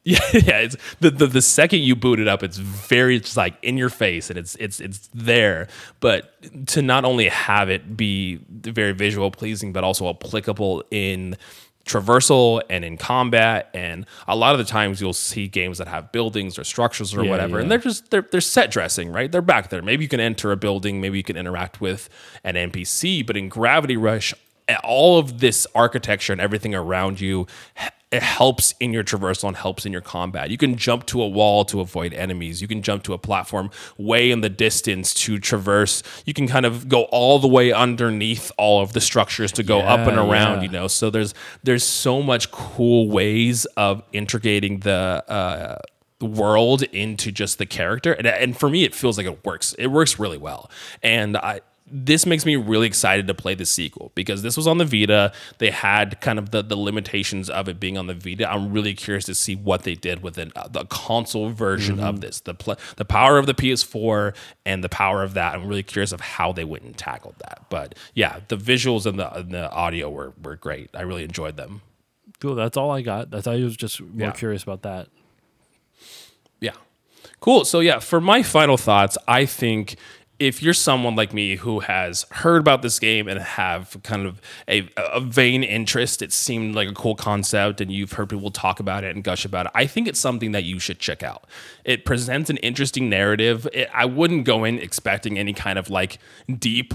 yeah, 0.04 0.18
yeah. 0.32 0.58
It's 0.60 0.76
the, 1.00 1.10
the 1.10 1.26
the 1.26 1.42
second 1.42 1.80
you 1.80 1.94
boot 1.94 2.20
it 2.20 2.28
up, 2.28 2.42
it's 2.42 2.56
very 2.56 3.20
just 3.20 3.36
like 3.36 3.54
in 3.62 3.76
your 3.76 3.90
face, 3.90 4.30
and 4.30 4.38
it's 4.38 4.54
it's 4.56 4.80
it's 4.80 5.10
there. 5.12 5.68
But 6.00 6.66
to 6.68 6.80
not 6.82 7.04
only 7.04 7.28
have 7.28 7.68
it 7.68 7.96
be 7.96 8.40
very 8.48 8.92
visual 8.92 9.30
pleasing, 9.30 9.72
but 9.72 9.84
also 9.84 10.08
applicable 10.08 10.84
in 10.90 11.36
traversal 11.84 12.62
and 12.70 12.84
in 12.84 12.96
combat, 12.96 13.68
and 13.74 14.06
a 14.26 14.34
lot 14.36 14.52
of 14.52 14.58
the 14.58 14.64
times 14.64 15.00
you'll 15.02 15.12
see 15.12 15.48
games 15.48 15.76
that 15.78 15.88
have 15.88 16.12
buildings 16.12 16.58
or 16.58 16.64
structures 16.64 17.14
or 17.14 17.22
Yeah, 17.24 17.30
whatever, 17.30 17.58
and 17.58 17.70
they're 17.70 17.78
just 17.78 18.10
they're 18.10 18.22
they're 18.30 18.40
set 18.40 18.70
dressing, 18.70 19.12
right? 19.12 19.30
They're 19.30 19.42
back 19.42 19.68
there. 19.68 19.82
Maybe 19.82 20.04
you 20.04 20.08
can 20.08 20.20
enter 20.20 20.50
a 20.50 20.56
building, 20.56 21.02
maybe 21.02 21.18
you 21.18 21.24
can 21.24 21.36
interact 21.36 21.80
with 21.82 22.08
an 22.42 22.54
NPC, 22.54 23.26
but 23.26 23.36
in 23.36 23.50
Gravity 23.50 23.98
Rush, 23.98 24.32
all 24.82 25.18
of 25.18 25.40
this 25.40 25.66
architecture 25.74 26.32
and 26.32 26.40
everything 26.40 26.74
around 26.74 27.20
you 27.20 27.46
it 28.10 28.22
helps 28.22 28.74
in 28.80 28.92
your 28.92 29.04
traversal 29.04 29.46
and 29.46 29.56
helps 29.56 29.86
in 29.86 29.92
your 29.92 30.00
combat. 30.00 30.50
You 30.50 30.58
can 30.58 30.76
jump 30.76 31.06
to 31.06 31.22
a 31.22 31.28
wall 31.28 31.64
to 31.66 31.80
avoid 31.80 32.12
enemies. 32.12 32.60
You 32.60 32.66
can 32.66 32.82
jump 32.82 33.04
to 33.04 33.12
a 33.12 33.18
platform 33.18 33.70
way 33.98 34.32
in 34.32 34.40
the 34.40 34.48
distance 34.48 35.14
to 35.14 35.38
traverse. 35.38 36.02
You 36.26 36.34
can 36.34 36.48
kind 36.48 36.66
of 36.66 36.88
go 36.88 37.04
all 37.04 37.38
the 37.38 37.46
way 37.46 37.72
underneath 37.72 38.50
all 38.58 38.82
of 38.82 38.94
the 38.94 39.00
structures 39.00 39.52
to 39.52 39.62
go 39.62 39.80
up 39.80 40.08
and 40.08 40.18
around, 40.18 40.56
yeah. 40.56 40.62
you 40.62 40.68
know. 40.68 40.88
So 40.88 41.08
there's 41.10 41.34
there's 41.62 41.84
so 41.84 42.20
much 42.20 42.50
cool 42.50 43.08
ways 43.08 43.64
of 43.76 44.02
integrating 44.12 44.80
the 44.80 45.24
uh 45.28 45.76
world 46.20 46.82
into 46.82 47.32
just 47.32 47.56
the 47.56 47.64
character 47.64 48.12
and, 48.12 48.26
and 48.26 48.54
for 48.54 48.68
me 48.68 48.84
it 48.84 48.94
feels 48.94 49.16
like 49.16 49.26
it 49.26 49.42
works 49.42 49.72
it 49.78 49.86
works 49.86 50.18
really 50.18 50.36
well 50.36 50.70
and 51.02 51.34
i 51.38 51.62
this 51.92 52.24
makes 52.26 52.46
me 52.46 52.56
really 52.56 52.86
excited 52.86 53.26
to 53.26 53.34
play 53.34 53.54
the 53.54 53.66
sequel 53.66 54.12
because 54.14 54.42
this 54.42 54.56
was 54.56 54.66
on 54.66 54.78
the 54.78 54.84
Vita. 54.84 55.32
They 55.58 55.70
had 55.70 56.20
kind 56.20 56.38
of 56.38 56.50
the, 56.50 56.62
the 56.62 56.76
limitations 56.76 57.50
of 57.50 57.68
it 57.68 57.80
being 57.80 57.98
on 57.98 58.06
the 58.06 58.14
Vita. 58.14 58.50
I'm 58.50 58.72
really 58.72 58.94
curious 58.94 59.24
to 59.26 59.34
see 59.34 59.56
what 59.56 59.82
they 59.82 59.94
did 59.94 60.22
with 60.22 60.38
it, 60.38 60.52
uh, 60.56 60.68
the 60.68 60.84
console 60.86 61.50
version 61.50 61.98
of 62.00 62.20
this, 62.20 62.40
the 62.40 62.54
pl- 62.54 62.76
the 62.96 63.04
power 63.04 63.38
of 63.38 63.46
the 63.46 63.54
PS4 63.54 64.34
and 64.64 64.84
the 64.84 64.88
power 64.88 65.22
of 65.22 65.34
that. 65.34 65.54
I'm 65.54 65.66
really 65.66 65.82
curious 65.82 66.12
of 66.12 66.20
how 66.20 66.52
they 66.52 66.64
went 66.64 66.84
and 66.84 66.96
tackled 66.96 67.34
that. 67.38 67.64
But 67.70 67.94
yeah, 68.14 68.40
the 68.48 68.56
visuals 68.56 69.06
and 69.06 69.18
the, 69.18 69.32
and 69.36 69.50
the 69.52 69.70
audio 69.70 70.08
were 70.10 70.32
were 70.42 70.56
great. 70.56 70.90
I 70.94 71.02
really 71.02 71.24
enjoyed 71.24 71.56
them. 71.56 71.82
Cool. 72.40 72.54
That's 72.54 72.76
all 72.76 72.90
I 72.90 73.02
got. 73.02 73.30
That's 73.30 73.46
I 73.46 73.56
was 73.56 73.76
just 73.76 74.00
more 74.00 74.28
Yeah. 74.28 74.30
curious 74.32 74.62
about 74.62 74.82
that. 74.82 75.08
Yeah. 76.60 76.72
Cool. 77.40 77.64
So 77.64 77.80
yeah, 77.80 77.98
for 77.98 78.20
my 78.20 78.42
final 78.42 78.76
thoughts, 78.76 79.16
I 79.26 79.46
think 79.46 79.96
if 80.40 80.62
you're 80.62 80.74
someone 80.74 81.14
like 81.14 81.34
me 81.34 81.56
who 81.56 81.80
has 81.80 82.24
heard 82.30 82.60
about 82.60 82.80
this 82.80 82.98
game 82.98 83.28
and 83.28 83.38
have 83.38 83.96
kind 84.02 84.26
of 84.26 84.40
a, 84.66 84.88
a 84.96 85.20
vain 85.20 85.62
interest, 85.62 86.22
it 86.22 86.32
seemed 86.32 86.74
like 86.74 86.88
a 86.88 86.94
cool 86.94 87.14
concept 87.14 87.82
and 87.82 87.92
you've 87.92 88.12
heard 88.12 88.30
people 88.30 88.50
talk 88.50 88.80
about 88.80 89.04
it 89.04 89.14
and 89.14 89.22
gush 89.22 89.44
about 89.44 89.66
it, 89.66 89.72
I 89.74 89.86
think 89.86 90.08
it's 90.08 90.18
something 90.18 90.52
that 90.52 90.64
you 90.64 90.78
should 90.78 90.98
check 90.98 91.22
out. 91.22 91.44
It 91.84 92.06
presents 92.06 92.48
an 92.48 92.56
interesting 92.56 93.10
narrative. 93.10 93.68
It, 93.74 93.90
I 93.92 94.06
wouldn't 94.06 94.44
go 94.46 94.64
in 94.64 94.78
expecting 94.78 95.38
any 95.38 95.52
kind 95.52 95.78
of 95.78 95.90
like 95.90 96.18
deep 96.58 96.94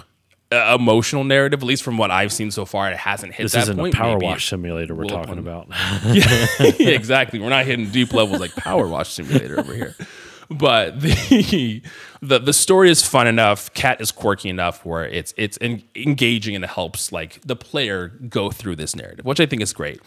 uh, 0.52 0.76
emotional 0.80 1.24
narrative, 1.24 1.62
at 1.62 1.66
least 1.66 1.84
from 1.84 1.98
what 2.00 2.10
I've 2.10 2.34
seen 2.34 2.50
so 2.50 2.66
far. 2.66 2.92
It 2.92 2.98
hasn't 2.98 3.34
hit 3.34 3.44
This 3.44 3.52
that 3.54 3.64
isn't 3.64 3.78
point. 3.78 3.94
a 3.94 3.98
power 3.98 4.14
Maybe 4.14 4.26
wash 4.26 4.50
simulator 4.50 4.96
we're 4.96 5.06
talking 5.06 5.38
about. 5.38 5.68
yeah, 6.06 6.48
exactly. 6.80 7.40
We're 7.40 7.50
not 7.50 7.66
hitting 7.66 7.90
deep 7.92 8.12
levels 8.12 8.40
like 8.40 8.52
PowerWash 8.52 9.08
Simulator 9.08 9.60
over 9.60 9.74
here. 9.74 9.96
But 10.50 11.00
the, 11.02 11.82
the 12.22 12.40
the 12.40 12.54
story 12.54 12.90
is 12.90 13.06
fun 13.06 13.28
enough. 13.28 13.74
Kat 13.74 14.02
is 14.02 14.12
quirky 14.12 14.50
enough 14.50 14.86
where 14.86 15.06
it's 15.06 15.34
it's 15.38 15.58
en- 15.62 15.84
engaging 15.96 16.56
and 16.56 16.64
it 16.64 16.70
helps 16.70 17.12
like 17.12 17.42
the 17.42 17.56
player 17.56 18.10
go 18.30 18.50
through 18.52 18.76
this 18.76 18.96
narrative, 18.96 19.26
which 19.26 19.40
I 19.40 19.46
think 19.46 19.62
is 19.62 19.74
great. 19.74 20.02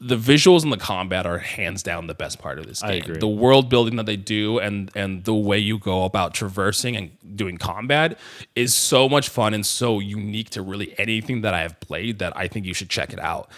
The 0.00 0.16
visuals 0.16 0.64
and 0.64 0.72
the 0.72 0.76
combat 0.76 1.26
are 1.26 1.38
hands 1.38 1.84
down 1.84 2.08
the 2.08 2.14
best 2.14 2.40
part 2.40 2.58
of 2.58 2.66
this 2.66 2.82
game. 2.82 2.90
agree. 2.96 3.18
The 3.18 3.28
world 3.28 3.68
building 3.70 3.96
that 3.96 4.06
they 4.06 4.16
do 4.16 4.58
and 4.58 4.90
and 4.96 5.24
the 5.24 5.34
way 5.34 5.58
you 5.58 5.78
go 5.78 6.04
about 6.04 6.34
traversing 6.34 6.96
and 6.96 7.10
doing 7.36 7.56
combat 7.56 8.18
is 8.56 8.74
so 8.74 9.08
much 9.08 9.28
fun 9.28 9.54
and 9.54 9.64
so 9.64 10.00
unique 10.00 10.50
to 10.50 10.62
really 10.62 10.98
anything 10.98 11.42
that 11.42 11.54
I 11.54 11.60
have 11.60 11.78
played 11.78 12.18
that 12.18 12.36
I 12.36 12.48
think 12.48 12.66
you 12.66 12.74
should 12.74 12.90
check 12.90 13.12
it 13.12 13.20
out 13.20 13.48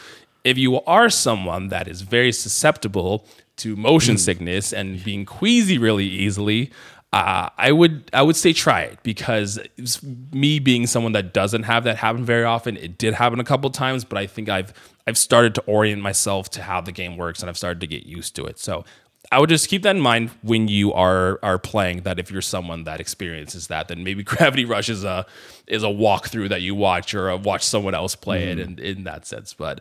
if 0.45 0.59
you 0.59 0.81
are 0.83 1.09
someone 1.09 1.69
that 1.69 1.89
is 1.89 2.03
very 2.03 2.33
susceptible 2.33 3.25
to 3.59 3.77
motion 3.77 4.19
sickness 4.19 4.73
and 4.73 5.03
being 5.05 5.25
queasy 5.25 5.79
really 5.79 6.07
easily, 6.07 6.71
uh, 7.13 7.51
I 7.59 7.73
would 7.73 8.11
I 8.13 8.23
would 8.23 8.37
say 8.37 8.53
try 8.53 8.83
it 8.83 9.03
because 9.03 9.59
me 10.33 10.59
being 10.59 10.87
someone 10.87 11.13
that 11.13 11.35
doesn't 11.35 11.65
have 11.65 11.85
that 11.85 11.99
happen 11.99 12.25
very 12.25 12.45
often. 12.45 12.77
It 12.79 12.97
did 12.97 13.15
happen 13.15 13.39
a 13.39 13.45
couple 13.45 13.69
times, 13.71 14.05
but 14.05 14.17
I 14.17 14.27
think 14.27 14.49
I've 14.49 14.73
I've 15.07 15.19
started 15.19 15.55
to 15.57 15.61
orient 15.63 16.01
myself 16.01 16.49
to 16.51 16.63
how 16.63 16.81
the 16.81 16.93
game 16.93 17.19
works 17.19 17.41
and 17.41 17.51
I've 17.51 17.59
started 17.59 17.81
to 17.81 17.87
get 17.87 18.07
used 18.07 18.35
to 18.37 18.45
it. 18.47 18.59
So 18.59 18.85
I 19.31 19.39
would 19.39 19.49
just 19.49 19.69
keep 19.69 19.83
that 19.83 19.95
in 19.95 20.03
mind 20.03 20.31
when 20.43 20.69
you 20.69 20.93
are 20.95 21.39
are 21.43 21.59
playing. 21.59 22.03
That 22.03 22.19
if 22.19 22.31
you're 22.31 22.43
someone 22.43 22.85
that 22.85 22.99
experiences 22.99 23.67
that, 23.67 23.89
then 23.89 24.05
maybe 24.05 24.23
Gravity 24.25 24.65
Rush 24.65 24.89
is 24.89 25.05
a 25.05 25.27
is 25.67 25.83
a 25.83 25.89
walkthrough 25.89 26.49
that 26.49 26.63
you 26.63 26.75
watch 26.75 27.15
or 27.15 27.37
watch 27.37 27.63
someone 27.63 27.95
else 27.95 28.17
play 28.17 28.45
it 28.45 28.59
in, 28.59 28.79
in 28.79 29.05
that 29.05 29.27
sense. 29.27 29.55
But 29.55 29.81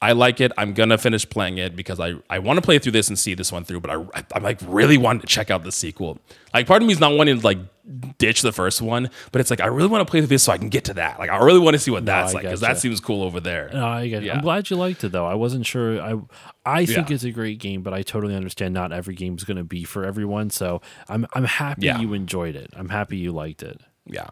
I 0.00 0.12
like 0.12 0.40
it. 0.40 0.52
I'm 0.56 0.74
gonna 0.74 0.96
finish 0.98 1.28
playing 1.28 1.58
it 1.58 1.74
because 1.74 1.98
I, 1.98 2.14
I 2.30 2.38
want 2.38 2.56
to 2.58 2.62
play 2.62 2.78
through 2.78 2.92
this 2.92 3.08
and 3.08 3.18
see 3.18 3.34
this 3.34 3.50
one 3.50 3.64
through. 3.64 3.80
But 3.80 3.90
I 3.90 4.24
I'm 4.34 4.42
like 4.44 4.60
really 4.66 4.96
wanting 4.96 5.22
to 5.22 5.26
check 5.26 5.50
out 5.50 5.64
the 5.64 5.72
sequel. 5.72 6.18
Like 6.54 6.66
part 6.68 6.82
of 6.82 6.86
me 6.86 6.92
is 6.92 7.00
not 7.00 7.14
wanting 7.16 7.38
to 7.40 7.44
like 7.44 7.58
ditch 8.18 8.42
the 8.42 8.52
first 8.52 8.80
one, 8.80 9.10
but 9.32 9.40
it's 9.40 9.50
like 9.50 9.60
I 9.60 9.66
really 9.66 9.88
want 9.88 10.06
to 10.06 10.10
play 10.10 10.20
through 10.20 10.28
this 10.28 10.44
so 10.44 10.52
I 10.52 10.58
can 10.58 10.68
get 10.68 10.84
to 10.84 10.94
that. 10.94 11.18
Like 11.18 11.30
I 11.30 11.38
really 11.38 11.58
want 11.58 11.74
to 11.74 11.80
see 11.80 11.90
what 11.90 12.06
that's 12.06 12.30
I 12.32 12.34
like 12.34 12.42
because 12.44 12.60
that 12.60 12.78
seems 12.78 13.00
cool 13.00 13.22
over 13.24 13.40
there. 13.40 13.70
No, 13.72 13.86
I 13.86 14.06
get. 14.08 14.22
Yeah. 14.22 14.34
I'm 14.36 14.42
glad 14.42 14.70
you 14.70 14.76
liked 14.76 15.02
it 15.02 15.10
though. 15.10 15.26
I 15.26 15.34
wasn't 15.34 15.66
sure. 15.66 16.00
I 16.00 16.14
I 16.64 16.86
think 16.86 17.08
Yeah. 17.10 17.14
it's 17.16 17.24
a 17.24 17.32
great 17.32 17.58
game, 17.58 17.82
but 17.82 17.92
I 17.92 18.02
totally 18.02 18.36
understand 18.36 18.74
not 18.74 18.92
every 18.92 19.14
game 19.16 19.34
is 19.34 19.42
going 19.42 19.56
to 19.56 19.64
be 19.64 19.82
for 19.82 20.04
everyone. 20.04 20.50
So 20.50 20.80
I'm 21.08 21.26
I'm 21.32 21.44
happy 21.44 21.86
Yeah. 21.86 21.98
you 21.98 22.12
enjoyed 22.12 22.54
it. 22.54 22.70
I'm 22.76 22.90
happy 22.90 23.16
you 23.16 23.32
liked 23.32 23.64
it. 23.64 23.80
Yeah. 24.06 24.28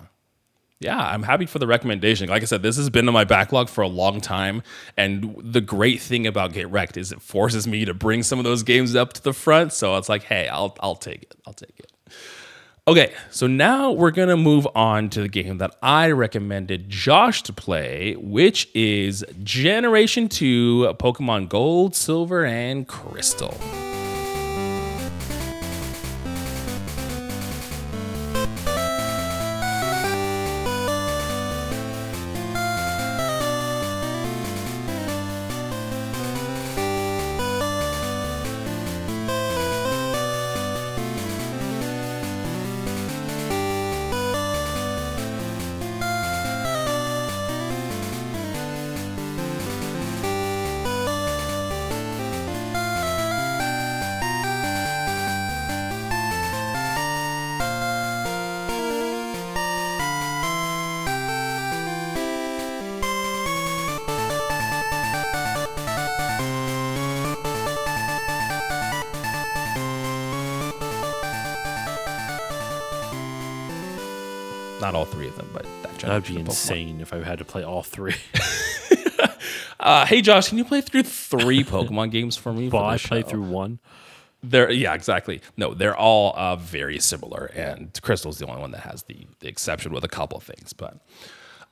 Yeah, 0.78 0.98
I'm 0.98 1.22
happy 1.22 1.46
for 1.46 1.58
the 1.58 1.66
recommendation. 1.66 2.28
Like 2.28 2.42
I 2.42 2.44
said, 2.44 2.62
this 2.62 2.76
has 2.76 2.90
been 2.90 3.08
in 3.08 3.14
my 3.14 3.24
backlog 3.24 3.70
for 3.70 3.80
a 3.80 3.88
long 3.88 4.20
time. 4.20 4.62
And 4.96 5.34
the 5.42 5.62
great 5.62 6.00
thing 6.02 6.26
about 6.26 6.52
Get 6.52 6.70
Rec'd 6.70 6.98
is 6.98 7.12
it 7.12 7.22
forces 7.22 7.66
me 7.66 7.86
to 7.86 7.94
bring 7.94 8.22
some 8.22 8.38
of 8.38 8.44
those 8.44 8.62
games 8.62 8.94
up 8.94 9.14
to 9.14 9.22
the 9.22 9.32
front. 9.32 9.72
So 9.72 9.96
it's 9.96 10.08
like, 10.08 10.24
hey, 10.24 10.48
I'll 10.48 10.76
I'll 10.80 10.94
take 10.94 11.22
it. 11.22 11.34
I'll 11.46 11.54
take 11.54 11.78
it. 11.78 11.92
Okay, 12.88 13.12
so 13.30 13.48
now 13.48 13.90
we're 13.90 14.12
gonna 14.12 14.36
move 14.36 14.68
on 14.74 15.08
to 15.10 15.22
the 15.22 15.28
game 15.28 15.58
that 15.58 15.74
I 15.82 16.10
recommended 16.10 16.88
Josh 16.88 17.42
to 17.44 17.52
play, 17.52 18.14
which 18.16 18.68
is 18.74 19.24
Generation 19.42 20.28
2 20.28 20.94
Pokemon 20.98 21.48
Gold, 21.48 21.96
Silver, 21.96 22.44
and 22.44 22.86
Crystal. 22.86 23.85
Not 74.80 74.94
all 74.94 75.04
three 75.04 75.28
of 75.28 75.36
them, 75.36 75.48
but 75.52 75.64
that 75.82 75.98
That'd 75.98 76.26
be 76.34 76.38
insane 76.38 77.00
if 77.00 77.12
I 77.12 77.22
had 77.22 77.38
to 77.38 77.44
play 77.44 77.62
all 77.62 77.82
three. 77.82 78.14
Uh, 79.78 80.06
hey 80.06 80.22
Josh, 80.22 80.48
can 80.48 80.58
you 80.58 80.64
play 80.64 80.80
through 80.80 81.02
three 81.02 81.62
Pokemon 81.64 82.10
games 82.10 82.36
for 82.36 82.52
me? 82.52 82.68
Well, 82.68 82.82
I 82.84 82.96
play 82.98 83.20
show? 83.20 83.28
through 83.28 83.42
one. 83.42 83.78
They're 84.42 84.70
yeah, 84.70 84.94
exactly. 84.94 85.42
No, 85.56 85.74
they're 85.74 85.96
all 85.96 86.32
uh, 86.36 86.56
very 86.56 86.98
similar, 86.98 87.46
and 87.54 87.96
Crystal's 88.02 88.38
the 88.38 88.46
only 88.46 88.60
one 88.60 88.70
that 88.72 88.80
has 88.80 89.02
the, 89.04 89.26
the 89.40 89.48
exception 89.48 89.92
with 89.92 90.02
a 90.04 90.08
couple 90.08 90.38
of 90.38 90.44
things. 90.44 90.72
But 90.72 90.96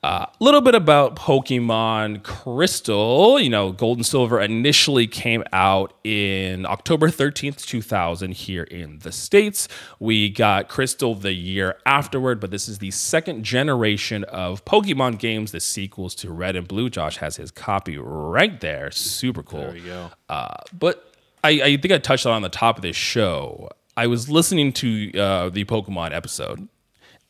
a 0.05 0.07
uh, 0.07 0.25
little 0.39 0.61
bit 0.61 0.75
about 0.75 1.15
Pokemon 1.15 2.21
Crystal. 2.21 3.39
You 3.39 3.49
know, 3.49 3.71
Gold 3.71 3.97
and 3.97 4.05
Silver 4.05 4.39
initially 4.39 5.07
came 5.07 5.43
out 5.51 5.95
in 6.03 6.63
October 6.67 7.09
13th, 7.09 7.65
2000, 7.65 8.35
here 8.35 8.65
in 8.65 8.99
the 8.99 9.11
States. 9.11 9.67
We 9.99 10.29
got 10.29 10.69
Crystal 10.69 11.15
the 11.15 11.33
year 11.33 11.77
afterward, 11.87 12.39
but 12.39 12.51
this 12.51 12.69
is 12.69 12.77
the 12.77 12.91
second 12.91 13.43
generation 13.43 14.25
of 14.25 14.63
Pokemon 14.63 15.17
games, 15.17 15.51
the 15.51 15.59
sequels 15.59 16.13
to 16.15 16.31
Red 16.31 16.55
and 16.55 16.67
Blue. 16.67 16.91
Josh 16.91 17.17
has 17.17 17.37
his 17.37 17.49
copy 17.49 17.97
right 17.97 18.61
there. 18.61 18.91
Super 18.91 19.41
cool. 19.41 19.61
There 19.61 19.71
we 19.71 19.81
go. 19.81 20.11
Uh, 20.29 20.53
but 20.71 21.15
I, 21.43 21.49
I 21.49 21.77
think 21.77 21.91
I 21.91 21.97
touched 21.97 22.27
on 22.27 22.33
on 22.33 22.43
the 22.43 22.49
top 22.49 22.77
of 22.77 22.83
this 22.83 22.95
show. 22.95 23.69
I 23.97 24.05
was 24.05 24.29
listening 24.29 24.71
to 24.73 25.17
uh, 25.17 25.49
the 25.49 25.65
Pokemon 25.65 26.13
episode, 26.13 26.67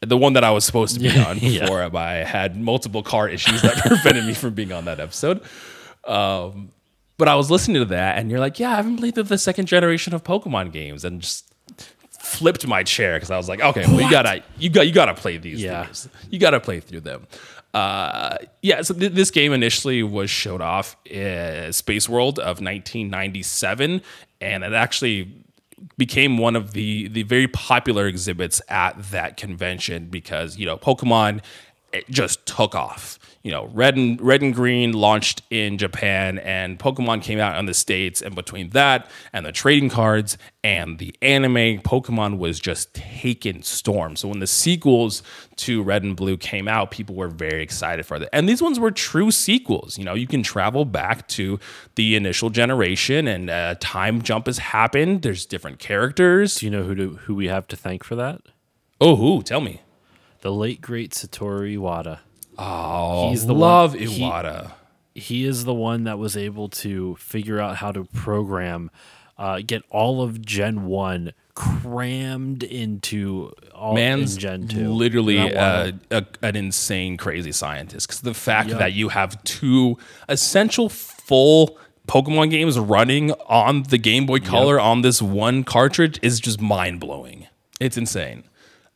the 0.05 0.17
one 0.17 0.33
that 0.33 0.43
I 0.43 0.51
was 0.51 0.63
supposed 0.65 0.93
to 0.95 0.99
be 0.99 1.09
on 1.17 1.39
before, 1.39 1.89
but 1.89 2.01
I 2.01 2.23
had 2.23 2.55
multiple 2.57 3.03
car 3.03 3.27
issues 3.29 3.61
that 3.61 3.77
prevented 3.85 4.25
me 4.25 4.33
from 4.33 4.53
being 4.53 4.71
on 4.71 4.85
that 4.85 4.99
episode. 4.99 5.41
Um, 6.05 6.69
but 7.17 7.27
I 7.27 7.35
was 7.35 7.49
listening 7.49 7.77
to 7.81 7.85
that, 7.85 8.17
and 8.17 8.29
you're 8.29 8.39
like, 8.39 8.59
"Yeah, 8.59 8.71
I 8.71 8.75
haven't 8.75 8.97
played 8.97 9.15
through 9.15 9.23
the 9.23 9.37
second 9.37 9.67
generation 9.67 10.13
of 10.13 10.23
Pokemon 10.23 10.71
games," 10.73 11.05
and 11.05 11.21
just 11.21 11.45
flipped 12.09 12.65
my 12.67 12.83
chair 12.83 13.15
because 13.15 13.31
I 13.31 13.37
was 13.37 13.47
like, 13.47 13.61
"Okay, 13.61 13.85
well, 13.87 14.01
you 14.01 14.09
gotta, 14.11 14.43
you 14.57 14.69
got, 14.69 14.85
you 14.87 14.93
gotta 14.93 15.13
play 15.13 15.37
these 15.37 15.61
Yeah. 15.61 15.85
games. 15.85 16.09
You 16.29 16.39
gotta 16.39 16.59
play 16.59 16.79
through 16.79 17.01
them." 17.01 17.25
Uh, 17.73 18.37
yeah, 18.61 18.81
so 18.81 18.93
th- 18.93 19.11
this 19.13 19.31
game 19.31 19.51
initially 19.53 20.01
was 20.03 20.29
showed 20.29 20.61
off 20.61 20.95
at 21.11 21.75
Space 21.75 22.07
World 22.07 22.39
of 22.39 22.61
1997, 22.61 24.01
and 24.41 24.63
it 24.63 24.73
actually 24.73 25.31
became 25.97 26.37
one 26.37 26.55
of 26.55 26.73
the 26.73 27.07
the 27.07 27.23
very 27.23 27.47
popular 27.47 28.07
exhibits 28.07 28.61
at 28.69 29.01
that 29.11 29.37
convention 29.37 30.07
because 30.07 30.57
you 30.57 30.65
know 30.65 30.77
Pokemon 30.77 31.41
it 31.93 32.09
just 32.09 32.45
took 32.45 32.75
off. 32.75 33.19
You 33.45 33.51
know, 33.51 33.69
red 33.75 33.95
and 33.95 34.19
red 34.19 34.41
and 34.41 34.55
green 34.55 34.93
launched 34.93 35.43
in 35.51 35.77
Japan, 35.77 36.39
and 36.39 36.79
Pokemon 36.79 37.21
came 37.21 37.37
out 37.37 37.59
in 37.59 37.67
the 37.67 37.75
states. 37.75 38.19
And 38.19 38.33
between 38.33 38.69
that 38.69 39.07
and 39.31 39.45
the 39.45 39.51
trading 39.51 39.87
cards 39.87 40.35
and 40.63 40.97
the 40.97 41.15
anime, 41.21 41.79
Pokemon 41.81 42.39
was 42.39 42.59
just 42.59 42.95
taken 42.95 43.61
storm. 43.61 44.15
So 44.15 44.29
when 44.29 44.39
the 44.39 44.47
sequels 44.47 45.21
to 45.57 45.83
Red 45.83 46.01
and 46.01 46.15
Blue 46.15 46.37
came 46.37 46.67
out, 46.67 46.89
people 46.89 47.13
were 47.13 47.27
very 47.27 47.61
excited 47.61 48.07
for 48.07 48.17
that. 48.17 48.29
And 48.33 48.49
these 48.49 48.63
ones 48.63 48.79
were 48.79 48.89
true 48.89 49.29
sequels. 49.29 49.99
You 49.99 50.05
know, 50.05 50.15
you 50.15 50.25
can 50.25 50.41
travel 50.41 50.83
back 50.83 51.27
to 51.27 51.59
the 51.93 52.15
initial 52.15 52.49
generation, 52.49 53.27
and 53.27 53.51
a 53.51 53.75
time 53.75 54.23
jump 54.23 54.47
has 54.47 54.57
happened. 54.57 55.21
There's 55.21 55.45
different 55.45 55.77
characters. 55.77 56.55
Do 56.55 56.65
you 56.65 56.71
know 56.71 56.81
who 56.81 56.95
to, 56.95 57.09
who 57.25 57.35
we 57.35 57.47
have 57.49 57.67
to 57.67 57.75
thank 57.75 58.03
for 58.03 58.15
that? 58.15 58.41
Oh, 58.99 59.15
who? 59.17 59.43
Tell 59.43 59.61
me. 59.61 59.81
The 60.41 60.51
late 60.51 60.81
great 60.81 61.11
Satoru 61.11 61.77
Iwata. 61.77 62.21
Oh, 62.57 63.29
He's 63.29 63.45
the 63.45 63.53
love 63.53 63.93
one- 63.93 64.01
Iwata. 64.03 64.71
he 65.13 65.45
is 65.45 65.65
the 65.65 65.73
one 65.73 66.03
that 66.05 66.17
was 66.19 66.35
able 66.37 66.69
to 66.69 67.15
figure 67.15 67.59
out 67.59 67.77
how 67.77 67.91
to 67.91 68.03
program, 68.05 68.89
uh, 69.37 69.61
get 69.65 69.83
all 69.89 70.21
of 70.21 70.41
Gen 70.41 70.85
One 70.85 71.33
crammed 71.53 72.63
into 72.63 73.51
all 73.73 73.93
Man's 73.93 74.35
in 74.35 74.39
Gen 74.39 74.67
Two. 74.67 74.89
literally 74.89 75.53
uh, 75.55 75.91
a, 76.11 76.25
an 76.41 76.55
insane, 76.55 77.15
crazy 77.17 77.51
scientist. 77.51 78.07
Because 78.07 78.21
the 78.21 78.33
fact 78.33 78.69
Yup. 78.69 78.79
that 78.79 78.93
you 78.93 79.09
have 79.09 79.41
two 79.43 79.97
essential 80.27 80.89
full 80.89 81.77
Pokemon 82.07 82.49
games 82.51 82.77
running 82.77 83.31
on 83.47 83.83
the 83.83 83.97
Game 83.97 84.25
Boy 84.25 84.39
Color 84.39 84.79
on 84.79 85.01
this 85.01 85.21
one 85.21 85.63
cartridge 85.63 86.19
is 86.21 86.39
just 86.39 86.61
mind 86.61 86.99
blowing. 86.99 87.47
It's 87.79 87.97
insane. 87.97 88.43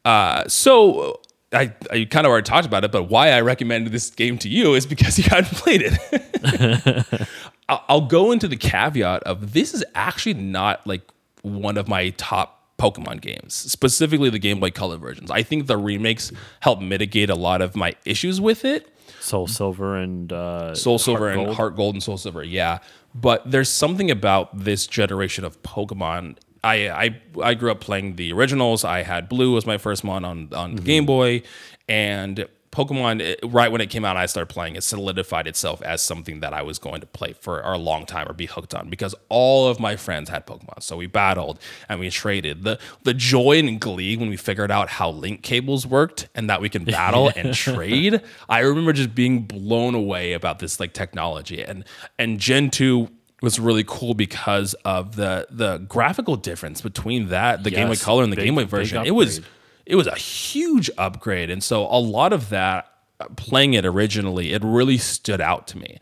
Uh, 0.06 0.48
so 0.48 1.20
I, 1.52 1.74
I 1.92 2.06
kind 2.06 2.26
of 2.26 2.32
already 2.32 2.46
talked 2.46 2.68
about 2.68 2.84
it, 2.84 2.92
but 2.92 3.04
why 3.04 3.32
I 3.32 3.42
recommended 3.42 3.92
this 3.92 4.10
game 4.12 4.38
to 4.40 4.50
you 4.50 4.76
is 4.76 4.86
because 4.86 5.18
you 5.18 5.24
hadn't 5.26 5.52
played 5.54 5.82
it. 5.84 7.28
I'll 7.70 8.02
go 8.08 8.32
into 8.32 8.48
the 8.48 8.56
caveat 8.56 9.24
of 9.24 9.54
this 9.54 9.74
is 9.74 9.84
actually 9.96 10.36
not 10.36 10.86
like 10.88 11.02
one 11.42 11.78
of 11.78 11.88
my 11.88 12.10
top 12.12 12.60
Pokemon 12.78 13.22
games, 13.22 13.54
specifically 13.54 14.30
the 14.30 14.40
Game 14.40 14.60
Boy 14.60 14.72
Color 14.72 14.98
versions. 14.98 15.30
I 15.30 15.44
think 15.44 15.68
the 15.68 15.78
remakes 15.78 16.32
help 16.62 16.82
mitigate 16.82 17.30
a 17.30 17.36
lot 17.36 17.62
of 17.62 17.76
my 17.76 17.96
issues 18.06 18.40
with 18.40 18.64
it. 18.66 18.88
Soul 19.20 19.48
Silver 19.48 19.98
and 19.98 20.32
uh, 20.32 20.74
Soul 20.74 20.98
Silver 20.98 21.28
Heart 21.28 21.38
and 21.38 21.46
Gold. 21.46 21.58
Heart 21.58 21.76
Gold 21.76 21.96
and 21.96 22.04
Soul 22.04 22.18
Silver, 22.18 22.44
yeah. 22.44 22.80
But 23.14 23.50
there's 23.50 23.70
something 23.70 24.10
about 24.10 24.58
this 24.58 24.88
generation 24.88 25.44
of 25.44 25.62
Pokemon. 25.62 26.38
I 26.64 26.90
I, 26.90 27.22
I 27.44 27.54
grew 27.54 27.72
up 27.72 27.80
playing 27.82 28.16
the 28.16 28.32
originals. 28.34 28.84
I 28.84 29.04
had 29.04 29.30
Blue 29.30 29.58
as 29.58 29.66
my 29.66 29.78
first 29.78 30.04
one 30.04 30.26
on 30.26 30.50
on 30.54 30.76
Mm-hmm. 30.76 30.86
Game 30.86 31.06
Boy, 31.06 31.42
and 31.88 32.48
Pokemon. 32.72 33.20
it- 33.20 33.40
right 33.44 33.72
when 33.72 33.82
it 33.82 33.90
came 33.90 34.06
out, 34.06 34.16
I 34.16 34.28
started 34.28 34.54
playing. 34.54 34.76
It 34.76 34.84
solidified 34.84 35.48
itself 35.48 35.82
as 35.82 36.04
something 36.04 36.42
that 36.42 36.54
I 36.54 36.62
was 36.62 36.78
going 36.78 37.02
to 37.02 37.08
play 37.08 37.34
for 37.34 37.62
a 37.62 37.78
long 37.80 38.06
time 38.06 38.28
or 38.30 38.34
be 38.34 38.46
hooked 38.46 38.76
on 38.76 38.90
because 38.90 39.16
all 39.28 39.68
of 39.68 39.80
my 39.80 39.96
friends 39.96 40.30
had 40.30 40.46
Pokemon. 40.46 40.84
So 40.84 40.96
we 40.96 41.08
battled 41.08 41.60
and 41.90 42.00
we 42.00 42.12
traded. 42.12 42.64
the 42.64 42.78
The 43.04 43.16
joy 43.16 43.58
and 43.58 43.82
glee 43.82 44.16
when 44.18 44.30
we 44.30 44.38
figured 44.38 44.70
out 44.70 44.90
how 44.90 45.10
link 45.10 45.42
cables 45.42 45.88
worked 45.88 46.28
and 46.36 46.48
that 46.50 46.62
we 46.62 46.70
can 46.70 46.84
battle 46.86 47.32
and 47.36 47.54
trade. 47.68 48.22
I 48.48 48.60
remember 48.60 48.94
just 48.94 49.16
being 49.16 49.42
blown 49.44 49.96
away 49.96 50.34
about 50.34 50.60
this 50.60 50.80
like 50.80 50.94
technology 50.94 51.64
and 51.64 51.84
and 52.20 52.40
Gen 52.40 52.70
two 52.70 53.10
was 53.42 53.60
really 53.60 53.84
cool 53.86 54.14
because 54.14 54.74
of 54.86 55.16
the 55.16 55.48
the 55.50 55.78
graphical 55.80 56.36
difference 56.36 56.82
between 56.82 57.28
that 57.30 57.64
the 57.64 57.72
Game 57.72 57.88
Boy 57.88 57.96
Color 57.96 58.24
and 58.24 58.32
the 58.32 58.36
big- 58.36 58.46
Game 58.46 58.56
Boy 58.56 58.66
version. 58.66 59.06
It 59.06 59.12
was 59.16 59.42
it 59.86 59.96
was 59.96 60.08
a 60.08 60.16
huge 60.16 60.90
upgrade, 60.98 61.50
and 61.50 61.64
so 61.64 61.86
a 61.86 62.00
lot 62.00 62.34
of 62.34 62.50
that 62.50 62.92
uh, 63.20 63.26
playing 63.36 63.74
it 63.74 63.86
originally, 63.86 64.54
it 64.54 64.64
really 64.64 64.98
stood 64.98 65.42
out 65.42 65.68
to 65.68 65.78
me. 65.78 66.00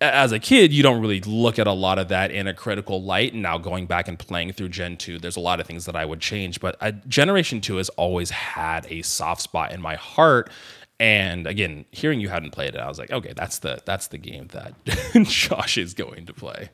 As 0.00 0.30
a 0.30 0.38
kid, 0.38 0.72
you 0.74 0.82
don't 0.82 1.00
really 1.00 1.20
look 1.22 1.58
at 1.58 1.66
a 1.66 1.72
lot 1.72 1.98
of 1.98 2.08
that 2.08 2.30
in 2.30 2.46
a 2.46 2.52
critical 2.52 3.02
light. 3.02 3.32
And 3.32 3.42
now 3.42 3.56
going 3.56 3.86
back 3.86 4.08
and 4.08 4.18
playing 4.18 4.52
through 4.52 4.68
Gen 4.68 4.98
2, 4.98 5.18
there's 5.18 5.36
a 5.36 5.40
lot 5.40 5.58
of 5.58 5.66
things 5.66 5.86
that 5.86 5.96
I 5.96 6.04
would 6.04 6.20
change. 6.20 6.60
But 6.60 6.76
uh, 6.82 6.92
Generation 7.08 7.62
2 7.62 7.76
has 7.76 7.88
always 7.90 8.28
had 8.28 8.86
a 8.90 9.00
soft 9.00 9.40
spot 9.40 9.72
in 9.72 9.80
my 9.80 9.94
heart. 9.94 10.50
And 10.98 11.46
again, 11.46 11.84
hearing 11.92 12.20
you 12.20 12.28
hadn't 12.30 12.52
played 12.52 12.74
it, 12.74 12.80
I 12.80 12.88
was 12.88 12.98
like, 12.98 13.10
okay, 13.10 13.32
that's 13.36 13.58
the 13.58 13.80
that's 13.84 14.06
the 14.08 14.18
game 14.18 14.48
that 14.48 14.72
Josh 15.24 15.76
is 15.76 15.92
going 15.94 16.26
to 16.26 16.32
play. 16.32 16.70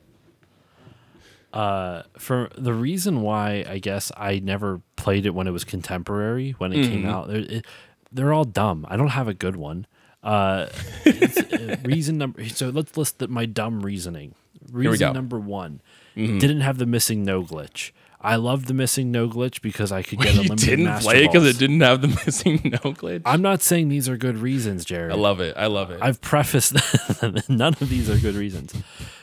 for 1.51 2.49
the 2.57 2.73
reason 2.73 3.21
why 3.21 3.65
I 3.67 3.79
guess 3.79 4.11
I 4.17 4.39
never 4.39 4.81
played 4.95 5.25
it 5.25 5.31
when 5.35 5.47
it 5.47 5.51
was 5.51 5.63
contemporary 5.63 6.51
when 6.57 6.71
it 6.73 6.77
Mm-hmm. 6.77 6.91
came 6.91 7.05
out. 7.05 7.27
They're, 7.27 7.39
it, 7.39 7.65
they're 8.11 8.33
all 8.33 8.45
dumb. 8.45 8.85
I 8.89 8.95
don't 8.95 9.09
have 9.09 9.27
a 9.27 9.33
good 9.33 9.55
one. 9.55 9.87
Uh, 10.23 10.67
it's, 11.03 11.37
uh, 11.37 11.75
reason 11.83 12.17
number. 12.17 12.47
So 12.47 12.69
let's 12.69 12.95
list 12.95 13.19
the, 13.19 13.27
my 13.27 13.45
dumb 13.45 13.81
reasoning. 13.81 14.35
we 14.71 14.87
Reason 14.87 15.09
go. 15.09 15.13
number 15.13 15.39
one 15.39 15.81
didn't 16.15 16.61
have 16.61 16.77
the 16.77 16.85
missing 16.85 17.23
no 17.25 17.41
glitch. 17.43 17.91
I 18.23 18.35
love 18.37 18.67
the 18.67 18.73
missing 18.73 19.11
no 19.11 19.27
glitch 19.27 19.61
because 19.61 19.91
I 19.91 20.01
could 20.01 20.19
get 20.19 20.33
you 20.35 20.41
unlimited 20.41 20.69
didn't 20.69 20.85
master 20.85 21.09
play 21.09 21.23
it 21.25 21.31
because 21.31 21.45
it 21.45 21.57
didn't 21.59 21.81
have 21.81 22.01
the 22.01 22.07
missing 22.25 22.61
no 22.63 22.79
glitch. 22.93 23.21
I'm 23.25 23.41
not 23.41 23.61
saying 23.61 23.89
these 23.89 24.07
are 24.07 24.15
good 24.17 24.37
reasons, 24.37 24.85
Jared. 24.85 25.11
I 25.11 25.15
love 25.15 25.39
it. 25.41 25.55
I 25.57 25.67
love 25.67 25.91
it. 25.91 25.99
I've 26.01 26.21
prefaced 26.21 26.73
that 26.73 27.43
none 27.49 27.73
of 27.79 27.89
these 27.89 28.09
are 28.09 28.17
good 28.17 28.35
reasons. 28.35 28.73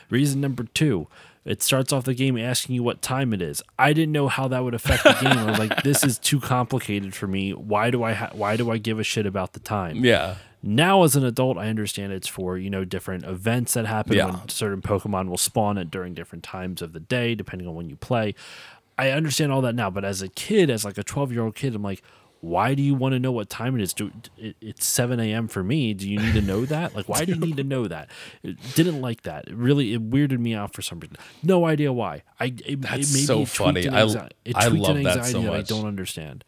Reason 0.09 0.39
number 0.39 0.65
two, 0.65 1.07
it 1.45 1.63
starts 1.63 1.91
off 1.91 2.03
the 2.03 2.13
game 2.13 2.37
asking 2.37 2.75
you 2.75 2.83
what 2.83 3.01
time 3.01 3.33
it 3.33 3.41
is. 3.41 3.63
I 3.79 3.93
didn't 3.93 4.11
know 4.11 4.27
how 4.27 4.47
that 4.49 4.63
would 4.63 4.75
affect 4.75 5.03
the 5.03 5.13
game. 5.13 5.37
I 5.37 5.45
was 5.49 5.57
like, 5.59 5.81
this 5.83 6.03
is 6.03 6.19
too 6.19 6.39
complicated 6.39 7.15
for 7.15 7.25
me. 7.27 7.51
Why 7.53 7.89
do 7.89 8.03
I 8.03 8.13
ha- 8.13 8.29
why 8.33 8.55
do 8.57 8.69
I 8.69 8.77
give 8.77 8.99
a 8.99 9.03
shit 9.03 9.25
about 9.25 9.53
the 9.53 9.59
time? 9.59 10.05
yeah. 10.05 10.35
Now 10.63 11.01
as 11.01 11.15
an 11.15 11.25
adult, 11.25 11.57
I 11.57 11.69
understand 11.69 12.13
it's 12.13 12.27
for, 12.27 12.55
you 12.55 12.69
know, 12.69 12.85
different 12.85 13.23
events 13.25 13.73
that 13.73 13.87
happen 13.87 14.13
Yeah. 14.15 14.25
when 14.27 14.47
certain 14.47 14.79
Pokemon 14.83 15.27
will 15.27 15.37
spawn 15.39 15.79
at 15.79 15.89
during 15.89 16.13
different 16.13 16.43
times 16.43 16.83
of 16.83 16.93
the 16.93 16.99
day, 16.99 17.33
depending 17.33 17.67
on 17.67 17.73
when 17.73 17.89
you 17.89 17.95
play. 17.95 18.35
I 18.97 19.09
understand 19.11 19.51
all 19.51 19.61
that 19.61 19.75
now, 19.75 19.89
but 19.89 20.05
as 20.05 20.21
a 20.21 20.27
kid, 20.27 20.69
as 20.69 20.85
like 20.85 20.97
a 20.97 21.03
12 21.03 21.31
year 21.31 21.43
old 21.43 21.55
kid, 21.55 21.73
I'm 21.75 21.81
like, 21.83 22.03
why 22.41 22.73
do 22.73 22.81
you 22.81 22.95
want 22.95 23.13
to 23.13 23.19
know 23.19 23.31
what 23.31 23.49
time 23.49 23.75
it 23.75 23.83
is? 23.83 23.93
Do, 23.93 24.11
it, 24.37 24.55
it's 24.61 24.85
7 24.87 25.19
a.m. 25.19 25.47
for 25.47 25.63
me. 25.63 25.93
Do 25.93 26.09
you 26.09 26.19
need 26.19 26.33
to 26.33 26.41
know 26.41 26.65
that? 26.65 26.95
Like, 26.95 27.07
why 27.07 27.23
do 27.23 27.33
you 27.33 27.39
need 27.39 27.57
to 27.57 27.63
know 27.63 27.87
that? 27.87 28.09
It 28.41 28.57
didn't 28.73 28.99
like 28.99 29.21
that. 29.23 29.47
It 29.47 29.55
really, 29.55 29.93
it 29.93 30.09
weirded 30.09 30.39
me 30.39 30.55
out 30.55 30.73
for 30.73 30.81
some 30.81 30.99
reason. 30.99 31.17
No 31.43 31.65
idea 31.65 31.93
why. 31.93 32.23
I 32.39 32.53
it, 32.65 32.81
That's 32.81 33.13
it 33.13 33.25
so 33.27 33.45
funny. 33.45 33.85
an 33.85 33.93
I- 33.93 34.01
I 34.55 34.67
love 34.81 34.95
that 35.03 35.25
so 35.25 35.41
that 35.43 35.53
I 35.53 35.57
don't 35.69 35.85
understand. 35.85 36.43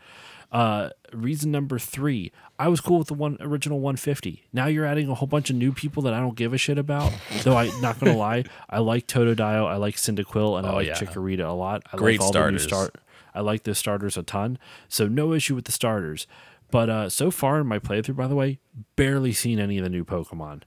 Uh, 0.54 0.90
reason 1.12 1.52
number 1.52 1.80
three, 1.80 2.32
I 2.60 2.68
was 2.68 2.80
cool 2.80 3.00
with 3.00 3.08
the 3.08 3.16
one 3.16 3.38
original 3.42 3.80
150. 3.80 4.44
Now 4.54 4.68
you're 4.68 4.86
adding 4.86 5.10
a 5.10 5.16
whole 5.16 5.28
bunch 5.28 5.50
of 5.50 5.56
new 5.56 5.72
people 5.74 6.04
that 6.04 6.14
I 6.14 6.20
don't 6.20 6.36
give 6.36 6.54
a 6.54 6.58
shit 6.60 6.78
about. 6.78 7.12
Though 7.42 7.58
I, 7.58 7.72
not 7.82 8.00
gonna 8.00 8.16
lie, 8.16 8.44
I 8.70 8.78
like 8.80 9.08
Totodile, 9.08 9.66
I 9.68 9.78
like 9.78 9.96
Cyndaquil, 9.96 10.58
and 10.60 10.68
I 10.68 10.72
Oh, 10.72 10.76
like 10.76 10.88
yeah. 10.88 10.94
Chikorita 10.94 11.50
a 11.50 11.54
lot. 11.54 11.82
I 11.92 11.98
Great 11.98 12.20
like 12.20 12.26
all 12.28 12.32
starters. 12.32 12.62
the 12.62 12.68
new 12.68 12.76
start. 12.76 12.96
I 13.34 13.42
like 13.42 13.64
the 13.64 13.74
starters 13.74 14.16
a 14.16 14.22
ton. 14.24 14.60
So 14.88 15.08
no 15.08 15.34
issue 15.34 15.56
with 15.56 15.66
the 15.66 15.72
starters. 15.72 16.28
But 16.70 16.90
uh, 16.90 17.10
so 17.10 17.32
far 17.32 17.60
in 17.60 17.68
my 17.68 17.80
playthrough, 17.80 18.16
by 18.16 18.28
the 18.28 18.36
way, 18.36 18.60
barely 18.96 19.34
seen 19.34 19.60
any 19.60 19.80
of 19.80 19.84
the 19.84 19.90
new 19.90 20.06
Pokemon. 20.06 20.62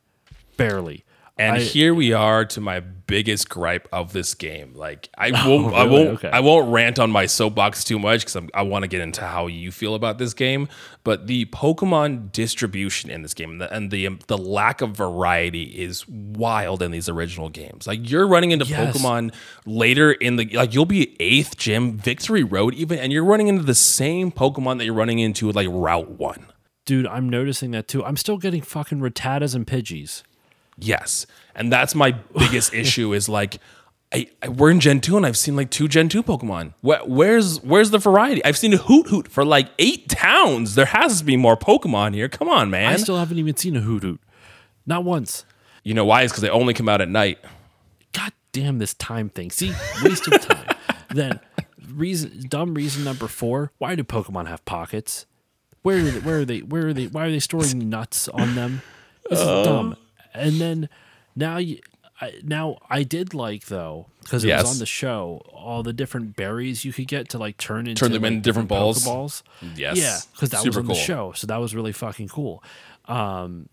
Barely. 0.56 1.04
And 1.38 1.56
I- 1.56 1.60
here 1.60 1.92
we 1.94 2.12
are 2.14 2.44
to 2.46 2.60
my 2.62 2.80
biggest 2.80 3.48
gripe 3.50 3.86
of 3.92 4.12
this 4.14 4.32
game. 4.34 4.72
Like 4.74 5.10
I 5.18 5.30
oh, 5.34 5.62
won't, 5.62 5.74
I 5.74 5.84
really? 5.84 5.90
won't, 6.06 6.08
Okay. 6.18 6.30
I 6.30 6.40
won't 6.40 6.72
rant 6.72 6.98
on 6.98 7.10
my 7.10 7.26
soapbox 7.26 7.84
too 7.84 7.98
much 7.98 8.24
because 8.24 8.48
I 8.54 8.62
want 8.62 8.84
to 8.84 8.88
get 8.88 9.00
into 9.02 9.20
how 9.20 9.46
you 9.46 9.70
feel 9.70 9.94
about 9.94 10.16
this 10.18 10.32
game. 10.34 10.66
But 11.04 11.26
the 11.26 11.44
Pokemon 11.46 12.32
distribution 12.32 13.10
in 13.10 13.20
this 13.22 13.34
game 13.34 13.50
and 13.50 13.60
the 13.60 13.72
and 13.72 13.90
the, 13.90 14.06
um, 14.06 14.18
the 14.28 14.38
lack 14.38 14.80
of 14.80 14.96
variety 14.96 15.64
is 15.64 16.08
wild 16.08 16.82
in 16.82 16.90
these 16.90 17.08
original 17.08 17.48
games. 17.50 17.86
Like 17.86 18.08
you're 18.10 18.26
running 18.26 18.50
into 18.52 18.64
Yes. 18.64 18.96
Pokemon 18.96 19.34
later 19.66 20.12
in 20.12 20.36
the 20.36 20.46
like 20.54 20.72
you'll 20.74 20.86
be 20.86 21.16
eighth 21.20 21.56
gym, 21.58 21.98
Victory 21.98 22.44
Road 22.44 22.74
even, 22.74 22.98
and 22.98 23.12
you're 23.12 23.24
running 23.24 23.48
into 23.48 23.62
the 23.62 23.74
same 23.74 24.32
Pokemon 24.32 24.78
that 24.78 24.84
you're 24.86 24.94
running 24.94 25.18
into 25.18 25.52
like 25.52 25.68
Route 25.70 26.12
One. 26.12 26.46
Dude, 26.86 27.06
I'm 27.06 27.28
noticing 27.28 27.72
that 27.72 27.88
too. 27.88 28.04
I'm 28.04 28.16
still 28.16 28.38
getting 28.38 28.62
fucking 28.62 29.00
Rattatas 29.00 29.54
and 29.54 29.66
Pidgeys. 29.66 30.22
Yes, 30.78 31.26
and 31.54 31.72
that's 31.72 31.94
my 31.94 32.12
biggest 32.38 32.74
issue 32.82 33.12
is 33.12 33.28
like. 33.28 33.58
I, 34.14 34.28
I, 34.40 34.50
we're 34.50 34.70
in 34.70 34.78
Gen 34.78 35.00
2 35.00 35.16
and 35.16 35.26
I've 35.26 35.36
seen 35.36 35.56
like 35.56 35.68
two 35.68 35.88
Gen 35.88 36.08
2 36.08 36.22
Pokemon. 36.22 36.74
Where, 36.80 37.00
where's 37.00 37.60
where's 37.64 37.90
the 37.90 37.98
variety? 37.98 38.42
I've 38.44 38.56
seen 38.56 38.72
a 38.72 38.78
Hoothoot 38.78 39.26
for 39.26 39.44
like 39.44 39.68
eight 39.80 40.08
towns. 40.08 40.76
There 40.76 40.86
has 40.86 41.18
to 41.18 41.24
be 41.24 41.36
more 41.36 41.56
Pokemon 41.56 42.14
here. 42.14 42.28
Come 42.28 42.48
on, 42.48 42.70
man. 42.70 42.92
I 42.92 42.96
still 42.98 43.16
haven't 43.18 43.38
even 43.38 43.56
seen 43.56 43.74
a 43.76 43.80
Hoothoot. 43.80 44.20
Not 44.86 45.02
once. 45.02 45.44
you 45.82 45.92
know 45.92 46.04
why? 46.04 46.22
It's 46.22 46.32
because 46.32 46.42
they 46.42 46.48
only 46.48 46.72
come 46.72 46.88
out 46.88 47.00
at 47.00 47.08
night. 47.08 47.40
God 48.12 48.32
damn 48.52 48.78
this 48.78 48.94
time 48.94 49.28
thing. 49.28 49.50
See, 49.50 49.72
waste 50.04 50.28
of 50.28 50.40
time. 50.40 50.76
then 51.10 51.40
reason 51.92 52.44
dumb 52.48 52.74
reason 52.74 53.02
number 53.02 53.26
four, 53.26 53.72
why 53.78 53.96
do 53.96 54.04
Pokemon 54.04 54.46
have 54.46 54.64
pockets? 54.64 55.26
Where 55.82 55.98
are 55.98 56.02
they, 56.02 56.20
where 56.20 56.38
are 56.38 56.44
they 56.44 56.58
where 56.60 56.86
are 56.86 56.94
they 56.94 57.08
why 57.08 57.26
are 57.26 57.30
they 57.30 57.40
storing 57.40 57.88
nuts 57.90 58.28
on 58.28 58.54
them? 58.54 58.82
This 59.28 59.40
is 59.40 59.46
uh, 59.46 59.64
dumb. 59.64 59.96
And 60.36 60.60
then 60.60 60.88
now 61.34 61.56
you. 61.58 61.78
I, 62.18 62.32
now 62.42 62.78
I 62.88 63.02
did 63.02 63.34
like 63.34 63.66
though 63.66 64.06
because 64.22 64.42
it 64.42 64.48
Yes. 64.48 64.62
was 64.62 64.72
on 64.72 64.78
the 64.78 64.86
show 64.86 65.42
all 65.52 65.82
the 65.82 65.92
different 65.92 66.34
berries 66.34 66.82
you 66.82 66.90
could 66.90 67.08
get 67.08 67.28
to 67.30 67.38
like 67.38 67.58
turn 67.58 67.86
into 67.86 68.00
Turn 68.00 68.10
them 68.12 68.22
like, 68.22 68.32
into 68.32 68.40
different 68.42 68.68
balls. 68.70 69.04
Pokeballs. 69.04 69.42
Yes. 69.76 69.98
Yeah, 69.98 70.18
because 70.32 70.48
that 70.48 70.64
was 70.64 70.78
on 70.78 70.86
cool. 70.86 70.94
the 70.94 71.00
show, 71.00 71.32
so 71.32 71.46
that 71.46 71.58
was 71.58 71.74
really 71.74 71.92
fucking 71.92 72.28
cool. 72.28 72.64
Um, 73.04 73.68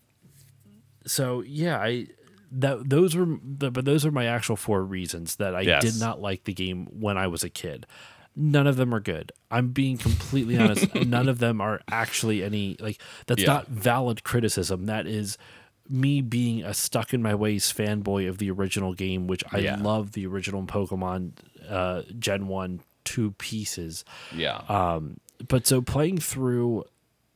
so 1.06 1.40
yeah, 1.42 1.78
I 1.78 2.08
that 2.52 2.88
those 2.88 3.16
were 3.16 3.38
the, 3.42 3.70
but 3.70 3.86
those 3.86 4.04
are 4.06 4.10
my 4.10 4.26
actual 4.26 4.56
four 4.56 4.84
reasons 4.84 5.36
that 5.36 5.54
I 5.54 5.62
Yes. 5.62 5.82
did 5.82 5.98
not 6.00 6.20
like 6.20 6.44
the 6.44 6.52
game 6.52 6.86
when 7.00 7.16
I 7.16 7.26
was 7.26 7.44
a 7.44 7.48
kid. 7.50 7.86
None 8.36 8.66
of 8.66 8.76
them 8.76 8.94
are 8.94 9.00
good. 9.00 9.32
I'm 9.50 9.68
being 9.68 9.96
completely 9.96 10.58
honest. 10.58 10.94
None 11.06 11.28
of 11.28 11.38
them 11.38 11.60
are 11.60 11.80
actually 11.90 12.42
any 12.44 12.76
like 12.78 13.00
that's 13.26 13.40
Yeah. 13.42 13.48
not 13.54 13.68
valid 13.68 14.22
criticism. 14.22 14.84
That 14.86 15.06
is 15.06 15.38
me 15.88 16.20
being 16.22 16.62
a 16.64 16.72
stuck 16.74 17.12
in 17.12 17.20
my 17.22 17.34
ways 17.34 17.72
fanboy 17.72 18.28
of 18.28 18.38
the 18.38 18.50
original 18.50 18.94
game, 18.94 19.26
which 19.26 19.44
I 19.52 19.58
Yeah. 19.58 19.76
love 19.80 20.12
the 20.12 20.26
original 20.26 20.62
Pokemon 20.64 21.32
uh, 21.68 22.02
Gen 22.18 22.46
One 22.48 22.80
two 23.04 23.32
pieces 23.32 24.02
Yeah. 24.34 24.62
um 24.68 25.18
but 25.46 25.66
so 25.66 25.82
playing 25.82 26.16
through 26.18 26.84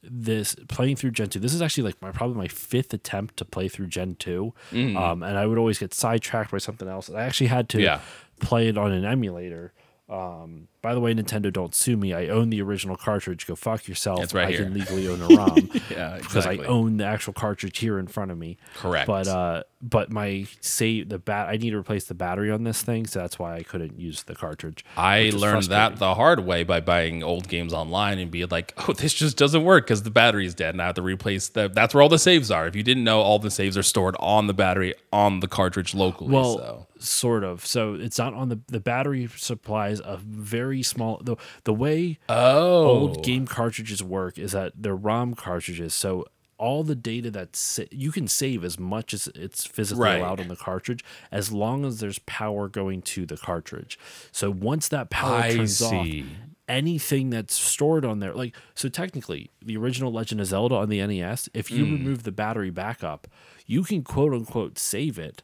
this 0.03 0.57
playing 0.68 0.96
through 0.96 1.11
gen 1.11 1.28
2 1.28 1.38
this 1.40 1.53
is 1.53 1.61
actually 1.61 1.82
like 1.82 2.01
my 2.01 2.11
probably 2.11 2.36
my 2.38 2.49
fifth 2.49 2.94
attempt 2.94 3.36
to 3.36 3.44
play 3.44 3.68
through 3.68 3.86
gen 3.86 4.14
2 4.14 4.55
um 4.96 5.22
and 5.22 5.36
i 5.36 5.44
would 5.44 5.59
always 5.59 5.78
get 5.78 5.92
sidetracked 5.92 6.51
by 6.53 6.57
something 6.57 6.88
else 6.88 7.09
and 7.11 7.18
i 7.18 7.22
actually 7.22 7.49
had 7.49 7.68
to 7.68 7.82
Yeah. 7.82 8.01
play 8.40 8.68
it 8.68 8.78
on 8.78 8.92
an 8.92 9.05
emulator 9.05 9.74
um 10.09 10.68
by 10.89 10.95
the 10.95 11.01
way 11.01 11.12
nintendo 11.12 11.53
don't 11.53 11.74
sue 11.74 11.97
me 11.97 12.14
i 12.14 12.28
own 12.28 12.49
the 12.49 12.62
original 12.62 12.97
cartridge 12.97 13.47
go 13.47 13.55
fuck 13.55 13.86
yourself 13.86 14.22
It's 14.22 14.32
right 14.32 14.49
i 14.49 14.51
here. 14.51 14.64
can 14.64 14.72
legally 14.72 15.07
own 15.07 15.20
a 15.20 15.26
rom 15.36 15.70
yeah. 15.91 16.16
because 16.18 16.47
i 16.47 16.57
own 16.57 16.97
the 16.97 17.05
actual 17.05 17.34
cartridge 17.34 17.78
here 17.78 17.99
in 17.99 18.07
front 18.07 18.30
of 18.30 18.39
me 18.39 18.57
Correct. 18.76 19.07
but 19.07 19.28
uh 19.28 19.64
but 19.82 20.11
my 20.11 20.47
save 20.61 21.11
the 21.11 21.18
bat 21.18 21.49
i 21.49 21.57
need 21.59 21.70
to 21.70 21.78
replace 21.78 22.05
the 22.05 22.14
battery 22.14 22.51
on 22.51 22.64
this 22.64 22.80
thing 22.82 23.07
so 23.07 23.18
that's 23.18 23.39
why 23.39 23.55
i 23.57 23.62
couldn't 23.62 24.01
use 24.01 24.22
the 24.22 24.34
cartridge 24.34 24.82
I 24.97 25.30
learned 25.34 25.64
that 25.64 25.97
the 25.99 26.14
hard 26.14 26.41
way 26.41 26.64
by 26.64 26.80
buying 26.80 27.22
old 27.22 27.49
games 27.49 27.72
online 27.72 28.18
and 28.18 28.30
be 28.30 28.45
like, 28.47 28.74
oh, 28.89 28.93
this 28.93 29.12
just 29.14 29.36
doesn't 29.36 29.64
work 29.64 29.84
because 29.86 30.03
the 30.03 30.11
battery's 30.11 30.55
dead. 30.55 30.74
And 30.74 30.82
I 30.82 30.86
have 30.86 30.95
to 30.97 31.03
replace 31.03 31.49
the. 31.49 31.68
That's 31.68 31.95
where 31.95 32.03
all 32.03 32.09
the 32.09 32.18
saves 32.18 32.51
are. 32.51 32.66
If 32.66 32.74
you 32.74 32.82
didn't 32.82 33.05
know, 33.05 33.20
all 33.20 33.39
the 33.39 33.51
saves 33.51 33.76
are 33.76 33.82
stored 33.82 34.16
on 34.18 34.47
the 34.47 34.55
battery 34.55 34.95
on 35.12 35.41
the 35.41 35.49
cartridge 35.49 35.95
locally. 35.95 36.30
Well, 36.30 36.59
so. 36.59 36.86
sort 36.99 37.45
of. 37.45 37.64
So 37.66 37.95
it's 37.95 38.18
not 38.18 38.34
on 38.34 38.49
the 38.49 38.61
the 38.66 38.80
battery 38.80 39.28
supplies 39.36 40.01
a 40.01 40.16
very 40.16 40.78
small 40.83 41.20
the 41.22 41.37
the 41.64 41.72
way 41.74 42.18
Oh, 42.29 42.87
old 42.87 43.22
game 43.24 43.47
cartridges 43.47 44.03
work 44.03 44.39
is 44.39 44.53
that 44.53 44.72
they're 44.76 44.95
ROM 44.97 45.35
cartridges. 45.35 45.95
So 45.95 46.26
all 46.59 46.83
the 46.83 46.97
data 46.97 47.31
that's 47.31 47.59
sa- 47.61 47.83
you 47.93 48.11
can 48.11 48.26
save 48.26 48.64
as 48.64 48.79
much 48.81 49.14
as 49.14 49.29
it's 49.35 49.64
physically 49.64 50.05
Right. 50.05 50.20
allowed 50.20 50.41
on 50.41 50.49
the 50.49 50.57
cartridge 50.57 51.05
as 51.31 51.53
long 51.53 51.85
as 51.85 52.01
there's 52.01 52.18
power 52.20 52.68
going 52.68 53.01
to 53.03 53.24
the 53.26 53.37
cartridge. 53.37 53.97
So 54.33 54.51
once 54.51 54.89
that 54.89 55.09
power 55.09 55.37
I 55.37 55.55
turns 55.55 55.76
see. 55.79 56.22
off, 56.22 56.26
anything 56.68 57.31
that's 57.31 57.55
stored 57.55 58.05
on 58.05 58.18
there 58.18 58.35
like 58.35 58.55
so 58.74 58.89
technically 58.91 59.51
the 59.64 59.76
original 59.76 60.12
Legend 60.12 60.41
of 60.41 60.49
Zelda 60.49 60.74
on 60.74 60.89
the 60.89 61.01
NES, 61.07 61.49
if 61.55 61.70
you 61.70 61.85
hmm. 61.85 61.93
remove 61.93 62.24
the 62.24 62.33
battery 62.33 62.70
backup, 62.70 63.29
you 63.66 63.83
can 63.85 64.03
quote 64.03 64.33
unquote 64.35 64.79
save 64.79 65.18
it. 65.18 65.43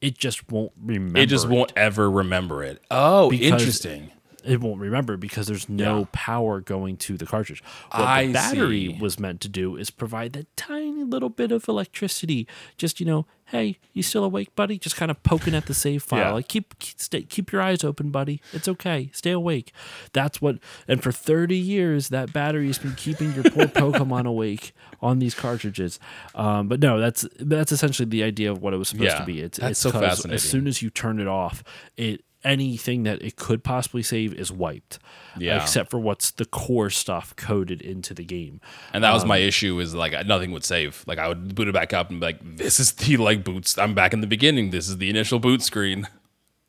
It 0.00 0.18
just 0.18 0.50
won't 0.50 0.72
remember. 0.80 1.18
It 1.20 1.26
just 1.26 1.48
won't 1.48 1.72
ever 1.76 2.10
remember 2.10 2.62
it. 2.62 2.82
Oh, 2.90 3.30
Because- 3.30 3.46
interesting. 3.52 4.10
It 4.46 4.60
won't 4.60 4.80
remember 4.80 5.16
because 5.16 5.46
there's 5.46 5.68
no 5.68 6.00
Yeah. 6.00 6.04
power 6.12 6.60
going 6.60 6.96
to 6.98 7.16
the 7.16 7.26
cartridge. 7.26 7.62
What 7.90 8.02
I 8.02 8.26
the 8.28 8.32
battery 8.32 8.86
see. 8.94 8.98
was 9.00 9.18
meant 9.18 9.40
to 9.42 9.48
do 9.48 9.76
is 9.76 9.90
provide 9.90 10.32
that 10.34 10.54
tiny 10.56 11.04
little 11.04 11.28
bit 11.30 11.52
of 11.52 11.68
electricity. 11.68 12.46
Just 12.78 13.00
you 13.00 13.06
know, 13.06 13.26
hey, 13.46 13.78
you 13.92 14.02
still 14.02 14.24
awake, 14.24 14.54
buddy? 14.56 14.78
Just 14.78 14.96
kind 14.96 15.10
of 15.10 15.22
poking 15.22 15.54
at 15.54 15.66
the 15.66 15.74
save 15.74 16.02
file. 16.02 16.18
Yeah. 16.20 16.32
Like 16.32 16.48
keep 16.48 16.78
keep, 16.78 17.00
stay, 17.00 17.22
keep 17.22 17.52
your 17.52 17.62
eyes 17.62 17.84
open, 17.84 18.10
buddy. 18.10 18.40
It's 18.52 18.68
okay. 18.68 19.10
Stay 19.12 19.30
awake. 19.32 19.72
That's 20.12 20.40
what. 20.42 20.58
And 20.88 21.02
for 21.02 21.12
30 21.12 21.56
years, 21.56 22.08
that 22.10 22.32
battery 22.32 22.66
has 22.68 22.78
been 22.78 22.94
keeping 22.94 23.32
your 23.34 23.44
poor 23.44 23.66
Pokemon 23.66 24.26
awake 24.34 24.72
on 25.00 25.18
these 25.18 25.34
cartridges. 25.34 25.98
Um, 26.34 26.68
but 26.68 26.80
no, 26.80 26.98
that's 26.98 27.26
that's 27.38 27.72
essentially 27.72 28.08
the 28.08 28.22
idea 28.22 28.50
of 28.50 28.62
what 28.62 28.74
it 28.74 28.76
was 28.76 28.88
supposed 28.88 29.06
Yeah, 29.10 29.18
to 29.18 29.24
be. 29.24 29.40
It's 29.40 29.58
that's 29.58 29.72
it's 29.72 29.80
so 29.80 29.90
fascinating. 29.92 30.34
As 30.34 30.42
soon 30.42 30.66
as 30.66 30.82
you 30.82 30.90
turn 30.90 31.20
it 31.20 31.26
off, 31.28 31.62
it 31.96 32.22
anything 32.46 33.02
that 33.02 33.20
it 33.20 33.36
could 33.36 33.62
possibly 33.64 34.02
save 34.02 34.32
is 34.32 34.50
wiped. 34.50 34.98
Yeah. 35.38 35.60
Except 35.60 35.90
for 35.90 35.98
what's 35.98 36.30
the 36.30 36.44
core 36.46 36.88
stuff 36.88 37.34
coded 37.36 37.82
into 37.82 38.14
the 38.14 38.24
game. 38.24 38.60
And 38.94 39.04
that 39.04 39.12
was 39.12 39.24
my 39.26 39.36
Um, 39.36 39.42
issue 39.48 39.78
is 39.80 39.94
like 39.94 40.12
nothing 40.26 40.52
would 40.52 40.64
save. 40.64 41.04
Like 41.06 41.18
I 41.18 41.28
would 41.28 41.54
boot 41.54 41.68
it 41.68 41.74
back 41.74 41.92
up 41.92 42.08
and 42.10 42.20
be 42.20 42.26
like, 42.26 42.56
this 42.56 42.80
is 42.80 42.92
the 42.92 43.16
like 43.18 43.44
boots. 43.44 43.76
I'm 43.76 43.94
back 43.94 44.14
in 44.14 44.20
the 44.22 44.26
beginning. 44.26 44.70
This 44.70 44.88
is 44.88 44.96
the 44.98 45.10
initial 45.10 45.38
boot 45.38 45.60
screen. 45.62 46.06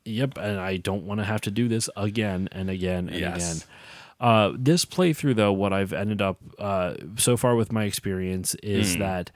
Yep, 0.04 0.36
and 0.38 0.58
I 0.58 0.78
don't 0.78 1.04
want 1.04 1.20
to 1.20 1.24
have 1.24 1.40
to 1.42 1.50
do 1.50 1.68
this 1.68 1.88
again 1.96 2.48
and 2.52 2.68
again 2.70 3.08
and 3.08 3.18
Yes. 3.20 3.36
again. 3.62 3.68
Uh, 4.20 4.52
this 4.58 4.84
playthrough, 4.84 5.36
though, 5.36 5.52
what 5.52 5.72
I've 5.72 5.92
ended 5.92 6.20
up 6.20 6.38
uh, 6.58 6.94
so 7.16 7.36
far 7.36 7.54
with 7.54 7.70
my 7.70 7.84
experience 7.84 8.54
is 8.56 8.94
Hmm. 8.94 9.00
that 9.00 9.30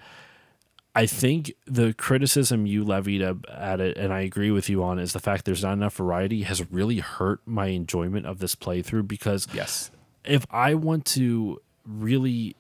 I 0.95 1.07
think 1.07 1.53
the 1.67 1.95
criticism 1.95 2.67
you 2.67 2.85
levied 2.85 3.23
at 3.23 3.81
it, 3.81 3.97
and 3.97 4.13
I 4.13 4.21
agree 4.21 4.51
with 4.51 4.69
you 4.69 4.83
on, 4.83 4.99
is 4.99 5.13
the 5.15 5.21
fact 5.21 5.45
there's 5.47 5.63
not 5.63 5.73
enough 5.73 5.97
variety 5.97 6.43
has 6.43 6.71
really 6.71 6.99
hurt 6.99 7.41
my 7.47 7.69
enjoyment 7.69 8.27
of 8.27 8.41
this 8.41 8.55
playthrough 8.55 9.09
because 9.09 9.49
Yes. 9.55 9.91
if 10.25 10.45
I 10.51 10.75
want 10.75 11.07
to 11.07 11.63
really 11.87 12.57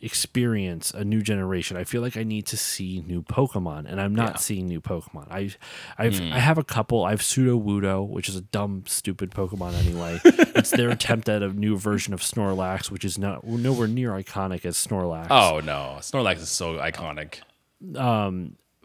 experience 0.00 0.90
a 0.92 1.04
new 1.04 1.22
generation, 1.22 1.76
I 1.76 1.84
feel 1.84 2.00
like 2.02 2.16
I 2.16 2.22
need 2.24 2.46
to 2.46 2.56
see 2.56 3.02
new 3.06 3.22
Pokemon, 3.22 3.86
and 3.90 4.00
I'm 4.00 4.14
not 4.14 4.32
Yeah. 4.32 4.36
seeing 4.36 4.66
new 4.66 4.80
Pokemon. 4.80 5.26
I, 5.30 5.50
I've, 5.98 6.18
hmm. 6.18 6.32
I 6.32 6.38
have 6.38 6.58
a 6.58 6.64
couple. 6.64 7.04
I 7.04 7.10
have 7.10 7.20
Sudowoodo, 7.20 8.06
which 8.06 8.28
is 8.28 8.36
a 8.36 8.42
dumb, 8.42 8.84
stupid 8.86 9.30
Pokemon 9.30 9.74
anyway. 9.74 10.20
it's 10.24 10.70
their 10.70 10.90
attempt 10.90 11.28
at 11.28 11.42
a 11.42 11.48
new 11.48 11.76
version 11.76 12.12
of 12.14 12.20
Snorlax, 12.20 12.90
which 12.90 13.04
is 13.04 13.18
not 13.18 13.44
nowhere 13.44 13.88
near 13.88 14.12
iconic 14.12 14.64
as 14.64 14.76
Snorlax. 14.76 15.26
Oh 15.30 15.60
no, 15.60 15.96
Snorlax 16.00 16.36
is 16.38 16.48
so 16.50 16.74
iconic. 16.78 17.40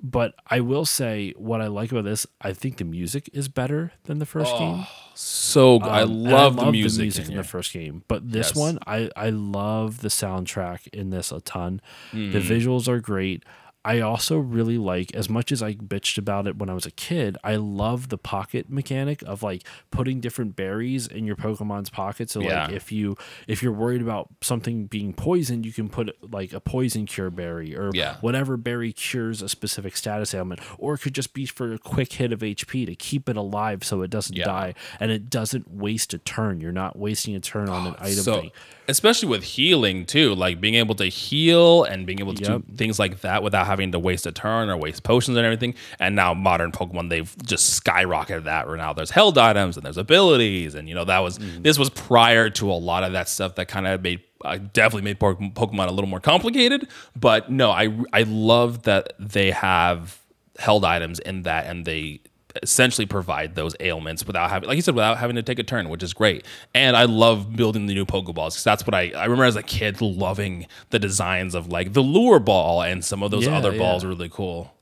But 0.02 0.34
I 0.47 0.62
will 0.62 0.86
say 0.86 1.34
what 1.38 1.60
I 1.62 1.68
like 1.68 1.91
about 1.91 2.06
this. 2.06 2.26
I 2.41 2.54
think 2.54 2.78
the 2.78 2.86
music 2.86 3.30
is 3.34 3.50
better 3.50 3.91
than 4.06 4.20
the 4.20 4.26
first 4.26 4.56
game. 4.58 4.86
So 5.14 5.80
good. 5.80 5.89
I 5.89 6.02
Um, 6.04 6.10
and 6.12 6.24
love 6.24 6.56
the 6.56 6.72
music. 6.72 7.18
in 7.18 7.32
in 7.32 7.38
the 7.38 7.43
first 7.43 7.74
game, 7.74 8.04
but 8.08 8.32
this 8.32 8.50
Yes. 8.52 8.56
one, 8.56 8.80
I 8.88 9.10
I 9.16 9.30
love 9.30 10.00
the 10.02 10.08
soundtrack 10.08 10.88
in 10.93 11.10
this 11.10 11.32
a 11.32 11.41
ton. 11.41 11.82
Hmm. 12.12 12.32
The 12.32 12.39
visuals 12.39 12.88
are 12.88 13.00
great. 13.02 13.43
I 13.86 14.02
also 14.02 14.38
really 14.38 14.78
like, 14.78 15.16
as 15.16 15.30
much 15.30 15.54
as 15.54 15.64
I 15.64 15.74
bitched 15.74 16.18
about 16.18 16.48
it 16.48 16.58
when 16.58 16.70
I 16.70 16.74
was 16.74 16.86
a 16.86 16.92
kid, 16.92 17.38
I 17.46 17.56
love 17.56 18.10
the 18.10 18.18
pocket 18.18 18.70
mechanic 18.70 19.22
of 19.24 19.42
like 19.42 19.64
putting 19.90 20.20
different 20.20 20.58
berries 20.58 21.08
in 21.08 21.26
your 21.26 21.38
Pokemon's 21.38 21.90
pocket. 21.90 22.30
So 22.30 22.42
Yeah. 22.42 22.66
like 22.66 22.74
if 22.76 22.92
you 22.92 23.16
if 23.48 23.64
you're 23.64 23.72
worried 23.72 24.02
about 24.02 24.28
something 24.42 24.88
being 24.88 25.14
poisoned, 25.14 25.66
you 25.66 25.72
can 25.72 25.88
put 25.88 26.14
like 26.30 26.52
a 26.52 26.60
poison 26.60 27.06
cure 27.06 27.30
berry 27.30 27.74
or 27.74 27.92
Yeah. 27.94 28.18
whatever 28.20 28.58
berry 28.58 28.92
cures 28.92 29.42
a 29.42 29.48
specific 29.48 29.96
status 29.96 30.34
ailment, 30.34 30.60
or 30.78 30.96
it 30.96 30.98
could 31.00 31.16
just 31.16 31.34
be 31.34 31.46
for 31.46 31.72
a 31.74 31.80
quick 31.80 32.12
hit 32.12 32.34
of 32.34 32.44
HP 32.44 32.86
to 32.86 32.96
keep 32.96 33.30
it 33.30 33.38
alive 33.38 33.86
so 33.86 34.02
it 34.02 34.10
doesn't 34.10 34.36
Yeah. 34.36 34.44
die 34.44 34.74
and 35.00 35.10
it 35.10 35.30
doesn't 35.30 35.72
waste 35.72 36.14
a 36.14 36.18
turn. 36.18 36.60
You're 36.60 36.74
not 36.74 37.00
wasting 37.00 37.34
a 37.34 37.40
turn 37.40 37.70
on 37.70 37.88
an 37.88 37.96
item. 38.00 38.14
so 38.16 38.42
thing. 38.42 38.52
especially 38.90 39.30
with 39.30 39.44
healing 39.44 40.06
too 40.06 40.36
like 40.36 40.60
being 40.60 40.74
able 40.76 40.96
to 40.96 41.06
heal 41.06 41.84
and 41.86 42.06
being 42.06 42.20
able 42.20 42.34
to 42.34 42.44
Yep. 42.44 42.62
do 42.68 42.76
things 42.76 43.00
like 43.00 43.22
that 43.22 43.42
without 43.42 43.68
having 43.70 43.79
to 43.92 44.00
waste 44.00 44.26
a 44.26 44.32
turn 44.32 44.70
or 44.70 44.78
waste 44.78 45.04
potions 45.04 45.38
and 45.38 45.46
everything. 45.46 45.74
And 46.00 46.16
now 46.16 46.34
modern 46.34 46.72
pokemon 46.72 47.10
they've 47.10 47.34
just 47.46 47.82
skyrocketed 47.84 48.44
that. 48.44 48.68
Where 48.68 48.78
now 48.78 48.94
there's 48.94 49.12
held 49.12 49.38
items 49.38 49.78
and 49.78 49.86
there's 49.86 49.98
abilities. 49.98 50.76
And 50.76 50.88
you 50.90 50.96
know 50.96 51.06
that 51.06 51.20
was 51.20 51.40
Mm. 51.40 51.64
this 51.64 51.78
was 51.80 51.90
prior 51.90 52.50
to 52.52 52.72
a 52.72 52.74
lot 52.74 53.04
of 53.04 53.12
that 53.14 53.30
stuff 53.30 53.56
that 53.56 53.68
kind 53.68 53.88
of 53.88 54.02
made 54.02 54.22
uh, 54.45 54.58
definitely 54.74 55.02
made 55.02 55.20
pokemon 55.20 55.88
a 55.88 55.91
little 55.91 56.10
more 56.10 56.20
complicated. 56.20 56.88
But 57.16 57.49
no 57.52 57.72
i 57.72 57.90
i 58.14 58.24
love 58.24 58.84
that 58.84 59.14
they 59.20 59.52
have 59.52 60.20
held 60.58 60.84
items 60.86 61.20
in 61.20 61.44
that 61.44 61.66
and 61.68 61.86
they 61.86 62.20
essentially 62.64 63.06
provide 63.06 63.56
those 63.56 63.76
ailments 63.80 64.26
without 64.26 64.49
having 64.49 64.68
like 64.68 64.76
you 64.76 64.81
said 64.81 64.95
without 64.95 65.18
having 65.18 65.36
to 65.36 65.44
take 65.44 65.60
a 65.60 65.64
turn 65.64 65.90
which 65.90 66.03
is 66.03 66.14
great 66.14 66.45
and 66.73 66.98
i 66.98 67.03
love 67.06 67.56
building 67.56 67.86
the 67.86 67.94
new 67.94 68.06
pokeballs 68.06 68.52
because 68.52 68.64
that's 68.64 68.86
what 68.86 68.94
i 68.94 69.11
i 69.15 69.23
remember 69.23 69.45
as 69.45 69.56
a 69.56 69.64
kid 69.64 70.02
loving 70.02 70.65
the 70.90 70.99
designs 70.99 71.56
of 71.56 71.68
like 71.68 71.94
the 71.94 72.02
lure 72.02 72.40
ball 72.40 72.81
and 72.81 73.03
some 73.06 73.23
of 73.23 73.31
those 73.31 73.48
Yeah, 73.48 73.57
other 73.57 73.72
yeah. 73.72 73.77
balls 73.80 74.03
are 74.03 74.10
really 74.10 74.30
cool 74.30 74.73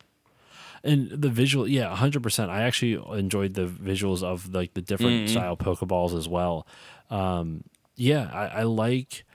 And 0.84 1.10
the 1.10 1.30
visual, 1.30 1.68
yeah, 1.68 1.94
hundred 1.96 2.24
percent. 2.24 2.50
I 2.52 2.62
actually 2.64 2.94
enjoyed 3.18 3.56
the 3.56 3.66
visuals 3.66 4.24
of 4.24 4.54
like 4.54 4.74
the 4.74 4.82
different 4.82 5.28
Mm-hmm. 5.28 5.32
style 5.38 5.58
Pokeballs 5.58 6.16
as 6.18 6.28
well. 6.30 6.66
Um, 7.10 7.64
yeah, 7.96 8.30
I, 8.32 8.60
I 8.60 8.64
like, 8.64 9.26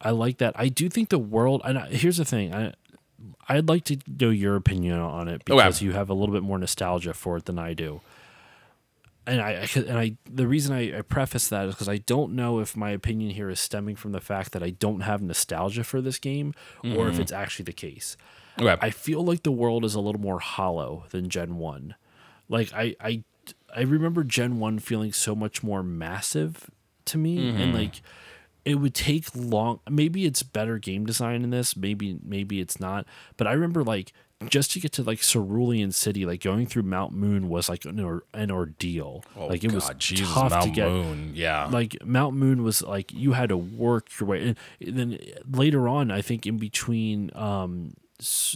I 0.00 0.10
like 0.10 0.38
that. 0.38 0.52
I 0.56 0.68
do 0.68 0.88
think 0.88 1.08
the 1.08 1.18
world. 1.18 1.62
And 1.64 1.78
I, 1.78 1.88
here's 1.88 2.18
the 2.18 2.24
thing, 2.24 2.54
I, 2.54 2.74
I'd 3.48 3.68
like 3.68 3.84
to 3.84 3.98
know 4.06 4.30
your 4.30 4.56
opinion 4.56 4.98
on 4.98 5.28
it 5.28 5.42
Okay. 5.48 5.56
because 5.56 5.80
you 5.82 5.92
have 5.92 6.08
a 6.10 6.14
little 6.14 6.34
bit 6.34 6.42
more 6.42 6.58
nostalgia 6.58 7.14
for 7.14 7.36
it 7.36 7.44
than 7.46 7.58
I 7.58 7.74
do. 7.74 8.00
And 9.26 9.40
I, 9.40 9.50
I 9.52 9.68
and 9.80 9.98
I, 9.98 10.16
the 10.30 10.46
reason 10.46 10.74
I, 10.74 10.98
I 10.98 11.00
preface 11.00 11.48
that 11.48 11.66
is 11.68 11.74
because 11.74 11.88
I 11.88 11.96
don't 11.98 12.34
know 12.34 12.58
if 12.60 12.76
my 12.76 12.90
opinion 12.90 13.30
here 13.30 13.48
is 13.48 13.58
stemming 13.58 13.96
from 13.96 14.12
the 14.12 14.20
fact 14.20 14.52
that 14.52 14.62
I 14.62 14.70
don't 14.70 15.00
have 15.00 15.22
nostalgia 15.22 15.82
for 15.84 16.02
this 16.02 16.18
game, 16.18 16.52
or 16.82 16.88
Mm-hmm. 16.88 17.08
if 17.10 17.18
it's 17.20 17.32
actually 17.32 17.64
the 17.64 17.72
case. 17.72 18.18
Okay. 18.60 18.76
I 18.80 18.90
feel 18.90 19.24
like 19.24 19.42
the 19.42 19.50
world 19.52 19.84
is 19.84 19.94
a 19.94 20.00
little 20.00 20.20
more 20.20 20.40
hollow 20.40 21.04
than 21.10 21.30
Gen 21.30 21.56
1. 21.56 21.94
Like 22.50 22.72
I 22.74 22.94
I 23.00 23.22
I 23.74 23.80
remember 23.80 24.24
Gen 24.24 24.58
1 24.58 24.78
feeling 24.80 25.12
so 25.14 25.34
much 25.34 25.62
more 25.62 25.82
massive 25.82 26.70
to 27.06 27.16
me 27.18 27.48
and 27.48 27.72
like 27.74 28.02
it 28.64 28.76
would 28.76 28.94
take 28.94 29.26
long 29.34 29.80
maybe 29.90 30.24
it's 30.24 30.42
better 30.42 30.78
game 30.78 31.04
design 31.06 31.42
in 31.44 31.50
this, 31.50 31.76
maybe 31.76 32.18
maybe 32.24 32.60
it's 32.60 32.80
not, 32.80 33.06
but 33.36 33.46
I 33.46 33.52
remember 33.52 33.82
like 33.84 34.12
just 34.48 34.72
to 34.72 34.80
get 34.80 34.92
to 34.92 35.02
like 35.02 35.20
Cerulean 35.20 35.90
City, 35.92 36.26
like 36.26 36.42
going 36.42 36.66
through 36.66 36.82
Mount 36.82 37.12
Moon 37.14 37.48
was 37.48 37.68
like 37.68 37.84
an, 37.86 37.98
or, 38.00 38.24
an 38.34 38.50
ordeal. 38.50 39.24
Oh, 39.36 39.46
like 39.46 39.64
it 39.64 39.72
was 39.72 39.84
God, 39.86 39.98
Jesus, 39.98 40.32
tough 40.34 40.50
Mount 40.50 40.64
to 40.64 40.70
get 40.70 40.88
Moon. 40.88 41.30
Yeah. 41.34 41.66
like 41.66 41.96
Mount 42.04 42.34
Moon 42.36 42.62
was 42.62 42.82
like 42.82 43.12
you 43.12 43.32
had 43.32 43.48
to 43.50 43.56
work 43.56 44.08
your 44.20 44.28
way 44.28 44.48
and 44.48 44.56
then 44.98 45.18
later 45.50 45.88
on 45.88 46.10
I 46.10 46.20
think 46.20 46.46
in 46.46 46.58
between 46.58 47.30
um 47.34 47.94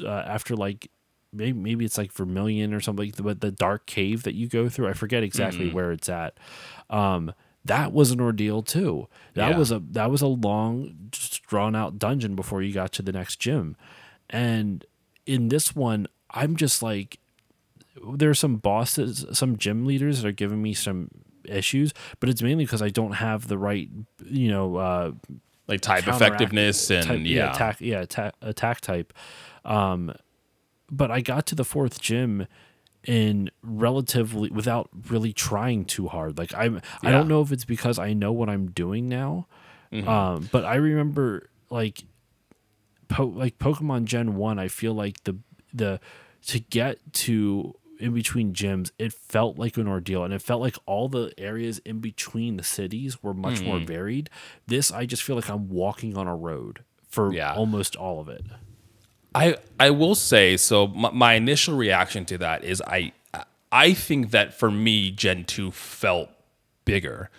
uh, 0.05 0.09
after 0.09 0.56
like 0.56 0.90
maybe 1.32 1.59
maybe 1.59 1.85
it's 1.85 1.97
like 1.98 2.12
Vermilion 2.12 2.72
or 2.74 2.80
something 2.80 3.12
but 3.22 3.40
the 3.40 3.51
dark 3.51 3.86
cave 3.86 4.22
that 4.24 4.35
you 4.35 4.48
go 4.48 4.68
through 4.68 4.89
I 4.89 4.93
forget 4.94 5.22
exactly 5.22 5.66
Mm-hmm. 5.66 5.76
where 5.76 5.93
it's 5.93 6.09
at 6.09 6.39
um 6.90 7.32
that 7.69 7.93
was 7.93 8.11
an 8.11 8.20
ordeal 8.20 8.62
too 8.62 9.07
that 9.35 9.51
Yeah. 9.51 9.57
was 9.59 9.70
a 9.70 9.78
that 9.93 10.11
was 10.11 10.20
a 10.20 10.27
long 10.27 11.11
drawn 11.47 11.74
out 11.77 11.99
dungeon 11.99 12.35
before 12.35 12.61
you 12.62 12.73
got 12.74 12.93
to 12.93 13.03
the 13.03 13.12
next 13.12 13.36
gym 13.40 13.77
and 14.28 14.85
in 15.27 15.49
this 15.49 15.74
one 15.74 16.07
I'm 16.31 16.57
just 16.57 16.82
like 16.82 17.19
there 18.12 18.31
are 18.31 18.35
some 18.35 18.57
bosses, 18.57 19.24
some 19.32 19.57
gym 19.57 19.85
leaders 19.85 20.23
that 20.23 20.28
are 20.28 20.32
giving 20.32 20.62
me 20.62 20.73
some 20.73 21.11
issues, 21.47 21.93
but 22.20 22.28
it's 22.28 22.43
mainly 22.43 22.65
because 22.65 22.81
I 22.81 22.90
don't 22.90 23.12
have 23.12 23.49
the 23.49 23.59
right, 23.59 23.89
you 24.24 24.49
know, 24.51 24.77
uh, 24.77 25.12
like 25.66 25.81
type 25.81 26.07
effectiveness 26.07 26.90
and 26.90 27.05
type, 27.05 27.20
yeah. 27.24 27.53
attack, 27.53 27.81
yeah, 27.81 28.01
attack, 28.03 28.35
attack 28.40 28.81
type. 28.82 29.12
Um, 29.65 30.12
but 30.90 31.11
I 31.11 31.20
got 31.23 31.47
to 31.47 31.57
the 31.57 31.65
fourth 31.65 32.01
gym 32.01 32.47
in 33.09 33.51
relatively 33.62 34.51
without 34.51 34.89
really 35.09 35.32
trying 35.32 35.85
too 35.86 36.09
hard. 36.09 36.36
Like 36.39 36.52
I'm, 36.55 36.80
I 37.02 37.10
don't 37.10 37.26
know 37.26 37.40
if 37.40 37.51
it's 37.51 37.64
because 37.64 37.98
I 37.98 38.12
know 38.12 38.32
what 38.32 38.48
I'm 38.48 38.70
doing 38.70 39.09
now, 39.09 39.47
Mm-hmm. 39.90 40.06
um, 40.06 40.48
but 40.52 40.66
I 40.66 40.74
remember 40.74 41.48
like, 41.70 42.05
po- 43.09 43.24
like 43.35 43.59
Pokemon 43.59 44.05
Gen 44.05 44.36
One. 44.36 44.59
I 44.59 44.68
feel 44.68 44.93
like 44.93 45.24
the 45.24 45.39
the 45.72 45.98
to 46.48 46.60
get 46.60 46.98
to 47.24 47.74
in 47.98 48.12
between 48.12 48.52
gyms, 48.52 48.90
it 48.98 49.12
felt 49.12 49.59
like 49.59 49.76
an 49.78 49.89
ordeal, 49.89 50.22
and 50.24 50.32
it 50.35 50.43
felt 50.43 50.60
like 50.60 50.76
all 50.86 51.09
the 51.09 51.32
areas 51.39 51.78
in 51.86 52.01
between 52.01 52.56
the 52.59 52.62
cities 52.62 53.22
were 53.22 53.35
much 53.35 53.60
Mm. 53.60 53.64
more 53.66 53.78
varied. 53.80 54.28
This, 54.66 54.93
I 54.93 55.05
just 55.06 55.22
feel 55.22 55.35
like 55.35 55.48
I'm 55.48 55.68
walking 55.70 56.16
on 56.16 56.28
a 56.28 56.36
road 56.36 56.85
for 57.09 57.32
Yeah. 57.32 57.55
almost 57.55 57.97
all 57.97 58.20
of 58.20 58.28
it. 58.28 58.44
I 59.34 59.56
I 59.78 59.90
will 59.90 60.14
say 60.14 60.56
so. 60.56 60.86
My, 60.88 61.10
my 61.10 61.34
initial 61.34 61.76
reaction 61.76 62.24
to 62.26 62.38
that 62.38 62.64
is 62.64 62.82
I 62.86 63.12
I 63.70 63.92
think 63.92 64.30
that 64.30 64.55
for 64.55 64.70
me 64.70 65.10
Gen 65.10 65.44
two 65.44 65.70
felt 65.70 66.30
bigger. 66.84 67.30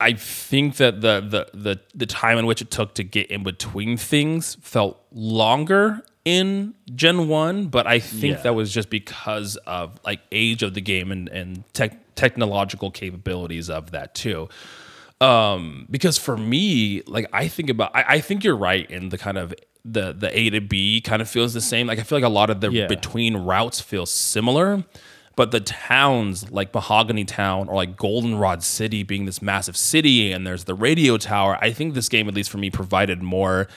I 0.00 0.14
think 0.14 0.76
that 0.76 1.00
the 1.00 1.20
the 1.20 1.46
the 1.54 1.80
the 1.94 2.06
time 2.06 2.38
in 2.38 2.46
which 2.46 2.60
it 2.62 2.70
took 2.70 2.94
to 2.94 3.04
get 3.04 3.30
in 3.30 3.42
between 3.42 3.96
things 3.96 4.56
felt 4.62 5.00
longer 5.12 6.02
in 6.24 6.74
Gen 6.94 7.28
one, 7.28 7.66
but 7.68 7.86
I 7.86 7.98
think 7.98 8.36
Yeah. 8.36 8.42
that 8.42 8.54
was 8.54 8.72
just 8.72 8.90
because 8.90 9.56
of 9.66 9.98
like 10.04 10.20
age 10.32 10.62
of 10.62 10.74
the 10.74 10.80
game 10.80 11.12
and 11.12 11.28
and 11.28 11.64
tech, 11.72 12.14
technological 12.14 12.90
capabilities 12.90 13.70
of 13.70 13.92
that 13.92 14.14
too 14.14 14.48
um 15.20 15.86
because 15.90 16.16
for 16.16 16.36
me 16.36 17.02
like 17.06 17.26
i 17.32 17.46
think 17.48 17.68
about 17.70 17.90
I, 17.94 18.04
I 18.08 18.20
think 18.20 18.42
you're 18.44 18.56
right 18.56 18.90
in 18.90 19.10
the 19.10 19.18
kind 19.18 19.36
of 19.38 19.54
the 19.84 20.12
the 20.12 20.36
a 20.38 20.50
to 20.50 20.60
b 20.60 21.00
kind 21.00 21.20
of 21.20 21.28
feels 21.28 21.52
the 21.54 21.60
same 21.60 21.86
like 21.86 21.98
i 21.98 22.02
feel 22.02 22.16
like 22.18 22.24
a 22.24 22.28
lot 22.28 22.48
of 22.50 22.60
the 22.60 22.70
Yeah. 22.70 22.86
between 22.86 23.36
routes 23.36 23.80
feel 23.80 24.06
similar 24.06 24.84
but 25.36 25.50
the 25.52 25.60
towns 25.60 26.50
like 26.50 26.72
mahogany 26.74 27.24
town 27.24 27.68
or 27.68 27.74
like 27.76 27.96
goldenrod 27.96 28.62
city 28.62 29.02
being 29.02 29.26
this 29.26 29.40
massive 29.42 29.76
city 29.76 30.32
and 30.32 30.46
there's 30.46 30.64
the 30.64 30.74
radio 30.74 31.16
tower 31.18 31.58
i 31.60 31.70
think 31.72 31.94
this 31.94 32.08
game 32.08 32.26
at 32.28 32.34
least 32.34 32.50
for 32.50 32.58
me 32.58 32.70
provided 32.70 33.22
more 33.22 33.68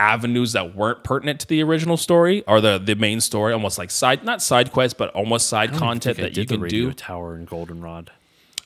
avenues 0.00 0.52
that 0.52 0.76
weren't 0.76 1.02
pertinent 1.02 1.40
to 1.40 1.46
the 1.48 1.60
original 1.60 1.96
story 1.96 2.44
or 2.46 2.60
the 2.60 2.78
the 2.78 2.94
main 2.94 3.20
story 3.20 3.52
almost 3.52 3.78
like 3.78 3.90
side 3.90 4.22
not 4.22 4.40
side 4.40 4.70
quests 4.72 4.94
but 4.96 5.10
almost 5.10 5.48
side 5.48 5.70
I 5.70 5.72
don't 5.72 5.76
even 5.76 5.88
content 5.88 6.16
that 6.18 6.36
you 6.36 6.46
can 6.46 6.60
radio 6.60 6.86
do 6.88 6.92
tower 6.92 7.34
and 7.34 7.48
Goldenrod. 7.48 8.12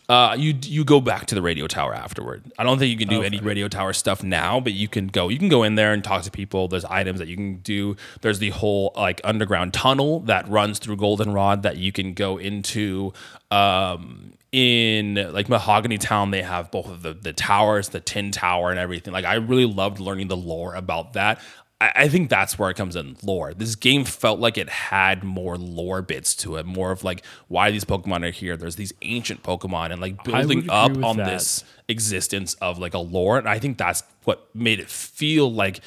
Uh, 0.09 0.37
you 0.39 0.55
you 0.63 0.85
go 0.85 1.01
back 1.01 1.27
to 1.27 1.35
the 1.35 1.43
radio 1.43 1.67
tower 1.67 1.95
afterward. 1.95 2.43
I 2.59 2.65
don't 2.65 2.79
think 2.79 2.91
you 2.91 2.99
can 2.99 3.09
do 3.09 3.23
any 3.23 3.39
radio 3.41 3.69
tower 3.69 3.93
stuff 3.93 4.23
now, 4.23 4.59
but 4.61 4.73
you 4.73 4.89
can 4.89 5.07
go. 5.07 5.29
You 5.29 5.39
can 5.39 5.49
go 5.49 5.63
in 5.63 5.77
there 5.77 5.93
and 5.93 6.03
talk 6.03 6.23
to 6.23 6.31
people. 6.31 6.69
There's 6.69 6.85
items 6.87 7.21
that 7.21 7.29
you 7.29 7.37
can 7.37 7.57
do. 7.59 7.97
There's 8.21 8.39
the 8.39 8.51
whole 8.51 8.93
like 8.97 9.21
underground 9.23 9.73
tunnel 9.73 10.21
that 10.21 10.49
runs 10.49 10.79
through 10.81 10.97
Goldenrod 10.97 11.63
that 11.63 11.77
you 11.77 11.93
can 11.93 12.15
go 12.15 12.37
into. 12.37 13.13
Um, 13.51 14.33
in 14.51 15.15
like 15.33 15.49
Mahogany 15.49 15.97
Town, 15.97 16.31
they 16.31 16.43
have 16.43 16.71
both 16.71 16.91
of 16.91 17.03
the 17.03 17.15
the 17.15 17.33
towers, 17.33 17.89
the 17.89 18.01
Tin 18.01 18.33
Tower, 18.33 18.71
and 18.71 18.79
everything. 18.79 19.13
Like 19.13 19.25
I 19.25 19.35
really 19.35 19.65
loved 19.65 19.99
learning 19.99 20.29
the 20.29 20.37
lore 20.37 20.75
about 20.75 21.15
that. 21.15 21.41
I, 21.83 21.93
I 21.97 22.09
think 22.09 22.31
that's 22.31 22.59
where 22.59 22.71
it 22.71 22.77
comes 22.77 22.95
in 22.95 23.17
lore. 23.25 23.55
This 23.55 23.75
game 23.75 24.05
felt 24.05 24.39
like 24.39 24.57
it 24.57 24.69
had 24.69 25.25
more 25.25 25.59
lore 25.59 26.01
bits 26.01 26.35
to 26.37 26.57
it, 26.57 26.65
more 26.65 26.93
of 26.93 27.03
like 27.03 27.25
why 27.49 27.73
these 27.73 27.85
Pokemon 27.85 28.27
are 28.29 28.31
here. 28.31 28.57
There's 28.57 28.77
these 28.77 28.93
ancient 29.03 29.43
Pokemon 29.43 29.91
and 29.91 30.01
like 30.01 30.23
building 30.23 30.71
up 30.71 31.03
on 31.03 31.17
that. 31.17 31.27
this 31.27 31.65
existence 31.89 32.55
of 32.55 32.79
like 32.79 32.95
a 32.95 33.01
lore. 33.01 33.37
And 33.37 33.49
I 33.49 33.59
think 33.59 33.79
that's 33.79 34.05
what 34.23 34.49
made 34.55 34.79
it 34.79 34.89
feel 34.89 35.53
like 35.53 35.81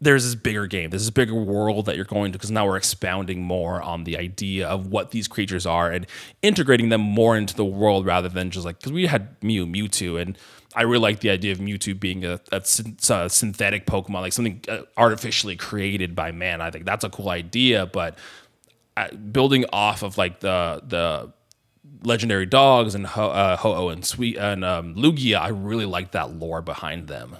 there's 0.00 0.24
this 0.24 0.34
bigger 0.34 0.66
game, 0.66 0.90
there's 0.90 1.02
this 1.02 1.10
bigger 1.10 1.34
world 1.34 1.86
that 1.86 1.94
you're 1.94 2.04
going 2.04 2.32
to, 2.32 2.38
because 2.38 2.50
now 2.50 2.66
we're 2.66 2.76
expounding 2.76 3.40
more 3.42 3.80
on 3.80 4.02
the 4.02 4.16
idea 4.16 4.66
of 4.66 4.86
what 4.88 5.12
these 5.12 5.28
creatures 5.28 5.64
are 5.64 5.92
and 5.92 6.06
integrating 6.40 6.88
them 6.88 7.00
more 7.00 7.36
into 7.36 7.54
the 7.54 7.64
world 7.64 8.04
rather 8.04 8.28
than 8.28 8.50
just 8.50 8.64
like, 8.64 8.78
because 8.78 8.90
we 8.90 9.06
had 9.06 9.36
Mew, 9.44 9.64
Mewtwo, 9.64 10.20
and 10.20 10.36
I 10.74 10.82
really 10.82 11.00
like 11.02 11.20
the 11.20 11.30
idea 11.30 11.52
of 11.52 11.58
Mewtwo 11.58 11.98
being 11.98 12.24
a, 12.24 12.40
a, 12.50 12.62
a 13.10 13.28
synthetic 13.28 13.86
Pokemon, 13.86 14.22
like 14.22 14.32
something 14.32 14.60
uh, 14.68 14.82
artificially 14.96 15.56
created 15.56 16.14
by 16.14 16.32
man. 16.32 16.60
I 16.60 16.70
think 16.70 16.84
that's 16.86 17.04
a 17.04 17.10
cool 17.10 17.28
idea, 17.28 17.86
but 17.86 18.16
uh, 18.96 19.08
building 19.14 19.64
off 19.72 20.02
of 20.02 20.16
like 20.18 20.40
the 20.40 20.82
the 20.86 21.32
legendary 22.04 22.46
dogs 22.46 22.94
and 22.94 23.06
Ho- 23.06 23.30
uh, 23.30 23.56
Ho-Oh 23.56 23.88
and 23.90 24.04
Sweet 24.04 24.36
and 24.38 24.64
um, 24.64 24.94
Lugia, 24.94 25.38
I 25.38 25.48
really 25.48 25.86
like 25.86 26.12
that 26.12 26.32
lore 26.34 26.62
behind 26.62 27.08
them. 27.08 27.36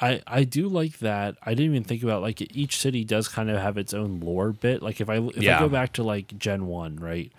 I 0.00 0.22
I 0.26 0.44
do 0.44 0.68
like 0.68 0.98
that. 1.00 1.36
I 1.42 1.50
didn't 1.50 1.72
even 1.74 1.84
think 1.84 2.02
about 2.02 2.22
like 2.22 2.40
each 2.56 2.78
city 2.78 3.04
does 3.04 3.28
kind 3.28 3.50
of 3.50 3.58
have 3.60 3.76
its 3.76 3.92
own 3.92 4.20
lore 4.20 4.52
bit. 4.52 4.82
Like 4.82 5.00
if 5.00 5.10
I 5.10 5.16
if 5.18 5.42
Yeah. 5.42 5.56
I 5.56 5.60
go 5.60 5.68
back 5.68 5.92
to 5.94 6.02
like 6.02 6.38
Gen 6.38 6.66
One, 6.66 6.96
right? 6.96 7.30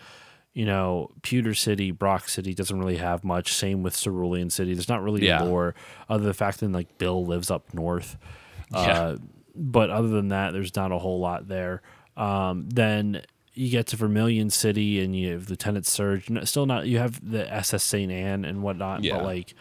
You 0.54 0.66
know, 0.66 1.12
Pewter 1.22 1.54
City, 1.54 1.92
Brock 1.92 2.28
City 2.28 2.54
doesn't 2.54 2.78
really 2.78 2.98
have 2.98 3.24
much. 3.24 3.54
Same 3.54 3.84
with 3.84 3.96
Cerulean 4.00 4.50
City. 4.50 4.74
There's 4.74 4.90
not 4.90 5.04
really 5.04 5.26
Yeah. 5.26 5.44
lore 5.44 5.76
other 6.10 6.20
than 6.24 6.28
the 6.30 6.34
fact 6.34 6.60
that 6.60 6.72
like 6.72 6.98
Bill 6.98 7.24
lives 7.26 7.50
up 7.52 7.74
north. 7.74 8.18
Yeah. 8.72 8.80
Uh, 8.80 9.18
but 9.56 9.90
other 9.90 10.08
than 10.10 10.30
that, 10.30 10.52
there's 10.54 10.76
not 10.76 10.92
a 10.92 10.98
whole 10.98 11.20
lot 11.20 11.48
there. 11.48 11.82
Um, 12.18 12.68
then 12.70 13.22
you 13.54 13.70
get 13.70 13.88
to 13.88 13.96
Vermilion 13.98 14.50
City 14.50 15.00
and 15.02 15.16
you 15.16 15.34
have 15.34 15.50
Lieutenant 15.50 15.86
Surge. 15.86 16.30
Still 16.48 16.66
not. 16.66 16.88
You 16.88 16.98
have 16.98 17.20
the 17.30 17.52
SS 17.54 17.84
Saint 17.84 18.12
Anne 18.12 18.44
and 18.46 18.62
whatnot. 18.64 19.04
Yeah. 19.04 19.18
But 19.18 19.26
like, 19.26 19.54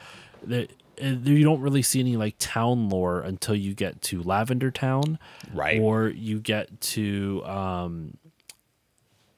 the, 0.45 0.69
uh, 1.03 1.07
you 1.25 1.43
don't 1.45 1.61
really 1.61 1.83
see 1.83 2.01
any 2.01 2.17
like 2.17 2.35
town 2.39 2.89
lore 2.89 3.21
until 3.21 3.55
you 3.55 3.75
get 3.75 4.01
to 4.03 4.23
Lavender 4.23 4.71
Town, 4.71 5.19
Right. 5.53 5.81
Or 5.81 6.09
you 6.09 6.41
get 6.41 6.81
to, 6.81 7.43
um, 7.45 8.17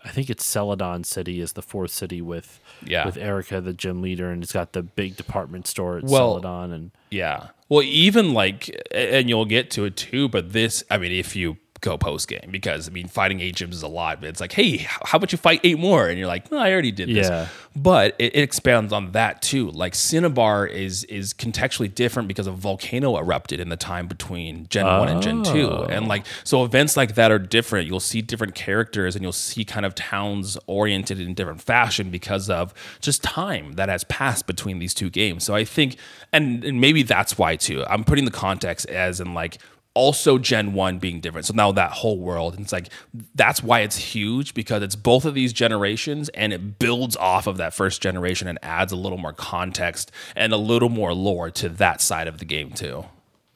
I 0.05 0.09
think 0.09 0.31
it's 0.31 0.44
Celadon 0.44 1.05
City 1.05 1.40
is 1.40 1.52
the 1.52 1.62
fourth 1.62 1.90
city 1.90 2.22
with 2.22 2.59
Yeah. 2.86 3.05
with 3.05 3.16
Erika, 3.18 3.60
the 3.60 3.72
gym 3.74 4.01
leader, 4.01 4.31
and 4.31 4.43
it's 4.43 4.52
got 4.52 4.72
the 4.72 4.82
big 4.82 5.16
department 5.16 5.66
store 5.66 5.98
at 5.98 6.05
Well- 6.05 6.35
Celadon 6.40 6.72
and. 6.72 6.90
Yeah. 7.10 7.48
Well, 7.68 7.82
even 7.82 8.32
like, 8.35 8.74
and 8.93 9.28
you'll 9.28 9.44
get 9.44 9.70
to 9.72 9.85
it 9.85 9.97
too, 9.97 10.28
but 10.28 10.52
this, 10.52 10.82
I 10.90 10.98
mean, 10.98 11.12
if 11.12 11.36
you 11.36 11.56
go 11.81 11.97
post 11.97 12.28
game, 12.28 12.48
because 12.51 12.89
I 12.89 12.93
mean, 12.93 13.09
fighting 13.09 13.40
eight 13.40 13.57
gyms 13.57 13.73
is 13.73 13.82
a 13.82 13.89
lot, 13.89 14.20
but 14.20 14.28
it's 14.28 14.40
like, 14.40 14.52
hey, 14.52 14.78
how 14.78 15.16
about 15.16 15.32
you 15.32 15.39
fight 15.39 15.61
eight 15.65 15.78
more? 15.78 16.09
And 16.09 16.19
you're 16.19 16.28
like, 16.28 16.51
no, 16.51 16.59
I 16.59 16.73
already 16.73 16.93
did 16.93 17.09
this. 17.09 17.28
Yeah. 17.28 17.48
But 17.77 18.16
it, 18.19 18.35
it 18.35 18.43
expands 18.43 18.93
on 18.93 19.12
that 19.12 19.43
too. 19.43 19.70
Like 19.70 19.94
Cinnabar 19.94 20.66
is 20.66 21.05
is 21.05 21.32
contextually 21.32 21.94
different 21.94 22.28
because 22.28 22.47
a 22.47 22.52
volcano 22.52 23.16
erupted 23.16 23.61
in 23.61 23.69
the 23.69 23.77
time 23.77 24.07
between 24.07 24.66
Gen 24.69 24.86
1 24.86 25.09
and 25.09 25.23
Gen 25.23 25.43
2. 25.43 25.70
And 25.85 26.09
like, 26.09 26.27
so 26.44 26.65
events 26.65 26.97
like 26.97 27.15
that 27.15 27.31
are 27.31 27.39
different. 27.39 27.86
You'll 27.86 28.01
see 28.01 28.23
different 28.23 28.55
characters 28.55 29.15
and 29.15 29.23
you'll 29.23 29.32
see 29.32 29.65
kind 29.65 29.86
of 29.86 29.94
towns 29.94 30.59
oriented 30.66 31.20
in 31.20 31.35
different 31.35 31.62
fashion 31.62 32.11
because 32.11 32.51
of 32.51 32.74
just 33.01 33.23
time 33.23 33.74
that 33.74 33.89
has 33.89 34.05
passed 34.05 34.47
between 34.47 34.78
these 34.78 34.94
two 34.94 35.11
games. 35.11 35.44
So 35.44 35.55
I 35.55 35.65
think, 35.65 35.97
and, 36.32 36.65
and 36.65 36.81
maybe 36.81 37.02
that's 37.02 37.39
why 37.39 37.57
too. 37.57 37.85
I'm 37.89 38.05
putting 38.05 38.24
the 38.24 38.31
context 38.31 38.86
as 38.86 39.20
in 39.20 39.35
like, 39.35 39.59
also 39.95 40.39
Gen 40.39 40.73
1 40.73 40.99
being 40.99 41.21
different. 41.21 41.47
So 41.47 41.55
now 41.55 41.73
that 41.73 41.91
whole 41.93 42.19
world, 42.19 42.55
and 42.55 42.62
it's 42.62 42.73
like 42.73 42.89
that's 43.35 43.62
why 43.62 43.81
it's 43.81 43.97
huge 43.97 44.55
because 44.55 44.83
it's 44.83 44.97
both 44.97 45.25
of 45.25 45.35
these 45.35 45.53
generations 45.53 46.29
and 46.31 46.53
it 46.53 46.79
builds 46.79 47.17
off 47.17 47.47
of 47.47 47.57
that 47.57 47.75
first 47.75 48.01
generation 48.01 48.47
and 48.49 48.59
adds 48.62 48.93
a 48.93 48.97
little 48.97 49.19
more 49.19 49.33
context 49.33 50.12
and 50.37 50.53
a 50.53 50.57
little 50.57 50.89
more 50.89 51.12
lore 51.12 51.51
to 51.51 51.69
that 51.69 52.01
side 52.01 52.29
of 52.29 52.39
the 52.39 52.45
game 52.45 52.71
too. 52.71 53.05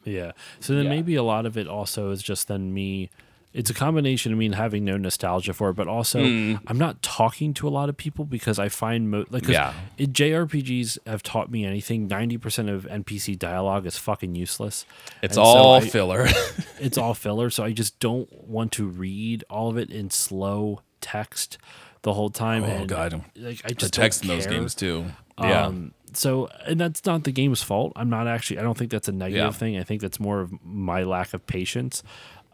Yeah. 0.05 0.33
So 0.61 0.75
then 0.75 0.85
Yeah. 0.85 0.91
maybe 0.91 1.15
a 1.15 1.23
lot 1.23 1.47
of 1.47 1.57
it 1.57 1.67
also 1.69 2.11
is 2.11 2.23
just 2.23 2.49
then 2.49 2.75
me 2.75 3.11
it's 3.55 3.71
a 3.71 3.75
combination 3.75 4.33
of 4.33 4.39
me 4.39 4.53
having 4.53 4.85
no 4.85 4.97
nostalgia 4.99 5.55
for 5.55 5.71
it, 5.71 5.75
but 5.75 5.87
also 5.89 6.19
Mm. 6.21 6.61
I'm 6.67 6.77
not 6.77 7.01
talking 7.03 7.55
to 7.55 7.69
a 7.69 7.71
lot 7.71 7.89
of 7.89 7.97
people 7.97 8.25
because 8.25 8.59
I 8.59 8.69
find 8.69 9.11
mo- 9.11 9.25
like 9.31 9.47
Yeah. 9.49 9.73
it, 9.97 10.13
JRPGs 10.13 10.99
have 11.07 11.23
taught 11.23 11.51
me 11.51 11.65
anything. 11.65 12.09
Ninety 12.09 12.37
percent 12.37 12.69
of 12.69 12.85
NPC 12.91 13.39
dialogue 13.39 13.87
is 13.87 13.97
fucking 13.97 14.35
useless. 14.35 14.85
It's 15.23 15.37
And 15.39 15.47
so 15.47 15.51
all 15.51 15.75
I- 15.77 15.81
filler. 15.81 16.27
it's 16.81 16.99
all 16.99 17.15
filler, 17.15 17.49
so 17.49 17.63
I 17.65 17.73
just 17.73 17.99
don't 18.01 18.29
want 18.47 18.73
to 18.73 18.87
read 18.87 19.45
all 19.49 19.71
of 19.71 19.79
it 19.79 19.89
in 19.91 20.11
slow 20.11 20.81
text 21.01 21.57
the 22.03 22.13
whole 22.15 22.31
time. 22.31 22.65
Oh, 22.65 22.67
and, 22.67 22.89
God. 22.89 23.25
like 23.37 23.61
I 23.65 23.69
the 23.69 23.75
just 23.77 23.95
text 23.95 24.23
in 24.23 24.29
those 24.29 24.47
games 24.47 24.75
too. 24.75 25.07
Yeah. 25.41 25.67
Um, 25.67 25.95
so, 26.13 26.49
and 26.67 26.81
that's 26.81 27.05
not 27.07 27.25
the 27.25 27.33
game's 27.33 27.63
fault. 27.63 27.93
I'm 27.97 28.11
not 28.11 28.27
actually. 28.29 28.59
I 28.59 28.63
don't 28.63 28.77
think 28.77 28.91
that's 28.91 29.09
a 29.09 29.13
negative 29.13 29.47
Yeah. 29.47 29.51
thing. 29.53 29.79
I 29.79 29.83
think 29.85 30.01
that's 30.01 30.21
more 30.21 30.41
of 30.41 30.53
my 30.65 31.03
lack 31.03 31.35
of 31.35 31.47
patience. 31.47 32.03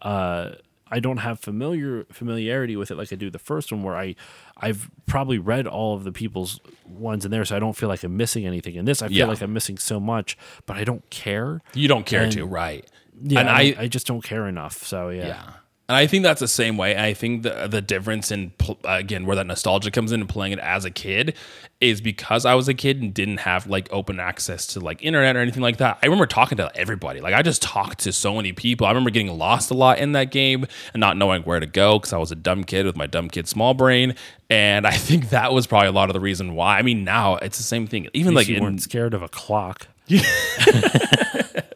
Uh, 0.02 0.52
I 0.90 1.00
don't 1.00 1.18
have 1.18 1.38
familiar 1.40 2.04
familiarity 2.12 2.76
with 2.76 2.90
it 2.90 2.96
like 2.96 3.12
I 3.12 3.16
do 3.16 3.30
the 3.30 3.38
first 3.38 3.70
one, 3.72 3.82
where 3.82 3.96
I, 3.96 4.16
I've 4.56 4.90
probably 5.06 5.38
read 5.38 5.66
all 5.66 5.94
of 5.94 6.04
the 6.04 6.12
people's 6.12 6.60
ones 6.86 7.24
in 7.24 7.30
there, 7.30 7.44
so 7.44 7.56
I 7.56 7.58
don't 7.60 7.74
feel 7.76 7.88
like 7.88 8.02
I'm 8.02 8.16
missing 8.16 8.46
anything. 8.46 8.74
In 8.74 8.84
this, 8.84 9.00
I 9.02 9.08
feel 9.08 9.16
Yeah. 9.18 9.24
like 9.26 9.40
I'm 9.40 9.52
missing 9.52 9.78
so 9.78 10.00
much, 10.00 10.36
but 10.66 10.76
I 10.76 10.84
don't 10.84 11.08
care. 11.10 11.60
you 11.74 11.88
don't 11.88 12.04
care 12.06 12.22
and- 12.24 12.32
to, 12.32 12.44
right? 12.44 12.84
Yeah, 13.22 13.40
and 13.40 13.50
I, 13.50 13.60
I, 13.60 13.74
I 13.80 13.86
just 13.88 14.06
don't 14.06 14.22
care 14.24 14.46
enough. 14.48 14.82
So 14.84 15.10
yeah, 15.10 15.26
Yeah. 15.28 15.50
And 15.90 15.96
I 15.96 16.06
think 16.06 16.22
that's 16.22 16.38
the 16.38 16.46
same 16.46 16.76
way. 16.76 16.96
I 16.96 17.14
think 17.14 17.42
the 17.42 17.66
the 17.68 17.82
difference 17.82 18.30
in 18.30 18.52
again 18.84 19.26
where 19.26 19.34
that 19.34 19.48
nostalgia 19.48 19.90
comes 19.90 20.12
in 20.12 20.20
and 20.20 20.28
playing 20.28 20.52
it 20.52 20.60
as 20.60 20.84
a 20.84 20.90
kid 20.92 21.34
is 21.80 22.00
because 22.00 22.46
I 22.46 22.54
was 22.54 22.68
a 22.68 22.74
kid 22.74 23.02
and 23.02 23.12
didn't 23.12 23.38
have 23.38 23.66
like 23.66 23.88
open 23.90 24.20
access 24.20 24.68
to 24.68 24.78
like 24.78 25.02
internet 25.02 25.34
or 25.34 25.40
anything 25.40 25.64
like 25.64 25.78
that. 25.78 25.98
I 26.00 26.06
remember 26.06 26.26
talking 26.26 26.58
to 26.58 26.70
everybody. 26.76 27.20
Like 27.20 27.34
I 27.34 27.42
just 27.42 27.60
talked 27.60 27.98
to 28.00 28.12
so 28.12 28.36
many 28.36 28.52
people. 28.52 28.86
I 28.86 28.90
remember 28.90 29.10
getting 29.10 29.36
lost 29.36 29.72
a 29.72 29.74
lot 29.74 29.98
in 29.98 30.12
that 30.12 30.30
game 30.30 30.64
and 30.94 31.00
not 31.00 31.16
knowing 31.16 31.42
where 31.42 31.58
to 31.58 31.66
go 31.66 31.98
because 31.98 32.12
I 32.12 32.18
was 32.18 32.30
a 32.30 32.36
dumb 32.36 32.62
kid 32.62 32.86
with 32.86 32.96
my 32.96 33.08
dumb 33.08 33.28
kid 33.28 33.48
small 33.48 33.74
brain. 33.74 34.14
And 34.48 34.86
I 34.86 34.92
think 34.92 35.30
that 35.30 35.52
was 35.52 35.66
probably 35.66 35.88
a 35.88 35.92
lot 35.92 36.08
of 36.08 36.14
the 36.14 36.20
reason 36.20 36.54
why. 36.54 36.78
I 36.78 36.82
mean, 36.82 37.02
now 37.02 37.34
it's 37.34 37.56
the 37.56 37.64
same 37.64 37.88
thing. 37.88 38.06
Even 38.14 38.32
like 38.32 38.46
you 38.46 38.58
in, 38.58 38.62
weren't 38.62 38.80
scared 38.80 39.12
of 39.12 39.22
a 39.22 39.28
clock 39.28 39.88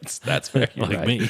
that's, 0.05 0.19
that's 0.19 0.49
very 0.49 0.69
like 0.75 0.97
right. 0.97 1.07
me. 1.07 1.29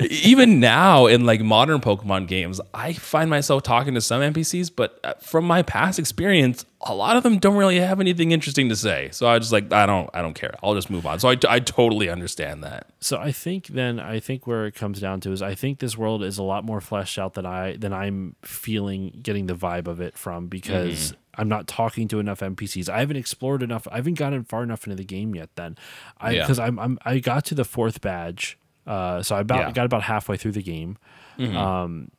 even 0.00 0.60
now 0.60 1.06
in 1.06 1.26
like 1.26 1.40
modern 1.40 1.80
Pokemon 1.80 2.26
games, 2.28 2.60
I 2.72 2.92
find 2.92 3.30
myself 3.30 3.62
talking 3.62 3.94
to 3.94 4.00
some 4.00 4.20
NPCs, 4.20 4.70
but 4.74 4.98
uh, 5.04 5.14
from 5.20 5.44
my 5.44 5.62
past 5.62 5.98
experience, 5.98 6.64
a 6.80 6.94
lot 6.94 7.16
of 7.16 7.22
them 7.22 7.38
don't 7.38 7.56
really 7.56 7.78
have 7.80 8.00
anything 8.00 8.32
interesting 8.32 8.68
to 8.68 8.76
say. 8.76 9.08
So 9.12 9.26
I 9.26 9.38
just 9.38 9.52
like 9.52 9.72
I 9.72 9.86
don't 9.86 10.10
I 10.14 10.22
don't 10.22 10.34
care. 10.34 10.54
I'll 10.62 10.74
just 10.74 10.90
move 10.90 11.06
on. 11.06 11.18
So 11.18 11.30
I, 11.30 11.36
I 11.48 11.60
totally 11.60 12.08
understand 12.08 12.62
that. 12.64 12.90
So 13.00 13.18
I 13.18 13.32
think 13.32 13.68
then 13.68 13.98
I 13.98 14.20
think 14.20 14.46
where 14.46 14.66
it 14.66 14.74
comes 14.74 15.00
down 15.00 15.20
to 15.20 15.32
is 15.32 15.42
I 15.42 15.54
think 15.54 15.78
this 15.78 15.96
world 15.96 16.22
is 16.22 16.38
a 16.38 16.42
lot 16.42 16.64
more 16.64 16.80
fleshed 16.80 17.18
out 17.18 17.34
than 17.34 17.46
I 17.46 17.76
than 17.76 17.92
I'm 17.92 18.36
feeling 18.42 19.18
getting 19.22 19.46
the 19.46 19.54
vibe 19.54 19.86
of 19.88 20.00
it 20.00 20.16
from 20.16 20.48
because 20.48 21.14
I'm 21.36 21.48
not 21.48 21.66
talking 21.66 22.08
to 22.08 22.18
enough 22.20 22.40
NPCs. 22.40 22.88
I 22.88 23.00
haven't 23.00 23.16
explored 23.16 23.62
enough. 23.62 23.86
I 23.90 23.96
haven't 23.96 24.14
gotten 24.18 24.44
far 24.44 24.62
enough 24.62 24.84
into 24.86 24.96
the 24.96 25.04
game 25.04 25.34
yet. 25.34 25.50
Then, 25.56 25.76
I 26.18 26.32
Yeah. 26.32 26.40
because 26.42 26.58
I'm, 26.58 26.78
I'm 26.78 26.98
I 27.04 27.18
got 27.18 27.44
to 27.46 27.54
the 27.54 27.64
fourth 27.64 28.00
badge, 28.00 28.58
uh, 28.86 29.22
so 29.22 29.36
I 29.36 29.40
about 29.40 29.60
Yeah. 29.60 29.72
got 29.72 29.86
about 29.86 30.02
halfway 30.04 30.36
through 30.36 30.52
the 30.52 30.62
game, 30.62 30.96
um, 31.38 32.10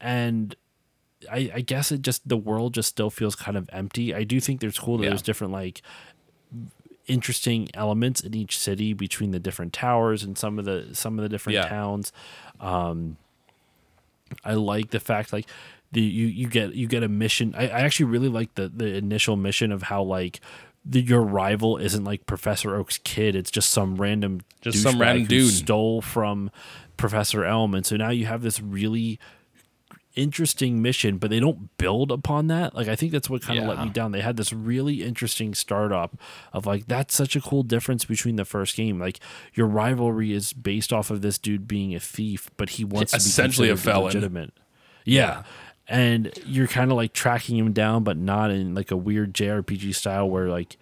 and. 0.00 0.54
I, 1.32 1.50
I 1.54 1.60
guess 1.62 1.90
it 1.90 2.02
just 2.02 2.28
the 2.28 2.36
world 2.36 2.74
just 2.74 2.90
still 2.90 3.08
feels 3.08 3.34
kind 3.34 3.56
of 3.56 3.66
empty. 3.72 4.14
I 4.14 4.24
do 4.24 4.40
think 4.40 4.60
there's 4.60 4.78
cool 4.78 4.98
that 4.98 5.04
Yeah. 5.04 5.08
there's 5.08 5.22
different 5.22 5.54
like 5.54 5.80
interesting 7.06 7.68
elements 7.72 8.20
in 8.20 8.34
each 8.34 8.58
city 8.58 8.92
between 8.92 9.30
the 9.30 9.38
different 9.38 9.72
towers 9.72 10.22
and 10.22 10.36
some 10.36 10.58
of 10.58 10.66
the 10.66 10.88
some 10.92 11.18
of 11.18 11.22
the 11.22 11.30
different 11.30 11.54
Yeah. 11.54 11.68
towns. 11.68 12.12
Um, 12.60 13.16
I 14.44 14.52
like 14.52 14.90
the 14.90 15.00
fact 15.00 15.32
like 15.32 15.46
the 15.94 16.00
you 16.02 16.26
you 16.26 16.46
get 16.48 16.74
you 16.74 16.86
get 16.86 17.02
a 17.02 17.08
mission. 17.08 17.54
I, 17.56 17.64
I 17.64 17.80
actually 17.80 18.06
really 18.06 18.28
like 18.28 18.54
the 18.54 18.68
the 18.68 18.94
initial 18.96 19.36
mission 19.36 19.72
of 19.72 19.84
how 19.84 20.02
like 20.02 20.40
the, 20.84 21.00
your 21.00 21.22
rival 21.22 21.78
isn't 21.78 22.04
like 22.04 22.26
Professor 22.26 22.76
Oak's 22.76 22.98
kid. 22.98 23.34
It's 23.34 23.50
just 23.50 23.70
some 23.70 23.96
random 23.96 24.42
Just 24.60 24.82
some 24.82 25.00
random 25.00 25.22
who 25.22 25.28
dude. 25.28 25.50
stole 25.52 26.02
from 26.02 26.50
Professor 26.98 27.44
Elm, 27.44 27.74
and 27.74 27.86
so 27.86 27.96
now 27.96 28.10
you 28.10 28.26
have 28.26 28.42
this 28.42 28.60
really 28.60 29.18
interesting 30.16 30.80
mission, 30.80 31.18
but 31.18 31.28
they 31.28 31.40
don't 31.40 31.76
build 31.76 32.12
upon 32.12 32.46
that. 32.46 32.74
Like 32.74 32.86
I 32.88 32.94
think 32.96 33.10
that's 33.12 33.28
what 33.28 33.42
kind 33.42 33.58
of 33.58 33.66
let 33.66 33.80
me 33.84 33.90
down. 33.90 34.12
They 34.12 34.20
had 34.20 34.36
this 34.36 34.52
really 34.52 35.02
interesting 35.02 35.54
startup 35.54 36.16
of 36.52 36.66
like 36.66 36.86
that's 36.86 37.14
such 37.14 37.34
a 37.34 37.40
cool 37.40 37.62
difference 37.62 38.04
between 38.04 38.36
the 38.36 38.44
first 38.44 38.76
game. 38.76 38.98
Like 39.00 39.18
your 39.54 39.66
rivalry 39.66 40.32
is 40.32 40.52
based 40.52 40.92
off 40.92 41.10
of 41.10 41.20
this 41.22 41.38
dude 41.38 41.66
being 41.66 41.94
a 41.94 42.00
thief, 42.00 42.48
but 42.56 42.70
he 42.70 42.84
wants 42.84 43.12
to 43.12 43.18
be 43.18 43.22
Essentially 43.22 43.70
a 43.70 43.76
felon. 43.76 44.04
legitimate. 44.06 44.52
Yeah. 45.04 45.42
And 45.86 46.32
you're 46.46 46.66
kind 46.66 46.90
of 46.90 46.96
like 46.96 47.12
tracking 47.12 47.58
him 47.58 47.72
down, 47.72 48.04
but 48.04 48.16
not 48.16 48.50
in 48.50 48.74
like 48.74 48.90
a 48.90 48.96
weird 48.96 49.34
JRPG 49.34 49.94
style 49.94 50.28
where 50.28 50.48
like 50.48 50.76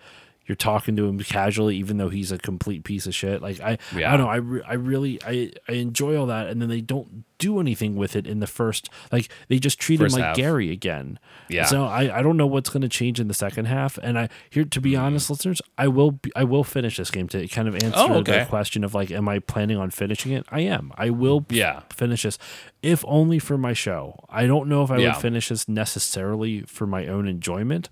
you're 0.46 0.56
talking 0.56 0.96
to 0.96 1.06
him 1.06 1.18
casually, 1.20 1.76
even 1.76 1.98
though 1.98 2.08
he's 2.08 2.32
a 2.32 2.38
complete 2.38 2.84
piece 2.84 3.06
of 3.06 3.14
shit. 3.14 3.40
Like 3.42 3.60
I, 3.60 3.78
I 3.94 4.00
don't 4.00 4.18
know. 4.18 4.28
I, 4.28 4.36
re- 4.36 4.62
I 4.66 4.74
really, 4.74 5.20
I, 5.24 5.52
I 5.68 5.72
enjoy 5.72 6.16
all 6.16 6.26
that, 6.26 6.48
and 6.48 6.60
then 6.60 6.68
they 6.68 6.80
don't 6.80 7.24
do 7.38 7.58
anything 7.58 7.96
with 7.96 8.14
it 8.14 8.26
in 8.26 8.38
the 8.38 8.46
first. 8.46 8.88
Like 9.10 9.28
they 9.48 9.58
just 9.58 9.78
treat 9.78 9.98
First 9.98 10.14
him 10.14 10.20
like 10.20 10.28
half. 10.28 10.36
Gary 10.36 10.70
again. 10.70 11.18
Yeah. 11.48 11.64
So 11.64 11.84
I, 11.84 12.18
I 12.18 12.22
don't 12.22 12.36
know 12.36 12.46
what's 12.46 12.70
going 12.70 12.82
to 12.82 12.88
change 12.88 13.18
in 13.18 13.26
the 13.26 13.34
second 13.34 13.64
half. 13.64 13.98
And 13.98 14.16
I 14.18 14.28
here 14.48 14.64
to 14.64 14.80
be 14.80 14.92
mm. 14.92 15.02
honest, 15.02 15.28
listeners, 15.28 15.60
I 15.76 15.88
will, 15.88 16.12
be, 16.12 16.30
I 16.36 16.44
will 16.44 16.62
finish 16.62 16.96
this 16.96 17.10
game 17.10 17.26
to 17.28 17.46
kind 17.48 17.66
of 17.66 17.74
answer 17.74 17.90
Oh, 17.96 18.14
okay. 18.18 18.40
the 18.40 18.46
question 18.46 18.84
of 18.84 18.94
like, 18.94 19.10
am 19.10 19.28
I 19.28 19.40
planning 19.40 19.76
on 19.76 19.90
finishing 19.90 20.32
it? 20.32 20.46
I 20.50 20.60
am. 20.60 20.92
I 20.96 21.10
will. 21.10 21.44
Yeah. 21.48 21.82
Finish 21.92 22.22
this, 22.22 22.38
if 22.82 23.04
only 23.08 23.40
for 23.40 23.58
my 23.58 23.72
show. 23.72 24.24
I 24.28 24.46
don't 24.46 24.68
know 24.68 24.84
if 24.84 24.90
I 24.92 24.98
Yeah. 24.98 25.08
would 25.12 25.20
finish 25.20 25.48
this 25.48 25.68
necessarily 25.68 26.62
for 26.62 26.86
my 26.86 27.08
own 27.08 27.26
enjoyment, 27.26 27.90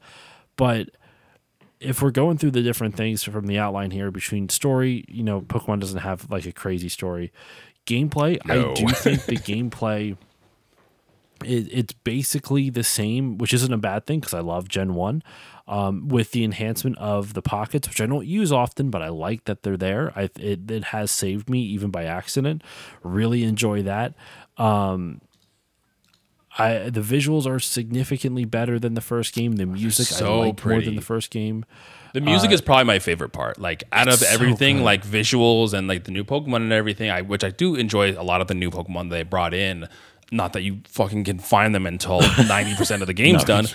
but 0.57 0.91
if 1.81 2.03
we're 2.03 2.11
going 2.11 2.39
through 2.39 2.51
the 2.53 2.63
different 2.63 2.95
things 2.95 3.23
from 3.23 3.47
the 3.47 3.59
outline 3.59 3.91
here 3.91 4.11
between 4.11 4.49
story, 4.49 5.05
you 5.09 5.23
know, 5.23 5.41
Pokemon 5.41 5.81
doesn't 5.81 6.01
have 6.01 6.31
like 6.31 6.47
a 6.47 6.53
crazy 6.53 6.89
story. 6.89 7.33
Gameplay, 7.87 8.39
No. 8.45 8.73
I 8.73 8.75
do 8.75 8.89
think 8.89 9.25
the 9.25 9.37
gameplay 9.37 10.17
it, 11.45 11.69
it's 11.73 11.93
basically 11.93 12.71
the 12.71 12.85
same, 12.85 13.39
which 13.39 13.55
isn't 13.55 13.73
a 13.73 13.79
bad 13.79 14.07
thing 14.07 14.21
because 14.21 14.35
I 14.35 14.41
love 14.41 14.69
Gen 14.69 14.95
1. 14.95 15.23
Um, 15.69 16.09
with 16.09 16.33
the 16.33 16.43
enhancement 16.43 16.99
of 16.99 17.35
the 17.35 17.43
pockets, 17.43 17.89
which 17.89 18.01
I 18.01 18.07
don't 18.07 18.27
use 18.27 18.51
often, 18.51 18.91
but 18.91 19.03
I 19.03 19.09
like 19.09 19.45
that 19.45 19.63
they're 19.63 19.77
there. 19.77 20.13
I 20.17 20.23
it, 20.37 20.69
it 20.69 20.85
has 20.85 21.13
saved 21.13 21.49
me 21.49 21.61
even 21.61 21.93
by 21.93 22.07
accident. 22.07 22.65
Really 23.05 23.45
enjoy 23.45 23.83
that. 23.85 24.15
Um, 24.57 25.21
I 26.59 26.91
the 26.91 27.01
visuals 27.01 27.47
are 27.47 27.61
significantly 27.61 28.45
better 28.45 28.79
than 28.79 28.95
the 28.95 29.01
first 29.01 29.35
game. 29.35 29.57
The 29.57 29.67
music 29.67 30.09
I 30.13 30.17
so 30.17 30.41
like 30.41 30.65
more 30.65 30.83
than 30.83 30.97
the 30.97 31.03
first 31.03 31.31
game. 31.31 31.65
The 32.13 32.21
music 32.21 32.51
is 32.51 32.61
probably 32.61 32.85
my 32.85 32.99
favorite 32.99 33.31
part. 33.31 33.59
Like 33.61 33.85
out 33.93 34.09
of 34.09 34.15
Uh, 34.15 34.17
so 34.17 34.35
everything, 34.35 34.83
like 34.83 35.07
visuals 35.07 35.73
and 35.73 35.87
like 35.87 36.05
the 36.05 36.11
new 36.11 36.25
Pokemon 36.25 36.57
and 36.57 36.73
everything, 36.73 37.09
I 37.11 37.23
which 37.23 37.45
I 37.45 37.51
do 37.51 37.77
enjoy 37.77 38.19
a 38.19 38.25
lot 38.25 38.41
of 38.41 38.49
the 38.49 38.55
new 38.55 38.71
Pokemon 38.71 39.11
they 39.11 39.23
brought 39.23 39.55
in. 39.55 39.89
Not 40.33 40.53
that 40.55 40.63
you 40.63 40.81
fucking 40.89 41.25
can 41.25 41.39
find 41.39 41.75
them 41.75 41.87
until 41.87 42.21
ninety 42.49 42.75
percent 42.75 43.03
of 43.03 43.07
the 43.07 43.15
game's 43.15 43.43
No, 43.43 43.63
done. 43.63 43.67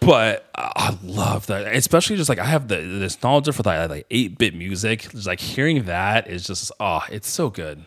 But 0.00 0.48
I 0.54 0.72
I 0.74 0.98
love 1.02 1.46
that, 1.48 1.74
especially 1.74 2.16
just 2.16 2.28
like 2.30 2.38
I 2.38 2.44
have 2.46 2.68
the, 2.68 2.76
the 2.76 2.82
nostalgia 2.82 3.52
for 3.52 3.62
that 3.64 3.90
like 3.90 4.06
eight 4.10 4.38
bit 4.38 4.54
music. 4.54 5.10
Just 5.10 5.26
like 5.26 5.40
hearing 5.40 5.84
that 5.84 6.28
is 6.28 6.46
just 6.46 6.72
oh, 6.80 7.02
it's 7.10 7.28
so 7.28 7.50
good. 7.50 7.84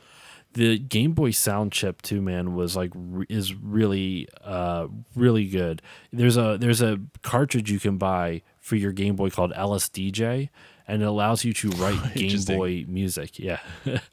The 0.60 0.78
Game 0.78 1.14
Boy 1.14 1.32
sound 1.32 1.72
chip 1.72 2.02
too, 2.02 2.22
man, 2.22 2.54
was 2.54 2.76
like 2.76 2.92
re- 2.94 3.26
is 3.30 3.54
really 3.56 4.28
uh 4.44 4.88
really 5.16 5.48
good. 5.48 5.82
There's 6.12 6.36
a 6.38 6.58
there's 6.60 6.82
a 6.82 7.00
cartridge 7.22 7.72
you 7.72 7.80
can 7.80 7.98
buy 7.98 8.42
for 8.60 8.76
your 8.76 8.92
Game 8.92 9.16
Boy 9.16 9.30
called 9.30 9.54
LSDJ, 9.54 10.50
and 10.88 11.02
it 11.02 11.06
allows 11.06 11.46
you 11.46 11.54
to 11.54 11.70
write 11.82 12.14
Game 12.14 12.42
Boy 12.44 12.86
music. 12.88 13.40
Yeah, 13.40 13.60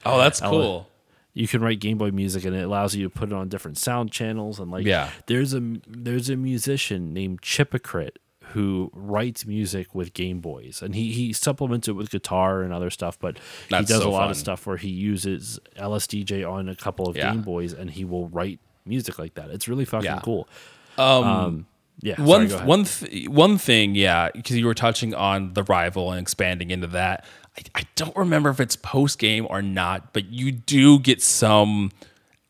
Oh, 0.05 0.18
that's 0.18 0.40
cool. 0.52 0.89
you 1.35 1.48
can 1.48 1.60
write 1.62 1.81
Game 1.81 1.98
Boy 1.98 2.10
music, 2.12 2.44
and 2.44 2.55
it 2.55 2.62
allows 2.64 2.94
you 2.94 3.02
to 3.05 3.10
put 3.10 3.31
it 3.31 3.35
on 3.35 3.48
different 3.48 3.77
sound 3.78 4.12
channels. 4.12 4.60
And 4.60 4.70
like, 4.70 4.86
Yeah. 4.86 5.10
there's 5.27 5.52
a 5.52 5.60
there's 5.89 6.31
a 6.31 6.36
musician 6.36 7.12
named 7.12 7.43
Chipocrite 7.43 8.18
who 8.56 8.90
writes 8.94 9.44
music 9.46 9.94
with 9.94 10.12
Game 10.14 10.40
Boys, 10.40 10.80
and 10.82 10.94
he 10.94 11.12
he 11.12 11.32
supplements 11.32 11.88
it 11.88 11.92
with 11.92 12.10
guitar 12.10 12.62
and 12.62 12.72
other 12.72 12.90
stuff. 12.90 13.18
But 13.18 13.38
That's 13.68 13.88
he 13.88 13.94
does 13.94 14.02
so 14.02 14.08
a 14.08 14.10
lot 14.10 14.22
fun. 14.22 14.30
of 14.30 14.36
stuff 14.38 14.66
where 14.66 14.78
he 14.78 14.88
uses 14.88 15.58
LSDJ 15.76 16.50
on 16.50 16.68
a 16.68 16.74
couple 16.74 17.08
of 17.08 17.16
Yeah. 17.16 17.32
Game 17.32 17.42
Boys, 17.42 17.72
and 17.72 17.90
he 17.90 18.04
will 18.04 18.28
write 18.28 18.58
music 18.84 19.18
like 19.18 19.34
that. 19.34 19.50
It's 19.50 19.68
really 19.68 19.84
fucking 19.84 20.04
Yeah. 20.06 20.20
cool. 20.24 20.48
Um, 20.96 21.24
Um, 21.24 21.66
yeah, 22.00 22.16
sorry, 22.16 22.28
one 22.28 22.42
ahead. 22.46 22.66
one 22.66 22.84
th- 22.84 23.28
one 23.28 23.58
thing, 23.58 23.94
yeah, 23.94 24.30
because 24.34 24.56
you 24.56 24.64
were 24.66 24.74
touching 24.74 25.14
on 25.14 25.52
the 25.54 25.62
rival 25.64 26.10
and 26.12 26.20
expanding 26.20 26.70
into 26.70 26.86
that. 26.88 27.24
I, 27.58 27.80
I 27.80 27.82
don't 27.96 28.16
remember 28.16 28.48
if 28.50 28.60
it's 28.60 28.76
post 28.76 29.18
game 29.18 29.46
or 29.50 29.60
not, 29.62 30.12
but 30.12 30.26
you 30.32 30.52
do 30.52 30.98
get 30.98 31.20
some 31.22 31.90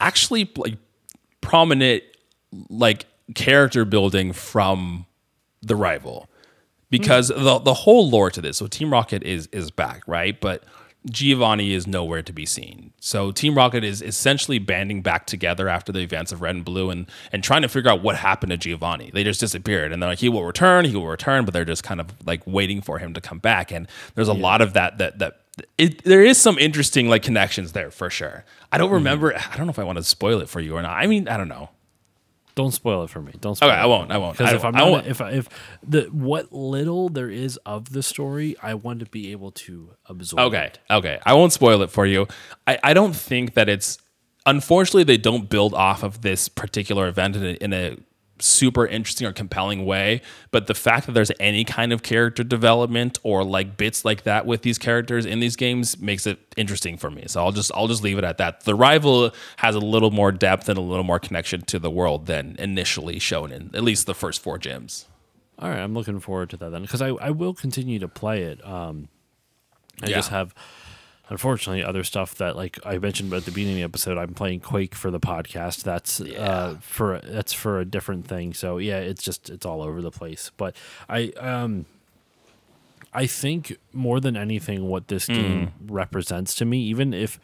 actually 0.01 0.51
like 0.57 0.77
prominent 1.41 2.03
like 2.69 3.07
character 3.35 3.85
building 3.85 4.33
from 4.33 5.06
the 5.67 5.77
rival 5.77 6.29
because 6.91 7.29
the 7.29 7.59
the 7.59 7.75
whole 7.75 8.09
lore 8.09 8.31
to 8.31 8.41
this. 8.41 8.57
So 8.57 8.67
Team 8.67 8.93
Rocket 8.93 9.23
is 9.23 9.49
is 9.49 9.71
back, 9.71 10.03
right? 10.07 10.41
But 10.41 10.65
Giovanni 11.11 11.73
is 11.73 11.87
nowhere 11.87 12.23
to 12.23 12.33
be 12.33 12.45
seen. 12.45 12.93
So 13.01 13.31
Team 13.31 13.57
Rocket 13.57 13.85
is 13.85 14.03
essentially 14.03 14.59
banding 14.59 15.03
back 15.03 15.27
together 15.27 15.69
after 15.69 15.93
the 15.93 16.01
events 16.01 16.33
of 16.33 16.41
Red 16.41 16.57
and 16.57 16.65
Blue 16.65 16.91
and 16.91 17.07
and 17.33 17.43
trying 17.43 17.63
to 17.63 17.69
figure 17.69 17.91
out 17.91 18.03
what 18.03 18.17
happened 18.17 18.51
to 18.51 18.57
Giovanni. 18.57 19.11
They 19.13 19.25
just 19.25 19.41
disappeared, 19.41 19.93
and 19.93 20.03
they're 20.03 20.11
like, 20.11 20.19
he 20.19 20.29
will 20.29 20.45
return, 20.45 20.85
he 20.85 20.97
will 20.97 21.07
return, 21.07 21.45
but 21.45 21.55
they're 21.55 21.65
just 21.65 21.85
kind 21.85 22.01
of 22.01 22.09
like 22.27 22.43
waiting 22.47 22.81
for 22.81 22.99
him 22.99 23.15
to 23.15 23.21
come 23.21 23.39
back. 23.39 23.71
And 23.71 23.89
there's 24.15 24.29
a 24.29 24.35
lot 24.35 24.61
of 24.61 24.73
that 24.75 24.99
that 24.99 25.19
that. 25.19 25.41
It, 25.79 26.05
there 26.05 26.23
is 26.23 26.37
some 26.37 26.59
interesting 26.59 27.09
like 27.09 27.23
connections 27.23 27.73
there 27.73 27.91
for 27.91 28.11
sure. 28.11 28.45
I 28.71 28.77
don't 28.77 28.89
mm-hmm. 28.89 28.95
remember. 28.97 29.35
I 29.35 29.57
don't 29.57 29.65
know 29.67 29.71
if 29.71 29.79
I 29.79 29.85
want 29.85 29.97
to 29.97 30.05
spoil 30.05 30.43
it 30.43 30.51
for 30.51 30.61
you 30.61 30.77
or 30.77 30.83
not. 30.83 30.91
I 30.91 31.07
mean, 31.07 31.29
I 31.29 31.39
don't 31.39 31.49
know. 31.49 31.71
Don't 32.57 32.73
spoil 32.73 33.05
it 33.05 33.11
for 33.11 33.21
me. 33.21 33.33
Don't 33.39 33.55
spoil 33.55 33.69
Okay, 33.69 33.79
it. 33.79 33.83
I 33.83 33.87
won't. 33.87 34.11
I 34.11 34.17
won't. 34.17 34.37
Because 34.39 34.55
if 34.55 34.65
I'm 34.65 34.73
won't. 34.73 35.07
if 35.07 35.21
I- 35.21 35.31
if 35.33 35.49
the 35.87 36.05
what 36.11 36.53
little 36.53 37.11
there 37.11 37.29
is 37.31 37.59
of 37.67 37.91
the 37.93 38.03
story, 38.03 38.57
I 38.63 38.73
want 38.75 39.01
to 39.01 39.07
be 39.07 39.31
able 39.31 39.53
to 39.53 39.91
absorb. 40.07 40.41
Okay. 40.49 40.65
it. 40.67 40.79
Okay. 40.91 41.19
I 41.25 41.35
won't 41.35 41.53
spoil 41.53 41.83
it 41.83 41.91
for 41.91 42.07
you. 42.07 42.27
I, 42.67 42.79
I 42.83 42.95
don't 42.95 43.15
think 43.15 43.55
that 43.55 43.69
it's 43.69 43.99
unfortunately 44.47 45.05
they 45.05 45.19
don't 45.19 45.51
build 45.51 45.75
off 45.75 46.03
of 46.03 46.23
this 46.23 46.49
particular 46.49 47.09
event 47.09 47.37
in 47.37 47.45
a, 47.45 47.51
in 47.65 47.73
a 47.75 47.99
super 48.39 48.87
interesting 48.87 49.27
or 49.27 49.33
compelling 49.33 49.85
way. 49.87 50.21
But 50.51 50.67
the 50.67 50.75
fact 50.75 51.07
that 51.07 51.13
there's 51.13 51.33
any 51.41 51.65
kind 51.65 51.93
of 51.93 52.03
character 52.03 52.45
development 52.45 53.19
or 53.23 53.43
like 53.45 53.77
bits 53.77 54.05
like 54.05 54.25
that 54.25 54.45
with 54.47 54.63
these 54.63 54.79
characters 54.79 55.25
in 55.25 55.41
these 55.41 55.57
games 55.57 55.99
makes 55.99 56.27
it 56.27 56.39
interesting 56.57 56.97
for 56.97 57.11
me. 57.11 57.25
So 57.27 57.43
I'll 57.45 57.53
just 57.53 57.71
I'll 57.75 57.89
just 57.89 58.03
leave 58.03 58.19
it 58.19 58.25
at 58.25 58.39
that. 58.39 58.65
The 58.65 58.75
rival 58.75 59.33
has 59.59 59.75
a 59.75 59.81
little 59.81 60.11
more 60.11 60.33
depth 60.33 60.69
and 60.69 60.77
a 60.79 60.83
little 60.83 61.05
more 61.05 61.19
connection 61.19 61.63
to 61.63 61.79
the 61.79 61.91
world 61.91 62.27
than 62.27 62.57
initially 62.59 63.19
shown 63.19 63.53
in 63.53 63.71
at 63.75 63.83
least 63.83 64.07
the 64.07 64.15
first 64.15 64.43
four 64.43 64.59
gyms. 64.59 65.05
All 65.59 65.71
right, 65.71 65.79
I'm 65.79 65.95
looking 65.95 66.21
forward 66.21 66.51
to 66.51 66.59
that 66.59 66.71
then 66.71 66.83
because 66.83 67.01
I, 67.01 67.09
I 67.09 67.31
will 67.31 67.55
continue 67.55 67.99
to 68.01 68.09
play 68.09 68.43
it. 68.43 68.63
Um, 68.67 69.09
I 70.03 70.09
Yeah. 70.09 70.17
just 70.17 70.29
have, 70.29 70.55
unfortunately, 71.29 71.83
other 71.85 72.05
stuff 72.05 72.35
that 72.37 72.57
like 72.57 72.79
I 72.85 72.99
mentioned 72.99 73.33
at 73.33 73.45
the 73.45 73.51
beginning 73.51 73.75
of 73.75 73.79
the 73.79 73.85
episode. 73.85 74.19
I'm 74.19 74.35
playing 74.35 74.61
Quake 74.61 74.95
for 74.95 75.11
the 75.11 75.21
podcast. 75.21 75.83
That's 75.83 76.21
uh, 76.21 76.77
for 76.81 77.21
that's 77.25 77.53
for 77.53 77.81
a 77.81 77.85
different 77.85 78.27
thing. 78.27 78.55
So 78.55 78.79
yeah, 78.79 78.99
it's 78.99 79.23
just 79.23 79.51
it's 79.51 79.67
all 79.67 79.83
over 79.83 80.01
the 80.03 80.11
place. 80.11 80.51
But 80.57 80.75
I 81.09 81.29
um, 81.39 81.87
I 83.13 83.27
think 83.27 83.77
more 83.93 84.21
than 84.21 84.37
anything, 84.37 84.87
what 84.89 85.09
this 85.09 85.27
game 85.27 85.73
represents 85.87 86.55
to 86.57 86.65
me, 86.65 86.81
even 86.85 87.15
if 87.15 87.41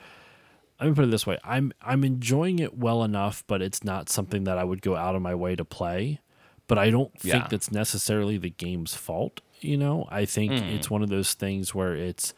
let 0.81 0.89
me 0.89 0.95
put 0.95 1.05
it 1.05 1.11
this 1.11 1.27
way, 1.27 1.39
I'm 1.45 1.73
I'm 1.81 2.05
enjoying 2.05 2.59
it 2.59 2.77
well 2.77 3.03
enough, 3.05 3.45
but 3.47 3.63
it's 3.63 3.83
not 3.85 4.09
something 4.09 4.45
that 4.45 4.59
I 4.59 4.65
would 4.65 4.83
go 4.83 4.97
out 4.97 5.15
of 5.15 5.23
my 5.23 5.35
way 5.35 5.57
to 5.57 5.65
play. 5.65 6.21
But 6.69 6.79
I 6.79 6.91
don't 6.91 7.13
think 7.19 7.35
Yeah. 7.45 7.49
that's 7.51 7.71
necessarily 7.73 8.39
the 8.39 8.51
game's 8.51 8.95
fault. 8.95 9.41
You 9.61 9.77
know, 9.77 10.07
I 10.11 10.25
think 10.25 10.53
Hmm. 10.53 10.65
it's 10.65 10.89
one 10.91 11.03
of 11.03 11.09
those 11.09 11.35
things 11.35 11.75
where 11.75 11.95
it's, 11.95 12.35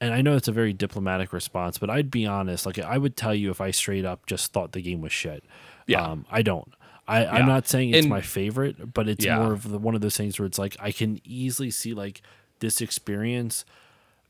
and 0.00 0.14
I 0.14 0.22
know 0.22 0.36
it's 0.36 0.48
a 0.48 0.52
very 0.52 0.72
diplomatic 0.72 1.32
response, 1.32 1.78
but 1.78 1.90
I'd 1.90 2.10
be 2.10 2.26
honest. 2.26 2.66
Like 2.66 2.78
I 2.78 2.98
would 2.98 3.16
tell 3.16 3.34
you 3.34 3.50
if 3.50 3.60
I 3.60 3.70
straight 3.70 4.04
up 4.04 4.26
just 4.26 4.52
thought 4.52 4.72
the 4.72 4.82
game 4.82 5.00
was 5.00 5.12
shit. 5.12 5.44
Yeah. 5.86 6.02
Um, 6.02 6.26
I 6.30 6.42
don't. 6.42 6.72
I, 7.06 7.22
Yeah. 7.22 7.32
I'm 7.36 7.46
not 7.46 7.66
saying 7.66 7.90
it's 7.90 8.00
And- 8.04 8.08
my 8.10 8.20
favorite, 8.20 8.92
but 8.94 9.08
it's 9.08 9.24
Yeah. 9.24 9.38
more 9.38 9.52
of 9.54 9.68
the, 9.70 9.78
one 9.78 9.94
of 9.94 10.00
those 10.02 10.16
things 10.16 10.38
where 10.38 10.46
it's 10.46 10.58
like 10.58 10.76
I 10.78 10.92
can 10.92 11.20
easily 11.24 11.70
see 11.70 11.94
like 11.94 12.20
this 12.60 12.80
experience. 12.80 13.64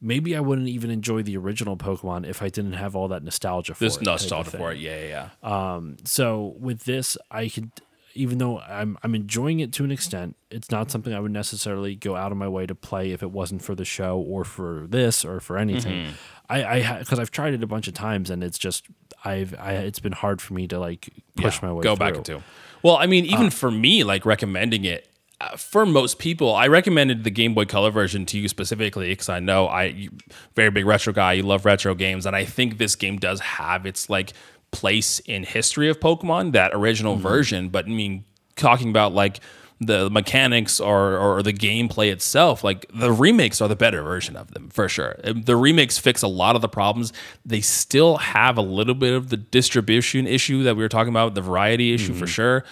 Maybe 0.01 0.37
I 0.37 0.41
wouldn't 0.41 0.69
even 0.69 0.91
enjoy 0.93 1.23
the 1.25 1.37
original 1.37 1.77
Pokemon 1.77 2.25
if 2.25 2.41
I 2.41 2.49
didn't 2.49 2.75
have 2.75 2.95
all 2.95 3.09
that 3.09 3.25
nostalgia 3.25 3.75
for 3.75 3.81
There's 3.81 3.97
it. 3.97 4.05
nostalgia 4.05 4.51
for 4.53 4.71
it. 4.71 4.79
Yeah, 4.79 5.01
yeah, 5.03 5.29
yeah. 5.43 5.81
So 6.05 6.55
with 6.61 6.85
this, 6.85 7.17
I 7.33 7.49
could, 7.49 7.73
even 8.15 8.39
though 8.39 8.59
I'm 8.61 8.99
I'm 9.03 9.15
enjoying 9.15 9.61
it 9.61 9.73
to 9.75 9.85
an 9.85 9.91
extent, 9.91 10.37
it's 10.51 10.71
not 10.71 10.91
something 10.91 11.13
I 11.15 11.21
would 11.21 11.31
necessarily 11.33 11.95
go 11.95 12.17
out 12.17 12.33
of 12.33 12.39
my 12.39 12.49
way 12.49 12.67
to 12.67 12.75
play 12.75 13.13
if 13.13 13.23
it 13.23 13.31
wasn't 13.31 13.63
for 13.63 13.75
the 13.75 13.85
show 13.85 14.19
or 14.19 14.45
for 14.45 14.87
this 14.89 15.25
or 15.25 15.41
for 15.41 15.57
anything. 15.59 16.07
Mm-hmm. 16.07 16.13
I 16.49 16.65
I 16.65 16.99
because 17.01 17.19
I've 17.19 17.31
tried 17.31 17.55
it 17.55 17.63
a 17.63 17.67
bunch 17.67 17.89
of 17.89 17.95
times 17.95 18.31
and 18.31 18.43
it's 18.43 18.59
just 18.59 18.87
I've 19.25 19.55
I 19.59 19.73
it's 19.75 20.01
been 20.01 20.13
hard 20.13 20.41
for 20.41 20.55
me 20.55 20.67
to 20.69 20.79
like 20.79 21.11
push 21.37 21.61
Yeah, 21.63 21.69
my 21.69 21.73
way 21.75 21.83
go 21.83 21.95
through. 21.95 22.07
back 22.07 22.17
into. 22.17 22.43
Well, 22.83 22.97
I 22.97 23.07
mean, 23.07 23.25
even 23.27 23.51
for 23.51 23.71
me, 23.71 24.05
like 24.05 24.25
recommending 24.25 24.85
it 24.85 25.09
uh, 25.41 25.57
for 25.57 25.85
most 25.87 26.19
people, 26.19 26.55
I 26.55 26.67
recommended 26.69 27.23
the 27.25 27.31
Game 27.31 27.55
Boy 27.55 27.65
Color 27.65 27.91
version 27.91 28.27
to 28.27 28.39
you 28.39 28.49
specifically 28.49 29.09
because 29.11 29.29
I 29.29 29.39
know 29.41 29.67
I 29.67 29.85
you, 29.85 30.11
very 30.57 30.71
big 30.71 30.87
retro 30.87 31.13
guy. 31.13 31.35
You 31.35 31.43
love 31.45 31.65
retro 31.65 31.95
games, 31.95 32.25
and 32.27 32.35
I 32.35 32.45
think 32.45 32.79
this 32.79 32.97
game 32.97 33.19
does 33.19 33.41
have 33.41 33.85
its 33.87 34.09
like 34.11 34.33
place 34.71 35.21
in 35.21 35.45
history 35.45 35.89
of 35.89 36.01
Pokemon, 36.01 36.53
that 36.53 36.73
original 36.75 37.15
mm-hmm. 37.15 37.23
version. 37.23 37.69
But 37.69 37.87
I 37.87 37.89
mean, 37.89 38.25
talking 38.57 38.91
about 38.91 39.13
like 39.13 39.41
the 39.81 40.11
mechanics 40.11 40.81
or 40.81 41.17
or 41.17 41.43
the 41.43 41.53
gameplay 41.53 42.11
itself, 42.11 42.65
like 42.65 42.87
the 42.93 43.13
remakes 43.13 43.61
are 43.61 43.69
the 43.69 43.77
better 43.77 44.03
version 44.03 44.37
of 44.37 44.53
them 44.53 44.69
for 44.71 44.89
sure. 44.89 45.17
Um, 45.25 45.43
the 45.43 45.57
remakes 45.57 45.99
fix 45.99 46.23
a 46.23 46.29
lot 46.29 46.57
of 46.57 46.63
the 46.63 46.69
problems. 46.69 47.13
They 47.45 47.61
still 47.61 48.17
have 48.19 48.59
a 48.59 48.63
little 48.63 48.95
bit 48.95 49.15
of 49.15 49.31
the 49.31 49.37
distribution 49.37 50.27
issue 50.27 50.65
that 50.65 50.77
we 50.77 50.83
were 50.83 50.89
talking 50.89 51.13
about, 51.13 51.35
the 51.35 51.43
variety 51.43 51.95
issue 51.95 52.15
for 52.15 52.25
mm-hmm. 52.25 52.27
sure. 52.27 52.65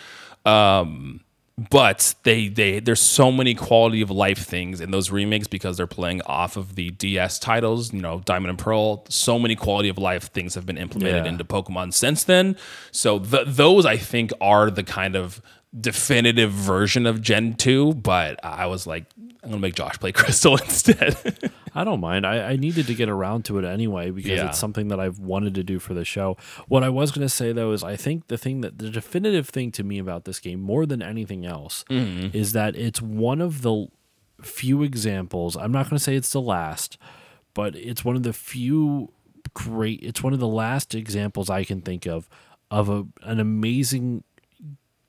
Um, 0.45 1.21
but 1.71 2.15
they 2.25 2.49
they 2.49 2.81
there's 2.81 3.01
so 3.01 3.33
many 3.33 3.55
quality 3.55 4.03
of 4.03 4.11
life 4.11 4.39
things 4.45 4.81
in 4.81 4.91
those 4.91 5.11
remakes 5.11 5.47
because 5.49 5.79
they're 5.79 5.87
playing 5.87 6.21
off 6.27 6.57
of 6.59 6.75
the 6.75 6.91
DS 6.91 7.39
titles, 7.39 7.95
you 7.95 8.01
know, 8.03 8.21
Diamond 8.27 8.51
and 8.51 8.59
Pearl. 8.59 9.05
So 9.09 9.39
many 9.39 9.57
quality 9.57 9.89
of 9.89 9.97
life 9.97 10.31
things 10.33 10.55
have 10.55 10.67
been 10.67 10.77
implemented 10.77 11.25
Yeah. 11.25 11.31
into 11.31 11.45
Pokemon 11.45 11.95
since 11.95 12.25
then. 12.25 12.57
So 12.93 13.19
th- 13.21 13.47
those 13.47 13.87
I 13.87 13.97
think 13.97 14.33
are 14.41 14.71
the 14.71 14.83
kind 14.83 15.17
of 15.17 15.41
definitive 15.79 16.53
version 16.53 17.07
of 17.07 17.21
Gen 17.23 17.55
2, 17.55 17.95
but 17.95 18.39
I 18.45 18.67
was 18.67 18.87
like 18.87 19.05
I'm 19.47 19.53
going 19.53 19.61
to 19.63 19.67
make 19.67 19.75
Josh 19.77 19.99
play 20.01 20.13
Crystal 20.21 20.57
instead. 20.57 21.17
I 21.75 21.85
don't 21.85 22.01
mind. 22.01 22.27
I, 22.27 22.51
I 22.53 22.57
needed 22.57 22.87
to 22.89 22.95
get 22.95 23.09
around 23.09 23.45
to 23.45 23.59
it 23.59 23.65
anyway 23.65 24.11
because 24.11 24.31
Yeah. 24.33 24.49
it's 24.49 24.59
something 24.59 24.89
that 24.89 24.99
I've 24.99 25.19
wanted 25.19 25.55
to 25.55 25.63
do 25.63 25.79
for 25.79 25.95
the 25.95 26.05
show. 26.05 26.37
What 26.69 26.83
I 26.83 26.89
was 26.89 27.13
going 27.13 27.25
to 27.25 27.29
say 27.33 27.53
though 27.53 27.71
is 27.73 27.85
I 27.85 27.97
think 27.97 28.27
the 28.27 28.39
thing 28.39 28.61
that 28.63 28.79
the 28.79 28.91
definitive 28.91 29.49
thing 29.49 29.71
to 29.73 29.85
me 29.85 29.99
about 29.99 30.25
this 30.25 30.41
game 30.41 30.61
more 30.61 30.85
than 30.87 31.01
anything 31.03 31.47
else 31.47 31.85
Mm-hmm. 31.91 32.37
is 32.37 32.53
that 32.53 32.75
it's 32.77 33.01
one 33.01 33.41
of 33.41 33.63
the 33.63 33.87
few 34.43 34.83
examples. 34.83 35.57
I'm 35.57 35.71
not 35.73 35.89
going 35.89 35.99
to 35.99 36.03
say 36.05 36.17
it's 36.17 36.33
the 36.33 36.41
last, 36.41 36.99
but 37.55 37.77
it's 37.77 38.05
one 38.05 38.17
of 38.17 38.23
the 38.25 38.33
few 38.33 39.13
great. 39.55 40.01
It's 40.03 40.23
one 40.23 40.33
of 40.33 40.41
the 40.41 40.49
last 40.49 40.95
examples 40.95 41.49
I 41.51 41.63
can 41.65 41.81
think 41.83 42.05
of 42.07 42.29
of 42.71 42.89
a 42.89 43.07
an 43.23 43.39
amazing 43.39 44.25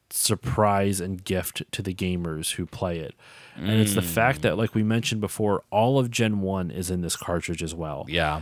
surprise 0.10 1.00
and 1.02 1.24
gift 1.24 1.64
to 1.72 1.82
the 1.82 1.94
gamers 1.94 2.52
who 2.54 2.66
play 2.66 3.00
it. 3.00 3.14
And 3.58 3.72
it's 3.82 3.96
the 3.96 4.02
fact 4.04 4.44
that, 4.44 4.58
like 4.58 4.76
we 4.76 4.84
mentioned 4.84 5.20
before, 5.22 5.64
all 5.72 5.98
of 6.00 6.12
Gen 6.12 6.42
1 6.42 6.70
is 6.72 6.90
in 6.92 7.02
this 7.02 7.16
cartridge 7.16 7.64
as 7.64 7.74
well. 7.74 8.06
yeah. 8.08 8.42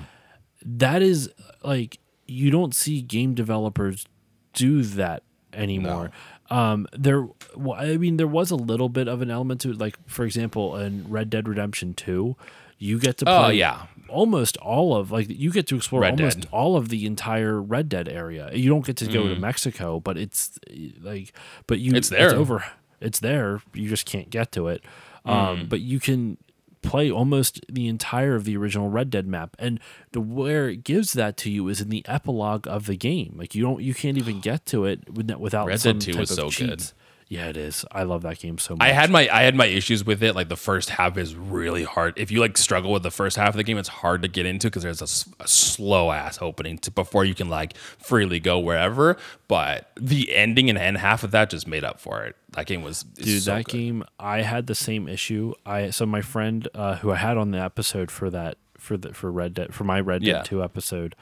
That 0.66 1.02
is 1.02 1.30
like, 1.64 2.00
you 2.26 2.50
don't 2.50 2.74
see 2.74 3.02
game 3.02 3.34
developers 3.36 4.06
do 4.54 4.82
that 4.84 5.22
anymore. 5.54 6.12
Um, 6.50 6.88
there, 6.92 7.28
well, 7.56 7.80
I 7.80 7.98
mean, 7.98 8.18
there 8.18 8.28
was 8.28 8.50
a 8.52 8.56
little 8.56 8.90
bit 8.90 9.08
of 9.08 9.22
an 9.22 9.30
element 9.30 9.62
to 9.62 9.72
it. 9.72 9.78
Like, 9.78 9.98
for 10.08 10.26
example, 10.26 10.76
in 10.76 11.06
Red 11.08 11.30
Dead 11.30 11.48
Redemption 11.48 11.94
2, 11.94 12.36
you 12.80 13.00
get 13.00 13.18
to 13.20 13.26
play 13.26 13.34
Oh, 13.34 13.50
yeah. 13.50 13.86
almost 14.10 14.58
all 14.58 14.96
of 14.96 15.12
like 15.12 15.28
you 15.30 15.52
get 15.52 15.66
to 15.68 15.76
explore 15.76 16.02
Red 16.02 16.20
almost 16.20 16.42
Dead. 16.42 16.50
all 16.52 16.76
of 16.76 16.90
the 16.90 17.06
entire 17.06 17.62
Red 17.62 17.88
Dead 17.88 18.10
area. 18.10 18.50
You 18.54 18.70
don't 18.70 18.86
get 18.86 18.98
to 18.98 19.06
go 19.08 19.24
Mm. 19.24 19.36
to 19.36 19.40
Mexico, 19.40 20.00
but 20.00 20.18
it's 20.18 20.58
like 21.02 21.32
but 21.68 21.80
you 21.80 21.94
It's 21.96 22.10
there. 22.10 22.36
over 22.36 22.64
it's 23.00 23.20
there. 23.20 23.62
You 23.74 23.88
just 23.88 24.06
can't 24.06 24.30
get 24.30 24.52
to 24.54 24.68
it. 24.68 24.84
Mm. 25.26 25.32
Um 25.32 25.68
but 25.68 25.82
you 25.82 26.00
can 26.00 26.38
play 26.82 27.12
almost 27.12 27.62
the 27.68 27.88
entire 27.88 28.36
of 28.36 28.44
the 28.44 28.56
original 28.56 28.90
Red 28.90 29.10
Dead 29.10 29.28
map 29.28 29.56
and 29.60 29.80
the 30.12 30.22
where 30.22 30.70
it 30.70 30.84
gives 30.84 31.14
that 31.14 31.36
to 31.38 31.50
you 31.50 31.68
is 31.68 31.82
in 31.82 31.90
the 31.90 32.06
epilogue 32.08 32.68
of 32.68 32.86
the 32.86 32.96
game. 32.96 33.36
Like 33.38 33.56
you 33.56 33.64
don't 33.64 33.82
you 33.82 33.94
can't 33.94 34.18
even 34.18 34.40
get 34.40 34.66
to 34.68 34.86
it 34.86 35.10
without 35.14 35.68
Red 35.68 35.80
some 35.80 36.00
Dead 36.00 36.06
2 36.06 36.12
type 36.12 36.20
was 36.20 36.32
of 36.32 36.54
so 36.54 36.66
good. 36.66 36.92
Yeah, 37.28 37.48
it 37.48 37.58
is. 37.58 37.84
I 37.92 38.04
love 38.04 38.22
that 38.22 38.38
game 38.38 38.60
so 38.60 38.76
much. 38.76 38.88
I 38.88 38.92
had 38.92 39.10
my 39.10 39.28
I 39.32 39.42
had 39.42 39.56
my 39.56 39.66
issues 39.66 40.06
with 40.06 40.22
it. 40.22 40.36
Like 40.36 40.48
the 40.48 40.56
first 40.56 40.92
half 40.92 41.18
is 41.18 41.34
really 41.34 41.84
hard. 41.84 42.14
If 42.18 42.30
you 42.30 42.40
like 42.40 42.56
struggle 42.56 42.92
with 42.92 43.02
the 43.02 43.10
first 43.10 43.36
half 43.36 43.50
of 43.50 43.56
the 43.56 43.64
game, 43.64 43.80
it's 43.80 43.90
hard 43.90 44.22
to 44.22 44.28
get 44.28 44.46
into 44.46 44.68
because 44.68 44.84
there's 44.84 45.02
a 45.02 45.08
slow 45.48 46.12
ass 46.12 46.38
opening 46.40 46.78
to 46.80 46.92
before 46.92 47.26
you 47.26 47.34
can 47.34 47.50
like 47.50 47.76
freely 47.78 48.40
go 48.40 48.60
wherever. 48.60 49.18
But 49.48 49.90
the 50.00 50.36
ending 50.36 50.70
and 50.70 50.78
end 50.78 51.00
half 51.00 51.24
of 51.24 51.32
that 51.32 51.50
just 51.50 51.68
made 51.68 51.84
up 51.84 52.00
for 52.00 52.24
it. 52.26 52.36
That 52.52 52.68
game 52.68 52.84
was 52.84 53.02
Dude, 53.02 53.42
so 53.42 53.56
that 53.56 53.66
good. 53.66 53.72
game, 53.72 54.04
I 54.20 54.42
had 54.42 54.68
the 54.68 54.76
same 54.76 55.08
issue. 55.08 55.54
I 55.66 55.90
so 55.90 56.06
my 56.06 56.22
friend 56.22 56.68
uh, 56.76 56.98
who 56.98 57.12
I 57.12 57.16
had 57.16 57.38
on 57.38 57.50
the 57.50 57.60
episode 57.60 58.12
for 58.12 58.30
that 58.30 58.58
for 58.78 58.98
the 58.98 59.16
for 59.16 59.32
Red 59.32 59.56
Dead 59.56 59.74
for 59.74 59.84
my 59.84 60.00
Red 60.00 60.22
Dead 60.22 60.28
Yeah. 60.28 60.42
Two 60.44 60.64
episode, 60.64 61.16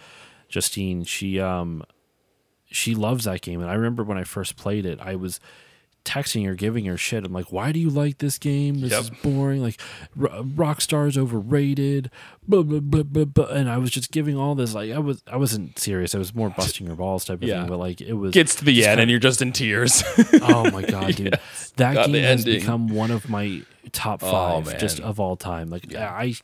Justine, 0.49 1.05
she 1.05 1.39
um 1.39 1.81
she 2.69 2.93
loves 2.93 3.23
that 3.23 3.41
game, 3.41 3.61
and 3.61 3.69
I 3.69 3.75
remember 3.75 4.03
when 4.03 4.17
I 4.17 4.25
first 4.25 4.57
played 4.57 4.85
it, 4.85 4.99
I 4.99 5.15
was 5.15 5.39
texting 6.05 6.45
her, 6.45 6.53
giving 6.55 6.85
her 6.85 6.97
shit. 6.97 7.25
I'm 7.25 7.31
like, 7.33 7.51
"Why 7.51 7.71
do 7.71 7.79
you 7.79 7.89
like 7.89 8.17
this 8.17 8.37
game? 8.37 8.81
This 8.81 8.91
Yep. 8.91 9.01
is 9.01 9.09
boring. 9.09 9.61
Like, 9.61 9.79
R- 10.19 10.27
Rockstar's 10.43 11.17
overrated." 11.17 12.09
Blah, 12.47 12.63
blah, 12.63 12.79
blah, 12.81 13.03
blah, 13.03 13.25
blah. 13.25 13.45
And 13.45 13.69
I 13.69 13.77
was 13.77 13.89
just 13.89 14.11
giving 14.11 14.37
all 14.37 14.53
this 14.55 14.73
like 14.73 14.91
I 14.91 14.99
was 14.99 15.23
I 15.31 15.37
wasn't 15.37 15.79
serious. 15.79 16.13
I 16.13 16.17
was 16.17 16.35
more 16.35 16.49
busting 16.49 16.87
her 16.87 16.95
balls 16.95 17.25
type 17.25 17.41
of 17.41 17.47
Yeah. 17.47 17.61
thing. 17.61 17.69
But 17.69 17.79
like 17.79 18.01
it 18.01 18.13
was 18.13 18.33
gets 18.33 18.55
to 18.55 18.65
the 18.65 18.73
end 18.83 18.91
kinda- 18.91 19.01
and 19.03 19.11
you're 19.11 19.19
just 19.19 19.41
in 19.41 19.51
tears. 19.53 20.03
Oh 20.41 20.69
my 20.71 20.81
god, 20.81 21.15
dude! 21.15 21.39
That 21.77 21.93
God, 21.95 22.05
game 22.11 22.23
has 22.23 22.43
become 22.45 22.87
one 22.89 23.09
of 23.11 23.29
my 23.29 23.61
top 23.91 24.21
Oh, 24.23 24.31
five 24.61 24.77
just 24.77 24.99
of 24.99 25.19
all 25.19 25.35
time. 25.37 25.69
Like 25.69 25.93
I 25.95 26.35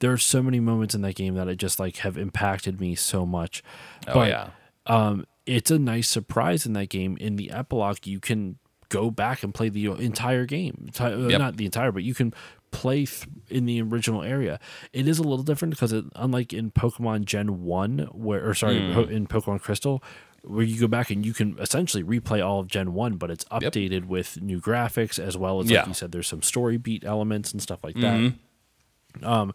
there 0.00 0.12
are 0.12 0.18
so 0.18 0.42
many 0.42 0.60
moments 0.60 0.94
in 0.94 1.00
that 1.02 1.14
game 1.14 1.34
that 1.34 1.48
I 1.48 1.54
just 1.54 1.78
like 1.78 1.98
have 1.98 2.16
impacted 2.18 2.80
me 2.80 2.94
so 2.94 3.24
much. 3.26 3.62
Oh 4.08 4.14
but, 4.14 4.28
yeah. 4.28 4.48
um, 4.86 5.26
it's 5.46 5.70
a 5.70 5.78
nice 5.78 6.08
surprise 6.08 6.66
in 6.66 6.72
that 6.74 6.88
game. 6.88 7.16
In 7.20 7.36
the 7.36 7.50
epilogue, 7.50 8.06
you 8.06 8.20
can 8.20 8.58
go 8.88 9.10
back 9.10 9.42
and 9.42 9.52
play 9.54 9.68
the 9.68 9.86
entire 9.92 10.46
game. 10.46 10.90
Uh, 11.00 11.16
Yep. 11.28 11.38
Not 11.38 11.56
the 11.56 11.64
entire, 11.64 11.92
but 11.92 12.02
you 12.02 12.14
can 12.14 12.32
play 12.70 13.06
th- 13.06 13.26
in 13.48 13.64
the 13.66 13.80
original 13.82 14.22
area. 14.22 14.58
It 14.92 15.06
is 15.08 15.18
a 15.18 15.22
little 15.22 15.44
different 15.44 15.72
because 15.74 15.92
it, 15.92 16.04
unlike 16.14 16.52
in 16.52 16.70
Pokemon 16.70 17.24
Gen 17.24 17.62
One, 17.62 18.08
where 18.12 18.46
or 18.48 18.54
sorry, 18.54 18.78
po- 18.94 19.04
in 19.04 19.26
Pokemon 19.26 19.60
Crystal. 19.62 20.02
Where 20.42 20.62
you 20.64 20.78
go 20.78 20.86
back 20.86 21.10
and 21.10 21.26
you 21.26 21.34
can 21.34 21.58
essentially 21.58 22.04
replay 22.04 22.44
all 22.46 22.60
of 22.60 22.68
Gen 22.68 22.92
1, 22.94 23.16
but 23.16 23.32
it's 23.32 23.44
Yep. 23.50 23.72
updated 23.72 24.04
with 24.06 24.40
new 24.40 24.60
graphics 24.60 25.18
as 25.18 25.36
well 25.36 25.58
as, 25.58 25.68
Yeah. 25.68 25.80
like 25.80 25.88
you 25.88 25.94
said, 25.94 26.12
there's 26.12 26.28
some 26.28 26.40
story 26.42 26.76
beat 26.76 27.02
elements 27.04 27.50
and 27.50 27.60
stuff 27.60 27.82
like 27.82 27.96
that 27.96 28.20
Mm-hmm. 28.20 29.24
Um, 29.24 29.52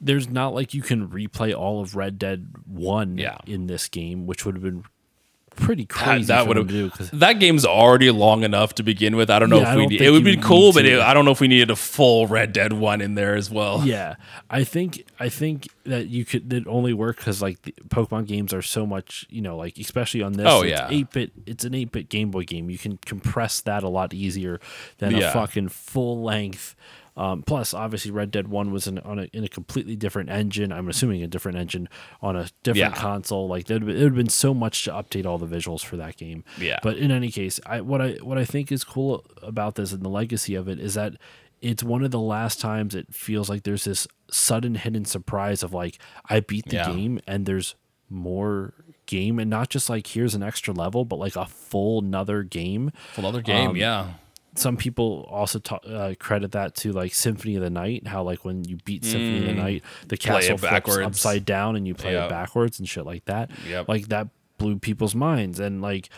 there's 0.00 0.28
not 0.28 0.52
like 0.54 0.74
you 0.74 0.82
can 0.82 1.08
replay 1.08 1.56
all 1.56 1.80
of 1.80 1.94
Red 1.94 2.18
Dead 2.18 2.48
One 2.66 3.16
Yeah. 3.16 3.38
in 3.46 3.68
this 3.68 3.86
game, 3.88 4.26
which 4.26 4.44
would 4.44 4.56
have 4.56 4.62
been 4.64 4.82
pretty 5.56 5.84
That, 5.84 5.88
crazy. 5.94 6.24
that 6.26 6.42
for 6.42 6.48
would 6.48 6.56
have 6.58 6.66
to 6.68 6.72
do 6.72 6.90
'cause- 6.90 7.10
that 7.10 7.34
game's 7.40 7.64
already 7.64 8.10
long 8.10 8.42
enough 8.44 8.74
to 8.76 8.82
begin 8.82 9.16
with. 9.16 9.30
I 9.30 9.38
don't 9.38 9.50
know 9.50 9.60
Yeah, 9.60 9.72
if 9.72 9.76
we 9.76 9.86
need, 9.86 10.00
it 10.00 10.10
would 10.10 10.24
be 10.24 10.36
cool, 10.36 10.72
but 10.72 10.84
it, 10.86 11.00
I 11.00 11.14
don't 11.14 11.24
know 11.24 11.30
if 11.30 11.40
we 11.40 11.48
needed 11.48 11.70
a 11.70 11.76
full 11.76 12.26
Red 12.26 12.52
Dead 12.52 12.72
one 12.72 13.00
in 13.00 13.14
there 13.14 13.34
as 13.34 13.50
well. 13.50 13.82
yeah, 13.86 14.14
I 14.50 14.64
think 14.64 15.04
I 15.18 15.28
think 15.28 15.68
that 15.84 16.08
you 16.08 16.24
could 16.24 16.50
that 16.50 16.66
only 16.66 16.92
work 16.92 17.16
because 17.18 17.42
like 17.42 17.60
the 17.62 17.72
Pokemon 17.88 18.26
games 18.26 18.52
are 18.54 18.62
so 18.62 18.86
much 18.86 19.26
you 19.30 19.40
know 19.42 19.56
like 19.56 19.78
especially 19.78 20.22
on 20.22 20.32
this. 20.34 20.46
Oh, 20.48 20.62
it's 20.62 20.70
yeah. 20.70 20.88
eight 20.90 21.10
bit. 21.10 21.32
It's 21.46 21.64
an 21.64 21.74
eight 21.74 21.92
bit 21.92 22.08
Game 22.08 22.30
Boy 22.30 22.44
game. 22.44 22.70
You 22.70 22.78
can 22.78 22.98
compress 23.04 23.60
that 23.62 23.82
a 23.82 23.88
lot 23.88 24.14
easier 24.14 24.60
than 24.98 25.14
Yeah. 25.16 25.30
a 25.30 25.32
fucking 25.32 25.68
full 25.68 26.22
length. 26.22 26.74
Um, 27.16 27.42
plus, 27.42 27.72
obviously, 27.74 28.10
Red 28.10 28.30
Dead 28.32 28.48
One 28.48 28.72
was 28.72 28.86
in, 28.88 28.98
on 28.98 29.20
a, 29.20 29.22
in 29.32 29.44
a 29.44 29.48
completely 29.48 29.94
different 29.94 30.30
engine. 30.30 30.72
I'm 30.72 30.88
assuming 30.88 31.22
a 31.22 31.28
different 31.28 31.56
engine 31.58 31.88
on 32.20 32.34
a 32.34 32.48
different 32.64 32.94
Yeah. 32.94 33.00
console. 33.00 33.46
Like 33.46 33.66
there 33.66 33.78
would 33.78 33.96
have 33.96 34.14
been 34.16 34.28
so 34.28 34.52
much 34.52 34.82
to 34.84 34.90
update 34.90 35.24
all 35.24 35.38
the 35.38 35.46
visuals 35.46 35.84
for 35.84 35.96
that 35.96 36.16
game. 36.16 36.42
Yeah. 36.58 36.80
But 36.82 36.96
in 36.98 37.10
any 37.12 37.30
case, 37.30 37.60
I 37.66 37.80
what 37.82 38.02
I 38.02 38.12
what 38.22 38.36
I 38.38 38.44
think 38.44 38.72
is 38.72 38.82
cool 38.82 39.24
about 39.42 39.76
this 39.76 39.92
and 39.92 40.02
the 40.02 40.08
legacy 40.08 40.54
of 40.56 40.66
it 40.68 40.80
is 40.80 40.94
that 40.94 41.14
it's 41.62 41.82
one 41.84 42.02
of 42.04 42.10
the 42.10 42.18
last 42.20 42.60
times 42.60 42.94
it 42.96 43.14
feels 43.14 43.48
like 43.48 43.62
there's 43.62 43.84
this 43.84 44.06
sudden 44.30 44.74
hidden 44.74 45.04
surprise 45.04 45.62
of 45.62 45.72
like 45.72 45.98
I 46.28 46.40
beat 46.40 46.66
the 46.66 46.76
Yeah. 46.76 46.90
game 46.92 47.20
and 47.26 47.46
there's 47.46 47.76
more 48.10 48.74
game 49.06 49.38
and 49.38 49.48
not 49.50 49.68
just 49.70 49.88
like 49.88 50.06
here's 50.08 50.34
an 50.34 50.42
extra 50.42 50.72
level 50.74 51.04
but 51.04 51.18
like 51.18 51.36
a 51.36 51.46
full 51.46 52.00
another 52.00 52.42
game 52.42 52.90
Full 53.14 53.26
other 53.26 53.40
game, 53.42 53.70
Um, 53.70 53.76
yeah. 53.76 54.14
Some 54.56 54.76
people 54.76 55.26
also 55.30 55.58
ta- 55.58 55.76
uh, 55.86 56.14
credit 56.18 56.52
that 56.52 56.74
to 56.76 56.92
like 56.92 57.14
Symphony 57.14 57.56
of 57.56 57.62
the 57.62 57.70
Night, 57.70 58.06
how 58.06 58.22
like 58.22 58.44
when 58.44 58.64
you 58.64 58.76
beat 58.84 59.04
Symphony 59.04 59.38
of 59.38 59.44
the 59.46 59.62
Night, 59.62 59.82
the 60.08 60.16
Mm. 60.16 60.20
Play 60.24 60.36
it 60.36 60.40
castle 60.42 60.58
flips 60.58 60.70
backwards. 60.72 60.98
upside 61.06 61.44
down 61.44 61.76
and 61.76 61.86
you 61.86 61.94
play 61.94 62.12
Yep. 62.12 62.26
it 62.26 62.30
backwards 62.30 62.78
and 62.78 62.88
shit 62.88 63.04
like 63.06 63.24
that. 63.26 63.50
Yep. 63.68 63.88
Like 63.88 64.08
that 64.08 64.28
blew 64.58 64.78
people's 64.78 65.14
minds, 65.14 65.58
and 65.60 65.82
like 65.82 66.08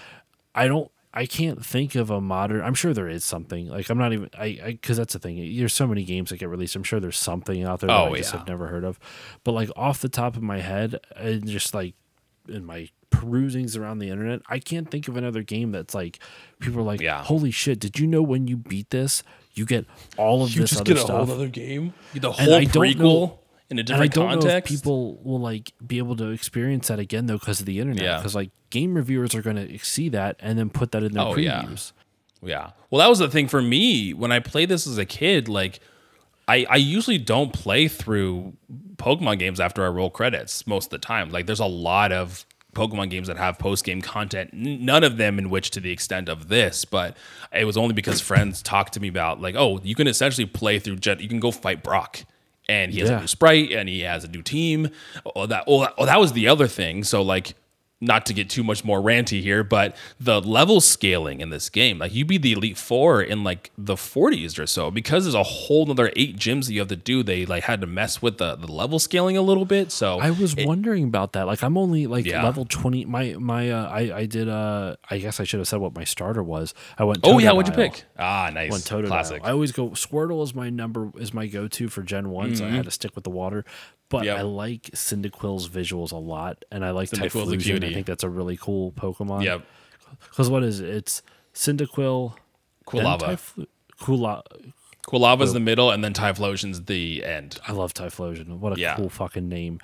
I 0.55 0.69
don't. 0.69 0.91
I 1.15 1.25
can't 1.25 1.65
think 1.65 1.95
of 1.95 2.11
a 2.11 2.21
modern. 2.21 2.61
I'm 2.61 2.75
sure 2.75 2.93
there 2.93 3.09
is 3.09 3.25
something. 3.25 3.69
Like 3.69 3.89
I'm 3.89 3.97
not 3.97 4.13
even. 4.13 4.29
I 4.39 4.59
because 4.67 4.99
that's 4.99 5.15
the 5.15 5.19
thing. 5.19 5.57
There's 5.57 5.73
so 5.73 5.87
many 5.87 6.05
games 6.05 6.29
that 6.29 6.37
get 6.37 6.51
released. 6.51 6.77
I'm 6.77 6.83
sure 6.83 7.01
there's 7.01 7.17
something 7.17 7.65
out 7.65 7.81
there 7.81 7.89
that 7.89 7.97
Oh, 7.99 8.13
I 8.13 8.19
just 8.19 8.35
yeah. 8.35 8.41
have 8.41 8.49
never 8.49 8.67
heard 8.67 8.85
of. 8.85 8.99
But 9.43 9.53
like 9.53 9.71
off 9.77 10.03
the 10.03 10.11
top 10.11 10.37
of 10.37 10.43
my 10.43 10.61
head, 10.61 11.01
and 11.17 11.49
just 11.49 11.73
like 11.73 11.95
in 12.49 12.67
my 12.67 12.91
perusings 13.21 13.77
around 13.79 13.99
the 13.99 14.09
internet, 14.11 14.43
I 14.49 14.59
can't 14.59 14.91
think 14.91 15.09
of 15.09 15.17
another 15.17 15.43
game 15.43 15.73
that's 15.73 15.95
like 15.95 16.19
people 16.61 16.81
are 16.81 16.85
like, 16.85 17.01
Yeah. 17.01 17.23
"Holy 17.25 17.51
shit! 17.51 17.79
Did 17.81 17.99
you 17.99 18.07
know 18.07 18.23
when 18.23 18.47
you 18.47 18.57
beat 18.57 18.91
this, 18.91 19.23
you 19.55 19.65
get 19.67 19.87
all 20.17 20.43
of 20.43 20.51
You 20.55 20.63
this 20.63 20.71
just 20.71 20.81
other 20.83 20.95
get 20.95 20.99
a 21.03 21.05
stuff?" 21.07 21.27
whole 21.29 21.35
other 21.37 21.49
game. 21.49 21.95
The 22.15 22.29
And 22.29 22.37
whole 22.37 22.55
I 22.55 22.65
don't 22.65 22.85
prequel 22.85 22.99
know- 22.99 23.39
in 23.69 23.79
a 23.79 23.81
and 23.81 23.91
I 23.91 24.07
different 24.09 24.13
don't 24.15 24.27
know 24.29 24.35
if 24.35 24.41
context. 24.43 24.73
people 24.75 25.19
will 25.25 25.41
like 25.41 25.73
be 25.85 25.99
able 25.99 26.15
to 26.17 26.31
experience 26.31 26.89
that 26.89 26.99
again 27.01 27.27
though 27.27 27.39
because 27.39 27.59
of 27.61 27.67
the 27.67 27.81
internet. 27.81 28.03
Yeah. 28.05 28.17
Because 28.19 28.35
like 28.35 28.51
game 28.71 28.95
reviewers 28.95 29.35
are 29.35 29.43
going 29.43 29.57
to 29.57 29.79
see 29.85 30.09
that 30.11 30.37
and 30.41 30.59
then 30.59 30.71
put 30.71 30.93
that 30.93 31.03
in 31.03 31.13
their 31.13 31.25
Oh, 31.25 31.37
yeah. 31.37 31.63
previews. 31.63 31.93
Yeah. 32.43 32.71
Well, 32.91 33.01
that 33.01 33.09
was 33.09 33.19
the 33.19 33.29
thing 33.29 33.49
for 33.49 33.61
me 33.63 34.13
when 34.15 34.31
I 34.31 34.39
played 34.39 34.69
this 34.69 34.87
as 34.87 34.99
a 34.99 35.05
kid. 35.07 35.49
Like, 35.49 35.81
I, 36.47 36.65
I 36.71 36.77
usually 36.77 37.19
don't 37.19 37.53
play 37.53 37.89
through 37.89 38.53
Pokemon 38.99 39.39
games 39.41 39.59
after 39.59 39.85
I 39.85 39.89
roll 39.89 40.11
credits 40.11 40.65
most 40.67 40.87
of 40.87 40.91
the 40.91 40.99
time. 40.99 41.31
Like, 41.31 41.47
there's 41.47 41.59
a 41.61 41.65
lot 41.67 42.13
of 42.13 42.47
Pokemon 42.77 43.11
games 43.11 43.27
that 43.29 43.37
have 43.39 43.59
post 43.59 43.85
game 43.85 44.01
content, 44.03 44.51
none 44.53 45.03
of 45.03 45.17
them 45.17 45.39
in 45.39 45.51
which 45.51 45.71
to 45.73 45.81
the 45.81 45.91
extent 45.91 46.29
of 46.29 46.49
this, 46.49 46.85
but 46.85 47.17
it 47.53 47.65
was 47.65 47.77
only 47.77 47.95
because 47.95 48.21
friends 48.21 48.63
talked 48.63 48.93
to 48.93 49.01
me 49.01 49.09
about, 49.09 49.41
like, 49.41 49.55
oh, 49.57 49.81
you 49.83 49.95
can 49.95 50.07
essentially 50.07 50.47
play 50.47 50.79
through 50.79 50.97
Jet, 50.97 51.21
you 51.21 51.29
can 51.29 51.41
go 51.41 51.51
fight 51.51 51.83
Brock. 51.83 52.25
And 52.69 52.93
he 52.93 52.99
has 53.01 53.09
Yeah. 53.11 53.19
a 53.19 53.21
new 53.21 53.27
sprite 53.29 53.71
and 53.73 53.89
he 53.89 54.01
has 54.01 54.25
a 54.25 54.29
new 54.29 54.43
team. 54.43 54.91
Oh, 55.37 55.47
that, 55.47 55.65
oh, 55.69 55.81
that, 55.83 55.95
oh, 55.99 56.05
that 56.05 56.19
was 56.21 56.33
the 56.33 56.49
other 56.49 56.67
thing. 56.67 57.05
So, 57.05 57.23
like, 57.23 57.55
not 57.99 58.27
to 58.27 58.35
get 58.35 58.51
too 58.51 58.63
much 58.63 58.85
more 58.85 59.01
ranty 59.01 59.41
here, 59.41 59.65
but 59.65 59.97
the 60.21 60.39
level 60.43 60.83
scaling 60.83 61.41
in 61.41 61.49
this 61.49 61.71
game, 61.71 61.99
like 61.99 62.15
you 62.15 62.27
be 62.27 62.37
the 62.37 62.53
Elite 62.53 62.77
Four 62.77 63.23
in 63.23 63.43
like 63.43 63.71
the 63.79 63.95
40s 63.95 64.59
or 64.59 64.67
so, 64.67 64.91
because 64.91 65.25
there's 65.25 65.35
a 65.35 65.43
whole 65.43 65.91
other 65.91 66.13
eight 66.15 66.37
gyms 66.37 66.67
that 66.67 66.75
you 66.75 66.81
have 66.81 66.89
to 66.89 66.97
do. 66.97 67.23
They 67.23 67.47
like 67.47 67.65
had 67.65 67.81
to 67.81 67.87
mess 67.87 68.21
with 68.21 68.37
the, 68.37 68.55
the 68.57 68.71
level 68.71 68.99
scaling 68.99 69.39
a 69.39 69.43
little 69.43 69.65
bit. 69.65 69.91
So 69.91 70.19
I 70.21 70.31
was 70.31 70.55
wondering 70.57 71.05
about 71.05 71.33
that. 71.33 71.47
Like 71.47 71.63
I'm 71.63 71.79
only 71.79 72.07
like 72.07 72.27
Yeah. 72.27 72.43
level 72.45 72.67
twenty. 72.67 73.07
My 73.07 73.35
my 73.39 73.71
uh, 73.71 73.89
I 73.89 74.01
I 74.15 74.27
did 74.27 74.49
uh 74.49 74.97
I 75.11 75.17
guess 75.17 75.41
I 75.41 75.45
should 75.45 75.61
have 75.61 75.69
said 75.69 75.81
what 75.81 75.95
my 75.95 76.05
starter 76.05 76.43
was. 76.43 76.75
I 76.99 77.05
went. 77.05 77.21
oh 77.25 77.39
yeah, 77.39 77.53
what'd 77.53 77.75
you 77.75 77.83
pick? 77.83 78.05
Ah, 78.19 78.51
nice, 78.53 78.71
Went 78.73 78.85
Totodile. 78.85 79.07
classic. 79.09 79.41
I 79.43 79.53
always 79.53 79.73
go 79.73 79.89
Squirtle 79.91 80.43
is 80.45 80.55
my 80.55 80.69
number 80.69 81.11
is 81.19 81.33
my 81.33 81.47
go 81.47 81.67
to 81.67 81.89
for 81.89 82.03
Gen 82.03 82.29
One, 82.29 82.55
so 82.57 82.67
I 82.67 82.69
had 82.71 82.85
to 82.85 82.91
stick 82.91 83.15
with 83.15 83.25
the 83.25 83.31
water. 83.31 83.65
But. 84.09 84.25
Yep. 84.25 84.39
I 84.39 84.43
like 84.43 84.83
Cyndaquil's 84.95 85.69
visuals 85.69 86.13
a 86.13 86.17
lot, 86.17 86.65
and 86.71 86.85
I 86.85 86.91
like 86.91 87.11
Cyndaquil's 87.11 87.53
Typhlosion. 87.53 87.85
I 87.85 87.93
think 87.93 88.07
that's 88.07 88.25
a 88.25 88.29
really 88.31 88.57
cool 88.57 88.93
Pokemon. 88.93 89.43
Yep, 89.45 89.63
Because 90.31 90.49
what 90.51 90.63
is 90.63 90.81
it? 90.81 90.89
It's 90.91 91.23
Cyndaquil, 91.55 92.35
Quilava. 92.87 93.21
Typhlo- 93.21 93.67
Quila- 94.01 94.43
Quilava's 95.07 95.53
the 95.53 95.61
middle, 95.61 95.91
and 95.91 96.03
then 96.05 96.13
Typhlosion's 96.13 96.85
the 96.85 97.25
end. 97.25 97.59
I 97.67 97.73
love 97.73 97.95
Typhlosion. 97.95 98.59
What 98.59 98.77
a 98.77 98.81
Yeah. 98.81 98.97
cool 98.97 99.09
fucking 99.09 99.49
name. 99.49 99.79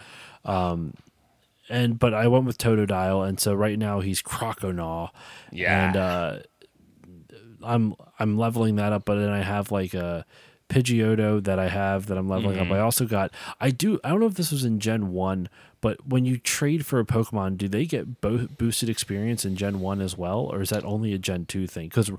Um, 0.44 0.94
and 1.69 1.99
but 1.99 2.12
I 2.12 2.27
went 2.28 2.44
with 2.44 2.59
Totodile, 2.59 3.27
and 3.27 3.39
so 3.40 3.55
right 3.55 3.78
now 3.78 4.01
he's 4.01 4.20
Croconaw. 4.23 5.11
Yeah. 5.53 5.86
And 5.89 5.97
uh, 5.97 6.39
I'm 7.62 7.94
I'm 8.19 8.36
leveling 8.36 8.77
that 8.77 8.93
up, 8.93 9.05
but 9.05 9.19
then 9.19 9.31
I 9.31 9.43
have 9.43 9.70
like 9.70 9.94
a 9.94 10.24
Pidgeotto 10.73 11.44
that 11.44 11.59
I 11.59 11.69
have 11.69 12.07
that 12.07 12.16
I'm 12.16 12.28
leveling 12.28 12.57
Mm-hmm. 12.57 12.73
up. 12.73 12.77
I 12.78 12.81
also 12.81 13.05
got 13.07 13.31
I 13.61 13.70
do 13.70 14.01
I 14.03 14.09
don't 14.09 14.20
know 14.20 14.27
if 14.27 14.35
this 14.35 14.51
was 14.51 14.65
in 14.65 14.78
Gen 14.81 15.12
one, 15.12 15.49
but 15.81 16.07
when 16.07 16.24
you 16.24 16.39
trade 16.39 16.86
for 16.86 16.99
a 16.99 17.05
Pokemon, 17.05 17.59
do 17.59 17.69
they 17.69 17.85
get 17.85 18.20
bo- 18.20 18.47
boosted 18.59 18.89
experience 18.89 19.44
in 19.44 19.57
Gen 19.57 19.81
one 19.81 20.01
as 20.01 20.16
well, 20.16 20.40
or 20.53 20.62
is 20.62 20.70
that 20.70 20.85
only 20.85 21.12
a 21.12 21.19
Gen 21.19 21.44
two 21.47 21.66
thing? 21.66 21.89
Because 21.89 22.11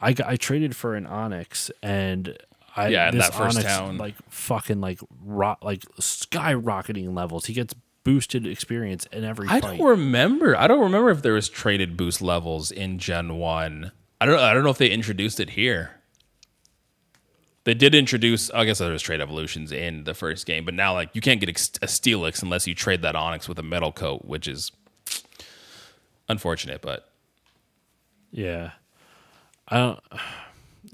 I 0.00 0.12
got, 0.12 0.28
I 0.28 0.36
traded 0.36 0.76
for 0.76 0.94
an 0.94 1.06
Onix 1.06 1.70
and. 1.82 2.36
I, 2.78 2.88
Yeah, 2.88 3.08
in 3.08 3.16
this 3.16 3.28
that 3.30 3.34
first 3.34 3.58
Onix, 3.58 3.62
town. 3.64 3.96
like 3.96 4.14
fucking 4.28 4.82
like 4.82 4.98
rock 5.24 5.58
like 5.62 5.82
skyrocketing 5.98 7.14
levels. 7.16 7.46
He 7.46 7.54
gets 7.54 7.74
boosted 8.04 8.46
experience 8.46 9.06
in 9.12 9.24
every 9.24 9.48
I 9.48 9.60
fight. 9.60 9.78
don't 9.78 9.88
remember. 9.88 10.56
I 10.56 10.66
don't 10.68 10.80
remember 10.80 11.10
if 11.10 11.22
there 11.22 11.32
was 11.32 11.48
traded 11.48 11.96
boost 11.96 12.20
levels 12.22 12.70
in 12.70 12.98
Gen 12.98 13.36
One. 13.38 13.92
I 14.20 14.26
don't. 14.26 14.38
I 14.38 14.52
don't 14.54 14.62
know 14.64 14.70
if 14.70 14.78
they 14.78 14.90
introduced 14.90 15.40
it 15.40 15.50
here. 15.50 15.92
They 17.66 17.74
did 17.74 17.96
introduce. 17.96 18.48
I 18.50 18.64
guess 18.64 18.78
there 18.78 18.92
was 18.92 19.02
trade 19.02 19.20
evolutions 19.20 19.72
in 19.72 20.04
the 20.04 20.14
first 20.14 20.46
game, 20.46 20.64
but 20.64 20.72
now 20.72 20.92
like 20.94 21.10
you 21.14 21.20
can't 21.20 21.40
get 21.40 21.48
a 21.48 21.52
Steelix 21.86 22.40
unless 22.40 22.68
you 22.68 22.76
trade 22.76 23.02
that 23.02 23.16
Onix 23.16 23.48
with 23.48 23.58
a 23.58 23.62
Metal 23.64 23.90
Coat, 23.90 24.24
which 24.24 24.46
is 24.46 24.70
unfortunate. 26.28 26.80
But 26.80 27.10
Yeah, 28.30 28.70
I 29.68 29.76
don't. 29.78 30.00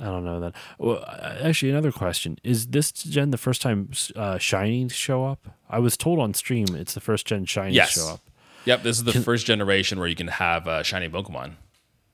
I 0.00 0.04
don't 0.06 0.24
know 0.24 0.40
that. 0.40 0.54
Well, 0.78 1.04
actually, 1.42 1.70
another 1.70 1.92
question: 1.92 2.38
Is 2.42 2.68
this 2.68 2.90
gen 2.90 3.32
the 3.32 3.36
first 3.36 3.60
time 3.60 3.90
uh, 4.16 4.36
shinies 4.36 4.92
show 4.92 5.26
up? 5.26 5.48
I 5.68 5.78
was 5.78 5.98
told 5.98 6.18
on 6.20 6.32
stream 6.32 6.68
it's 6.74 6.94
the 6.94 7.00
first 7.00 7.26
gen 7.26 7.44
shinies 7.44 7.74
Yes. 7.74 7.90
show 7.90 8.08
up. 8.08 8.20
yep, 8.64 8.82
this 8.82 8.96
is 8.96 9.04
the 9.04 9.12
first 9.12 9.44
generation 9.44 9.98
where 9.98 10.08
you 10.08 10.16
can 10.16 10.28
have 10.28 10.66
uh, 10.66 10.82
shiny 10.82 11.10
Pokemon. 11.10 11.56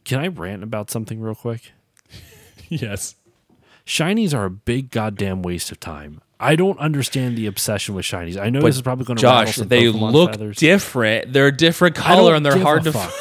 Can 0.04 0.18
I 0.18 0.26
rant 0.26 0.64
about 0.64 0.90
something 0.90 1.20
real 1.20 1.36
quick? 1.36 1.70
Yes. 2.70 3.14
Shinies 3.88 4.34
are 4.34 4.44
a 4.44 4.50
big 4.50 4.90
goddamn 4.90 5.40
waste 5.40 5.72
of 5.72 5.80
time. 5.80 6.20
I 6.38 6.56
don't 6.56 6.78
understand 6.78 7.38
the 7.38 7.46
obsession 7.46 7.94
with 7.94 8.04
shinies. 8.04 8.36
I 8.38 8.50
know 8.50 8.60
But 8.60 8.66
this 8.66 8.76
is 8.76 8.82
probably 8.82 9.06
going 9.06 9.16
to 9.16 9.22
Josh, 9.22 9.56
they 9.56 9.88
look 9.88 10.36
different. 10.56 11.32
They're 11.32 11.46
a 11.46 11.56
different 11.56 11.96
color 11.96 12.34
and 12.34 12.44
they're 12.44 12.58
hard 12.58 12.84
to. 12.84 12.92
fuck. 12.92 13.12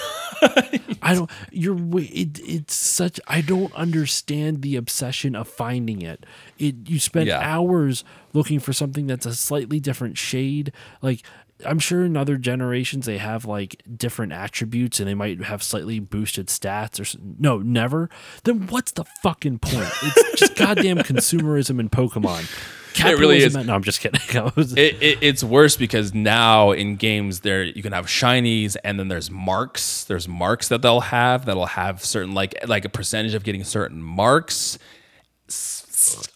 I 1.02 1.14
don't. 1.15 1.31
You're. 1.52 1.77
It, 1.99 2.39
it's 2.44 2.76
such. 2.76 3.18
I 3.27 3.39
don't 3.41 3.73
understand 3.76 4.61
the 4.61 4.76
obsession 4.76 5.35
of 5.35 5.48
finding 5.48 6.02
it. 6.02 6.26
It. 6.60 6.76
You 6.89 6.99
spend 6.99 7.27
Yeah. 7.27 7.39
hours 7.39 8.03
looking 8.34 8.60
for 8.60 8.73
something 8.73 9.07
that's 9.07 9.26
a 9.26 9.34
slightly 9.34 9.80
different 9.80 10.18
shade. 10.18 10.73
Like 11.02 11.23
I'm 11.66 11.80
sure 11.80 12.06
in 12.06 12.16
other 12.16 12.38
generations 12.38 13.06
they 13.06 13.18
have 13.18 13.46
like 13.46 13.82
different 13.96 14.32
attributes 14.32 15.00
and 15.00 15.10
they 15.10 15.16
might 15.16 15.42
have 15.44 15.64
slightly 15.64 16.00
boosted 16.00 16.48
stats 16.48 17.00
or 17.00 17.20
no, 17.40 17.60
never. 17.60 18.10
Then 18.44 18.68
what's 18.68 18.92
the 18.92 19.06
fucking 19.24 19.60
point? 19.60 19.90
It's 20.04 20.40
just 20.40 20.56
goddamn 20.58 20.98
consumerism 21.00 21.80
in 21.80 21.90
Pokemon. 21.90 22.48
Capitalism 22.94 23.20
really 23.20 23.44
is. 23.44 23.56
No, 23.56 23.74
I'm 23.74 23.84
just 23.84 24.00
kidding. 24.02 24.22
It, 24.78 25.02
it, 25.02 25.18
it's 25.22 25.44
worse 25.44 25.78
because 25.78 26.14
now 26.14 26.72
in 26.72 26.96
games 26.96 27.42
there 27.42 27.64
you 27.64 27.82
can 27.82 27.94
have 27.94 28.06
shinies 28.06 28.76
and 28.84 29.00
then 29.00 29.08
there's 29.08 29.32
marks. 29.32 30.04
There's 30.04 30.28
marks 30.28 30.68
that 30.70 30.82
they'll 30.82 31.02
have 31.02 31.46
that'll 31.46 31.66
have 31.66 32.04
certain 32.04 32.34
like 32.34 32.56
like 32.68 32.86
a 32.86 32.90
percentage 32.90 33.34
of 33.34 33.44
getting 33.44 33.64
certain 33.64 34.02
marks. 34.02 34.78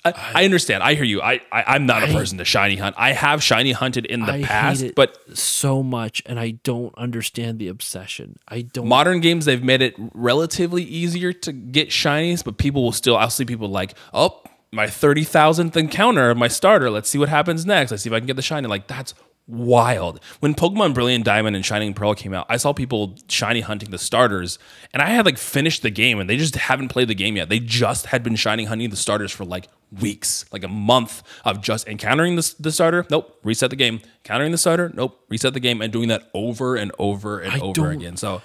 I, 0.04 0.14
I 0.36 0.46
understand. 0.46 0.82
I 0.82 0.96
hear 0.96 1.04
you. 1.04 1.22
I, 1.22 1.42
I 1.52 1.64
I'm 1.68 1.86
not 1.86 2.04
a 2.04 2.08
person 2.08 2.40
to 2.40 2.46
shiny 2.46 2.78
hunt. 2.78 2.96
I 2.98 3.12
have 3.14 3.44
shiny 3.44 3.74
hunted 3.74 4.06
in 4.06 4.22
the 4.22 4.34
I 4.34 4.44
past, 4.44 4.96
but 4.96 5.38
so 5.38 5.84
much, 5.84 6.24
and 6.26 6.40
I 6.40 6.52
don't 6.52 6.94
understand 6.98 7.60
the 7.60 7.68
obsession. 7.68 8.40
I 8.48 8.62
don't. 8.64 8.88
modern 8.88 9.20
games 9.20 9.46
they've 9.46 9.64
made 9.64 9.82
it 9.82 9.96
relatively 10.14 10.84
easier 10.84 11.32
to 11.34 11.52
get 11.52 11.90
shinies, 11.90 12.44
but 12.44 12.58
people 12.58 12.84
will 12.84 12.92
still. 12.92 13.16
I'll 13.16 13.30
see 13.30 13.46
people 13.46 13.70
like, 13.70 13.94
oh, 14.14 14.42
my 14.72 14.88
thirty 14.88 15.24
thousandth 15.24 15.78
encounter 15.78 16.32
of 16.32 16.38
my 16.38 16.48
starter. 16.48 16.90
Let's 16.90 17.10
see 17.10 17.20
what 17.20 17.30
happens 17.30 17.66
next. 17.66 17.92
Let's 17.92 18.04
see 18.04 18.10
if 18.10 18.14
I 18.14 18.20
can 18.20 18.28
get 18.28 18.38
the 18.38 18.42
shiny. 18.42 18.68
Like 18.68 18.88
that's 18.88 19.14
wild. 19.52 20.20
When 20.40 20.56
Pokemon 20.56 20.94
Brilliant 20.94 21.26
Diamond 21.26 21.56
and 21.56 21.66
Shining 21.66 21.94
Pearl 21.94 22.16
came 22.16 22.34
out, 22.34 22.46
I 22.50 22.58
saw 22.58 22.74
people 22.74 23.16
shiny 23.28 23.62
hunting 23.62 23.92
the 23.92 23.98
starters, 23.98 24.58
and 24.94 25.02
I 25.02 25.10
had 25.10 25.26
like 25.26 25.38
finished 25.38 25.82
the 25.82 25.90
game, 25.90 26.20
and 26.20 26.30
they 26.30 26.38
just 26.38 26.56
haven't 26.56 26.90
played 26.90 27.08
the 27.08 27.16
game 27.16 27.36
yet. 27.36 27.50
They 27.50 27.60
just 27.60 28.08
had 28.08 28.24
been 28.24 28.36
shining 28.36 28.68
hunting 28.68 28.90
the 28.90 28.96
starters 28.96 29.32
for 29.32 29.46
like 29.46 29.68
weeks, 30.00 30.46
like 30.52 30.64
a 30.64 30.70
month 30.70 31.22
of 31.44 31.62
just 31.62 31.88
encountering 31.88 32.36
the, 32.36 32.54
the 32.60 32.72
starter. 32.72 33.06
Nope, 33.10 33.38
reset 33.44 33.70
the 33.70 33.76
game. 33.76 34.02
Encountering 34.24 34.52
the 34.52 34.58
starter. 34.58 34.92
Nope, 34.94 35.24
reset 35.30 35.54
the 35.54 35.60
game, 35.60 35.82
and 35.82 35.92
doing 35.92 36.08
that 36.10 36.30
over 36.34 36.76
and 36.76 36.92
over 36.98 37.40
and 37.40 37.54
I 37.54 37.60
over 37.60 37.92
again. 37.92 38.18
So 38.18 38.42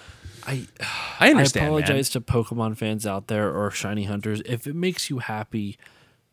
I 0.46 0.66
I 1.20 1.30
understand. 1.30 1.66
I 1.66 1.70
man. 1.70 1.82
apologize 1.82 2.10
to 2.10 2.20
Pokemon 2.20 2.76
fans 2.76 3.06
out 3.06 3.28
there 3.28 3.54
or 3.54 3.70
shiny 3.70 4.04
hunters. 4.04 4.42
If 4.44 4.66
it 4.66 4.74
makes 4.74 5.10
you 5.10 5.18
happy, 5.18 5.78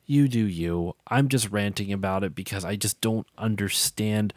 you 0.06 0.28
do 0.28 0.46
you. 0.46 0.96
I'm 1.08 1.28
just 1.28 1.50
ranting 1.50 1.92
about 1.94 2.24
it 2.24 2.36
because 2.36 2.66
I 2.66 2.76
just 2.76 3.02
don't 3.02 3.28
understand. 3.38 4.34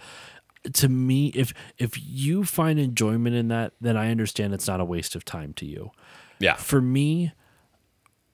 To 0.73 0.89
me, 0.89 1.29
if 1.29 1.55
if 1.79 1.93
you 2.03 2.45
find 2.45 2.79
enjoyment 2.79 3.37
in 3.37 3.49
that, 3.49 3.73
then 3.81 3.97
I 3.97 4.11
understand 4.11 4.53
it's 4.55 4.67
not 4.67 4.81
a 4.81 4.85
waste 4.85 5.15
of 5.15 5.25
time 5.25 5.53
to 5.55 5.67
you. 5.67 5.91
Yeah. 6.41 6.55
For 6.55 6.81
me, 6.81 7.33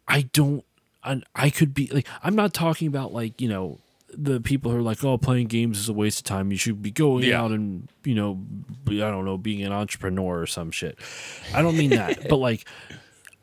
I 0.09 0.23
don't. 0.33 0.65
I, 1.05 1.21
I 1.35 1.51
could 1.51 1.75
be 1.75 1.89
like 1.89 2.07
I'm 2.23 2.35
not 2.37 2.55
talking 2.55 2.87
about 2.89 3.13
like 3.13 3.41
you 3.41 3.49
know 3.49 3.81
the 4.15 4.41
people 4.41 4.71
who 4.71 4.77
are 4.79 4.83
like 4.83 5.03
oh 5.05 5.19
playing 5.19 5.49
games 5.49 5.79
is 5.79 5.89
a 5.89 5.93
waste 5.93 6.21
of 6.21 6.25
time. 6.25 6.51
You 6.53 6.57
should 6.57 6.81
be 6.83 6.91
going 6.91 7.25
Yeah. 7.25 7.43
out 7.43 7.51
and 7.51 7.89
you 8.05 8.15
know 8.15 8.35
be, 8.85 9.03
I 9.03 9.11
don't 9.11 9.25
know 9.25 9.37
being 9.37 9.63
an 9.63 9.73
entrepreneur 9.73 10.41
or 10.41 10.47
some 10.47 10.71
shit. 10.71 10.99
I 11.53 11.61
don't 11.61 11.77
mean 11.77 11.91
that, 11.91 12.29
but 12.29 12.37
like 12.37 12.65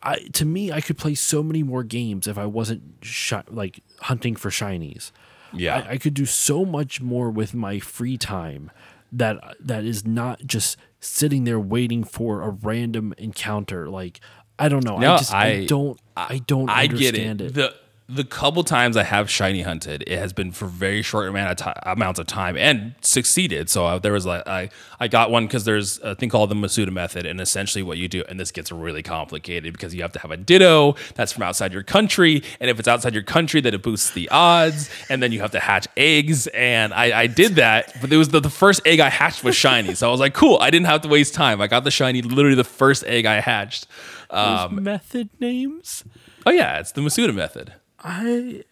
I 0.01 0.19
to 0.33 0.45
me 0.45 0.71
I 0.71 0.81
could 0.81 0.97
play 0.97 1.15
so 1.15 1.43
many 1.43 1.63
more 1.63 1.83
games 1.83 2.27
if 2.27 2.37
I 2.37 2.45
wasn't 2.45 2.81
shi- 3.01 3.35
like 3.49 3.81
hunting 4.01 4.35
for 4.35 4.49
shinies. 4.49 5.11
Yeah. 5.53 5.83
I, 5.87 5.91
I 5.93 5.97
could 5.97 6.13
do 6.13 6.25
so 6.25 6.63
much 6.65 7.01
more 7.01 7.29
with 7.31 7.53
my 7.53 7.79
free 7.79 8.17
time 8.17 8.71
that 9.11 9.37
that 9.59 9.83
is 9.83 10.05
not 10.05 10.45
just 10.45 10.77
sitting 10.99 11.43
there 11.43 11.59
waiting 11.59 12.03
for 12.03 12.41
a 12.41 12.49
random 12.49 13.13
encounter. 13.17 13.89
Like 13.89 14.19
I 14.57 14.69
don't 14.69 14.83
know. 14.85 14.97
No, 14.99 15.13
I 15.13 15.17
just 15.17 15.33
I, 15.33 15.47
I- 15.47 15.65
don't 15.65 15.99
I 16.15 16.37
don't 16.45 16.69
I 16.69 16.87
get 16.87 16.91
understand 17.15 17.41
it. 17.41 17.45
it. 17.47 17.53
The 17.55 17.73
the 18.11 18.23
couple 18.23 18.63
times 18.63 18.97
I 18.97 19.03
have 19.03 19.29
shiny 19.29 19.61
hunted, 19.61 20.03
it 20.07 20.17
has 20.17 20.33
been 20.33 20.51
for 20.51 20.65
very 20.65 21.03
short 21.03 21.27
amount 21.29 21.51
of 21.61 21.65
ti- 21.73 21.79
amounts 21.83 22.19
of 22.19 22.25
time 22.25 22.57
and 22.57 22.95
succeeded. 23.01 23.69
So 23.69 23.85
uh, 23.85 23.99
there 23.99 24.11
was 24.13 24.25
like 24.25 24.47
I 24.47 24.69
I 24.99 25.07
got 25.07 25.29
one 25.29 25.45
because 25.45 25.63
there's 25.65 25.99
a 25.99 26.15
thing 26.15 26.29
called 26.29 26.49
the 26.49 26.55
Masuda 26.55 26.91
method, 26.91 27.25
and 27.27 27.39
essentially 27.39 27.83
what 27.83 27.97
you 27.99 28.07
do, 28.07 28.23
and 28.27 28.39
this 28.39 28.51
gets 28.51 28.71
really 28.71 29.03
complicated 29.03 29.71
because 29.73 29.93
you 29.93 30.01
have 30.01 30.11
to 30.13 30.19
have 30.19 30.31
a 30.31 30.37
Ditto 30.37 30.95
that's 31.13 31.31
from 31.31 31.43
outside 31.43 31.71
your 31.71 31.83
country, 31.83 32.41
and 32.59 32.69
if 32.71 32.79
it's 32.79 32.87
outside 32.87 33.13
your 33.13 33.21
country, 33.23 33.61
then 33.61 33.73
it 33.75 33.83
boosts 33.83 34.09
the 34.11 34.27
odds, 34.29 34.89
and 35.09 35.21
then 35.21 35.31
you 35.31 35.39
have 35.41 35.51
to 35.51 35.59
hatch 35.59 35.87
eggs, 35.95 36.47
and 36.47 36.93
I 36.93 37.21
I 37.21 37.27
did 37.27 37.55
that, 37.57 37.93
but 38.01 38.11
it 38.11 38.17
was 38.17 38.29
the, 38.29 38.39
the 38.39 38.49
first 38.49 38.81
egg 38.87 38.99
I 38.99 39.09
hatched 39.09 39.43
was 39.43 39.55
shiny, 39.55 39.93
so 39.93 40.07
I 40.07 40.11
was 40.11 40.19
like, 40.19 40.33
cool, 40.33 40.57
I 40.59 40.71
didn't 40.71 40.87
have 40.87 41.01
to 41.01 41.07
waste 41.07 41.35
time. 41.35 41.61
I 41.61 41.67
got 41.67 41.83
the 41.83 41.91
shiny 41.91 42.21
literally 42.23 42.55
the 42.55 42.63
first 42.63 43.03
egg 43.03 43.25
I 43.27 43.39
hatched. 43.39 43.85
Those 44.31 44.59
Um, 44.61 44.83
method 44.83 45.29
names. 45.39 46.03
oh 46.45 46.51
yeah, 46.51 46.79
it's 46.79 46.91
the 46.91 47.01
Masuda 47.01 47.35
method. 47.35 47.73
I, 48.01 48.63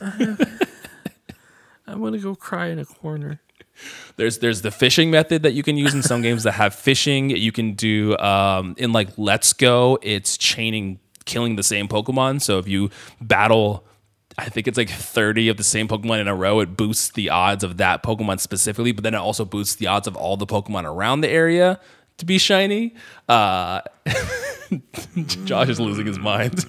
I 0.00 0.36
I'm 1.86 2.02
gonna 2.02 2.18
go 2.18 2.34
cry 2.34 2.68
in 2.68 2.78
a 2.78 2.84
corner. 2.84 3.40
There's 4.16 4.38
there's 4.38 4.62
the 4.62 4.70
fishing 4.70 5.10
method 5.10 5.42
that 5.42 5.52
you 5.52 5.62
can 5.62 5.76
use 5.76 5.94
in 5.94 6.02
some 6.02 6.22
games 6.22 6.42
that 6.42 6.52
have 6.52 6.74
fishing. 6.74 7.30
You 7.30 7.52
can 7.52 7.72
do 7.72 8.16
um, 8.18 8.74
in 8.78 8.92
like 8.92 9.08
Let's 9.16 9.52
Go. 9.52 9.98
It's 10.02 10.36
chaining, 10.36 11.00
killing 11.24 11.56
the 11.56 11.62
same 11.62 11.88
Pokemon. 11.88 12.42
So 12.42 12.58
if 12.58 12.68
you 12.68 12.90
battle, 13.20 13.84
I 14.36 14.48
think 14.48 14.68
it's 14.68 14.76
like 14.76 14.90
30 14.90 15.48
of 15.48 15.56
the 15.56 15.64
same 15.64 15.88
Pokemon 15.88 16.20
in 16.20 16.28
a 16.28 16.34
row. 16.34 16.60
It 16.60 16.76
boosts 16.76 17.10
the 17.10 17.30
odds 17.30 17.64
of 17.64 17.78
that 17.78 18.02
Pokemon 18.02 18.40
specifically, 18.40 18.92
but 18.92 19.04
then 19.04 19.14
it 19.14 19.18
also 19.18 19.44
boosts 19.44 19.76
the 19.76 19.86
odds 19.86 20.06
of 20.06 20.16
all 20.16 20.36
the 20.36 20.46
Pokemon 20.46 20.84
around 20.84 21.22
the 21.22 21.28
area 21.28 21.80
to 22.18 22.26
be 22.26 22.38
shiny. 22.38 22.94
Uh, 23.28 23.80
Josh 25.44 25.68
is 25.68 25.80
losing 25.80 26.06
his 26.06 26.18
mind. 26.18 26.64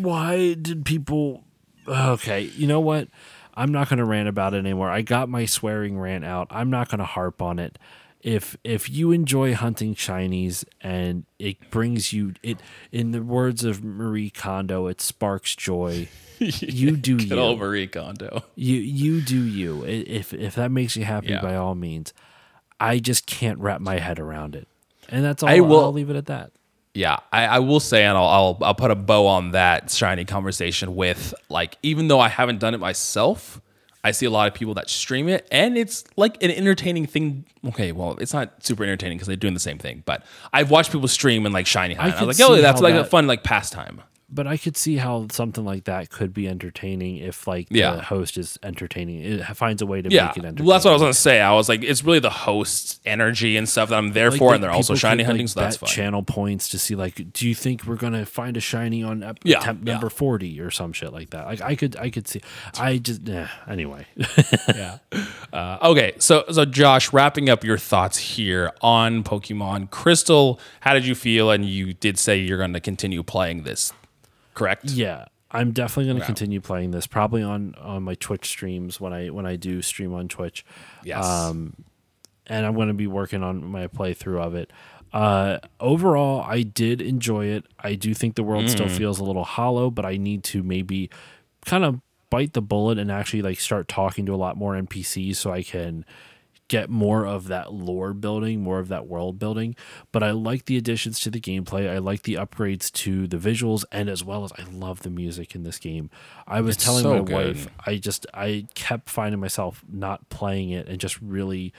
Why 0.00 0.54
did 0.54 0.84
people? 0.84 1.44
Okay, 1.86 2.42
you 2.42 2.66
know 2.66 2.80
what? 2.80 3.08
I'm 3.54 3.70
not 3.70 3.88
going 3.88 3.98
to 3.98 4.04
rant 4.04 4.28
about 4.28 4.54
it 4.54 4.58
anymore. 4.58 4.90
I 4.90 5.02
got 5.02 5.28
my 5.28 5.44
swearing 5.46 5.98
rant 5.98 6.24
out. 6.24 6.48
I'm 6.50 6.70
not 6.70 6.88
going 6.88 6.98
to 6.98 7.04
harp 7.04 7.40
on 7.40 7.58
it. 7.58 7.78
If 8.20 8.56
if 8.64 8.88
you 8.88 9.12
enjoy 9.12 9.54
hunting 9.54 9.94
shinies 9.94 10.64
and 10.80 11.24
it 11.38 11.70
brings 11.70 12.12
you 12.12 12.32
it, 12.42 12.58
in 12.90 13.10
the 13.12 13.22
words 13.22 13.64
of 13.64 13.84
Marie 13.84 14.30
Kondo, 14.30 14.86
it 14.86 15.00
sparks 15.00 15.54
joy. 15.54 16.08
You 16.40 16.96
do 16.96 17.16
Good 17.16 17.28
you. 17.30 17.38
old 17.38 17.60
Marie 17.60 17.86
Kondo. 17.86 18.42
You 18.56 18.74
you 18.76 19.20
do 19.20 19.40
you. 19.40 19.84
If 19.84 20.34
if 20.34 20.56
that 20.56 20.72
makes 20.72 20.96
you 20.96 21.04
happy, 21.04 21.28
Yeah. 21.28 21.40
by 21.40 21.54
all 21.54 21.76
means. 21.76 22.12
I 22.80 22.98
just 22.98 23.26
can't 23.26 23.58
wrap 23.60 23.80
my 23.80 23.98
head 24.00 24.18
around 24.18 24.56
it, 24.56 24.66
and 25.08 25.24
that's 25.24 25.44
all. 25.44 25.48
I 25.48 25.60
will- 25.60 25.80
I'll 25.84 25.92
leave 25.92 26.10
it 26.10 26.16
at 26.16 26.26
that. 26.26 26.50
Yeah, 26.94 27.18
I, 27.32 27.46
I 27.46 27.58
will 27.58 27.80
say, 27.80 28.04
and 28.04 28.16
I'll, 28.16 28.28
I'll 28.28 28.58
I'll 28.62 28.74
put 28.74 28.92
a 28.92 28.94
bow 28.94 29.26
on 29.26 29.50
that 29.50 29.90
shiny 29.90 30.24
conversation 30.24 30.94
with 30.94 31.34
like, 31.48 31.76
even 31.82 32.06
though 32.06 32.20
I 32.20 32.28
haven't 32.28 32.60
done 32.60 32.72
it 32.72 32.78
myself, 32.78 33.60
I 34.04 34.12
see 34.12 34.26
a 34.26 34.30
lot 34.30 34.46
of 34.46 34.54
people 34.54 34.74
that 34.74 34.88
stream 34.88 35.28
it, 35.28 35.48
and 35.50 35.76
it's 35.76 36.04
like 36.16 36.40
an 36.42 36.52
entertaining 36.52 37.06
thing. 37.06 37.46
Okay, 37.66 37.90
well, 37.90 38.16
it's 38.20 38.32
not 38.32 38.62
super 38.64 38.84
entertaining 38.84 39.18
because 39.18 39.26
they're 39.26 39.36
doing 39.36 39.54
the 39.54 39.60
same 39.60 39.78
thing, 39.78 40.04
but 40.06 40.24
I've 40.52 40.70
watched 40.70 40.92
people 40.92 41.08
stream 41.08 41.46
and 41.46 41.52
like 41.52 41.66
shiny 41.66 41.94
High, 41.94 42.08
I, 42.08 42.10
could 42.12 42.28
was 42.28 42.38
like, 42.38 42.48
oh, 42.48 42.60
that's 42.60 42.80
like 42.80 42.94
a 42.94 43.04
fun 43.04 43.26
like 43.26 43.42
pastime. 43.42 44.02
But 44.30 44.46
I 44.46 44.56
could 44.56 44.76
see 44.76 44.96
how 44.96 45.26
something 45.30 45.64
like 45.64 45.84
that 45.84 46.10
could 46.10 46.32
be 46.34 46.48
entertaining 46.48 47.18
if 47.18 47.46
like 47.46 47.68
Yeah. 47.70 47.96
the 47.96 48.02
host 48.02 48.36
is 48.38 48.58
entertaining. 48.62 49.20
It 49.20 49.44
finds 49.56 49.80
a 49.82 49.86
way 49.86 50.02
to 50.02 50.10
Yeah, 50.10 50.26
make 50.26 50.36
it 50.38 50.44
entertaining. 50.44 50.64
well, 50.66 50.74
that's 50.74 50.84
what 50.84 50.90
I 50.90 50.94
was 50.94 51.02
gonna 51.02 51.14
say. 51.14 51.40
I 51.40 51.52
was 51.52 51.68
like, 51.68 51.82
it's 51.84 52.02
really 52.02 52.18
the 52.18 52.30
host's 52.30 53.00
energy 53.04 53.56
and 53.56 53.68
stuff 53.68 53.90
that 53.90 53.96
I'm 53.96 54.12
there 54.12 54.30
Like, 54.30 54.38
for, 54.38 54.46
like, 54.48 54.54
and 54.56 54.64
they're 54.64 54.70
also 54.72 54.94
shiny 54.94 55.18
could, 55.22 55.26
hunting, 55.26 55.44
like, 55.46 55.50
so 55.50 55.60
that's 55.60 55.76
fun. 55.76 55.88
Channel 55.88 56.22
points 56.22 56.68
to 56.70 56.78
see 56.78 56.94
like, 56.96 57.32
do 57.32 57.46
you 57.48 57.54
think 57.54 57.84
we're 57.86 57.96
gonna 57.96 58.26
find 58.26 58.56
a 58.56 58.60
shiny 58.60 59.02
on 59.02 59.22
ep- 59.22 59.38
Yeah, 59.44 59.58
attempt 59.60 59.84
number 59.84 60.08
forty 60.08 60.58
or 60.58 60.70
some 60.70 60.92
shit 60.92 61.12
like 61.12 61.30
that? 61.30 61.46
Like 61.46 61.60
I 61.60 61.76
could, 61.76 61.96
I 61.96 62.10
could 62.10 62.26
see. 62.26 62.40
I 62.78 62.98
just 62.98 63.28
eh, 63.28 63.46
anyway. 63.68 64.06
yeah. 64.74 64.98
Uh, 65.52 65.78
okay, 65.82 66.12
so 66.18 66.44
so 66.50 66.64
Josh, 66.64 67.12
wrapping 67.12 67.48
up 67.48 67.62
your 67.62 67.78
thoughts 67.78 68.16
here 68.18 68.72
on 68.80 69.22
Pokemon 69.22 69.90
Crystal, 69.90 70.58
how 70.80 70.94
did 70.94 71.06
you 71.06 71.14
feel? 71.14 71.50
And 71.50 71.64
you 71.64 71.92
did 71.94 72.18
say 72.18 72.38
you're 72.38 72.58
going 72.58 72.72
to 72.72 72.80
continue 72.80 73.22
playing 73.22 73.62
this, 73.62 73.92
correct? 74.54 74.84
Yeah, 74.84 75.26
I'm 75.50 75.72
definitely 75.72 76.06
going 76.06 76.20
to 76.20 76.26
continue 76.26 76.60
playing 76.60 76.90
this. 76.90 77.06
Probably 77.06 77.42
on 77.42 77.74
on 77.76 78.02
my 78.02 78.14
Twitch 78.14 78.46
streams 78.46 79.00
when 79.00 79.12
I 79.12 79.30
when 79.30 79.46
I 79.46 79.56
do 79.56 79.82
stream 79.82 80.14
on 80.14 80.28
Twitch. 80.28 80.64
Yes. 81.04 81.24
Um, 81.24 81.84
and 82.46 82.66
I'm 82.66 82.74
going 82.74 82.88
to 82.88 82.94
be 82.94 83.06
working 83.06 83.42
on 83.42 83.64
my 83.64 83.86
playthrough 83.86 84.40
of 84.40 84.54
it. 84.54 84.70
Uh, 85.12 85.58
overall, 85.78 86.42
I 86.42 86.62
did 86.62 87.00
enjoy 87.00 87.46
it. 87.46 87.66
I 87.78 87.94
do 87.94 88.12
think 88.14 88.34
the 88.34 88.42
world 88.42 88.68
still 88.68 88.88
feels 88.88 89.20
a 89.20 89.24
little 89.24 89.44
hollow, 89.44 89.88
but 89.90 90.04
I 90.04 90.16
need 90.16 90.42
to 90.44 90.62
maybe 90.62 91.08
kind 91.64 91.84
of 91.84 92.00
bite 92.30 92.52
the 92.52 92.60
bullet 92.60 92.98
and 92.98 93.12
actually 93.12 93.42
like 93.42 93.60
start 93.60 93.86
talking 93.86 94.26
to 94.26 94.34
a 94.34 94.36
lot 94.36 94.56
more 94.56 94.74
NPCs 94.74 95.36
so 95.36 95.52
I 95.52 95.62
can 95.62 96.04
get 96.68 96.88
more 96.88 97.26
of 97.26 97.48
that 97.48 97.72
lore 97.72 98.14
building, 98.14 98.62
more 98.62 98.78
of 98.78 98.88
that 98.88 99.06
world 99.06 99.38
building. 99.38 99.76
But 100.12 100.22
I 100.22 100.30
like 100.30 100.64
the 100.64 100.76
additions 100.76 101.20
to 101.20 101.30
the 101.30 101.40
gameplay. 101.40 101.90
I 101.90 101.98
like 101.98 102.22
the 102.22 102.34
upgrades 102.34 102.90
to 102.92 103.26
the 103.26 103.36
visuals, 103.36 103.84
and 103.92 104.08
as 104.08 104.24
well 104.24 104.44
as 104.44 104.52
I 104.58 104.64
love 104.70 105.02
the 105.02 105.10
music 105.10 105.54
in 105.54 105.62
this 105.62 105.78
game. 105.78 106.10
I 106.46 106.60
was 106.60 106.76
It's 106.76 106.84
telling 106.84 107.02
so 107.02 107.18
my 107.18 107.24
good. 107.24 107.56
wife, 107.56 107.68
I 107.86 107.96
just 107.96 108.26
I 108.32 108.66
kept 108.74 109.10
finding 109.10 109.40
myself 109.40 109.84
not 109.90 110.28
playing 110.30 110.70
it 110.70 110.88
and 110.88 110.98
just 110.98 111.20
really 111.20 111.72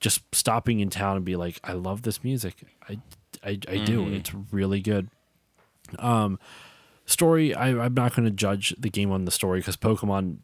just 0.00 0.22
stopping 0.34 0.80
in 0.80 0.90
town 0.90 1.16
and 1.16 1.24
be 1.24 1.36
like, 1.36 1.60
I 1.64 1.72
love 1.72 2.02
this 2.02 2.22
music. 2.24 2.54
I 2.88 2.98
I, 3.42 3.50
I 3.50 3.84
do. 3.84 4.02
Mm-hmm. 4.04 4.14
It's 4.14 4.34
really 4.52 4.80
good. 4.80 5.08
Um, 5.98 6.38
story. 7.06 7.54
I, 7.54 7.68
I'm 7.70 7.94
not 7.94 8.14
going 8.14 8.26
to 8.26 8.30
judge 8.30 8.74
the 8.78 8.90
game 8.90 9.10
on 9.10 9.24
the 9.24 9.30
story 9.30 9.60
because 9.60 9.76
Pokemon, 9.76 10.38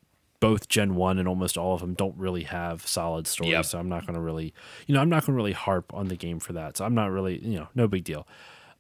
both 0.47 0.69
Gen 0.69 0.95
One 0.95 1.19
and 1.19 1.27
almost 1.29 1.57
all 1.59 1.75
of 1.75 1.81
them, 1.81 1.95
don't 1.95 2.17
really 2.17 2.45
have 2.45 2.87
solid 2.87 3.27
stories. 3.27 3.53
Yep. 3.53 3.65
So 3.65 3.79
I'm 3.79 3.89
not 3.89 4.07
going 4.07 4.15
to 4.15 4.21
really, 4.21 4.55
you 4.87 4.95
know, 4.95 5.01
I'm 5.01 5.09
not 5.09 5.25
going 5.25 5.35
to 5.35 5.37
really 5.43 5.53
harp 5.53 5.93
on 5.93 6.09
the 6.09 6.17
game 6.17 6.39
for 6.41 6.53
that. 6.53 6.77
So 6.77 6.85
I'm 6.85 6.95
not 6.95 7.11
really, 7.11 7.45
you 7.45 7.59
know, 7.59 7.69
no 7.75 7.89
big 7.89 8.05
deal. 8.05 8.27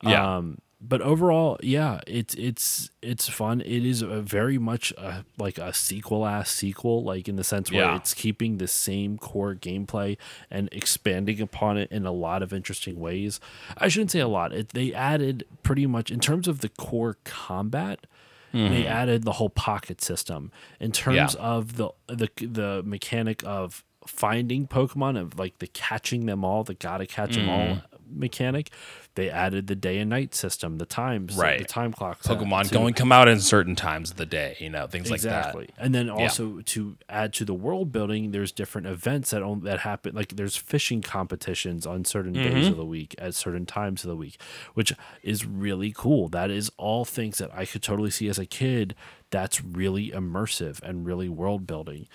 Yeah. 0.02 0.36
Um, 0.36 0.58
but 0.78 1.00
overall, 1.00 1.58
yeah, 1.62 2.00
it's 2.06 2.34
it's 2.34 2.90
it's 3.00 3.28
fun. 3.30 3.62
It 3.62 3.84
is 3.86 4.02
a 4.02 4.20
very 4.20 4.58
much 4.58 4.92
a, 4.98 5.24
like 5.38 5.56
a 5.58 5.72
sequel 5.72 6.26
ass 6.26 6.50
sequel, 6.50 7.02
like 7.02 7.28
in 7.28 7.36
the 7.36 7.44
sense 7.44 7.72
where 7.72 7.80
Yeah. 7.80 7.96
it's 7.96 8.12
keeping 8.12 8.58
the 8.58 8.68
same 8.68 9.16
core 9.16 9.54
gameplay 9.54 10.18
and 10.50 10.68
expanding 10.72 11.40
upon 11.40 11.78
it 11.78 11.90
in 11.90 12.04
a 12.04 12.12
lot 12.12 12.42
of 12.42 12.52
interesting 12.52 13.00
ways. 13.00 13.40
I 13.78 13.88
shouldn't 13.88 14.10
say 14.10 14.20
a 14.20 14.28
lot. 14.28 14.52
It, 14.52 14.68
they 14.74 14.92
added 14.92 15.44
pretty 15.62 15.86
much 15.86 16.10
in 16.10 16.20
terms 16.20 16.46
of 16.46 16.60
the 16.60 16.68
core 16.68 17.16
combat. 17.24 18.06
They 18.56 18.86
added 18.86 19.24
the 19.24 19.32
whole 19.32 19.50
pocket 19.50 20.00
system 20.00 20.50
in 20.80 20.92
terms 20.92 21.34
Mm-hmm. 21.36 21.42
Yeah. 21.42 21.48
of 21.56 21.76
the 21.76 21.88
the 22.08 22.28
the 22.38 22.82
mechanic 22.84 23.42
of 23.44 23.84
finding 24.06 24.66
Pokemon 24.68 25.20
of 25.20 25.38
like 25.38 25.58
the 25.58 25.66
catching 25.66 26.26
them 26.26 26.44
all, 26.44 26.64
the 26.64 26.74
gotta 26.74 27.06
catch 27.06 27.34
them 27.36 27.48
all 27.48 27.66
Mm-hmm. 27.76 28.20
mechanic. 28.20 28.70
They 29.16 29.28
added 29.28 29.66
the 29.66 29.74
day 29.74 29.98
and 29.98 30.08
night 30.08 30.34
system, 30.34 30.78
the 30.78 30.86
times, 30.86 31.34
Right. 31.36 31.58
the 31.58 31.64
time 31.64 31.92
clocks. 31.92 32.26
Pokemon 32.26 32.68
to- 32.68 32.74
going 32.74 32.94
come 32.94 33.10
out 33.10 33.26
in 33.28 33.40
certain 33.40 33.74
times 33.74 34.12
of 34.12 34.16
the 34.18 34.26
day, 34.26 34.56
you 34.60 34.70
know, 34.70 34.86
things 34.86 35.10
exactly. 35.10 35.62
like 35.66 35.76
that. 35.76 35.84
And 35.84 35.94
then 35.94 36.08
also 36.08 36.60
to 36.60 36.96
add 37.08 37.32
to 37.34 37.44
the 37.44 37.54
world 37.54 37.90
building, 37.92 38.30
there's 38.30 38.52
different 38.52 38.86
events 38.86 39.30
that 39.30 39.42
on, 39.42 39.60
that 39.62 39.80
happen. 39.80 40.14
Like 40.14 40.36
there's 40.36 40.56
fishing 40.56 41.02
competitions 41.02 41.84
on 41.86 42.04
certain 42.04 42.34
Mm-hmm. 42.34 42.54
days 42.54 42.68
of 42.68 42.76
the 42.76 42.84
week 42.84 43.14
at 43.18 43.34
certain 43.34 43.66
times 43.66 44.04
of 44.04 44.08
the 44.08 44.16
week, 44.16 44.38
which 44.74 44.92
is 45.22 45.44
really 45.44 45.92
cool. 45.96 46.28
That 46.28 46.50
is 46.50 46.70
all 46.76 47.04
things 47.04 47.38
that 47.38 47.50
I 47.54 47.64
could 47.66 47.82
totally 47.82 48.10
see 48.10 48.28
as 48.28 48.38
a 48.38 48.46
kid. 48.46 48.94
That's 49.30 49.64
really 49.64 50.10
immersive 50.10 50.80
and 50.82 51.04
really 51.06 51.28
world 51.28 51.66
building. 51.66 52.06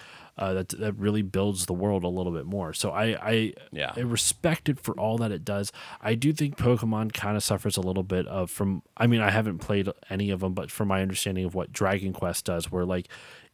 Uh, 0.41 0.53
that 0.55 0.69
that 0.69 0.93
really 0.97 1.21
builds 1.21 1.67
the 1.67 1.73
world 1.73 2.03
a 2.03 2.07
little 2.07 2.31
bit 2.31 2.45
more. 2.47 2.73
So 2.73 2.89
I 2.89 3.05
I, 3.21 3.53
Yeah. 3.71 3.93
I 3.95 3.99
respect 3.99 4.69
it 4.69 4.79
for 4.79 4.99
all 4.99 5.17
that 5.19 5.31
it 5.31 5.45
does. 5.45 5.71
I 6.01 6.15
do 6.15 6.33
think 6.33 6.57
Pokemon 6.57 7.13
kind 7.13 7.37
of 7.37 7.43
suffers 7.43 7.77
a 7.77 7.81
little 7.81 8.01
bit 8.03 8.25
of 8.27 8.49
from. 8.49 8.81
I 8.97 9.05
mean, 9.05 9.21
I 9.21 9.29
haven't 9.29 9.59
played 9.59 9.87
any 10.09 10.31
of 10.31 10.39
them, 10.39 10.53
but 10.55 10.71
from 10.71 10.87
my 10.87 11.01
understanding 11.03 11.45
of 11.45 11.53
what 11.53 11.71
Dragon 11.71 12.11
Quest 12.11 12.45
does, 12.45 12.71
where 12.71 12.85
like 12.85 13.07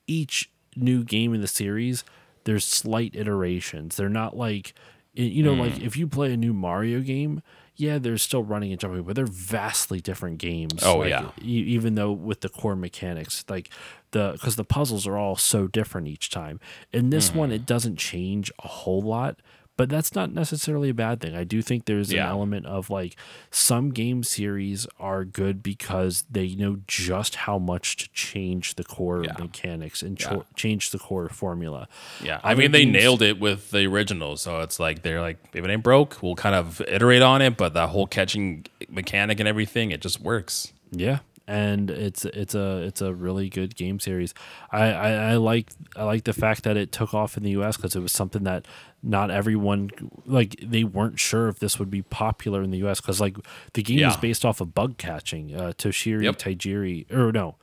each 0.08 0.50
new 0.78 1.04
game 1.04 1.34
in 1.34 1.42
the 1.42 1.48
series, 1.48 2.06
there's 2.46 2.64
slight 2.66 3.16
iterations. 3.16 3.98
They're 3.98 4.08
not 4.10 4.38
like, 4.38 4.74
you 5.14 5.44
know, 5.44 5.56
Hmm. 5.56 5.62
like 5.62 5.80
if 5.82 5.98
you 5.98 6.08
play 6.08 6.32
a 6.32 6.38
new 6.38 6.54
Mario 6.54 7.02
game, 7.02 7.42
yeah, 7.76 7.98
they're 8.00 8.18
still 8.18 8.44
running 8.44 8.72
and 8.72 8.80
jumping, 8.80 9.04
but 9.04 9.16
they're 9.16 9.26
vastly 9.28 10.00
different 10.00 10.38
games. 10.40 10.82
Oh, 10.84 11.00
like, 11.00 11.10
yeah. 11.10 11.30
e- 11.42 11.66
even 11.76 11.96
though 11.96 12.12
with 12.12 12.42
the 12.42 12.50
core 12.50 12.76
mechanics, 12.76 13.44
like 13.50 13.70
the 14.12 14.32
because 14.34 14.56
the 14.56 14.64
puzzles 14.64 15.06
are 15.08 15.18
all 15.18 15.36
so 15.36 15.68
different 15.68 16.08
each 16.08 16.30
time. 16.30 16.60
In 16.94 17.10
this 17.10 17.34
one, 17.34 17.50
Hmm. 17.50 17.56
it 17.56 17.66
doesn't 17.66 17.98
change 17.98 18.52
a 18.64 18.68
whole 18.68 19.02
lot. 19.02 19.40
But 19.76 19.90
that's 19.90 20.16
not 20.16 20.34
necessarily 20.34 20.90
a 20.90 20.94
bad 20.96 21.20
thing. 21.22 21.36
I 21.36 21.44
do 21.44 21.62
think 21.62 21.86
there's 21.86 22.12
Yeah. 22.12 22.24
an 22.24 22.30
element 22.32 22.66
of 22.66 22.90
like 22.90 23.16
some 23.52 23.92
game 23.92 24.24
series 24.24 24.88
are 25.00 25.24
good 25.24 25.62
because 25.62 26.26
they 26.32 26.56
know 26.56 26.78
just 26.88 27.36
how 27.36 27.60
much 27.60 27.96
to 27.98 28.10
change 28.10 28.74
the 28.74 28.84
core 28.84 29.24
Yeah. 29.24 29.34
mechanics 29.38 30.02
and 30.02 30.18
cho- 30.18 30.38
Yeah. 30.38 30.42
change 30.56 30.90
the 30.90 30.98
core 30.98 31.30
formula. 31.30 31.88
Yeah, 32.24 32.40
I 32.44 32.54
Other 32.54 32.62
mean 32.64 32.72
they 32.72 32.86
nailed 32.86 33.22
it 33.22 33.40
with 33.40 33.70
the 33.70 33.86
original, 33.86 34.36
so 34.36 34.62
it's 34.62 34.80
like 34.80 35.04
they're 35.04 35.22
like 35.22 35.38
if 35.54 35.64
it 35.64 35.70
ain't 35.70 35.84
broke, 35.84 36.24
we'll 36.24 36.34
kind 36.34 36.56
of 36.56 36.82
iterate 36.88 37.22
on 37.22 37.44
it, 37.44 37.56
but 37.56 37.76
the 37.76 37.86
whole 37.86 38.08
catching 38.08 38.66
mechanic 38.90 39.40
and 39.40 39.48
everything, 39.48 39.92
it 39.92 40.02
just 40.02 40.20
works. 40.20 40.74
Yeah, 40.92 41.20
and 41.48 41.90
it's 41.90 42.26
it's 42.26 42.54
a 42.56 42.78
it's 42.84 43.02
a 43.02 43.14
really 43.14 43.50
good 43.50 43.76
game 43.76 44.00
series. 44.00 44.34
I 44.72 44.92
I, 44.92 45.10
I 45.32 45.36
like 45.36 45.70
I 45.96 46.04
like 46.04 46.26
the 46.26 46.34
fact 46.34 46.64
that 46.64 46.76
it 46.78 46.92
took 46.92 47.14
off 47.14 47.38
in 47.38 47.44
the 47.44 47.52
U.S. 47.52 47.78
because 47.78 47.96
it 47.96 48.02
was 48.02 48.12
something 48.12 48.44
that 48.44 48.68
not 49.02 49.32
everyone 49.32 49.90
like 50.26 50.56
they 50.62 50.84
weren't 50.84 51.20
sure 51.20 51.48
if 51.48 51.60
this 51.60 51.80
would 51.80 51.90
be 51.90 52.02
popular 52.02 52.62
in 52.62 52.72
the 52.72 52.80
U.S. 52.80 53.00
because 53.00 53.22
like 53.22 53.38
the 53.74 53.84
game 53.84 54.00
is 54.10 54.18
based 54.18 54.44
off 54.44 54.60
of 54.62 54.74
bug 54.74 54.98
catching. 54.98 55.56
Uh, 55.56 55.72
Toshiri 55.78 56.24
Yep. 56.24 56.36
Tajiri 56.38 57.12
or 57.14 57.32
no, 57.32 57.56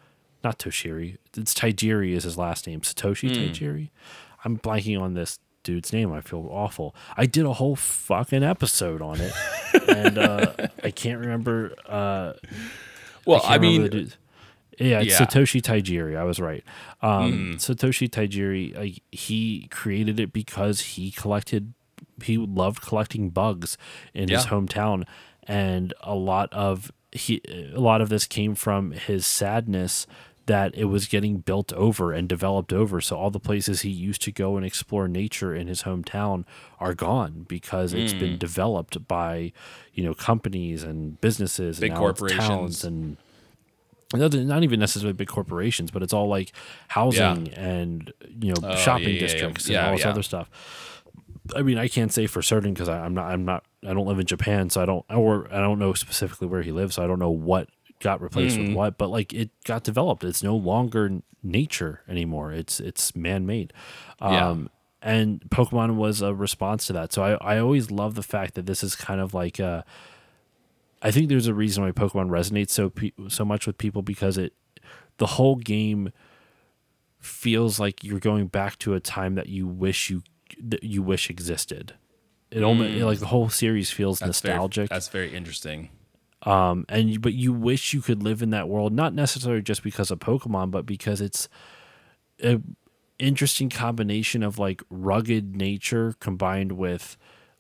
not 0.43 0.59
Toshiri. 0.59 1.19
It's 1.36 1.52
Tajiri 1.52 2.12
is 2.12 2.24
his 2.24 2.39
last 2.39 2.66
name. 2.66 2.81
Satoshi 2.81 3.28
Hmm. 3.28 3.43
Tajiri. 3.52 3.90
I'm 4.44 4.59
blanking 4.59 5.01
on 5.01 5.15
this 5.15 5.39
dude's 5.62 5.93
name. 5.93 6.12
I 6.12 6.20
feel 6.20 6.47
awful. 6.51 6.94
I 7.16 7.24
did 7.27 7.44
a 7.47 7.55
whole 7.55 7.74
fucking 7.77 8.43
episode 8.43 9.01
on 9.02 9.19
it, 9.20 9.32
and 9.89 10.19
uh, 10.19 10.52
I 10.82 10.90
can't 10.90 11.19
remember. 11.20 11.74
Uh, 11.89 12.35
Well, 13.26 13.40
can't 13.40 13.52
I, 13.52 13.59
mean, 13.59 13.82
yeah, 14.78 15.01
it's 15.01 15.10
yeah. 15.10 15.26
Mm. 15.26 15.26
Satoshi 15.26 15.60
Tajiri. 15.60 16.16
I 16.16 16.24
was 16.24 16.40
right. 16.40 16.64
Um, 17.02 17.55
Satoshi 17.56 18.09
Tajiri, 18.09 18.76
like, 18.76 19.02
he 19.12 19.68
created 19.70 20.18
it 20.20 20.32
because 20.32 20.80
he 20.80 21.10
collected, 21.10 21.74
he 22.22 22.36
loved 22.36 22.82
collecting 22.82 23.30
bugs 23.30 23.76
in 24.12 24.28
his 24.28 24.46
hometown, 24.46 25.05
and 25.44 25.94
a 26.02 26.14
lot 26.14 26.52
of 26.52 26.90
he, 27.12 27.40
a 27.72 27.80
lot 27.80 28.01
of 28.01 28.09
this 28.09 28.26
came 28.26 28.55
from 28.55 28.90
his 28.90 29.24
sadness 29.24 30.06
that 30.47 30.75
it 30.75 30.85
was 30.85 31.07
getting 31.07 31.39
built 31.39 31.73
over 31.73 32.12
and 32.12 32.29
developed 32.29 32.73
over. 32.73 33.01
So 33.01 33.16
all 33.16 33.31
the 33.31 33.41
places 33.41 33.81
he 33.81 33.91
used 33.91 34.23
to 34.23 34.33
go 34.33 34.57
and 34.57 34.66
explore 34.66 35.09
nature 35.09 35.55
in 35.55 35.69
his 35.69 35.85
hometown 35.85 36.45
are 36.79 36.95
gone 36.95 37.47
because 37.49 37.95
it's 37.95 38.12
been 38.12 38.33
hmm. 38.33 38.39
developed 38.39 39.09
by, 39.09 39.53
you 39.95 40.05
know, 40.05 40.15
companies 40.15 40.83
and 40.83 41.21
businesses 41.21 41.81
Big 41.81 41.93
and 41.93 41.99
corporations. 41.99 42.47
towns 42.47 42.85
and 42.85 43.16
not 44.12 44.62
even 44.62 44.79
necessarily 44.79 45.12
big 45.12 45.29
corporations, 45.29 45.91
but 45.91 46.03
it's 46.03 46.12
all 46.12 46.29
like 46.29 46.53
housing 46.89 47.53
and 47.55 48.12
you 48.41 48.51
know 48.51 48.55
Oh, 48.62 48.77
shopping 48.77 49.05
yeah, 49.05 49.09
yeah, 49.09 49.15
yeah. 49.15 49.21
districts 49.21 49.69
Yeah, 49.69 49.79
and 49.79 49.87
all 49.87 49.93
this 49.95 50.05
yeah. 50.05 50.11
other 50.11 50.23
stuff. 50.23 50.51
I 51.55 51.62
mean, 51.62 51.79
I 51.79 51.89
can't 51.89 52.12
say 52.12 52.27
for 52.27 52.41
certain 52.41 52.73
because 52.73 52.89
I'm 52.89 53.15
not, 53.15 53.27
I'm 53.27 53.45
not, 53.45 53.65
I 53.87 53.93
don't 53.93 54.07
live 54.07 54.19
in 54.19 54.27
Japan, 54.27 54.71
so 54.71 54.81
I 54.81 54.87
don't, 54.87 55.05
or 55.11 55.47
I 55.53 55.59
don't 55.59 55.79
know 55.79 55.93
specifically 55.93 56.49
where 56.49 56.62
he 56.62 56.73
lives, 56.73 56.95
so 56.95 57.05
I 57.05 57.07
don't 57.07 57.19
know 57.19 57.31
what 57.31 57.69
got 58.01 58.21
replaced 58.21 58.57
Mm-hmm. 58.57 58.69
with 58.69 58.77
what. 58.77 58.99
But 58.99 59.11
like, 59.11 59.33
it 59.33 59.51
got 59.65 59.83
developed. 59.85 60.25
It's 60.25 60.43
no 60.43 60.57
longer 60.57 61.21
nature 61.43 62.01
anymore. 62.09 62.53
It's 62.53 62.81
it's 62.81 63.15
man 63.16 63.47
made. 63.47 63.73
Yeah. 64.21 64.49
Um, 64.49 64.71
and 65.03 65.43
Pokemon 65.51 65.97
was 65.97 66.23
a 66.23 66.35
response 66.35 66.87
to 66.87 66.95
that. 66.95 67.12
So 67.12 67.23
I, 67.23 67.55
I 67.55 67.59
always 67.59 67.91
love 67.91 68.15
the 68.15 68.23
fact 68.23 68.55
that 68.55 68.65
this 68.65 68.83
is 68.83 68.95
kind 68.97 69.21
of 69.21 69.35
like 69.35 69.59
a, 69.59 69.85
I 71.03 71.11
think 71.11 71.29
there's 71.29 71.47
a 71.47 71.53
reason 71.53 71.85
why 71.85 71.91
Pokemon 71.93 72.31
resonates 72.31 72.71
so 72.71 72.91
so 73.29 73.45
much 73.45 73.66
with 73.66 73.77
people 73.77 74.01
because 74.01 74.39
it 74.39 74.55
the 75.19 75.27
whole 75.27 75.57
game 75.57 76.11
feels 77.21 77.79
like 77.81 78.03
you're 78.05 78.19
going 78.21 78.47
back 78.47 78.79
to 78.81 78.95
a 78.95 79.01
time 79.01 79.35
that 79.35 79.49
you 79.49 79.66
wish 79.66 80.11
you 80.11 80.23
that 80.62 80.83
you 80.85 81.03
wish 81.03 81.29
existed. 81.31 81.95
It 82.51 82.62
almost 82.62 82.95
like 83.03 83.19
the 83.19 83.27
whole 83.27 83.49
series 83.49 83.91
feels 83.91 84.21
Mm. 84.21 84.27
that's 84.27 84.41
very- 84.41 84.55
nostalgic. 84.55 84.89
that's 84.91 85.09
very 85.09 85.35
interesting. 85.35 85.91
Um 86.47 86.85
and 86.89 87.21
but 87.23 87.33
you 87.35 87.53
wish 87.53 87.93
you 87.95 88.01
could 88.01 88.23
live 88.23 88.43
in 88.43 88.51
that 88.51 88.69
world 88.69 88.93
not 88.93 89.15
necessarily 89.15 89.62
just 89.62 89.83
because 89.83 90.11
of 90.11 90.19
Pokemon 90.19 90.71
but 90.71 90.85
because 90.87 91.21
it's 91.21 91.49
a 92.43 92.61
interesting 93.19 93.71
combination 93.71 94.43
of 94.43 94.59
like 94.59 94.83
rugged 94.91 95.55
nature 95.57 96.15
combined 96.21 96.73
with 96.73 97.16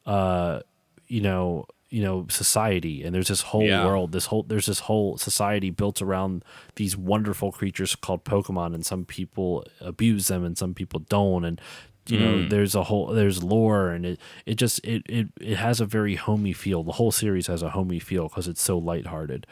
uh 0.06 0.60
you 1.06 1.20
know 1.20 1.64
you 1.90 2.02
know 2.02 2.26
society 2.28 3.04
and 3.04 3.14
there's 3.14 3.28
this 3.28 3.42
whole 3.42 3.62
Yeah. 3.62 3.86
world 3.86 4.10
this 4.12 4.26
whole 4.26 4.42
there's 4.42 4.66
this 4.66 4.80
whole 4.80 5.16
society 5.16 5.70
built 5.70 6.02
around 6.02 6.44
these 6.74 6.96
wonderful 6.96 7.52
creatures 7.52 7.94
called 7.94 8.24
pokemon 8.24 8.74
and 8.74 8.84
some 8.84 9.04
people 9.04 9.64
abuse 9.80 10.26
them 10.26 10.44
and 10.44 10.58
some 10.58 10.74
people 10.74 10.98
don't 11.00 11.44
and 11.44 11.60
you 12.08 12.18
know 12.18 12.46
there's 12.48 12.74
a 12.74 12.84
whole 12.84 13.06
there's 13.08 13.42
lore 13.42 13.88
and 13.90 14.04
it 14.04 14.20
it 14.46 14.54
just 14.56 14.78
it 14.84 15.02
it, 15.08 15.28
it 15.40 15.56
has 15.56 15.80
a 15.80 15.86
very 15.86 16.16
homey 16.16 16.52
feel 16.52 16.82
the 16.82 16.92
whole 16.92 17.10
series 17.12 17.46
has 17.46 17.62
a 17.62 17.70
homey 17.70 17.98
feel 17.98 18.28
because 18.28 18.46
it's 18.48 18.60
so 18.62 18.76
lighthearted 18.78 19.46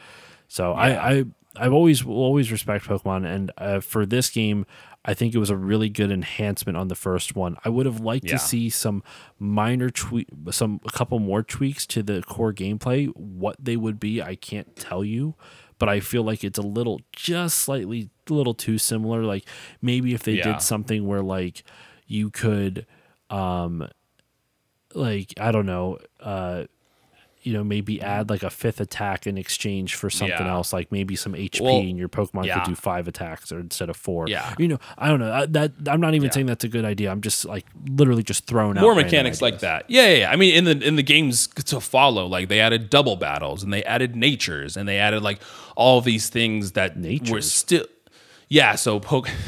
so 0.47 0.73
I, 0.73 1.11
I 1.11 1.23
I've 1.55 1.73
always 1.73 2.03
will 2.03 2.15
always 2.17 2.51
respect 2.51 2.85
Pokemon, 2.85 3.27
and 3.27 3.51
uh, 3.59 3.79
for 3.79 4.07
this 4.07 4.31
game, 4.31 4.65
I 5.05 5.13
think 5.13 5.35
it 5.35 5.37
was 5.37 5.51
a 5.51 5.55
really 5.55 5.87
good 5.87 6.11
enhancement 6.11 6.75
on 6.77 6.87
the 6.87 6.95
first 6.95 7.35
one. 7.35 7.57
I 7.63 7.69
would 7.69 7.85
have 7.85 7.99
liked 7.99 8.25
Yeah. 8.25 8.33
to 8.33 8.39
see 8.39 8.71
some 8.71 9.03
minor 9.37 9.91
tweak, 9.91 10.27
some 10.49 10.79
a 10.83 10.89
couple 10.89 11.19
more 11.19 11.43
tweaks 11.43 11.85
to 11.87 12.01
the 12.01 12.23
core 12.23 12.53
gameplay. 12.53 13.07
What 13.15 13.55
they 13.59 13.77
would 13.77 13.99
be, 13.99 14.19
I 14.19 14.33
can't 14.33 14.75
tell 14.75 15.03
you, 15.03 15.35
but 15.77 15.89
I 15.89 15.99
feel 15.99 16.23
like 16.23 16.43
it's 16.43 16.57
a 16.57 16.63
little, 16.63 17.01
just 17.15 17.59
slightly, 17.59 18.09
a 18.29 18.33
little 18.33 18.55
too 18.55 18.79
similar. 18.79 19.21
Like 19.23 19.45
maybe 19.79 20.15
if 20.15 20.23
they 20.23 20.33
Yeah. 20.33 20.53
did 20.53 20.61
something 20.63 21.05
where 21.05 21.21
like 21.21 21.63
you 22.13 22.29
could, 22.29 22.85
um, 23.29 23.87
like 24.93 25.33
I 25.39 25.51
don't 25.51 25.65
know, 25.65 25.97
uh 26.21 26.65
you 27.45 27.51
know, 27.51 27.61
maybe 27.61 28.01
add 28.01 28.29
like 28.29 28.41
a 28.41 28.49
fifth 28.49 28.79
attack 28.79 29.27
in 29.27 29.37
exchange 29.37 29.95
for 29.95 30.09
something 30.09 30.45
Yeah. 30.45 30.53
else, 30.53 30.71
like 30.71 30.93
maybe 30.93 31.17
some 31.17 31.33
HP, 31.35 31.59
Well, 31.61 31.75
and 31.79 31.97
your 31.97 32.07
Pokemon 32.07 32.45
yeah. 32.45 32.53
could 32.63 32.69
do 32.69 32.75
five 32.75 33.05
attacks 33.09 33.51
or 33.51 33.59
instead 33.59 33.89
of 33.89 33.97
four. 33.97 34.29
Yeah. 34.29 34.53
you 34.57 34.69
know, 34.69 34.77
I 34.97 35.09
don't 35.09 35.19
know. 35.19 35.29
I, 35.29 35.45
that 35.47 35.73
I'm 35.87 35.99
not 35.99 36.13
even 36.13 36.27
Yeah. 36.27 36.31
saying 36.35 36.45
that's 36.45 36.63
a 36.63 36.69
good 36.69 36.85
idea. 36.85 37.11
I'm 37.11 37.19
just 37.19 37.43
like 37.43 37.65
literally 37.89 38.23
just 38.23 38.45
throwing 38.47 38.77
out 38.77 38.81
More 38.81 38.91
random 38.91 39.07
mechanics 39.07 39.41
like 39.41 39.59
that. 39.59 39.83
Yeah, 39.89 40.07
yeah, 40.07 40.17
yeah. 40.19 40.31
I 40.31 40.37
mean, 40.37 40.55
in 40.55 40.63
the 40.63 40.87
in 40.87 40.95
the 40.95 41.03
games 41.03 41.47
to 41.47 41.81
follow, 41.81 42.25
like 42.27 42.47
they 42.47 42.61
added 42.61 42.89
double 42.89 43.17
battles 43.17 43.61
and 43.61 43.73
they 43.73 43.83
added 43.83 44.15
natures 44.15 44.77
and 44.77 44.87
they 44.87 44.97
added 44.97 45.21
like 45.21 45.41
all 45.75 45.99
these 45.99 46.29
things 46.29 46.71
that 46.73 46.95
were 46.95 47.01
Natures? 47.01 47.51
still. 47.51 47.87
Yeah, 48.47 48.75
so 48.75 49.01
poke. 49.01 49.29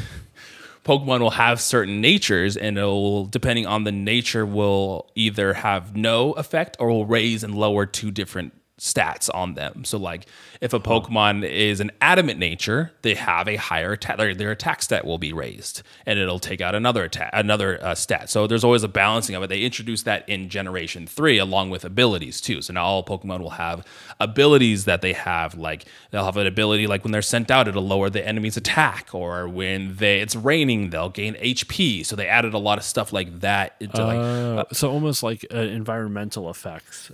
Pokemon 0.86 1.18
will 1.18 1.30
have 1.30 1.60
certain 1.60 2.00
natures, 2.00 2.56
and 2.56 2.78
it'll 2.78 3.26
depending 3.26 3.66
on 3.66 3.82
the 3.82 3.90
nature 3.90 4.46
will 4.46 5.10
either 5.16 5.52
have 5.52 5.96
no 5.96 6.32
effect 6.34 6.76
or 6.78 6.88
will 6.88 7.06
raise 7.06 7.42
and 7.42 7.56
lower 7.56 7.86
two 7.86 8.12
different 8.12 8.52
stats 8.78 9.30
on 9.32 9.54
them. 9.54 9.84
So 9.84 9.98
like 9.98 10.26
if 10.60 10.74
a 10.74 10.80
Pokemon 10.80 11.48
is 11.48 11.80
an 11.80 11.90
adamant 12.00 12.38
nature, 12.38 12.92
they 13.02 13.14
have 13.14 13.48
a 13.48 13.56
higher 13.56 13.92
attack. 13.92 14.18
Their, 14.18 14.34
their 14.34 14.50
attack 14.50 14.82
stat 14.82 15.06
will 15.06 15.18
be 15.18 15.32
raised, 15.32 15.82
and 16.04 16.18
it'll 16.18 16.38
take 16.38 16.60
out 16.60 16.74
another 16.74 17.04
attack, 17.04 17.30
another 17.32 17.82
uh, 17.82 17.94
stat. 17.94 18.28
So 18.28 18.46
there's 18.46 18.64
always 18.64 18.82
a 18.82 18.88
balancing 18.88 19.34
of 19.34 19.42
it. 19.42 19.48
They 19.48 19.62
introduced 19.62 20.04
that 20.04 20.28
in 20.28 20.48
Generation 20.50 21.06
Three, 21.06 21.38
along 21.38 21.70
with 21.70 21.84
abilities 21.84 22.40
too. 22.40 22.60
So 22.60 22.74
now 22.74 22.84
all 22.84 23.04
Pokemon 23.04 23.40
will 23.40 23.50
have 23.50 23.86
abilities 24.20 24.84
that 24.84 25.00
they 25.00 25.14
have. 25.14 25.54
Like 25.54 25.86
they'll 26.10 26.24
have 26.24 26.36
an 26.36 26.46
ability 26.46 26.86
like 26.86 27.02
when 27.02 27.12
they're 27.12 27.22
sent 27.22 27.50
out, 27.50 27.68
it'll 27.68 27.86
lower 27.86 28.10
the 28.10 28.26
enemy's 28.26 28.58
attack, 28.58 29.14
or 29.14 29.48
when 29.48 29.96
they 29.96 30.20
it's 30.20 30.36
raining, 30.36 30.90
they'll 30.90 31.08
gain 31.08 31.34
HP. 31.34 32.04
So 32.04 32.14
they 32.14 32.26
added 32.26 32.52
a 32.52 32.58
lot 32.58 32.76
of 32.76 32.84
stuff 32.84 33.12
like 33.12 33.40
that 33.40 33.76
into 33.80 34.04
like 34.04 34.16
Uh, 34.18 34.64
so 34.74 34.90
almost 34.90 35.22
like 35.22 35.46
uh, 35.52 35.58
environmental 35.58 36.50
effects 36.50 37.10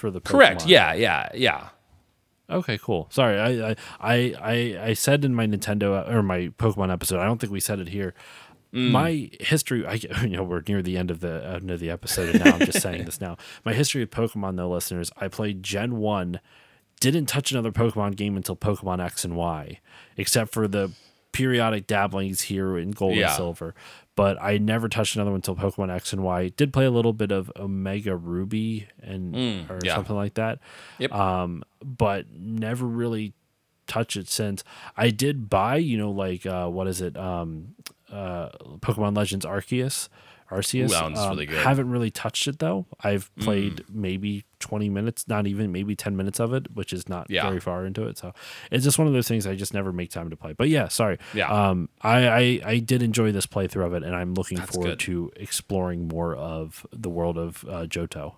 for 0.00 0.10
the 0.10 0.20
Pokemon. 0.20 0.30
correct. 0.30 0.66
Yeah, 0.66 0.94
yeah, 0.94 1.28
yeah. 1.34 1.68
Okay, 2.50 2.78
cool. 2.78 3.06
Sorry, 3.10 3.38
I 3.38 3.70
I 3.70 3.76
I 4.00 4.14
I, 4.42 4.78
I 4.88 4.92
said 4.94 5.24
in 5.24 5.34
my 5.34 5.46
Nintendo 5.46 6.08
or 6.12 6.22
my 6.22 6.48
Pokemon 6.58 6.92
episode. 6.92 7.20
I 7.20 7.24
don't 7.26 7.40
think 7.40 7.52
we 7.52 7.60
said 7.60 7.78
it 7.78 7.88
here. 7.88 8.12
Mm. 8.74 8.90
My 8.90 9.30
history, 9.40 9.86
I 9.86 9.94
you 10.22 10.36
know, 10.36 10.42
we're 10.42 10.62
near 10.66 10.82
the 10.82 10.96
end 10.96 11.10
of 11.10 11.20
the 11.20 11.44
end 11.60 11.70
of 11.70 11.78
the 11.80 11.90
episode, 11.90 12.34
and 12.34 12.44
now 12.44 12.52
I'm 12.54 12.60
just 12.66 12.80
saying 12.80 13.04
this 13.04 13.20
now. 13.20 13.36
My 13.64 13.72
history 13.72 14.02
of 14.02 14.10
Pokemon, 14.10 14.56
though, 14.56 14.70
listeners, 14.70 15.10
I 15.16 15.28
played 15.28 15.62
Gen 15.62 15.96
One, 15.98 16.40
didn't 17.00 17.26
touch 17.26 17.50
another 17.52 17.72
Pokemon 17.72 18.16
game 18.16 18.36
until 18.36 18.56
Pokemon 18.56 19.04
X 19.04 19.24
and 19.24 19.36
Y, 19.36 19.80
except 20.16 20.52
for 20.52 20.66
the 20.68 20.92
periodic 21.32 21.86
dabblings 21.86 22.42
here 22.42 22.76
in 22.78 22.90
Gold 22.92 23.14
Yeah. 23.16 23.26
and 23.28 23.36
Silver. 23.36 23.74
But 24.16 24.36
I 24.42 24.58
never 24.58 24.88
touched 24.88 25.14
another 25.14 25.30
one 25.30 25.38
until 25.38 25.56
Pokemon 25.56 25.94
X 25.94 26.12
and 26.12 26.22
Y. 26.22 26.48
Did 26.56 26.72
play 26.72 26.84
a 26.84 26.90
little 26.90 27.12
bit 27.12 27.30
of 27.32 27.50
Omega 27.56 28.14
Ruby 28.16 28.88
and 29.00 29.34
or 29.34 29.38
Mm, 29.38 29.84
yeah. 29.84 29.94
something 29.94 30.16
like 30.16 30.34
that 30.34 30.58
Yep. 30.98 31.12
um, 31.12 31.62
but 31.82 32.26
never 32.30 32.84
really 32.86 33.32
touched 33.86 34.16
it 34.16 34.28
since. 34.28 34.62
I 34.96 35.10
did 35.10 35.48
buy, 35.48 35.76
you 35.76 35.96
know, 35.96 36.10
like 36.10 36.44
uh, 36.44 36.68
what 36.68 36.86
is 36.86 37.00
it, 37.00 37.16
um, 37.16 37.74
uh, 38.12 38.50
Pokemon 38.80 39.16
Legends 39.16 39.46
Arceus. 39.46 40.08
Arceus. 40.50 40.90
Ooh, 40.92 40.96
Um, 41.16 41.30
really 41.30 41.46
good. 41.46 41.58
Mm. 41.58 41.62
Haven't 41.62 41.90
really 41.90 42.10
touched 42.10 42.46
it 42.48 42.58
though. 42.58 42.86
I've 43.00 43.30
played 43.36 43.84
maybe 43.88 44.44
20 44.58 44.88
minutes, 44.90 45.26
not 45.28 45.46
even 45.46 45.70
maybe 45.72 45.94
10 45.96 46.16
minutes 46.16 46.38
of 46.40 46.52
it, 46.52 46.66
which 46.74 46.92
is 46.92 47.08
not 47.08 47.28
Yeah. 47.30 47.46
very 47.46 47.60
far 47.60 47.86
into 47.86 48.06
it. 48.06 48.18
So 48.18 48.32
it's 48.70 48.84
just 48.84 48.98
one 48.98 49.06
of 49.06 49.12
those 49.12 49.28
things 49.28 49.46
I 49.46 49.54
just 49.54 49.72
never 49.72 49.92
make 49.92 50.10
time 50.10 50.28
to 50.30 50.36
play. 50.36 50.52
But 50.52 50.68
yeah, 50.68 50.88
sorry. 50.88 51.18
Yeah. 51.34 51.48
Um, 51.50 51.88
I, 52.02 52.28
I, 52.28 52.60
I 52.64 52.78
did 52.78 53.02
enjoy 53.02 53.32
this 53.32 53.46
playthrough 53.46 53.86
of 53.86 53.94
it, 53.94 54.02
and 54.02 54.14
I'm 54.14 54.34
looking 54.34 54.58
That's 54.58 54.72
forward 54.74 54.90
good. 54.90 55.00
to 55.00 55.32
exploring 55.36 56.08
more 56.08 56.34
of 56.34 56.84
the 56.92 57.08
world 57.08 57.38
of 57.38 57.64
uh, 57.68 57.86
Johto. 57.86 58.34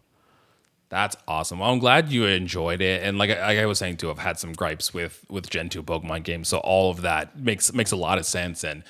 That's 0.91 1.17
awesome. 1.27 1.61
Well, 1.61 1.71
I'm 1.73 1.79
glad 1.79 2.11
you 2.13 2.27
enjoyed 2.27 2.83
it. 2.83 3.03
And 3.03 3.17
like, 3.17 3.31
I- 3.31 3.47
like 3.47 3.59
I 3.59 3.65
was 3.65 3.79
saying 3.79 3.97
too, 3.97 4.11
I've 4.11 4.19
had 4.19 4.39
some 4.39 4.53
gripes 4.53 4.93
with 4.93 5.25
with 5.31 5.49
Gen 5.49 5.71
2 5.71 5.83
Pokemon 5.83 6.23
games. 6.25 6.49
So 6.49 6.59
all 6.59 6.91
of 6.91 7.01
that 7.01 7.39
makes 7.41 7.73
makes 7.73 7.93
a 7.93 7.97
lot 7.97 8.19
of 8.19 8.27
sense. 8.27 8.63
And 8.63 8.85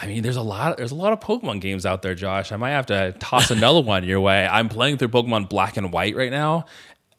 I 0.00 0.06
mean, 0.06 0.22
there's 0.22 0.36
a 0.36 0.42
lot 0.42 0.78
there's 0.78 0.92
a 0.92 0.96
lot 0.96 1.12
of 1.12 1.20
Pokemon 1.20 1.60
games 1.60 1.84
out 1.84 2.00
there, 2.02 2.14
Josh. 2.14 2.52
I 2.52 2.56
might 2.56 2.70
have 2.70 2.86
to 2.86 3.12
toss 3.18 3.50
another 3.50 3.82
one 3.82 4.04
your 4.04 4.20
way. 4.20 4.46
I'm 4.46 4.68
playing 4.68 4.96
through 4.96 5.08
Pokemon 5.08 5.48
Black 5.50 5.76
and 5.76 5.92
White 5.92 6.16
right 6.16 6.30
now. 6.30 6.64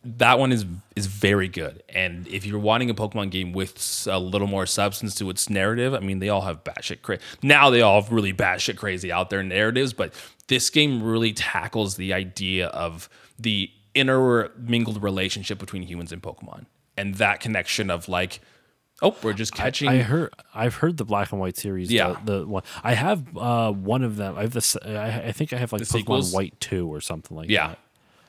That 0.03 0.40
one 0.40 0.52
is 0.52 0.66
is 0.95 1.06
very 1.06 1.48
good. 1.48 1.84
And 1.90 2.28
if 2.28 2.44
you're 2.44 2.60
wanting 2.60 2.90
a 2.90 2.95
Pokemon 2.95 3.30
game 3.30 3.53
with 3.53 4.08
a 4.10 4.18
little 4.18 4.48
more 4.48 4.66
substance 4.66 5.14
to 5.16 5.30
its 5.30 5.48
narrative, 5.48 5.94
I 5.94 5.99
mean, 5.99 6.18
they 6.18 6.30
all 6.30 6.41
have 6.41 6.64
batshit 6.64 7.03
crazy. 7.03 7.22
Now 7.44 7.70
they 7.70 7.82
all 7.82 8.02
have 8.02 8.12
really 8.12 8.34
batshit 8.34 8.78
crazy 8.78 9.12
out 9.12 9.30
there 9.30 9.44
narratives, 9.44 9.94
but 9.94 10.14
this 10.48 10.72
game 10.72 11.03
really 11.03 11.34
tackles 11.34 11.98
the 11.98 12.14
idea 12.14 12.68
of 12.68 13.10
the 13.38 13.70
intermingled 13.94 15.03
relationship 15.03 15.60
between 15.60 15.84
humans 15.84 16.12
and 16.12 16.22
Pokemon, 16.24 16.66
and 16.98 17.16
that 17.16 17.41
connection 17.41 17.91
of 17.91 18.10
like, 18.10 18.40
oh, 19.02 19.15
we're 19.23 19.34
just 19.34 19.53
catching. 19.53 19.90
I 19.90 19.98
heard 19.99 20.34
I've 20.53 20.76
heard 20.76 20.98
the 20.98 21.06
black 21.06 21.32
and 21.32 21.40
white 21.41 21.57
series. 21.57 21.91
Yeah. 21.91 22.15
the, 22.26 22.40
the 22.40 22.48
one 22.48 22.64
I 22.84 22.94
have 22.94 23.23
uh, 23.38 23.72
one 23.72 24.03
of 24.03 24.15
them. 24.18 24.38
I 24.38 24.41
have 24.41 24.53
this. 24.53 24.76
I, 24.78 25.23
I 25.28 25.32
think 25.32 25.53
I 25.53 25.57
have 25.57 25.72
like 25.73 25.80
The 25.82 25.86
Pokemon 25.86 25.91
sequels? 25.91 26.34
White 26.34 26.60
two 26.60 26.88
or 26.91 27.02
something 27.02 27.36
like 27.38 27.49
Yeah. 27.49 27.69
that. 27.69 27.80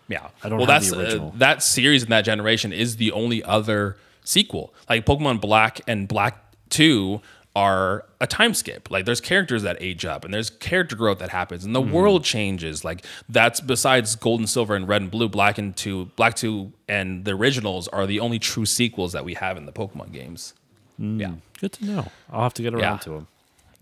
Yeah. 0.09 0.29
I 0.43 0.49
don't 0.49 0.59
well, 0.59 0.67
that's 0.67 0.91
the 0.91 1.23
uh, 1.25 1.31
that 1.37 1.63
series 1.63 2.03
in 2.03 2.11
that 2.11 2.23
generation 2.25 2.73
is 2.73 2.97
the 2.97 3.13
only 3.13 3.43
other 3.45 3.97
sequel. 4.25 4.75
Like 4.89 5.07
Pokemon 5.07 5.41
Black 5.41 5.81
and 5.87 6.07
Black 6.09 6.39
2 6.71 7.21
are 7.55 8.07
a 8.21 8.27
time 8.27 8.55
skip. 8.55 8.91
Like 8.91 9.05
there's 9.05 9.21
characters 9.21 9.63
that 9.63 9.77
age 9.81 10.05
up 10.07 10.25
and 10.25 10.33
there's 10.33 10.49
character 10.49 10.97
growth 10.97 11.19
that 11.19 11.29
happens 11.31 11.65
and 11.65 11.75
the 11.75 11.83
Mm-hmm. 11.83 11.93
world 11.93 12.25
changes. 12.25 12.85
Like 12.85 13.05
that's 13.29 13.61
besides 13.61 14.17
Gold 14.17 14.41
and 14.41 14.49
Silver 14.49 14.75
and 14.75 14.89
Red 14.89 15.03
and 15.03 15.11
Blue, 15.11 15.29
Black 15.29 15.59
and 15.59 15.77
2, 15.77 16.07
Black 16.17 16.35
2 16.35 16.73
and 16.89 17.25
the 17.25 17.33
originals 17.33 17.89
are 17.89 18.07
the 18.07 18.21
only 18.21 18.39
true 18.39 18.65
sequels 18.67 19.13
that 19.13 19.25
we 19.25 19.35
have 19.35 19.57
in 19.57 19.67
the 19.67 19.73
Pokemon 19.73 20.13
games. 20.13 20.55
Yeah. 21.03 21.29
Mm, 21.29 21.39
good 21.61 21.73
to 21.73 21.85
know. 21.85 22.07
I'll 22.31 22.43
have 22.45 22.55
to 22.55 22.63
get 22.63 22.73
around 22.75 22.83
Yeah. 22.83 22.97
to 22.99 23.11
them. 23.11 23.27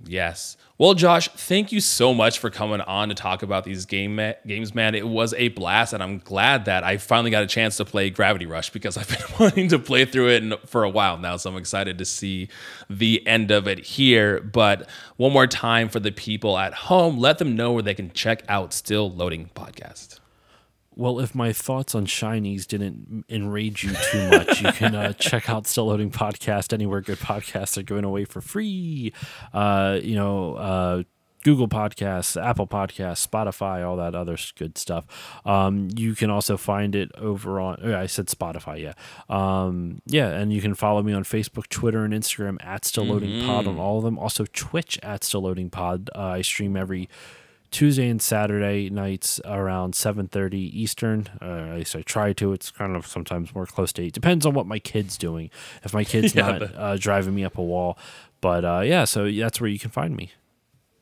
Yes. 0.06 0.56
Well, 0.78 0.94
Josh, 0.94 1.28
thank 1.28 1.72
you 1.72 1.80
so 1.80 2.14
much 2.14 2.38
for 2.38 2.48
coming 2.48 2.80
on 2.80 3.10
to 3.10 3.14
talk 3.14 3.42
about 3.42 3.64
these 3.64 3.84
game 3.84 4.16
ma- 4.16 4.32
games, 4.46 4.74
man. 4.74 4.94
It 4.94 5.06
was 5.06 5.34
a 5.34 5.48
blast, 5.48 5.92
and 5.92 6.02
I'm 6.02 6.20
glad 6.20 6.64
that 6.64 6.82
I 6.84 6.96
finally 6.96 7.30
got 7.30 7.42
a 7.42 7.46
chance 7.46 7.76
to 7.76 7.84
play 7.84 8.08
Gravity 8.08 8.46
Rush 8.46 8.70
because 8.70 8.96
I've 8.96 9.08
been 9.08 9.18
wanting 9.38 9.68
to 9.68 9.78
play 9.78 10.06
through 10.06 10.28
it 10.30 10.66
for 10.70 10.84
a 10.84 10.88
while 10.88 11.18
now. 11.18 11.36
So 11.36 11.50
I'm 11.50 11.58
excited 11.58 11.98
to 11.98 12.06
see 12.06 12.48
the 12.88 13.26
end 13.26 13.50
of 13.50 13.68
it 13.68 13.80
here. 13.80 14.40
But 14.40 14.88
one 15.18 15.34
more 15.34 15.46
time 15.46 15.90
for 15.90 16.00
the 16.00 16.12
people 16.12 16.56
at 16.56 16.72
home, 16.72 17.18
let 17.18 17.36
them 17.36 17.54
know 17.54 17.72
where 17.72 17.82
they 17.82 17.92
can 17.94 18.10
check 18.12 18.42
out 18.48 18.72
Still 18.72 19.10
Loading 19.10 19.50
Podcast. 19.54 20.19
Well, 20.96 21.20
if 21.20 21.34
my 21.34 21.52
thoughts 21.52 21.94
on 21.94 22.06
shinies 22.06 22.66
didn't 22.66 23.24
enrage 23.28 23.84
you 23.84 23.92
too 24.10 24.28
much, 24.30 24.60
you 24.60 24.72
can 24.72 24.94
uh, 24.94 25.12
check 25.18 25.48
out 25.48 25.66
Still 25.66 25.86
Loading 25.86 26.10
Podcast 26.10 26.72
anywhere 26.72 27.00
good 27.00 27.18
podcasts 27.18 27.78
are 27.78 27.82
going 27.82 28.04
away 28.04 28.24
for 28.24 28.40
free. 28.40 29.12
Uh, 29.52 29.98
you 30.02 30.16
know, 30.16 30.54
uh, 30.56 31.02
Google 31.42 31.68
Podcasts, 31.68 32.40
Apple 32.40 32.66
Podcasts, 32.66 33.26
Spotify, 33.26 33.86
all 33.86 33.96
that 33.96 34.14
other 34.14 34.36
good 34.58 34.76
stuff. 34.76 35.06
Um, 35.46 35.88
you 35.96 36.14
can 36.14 36.28
also 36.28 36.56
find 36.56 36.94
it 36.94 37.10
over 37.16 37.60
on. 37.60 37.78
oh, 37.82 37.96
I 37.96 38.06
said 38.06 38.26
Spotify, 38.26 38.82
yeah, 38.82 38.92
um, 39.28 40.02
yeah, 40.06 40.28
and 40.28 40.52
you 40.52 40.60
can 40.60 40.74
follow 40.74 41.02
me 41.02 41.12
on 41.12 41.24
Facebook, 41.24 41.68
Twitter, 41.68 42.04
and 42.04 42.12
Instagram 42.12 42.58
at 42.64 42.84
Still 42.84 43.04
Loading 43.06 43.46
Pod 43.46 43.66
on 43.66 43.78
all 43.78 43.98
of 43.98 44.04
them. 44.04 44.18
Also, 44.18 44.44
Twitch 44.52 44.98
at 45.02 45.24
Still 45.24 45.42
Loading 45.42 45.70
Pod. 45.70 46.10
Uh, 46.14 46.18
I 46.20 46.42
stream 46.42 46.76
every 46.76 47.08
Tuesday 47.70 48.08
and 48.08 48.20
Saturday 48.20 48.90
nights 48.90 49.40
around 49.44 49.94
7:30 49.94 50.54
Eastern. 50.54 51.28
Uh, 51.40 51.44
at 51.70 51.76
least 51.76 51.94
I 51.96 52.02
try 52.02 52.32
to. 52.34 52.52
It's 52.52 52.70
kind 52.70 52.96
of 52.96 53.06
sometimes 53.06 53.54
more 53.54 53.66
close 53.66 53.92
to 53.94 54.02
eight. 54.02 54.12
Depends 54.12 54.44
on 54.44 54.54
what 54.54 54.66
my 54.66 54.78
kid's 54.78 55.16
doing. 55.16 55.50
If 55.84 55.94
my 55.94 56.04
kid's 56.04 56.34
Yeah, 56.34 56.50
not 56.52 56.58
but- 56.60 56.74
uh, 56.76 56.96
driving 56.96 57.34
me 57.34 57.44
up 57.44 57.58
a 57.58 57.62
wall, 57.62 57.96
but 58.40 58.64
uh, 58.64 58.80
yeah, 58.84 59.04
so 59.04 59.30
that's 59.30 59.60
where 59.60 59.70
you 59.70 59.78
can 59.78 59.90
find 59.90 60.16
me. 60.16 60.32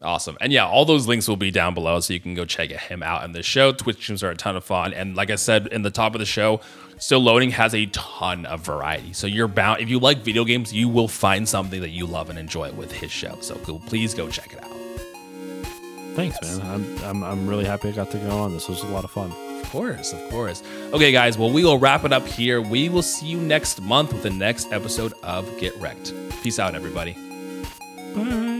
Awesome. 0.00 0.36
And 0.40 0.52
yeah, 0.52 0.64
all 0.64 0.84
those 0.84 1.08
links 1.08 1.26
will 1.26 1.36
be 1.36 1.50
down 1.50 1.74
below 1.74 1.98
so 1.98 2.12
you 2.12 2.20
can 2.20 2.34
go 2.34 2.44
check 2.44 2.70
him 2.70 3.02
out 3.02 3.24
in 3.24 3.32
the 3.32 3.42
show. 3.42 3.72
Twitch 3.72 3.96
streams 3.96 4.22
are 4.22 4.30
a 4.30 4.36
ton 4.36 4.54
of 4.54 4.62
fun. 4.62 4.94
And 4.94 5.16
like 5.16 5.28
I 5.28 5.34
said 5.34 5.66
in 5.66 5.82
the 5.82 5.90
top 5.90 6.14
of 6.14 6.20
the 6.20 6.24
show, 6.24 6.60
Still 6.98 7.18
Loading 7.18 7.50
has 7.50 7.74
a 7.74 7.86
ton 7.86 8.46
of 8.46 8.60
variety. 8.60 9.12
So 9.12 9.26
you're 9.26 9.48
bound, 9.48 9.80
if 9.80 9.88
you 9.88 9.98
like 9.98 10.18
video 10.18 10.44
games, 10.44 10.72
you 10.72 10.88
will 10.88 11.08
find 11.08 11.48
something 11.48 11.80
that 11.80 11.90
you 11.90 12.06
love 12.06 12.30
and 12.30 12.38
enjoy 12.38 12.70
with 12.72 12.92
his 12.92 13.10
show. 13.10 13.38
So 13.40 13.56
please 13.56 14.14
go 14.14 14.28
check 14.28 14.52
it 14.52 14.62
out 14.62 14.77
thanks, 16.18 16.40
man. 16.42 16.60
I'm, 16.66 17.04
I'm, 17.04 17.24
I'm 17.24 17.46
really 17.46 17.64
happy 17.64 17.88
I 17.88 17.92
got 17.92 18.10
to 18.10 18.18
go 18.18 18.30
on. 18.30 18.52
This 18.52 18.68
was 18.68 18.82
a 18.82 18.88
lot 18.88 19.04
of 19.04 19.10
fun. 19.10 19.30
Of 19.60 19.70
course, 19.70 20.12
of 20.12 20.30
course. 20.30 20.62
Okay, 20.92 21.12
guys, 21.12 21.38
well, 21.38 21.50
we 21.50 21.64
will 21.64 21.78
wrap 21.78 22.04
it 22.04 22.12
up 22.12 22.26
here. 22.26 22.60
We 22.60 22.88
will 22.88 23.02
see 23.02 23.26
you 23.26 23.38
next 23.38 23.80
month 23.80 24.12
with 24.12 24.22
the 24.22 24.30
next 24.30 24.72
episode 24.72 25.12
of 25.22 25.46
Get 25.58 25.76
Rec'd. 25.76 26.12
Peace 26.42 26.58
out, 26.58 26.74
everybody. 26.74 27.16
Bye. 28.14 28.57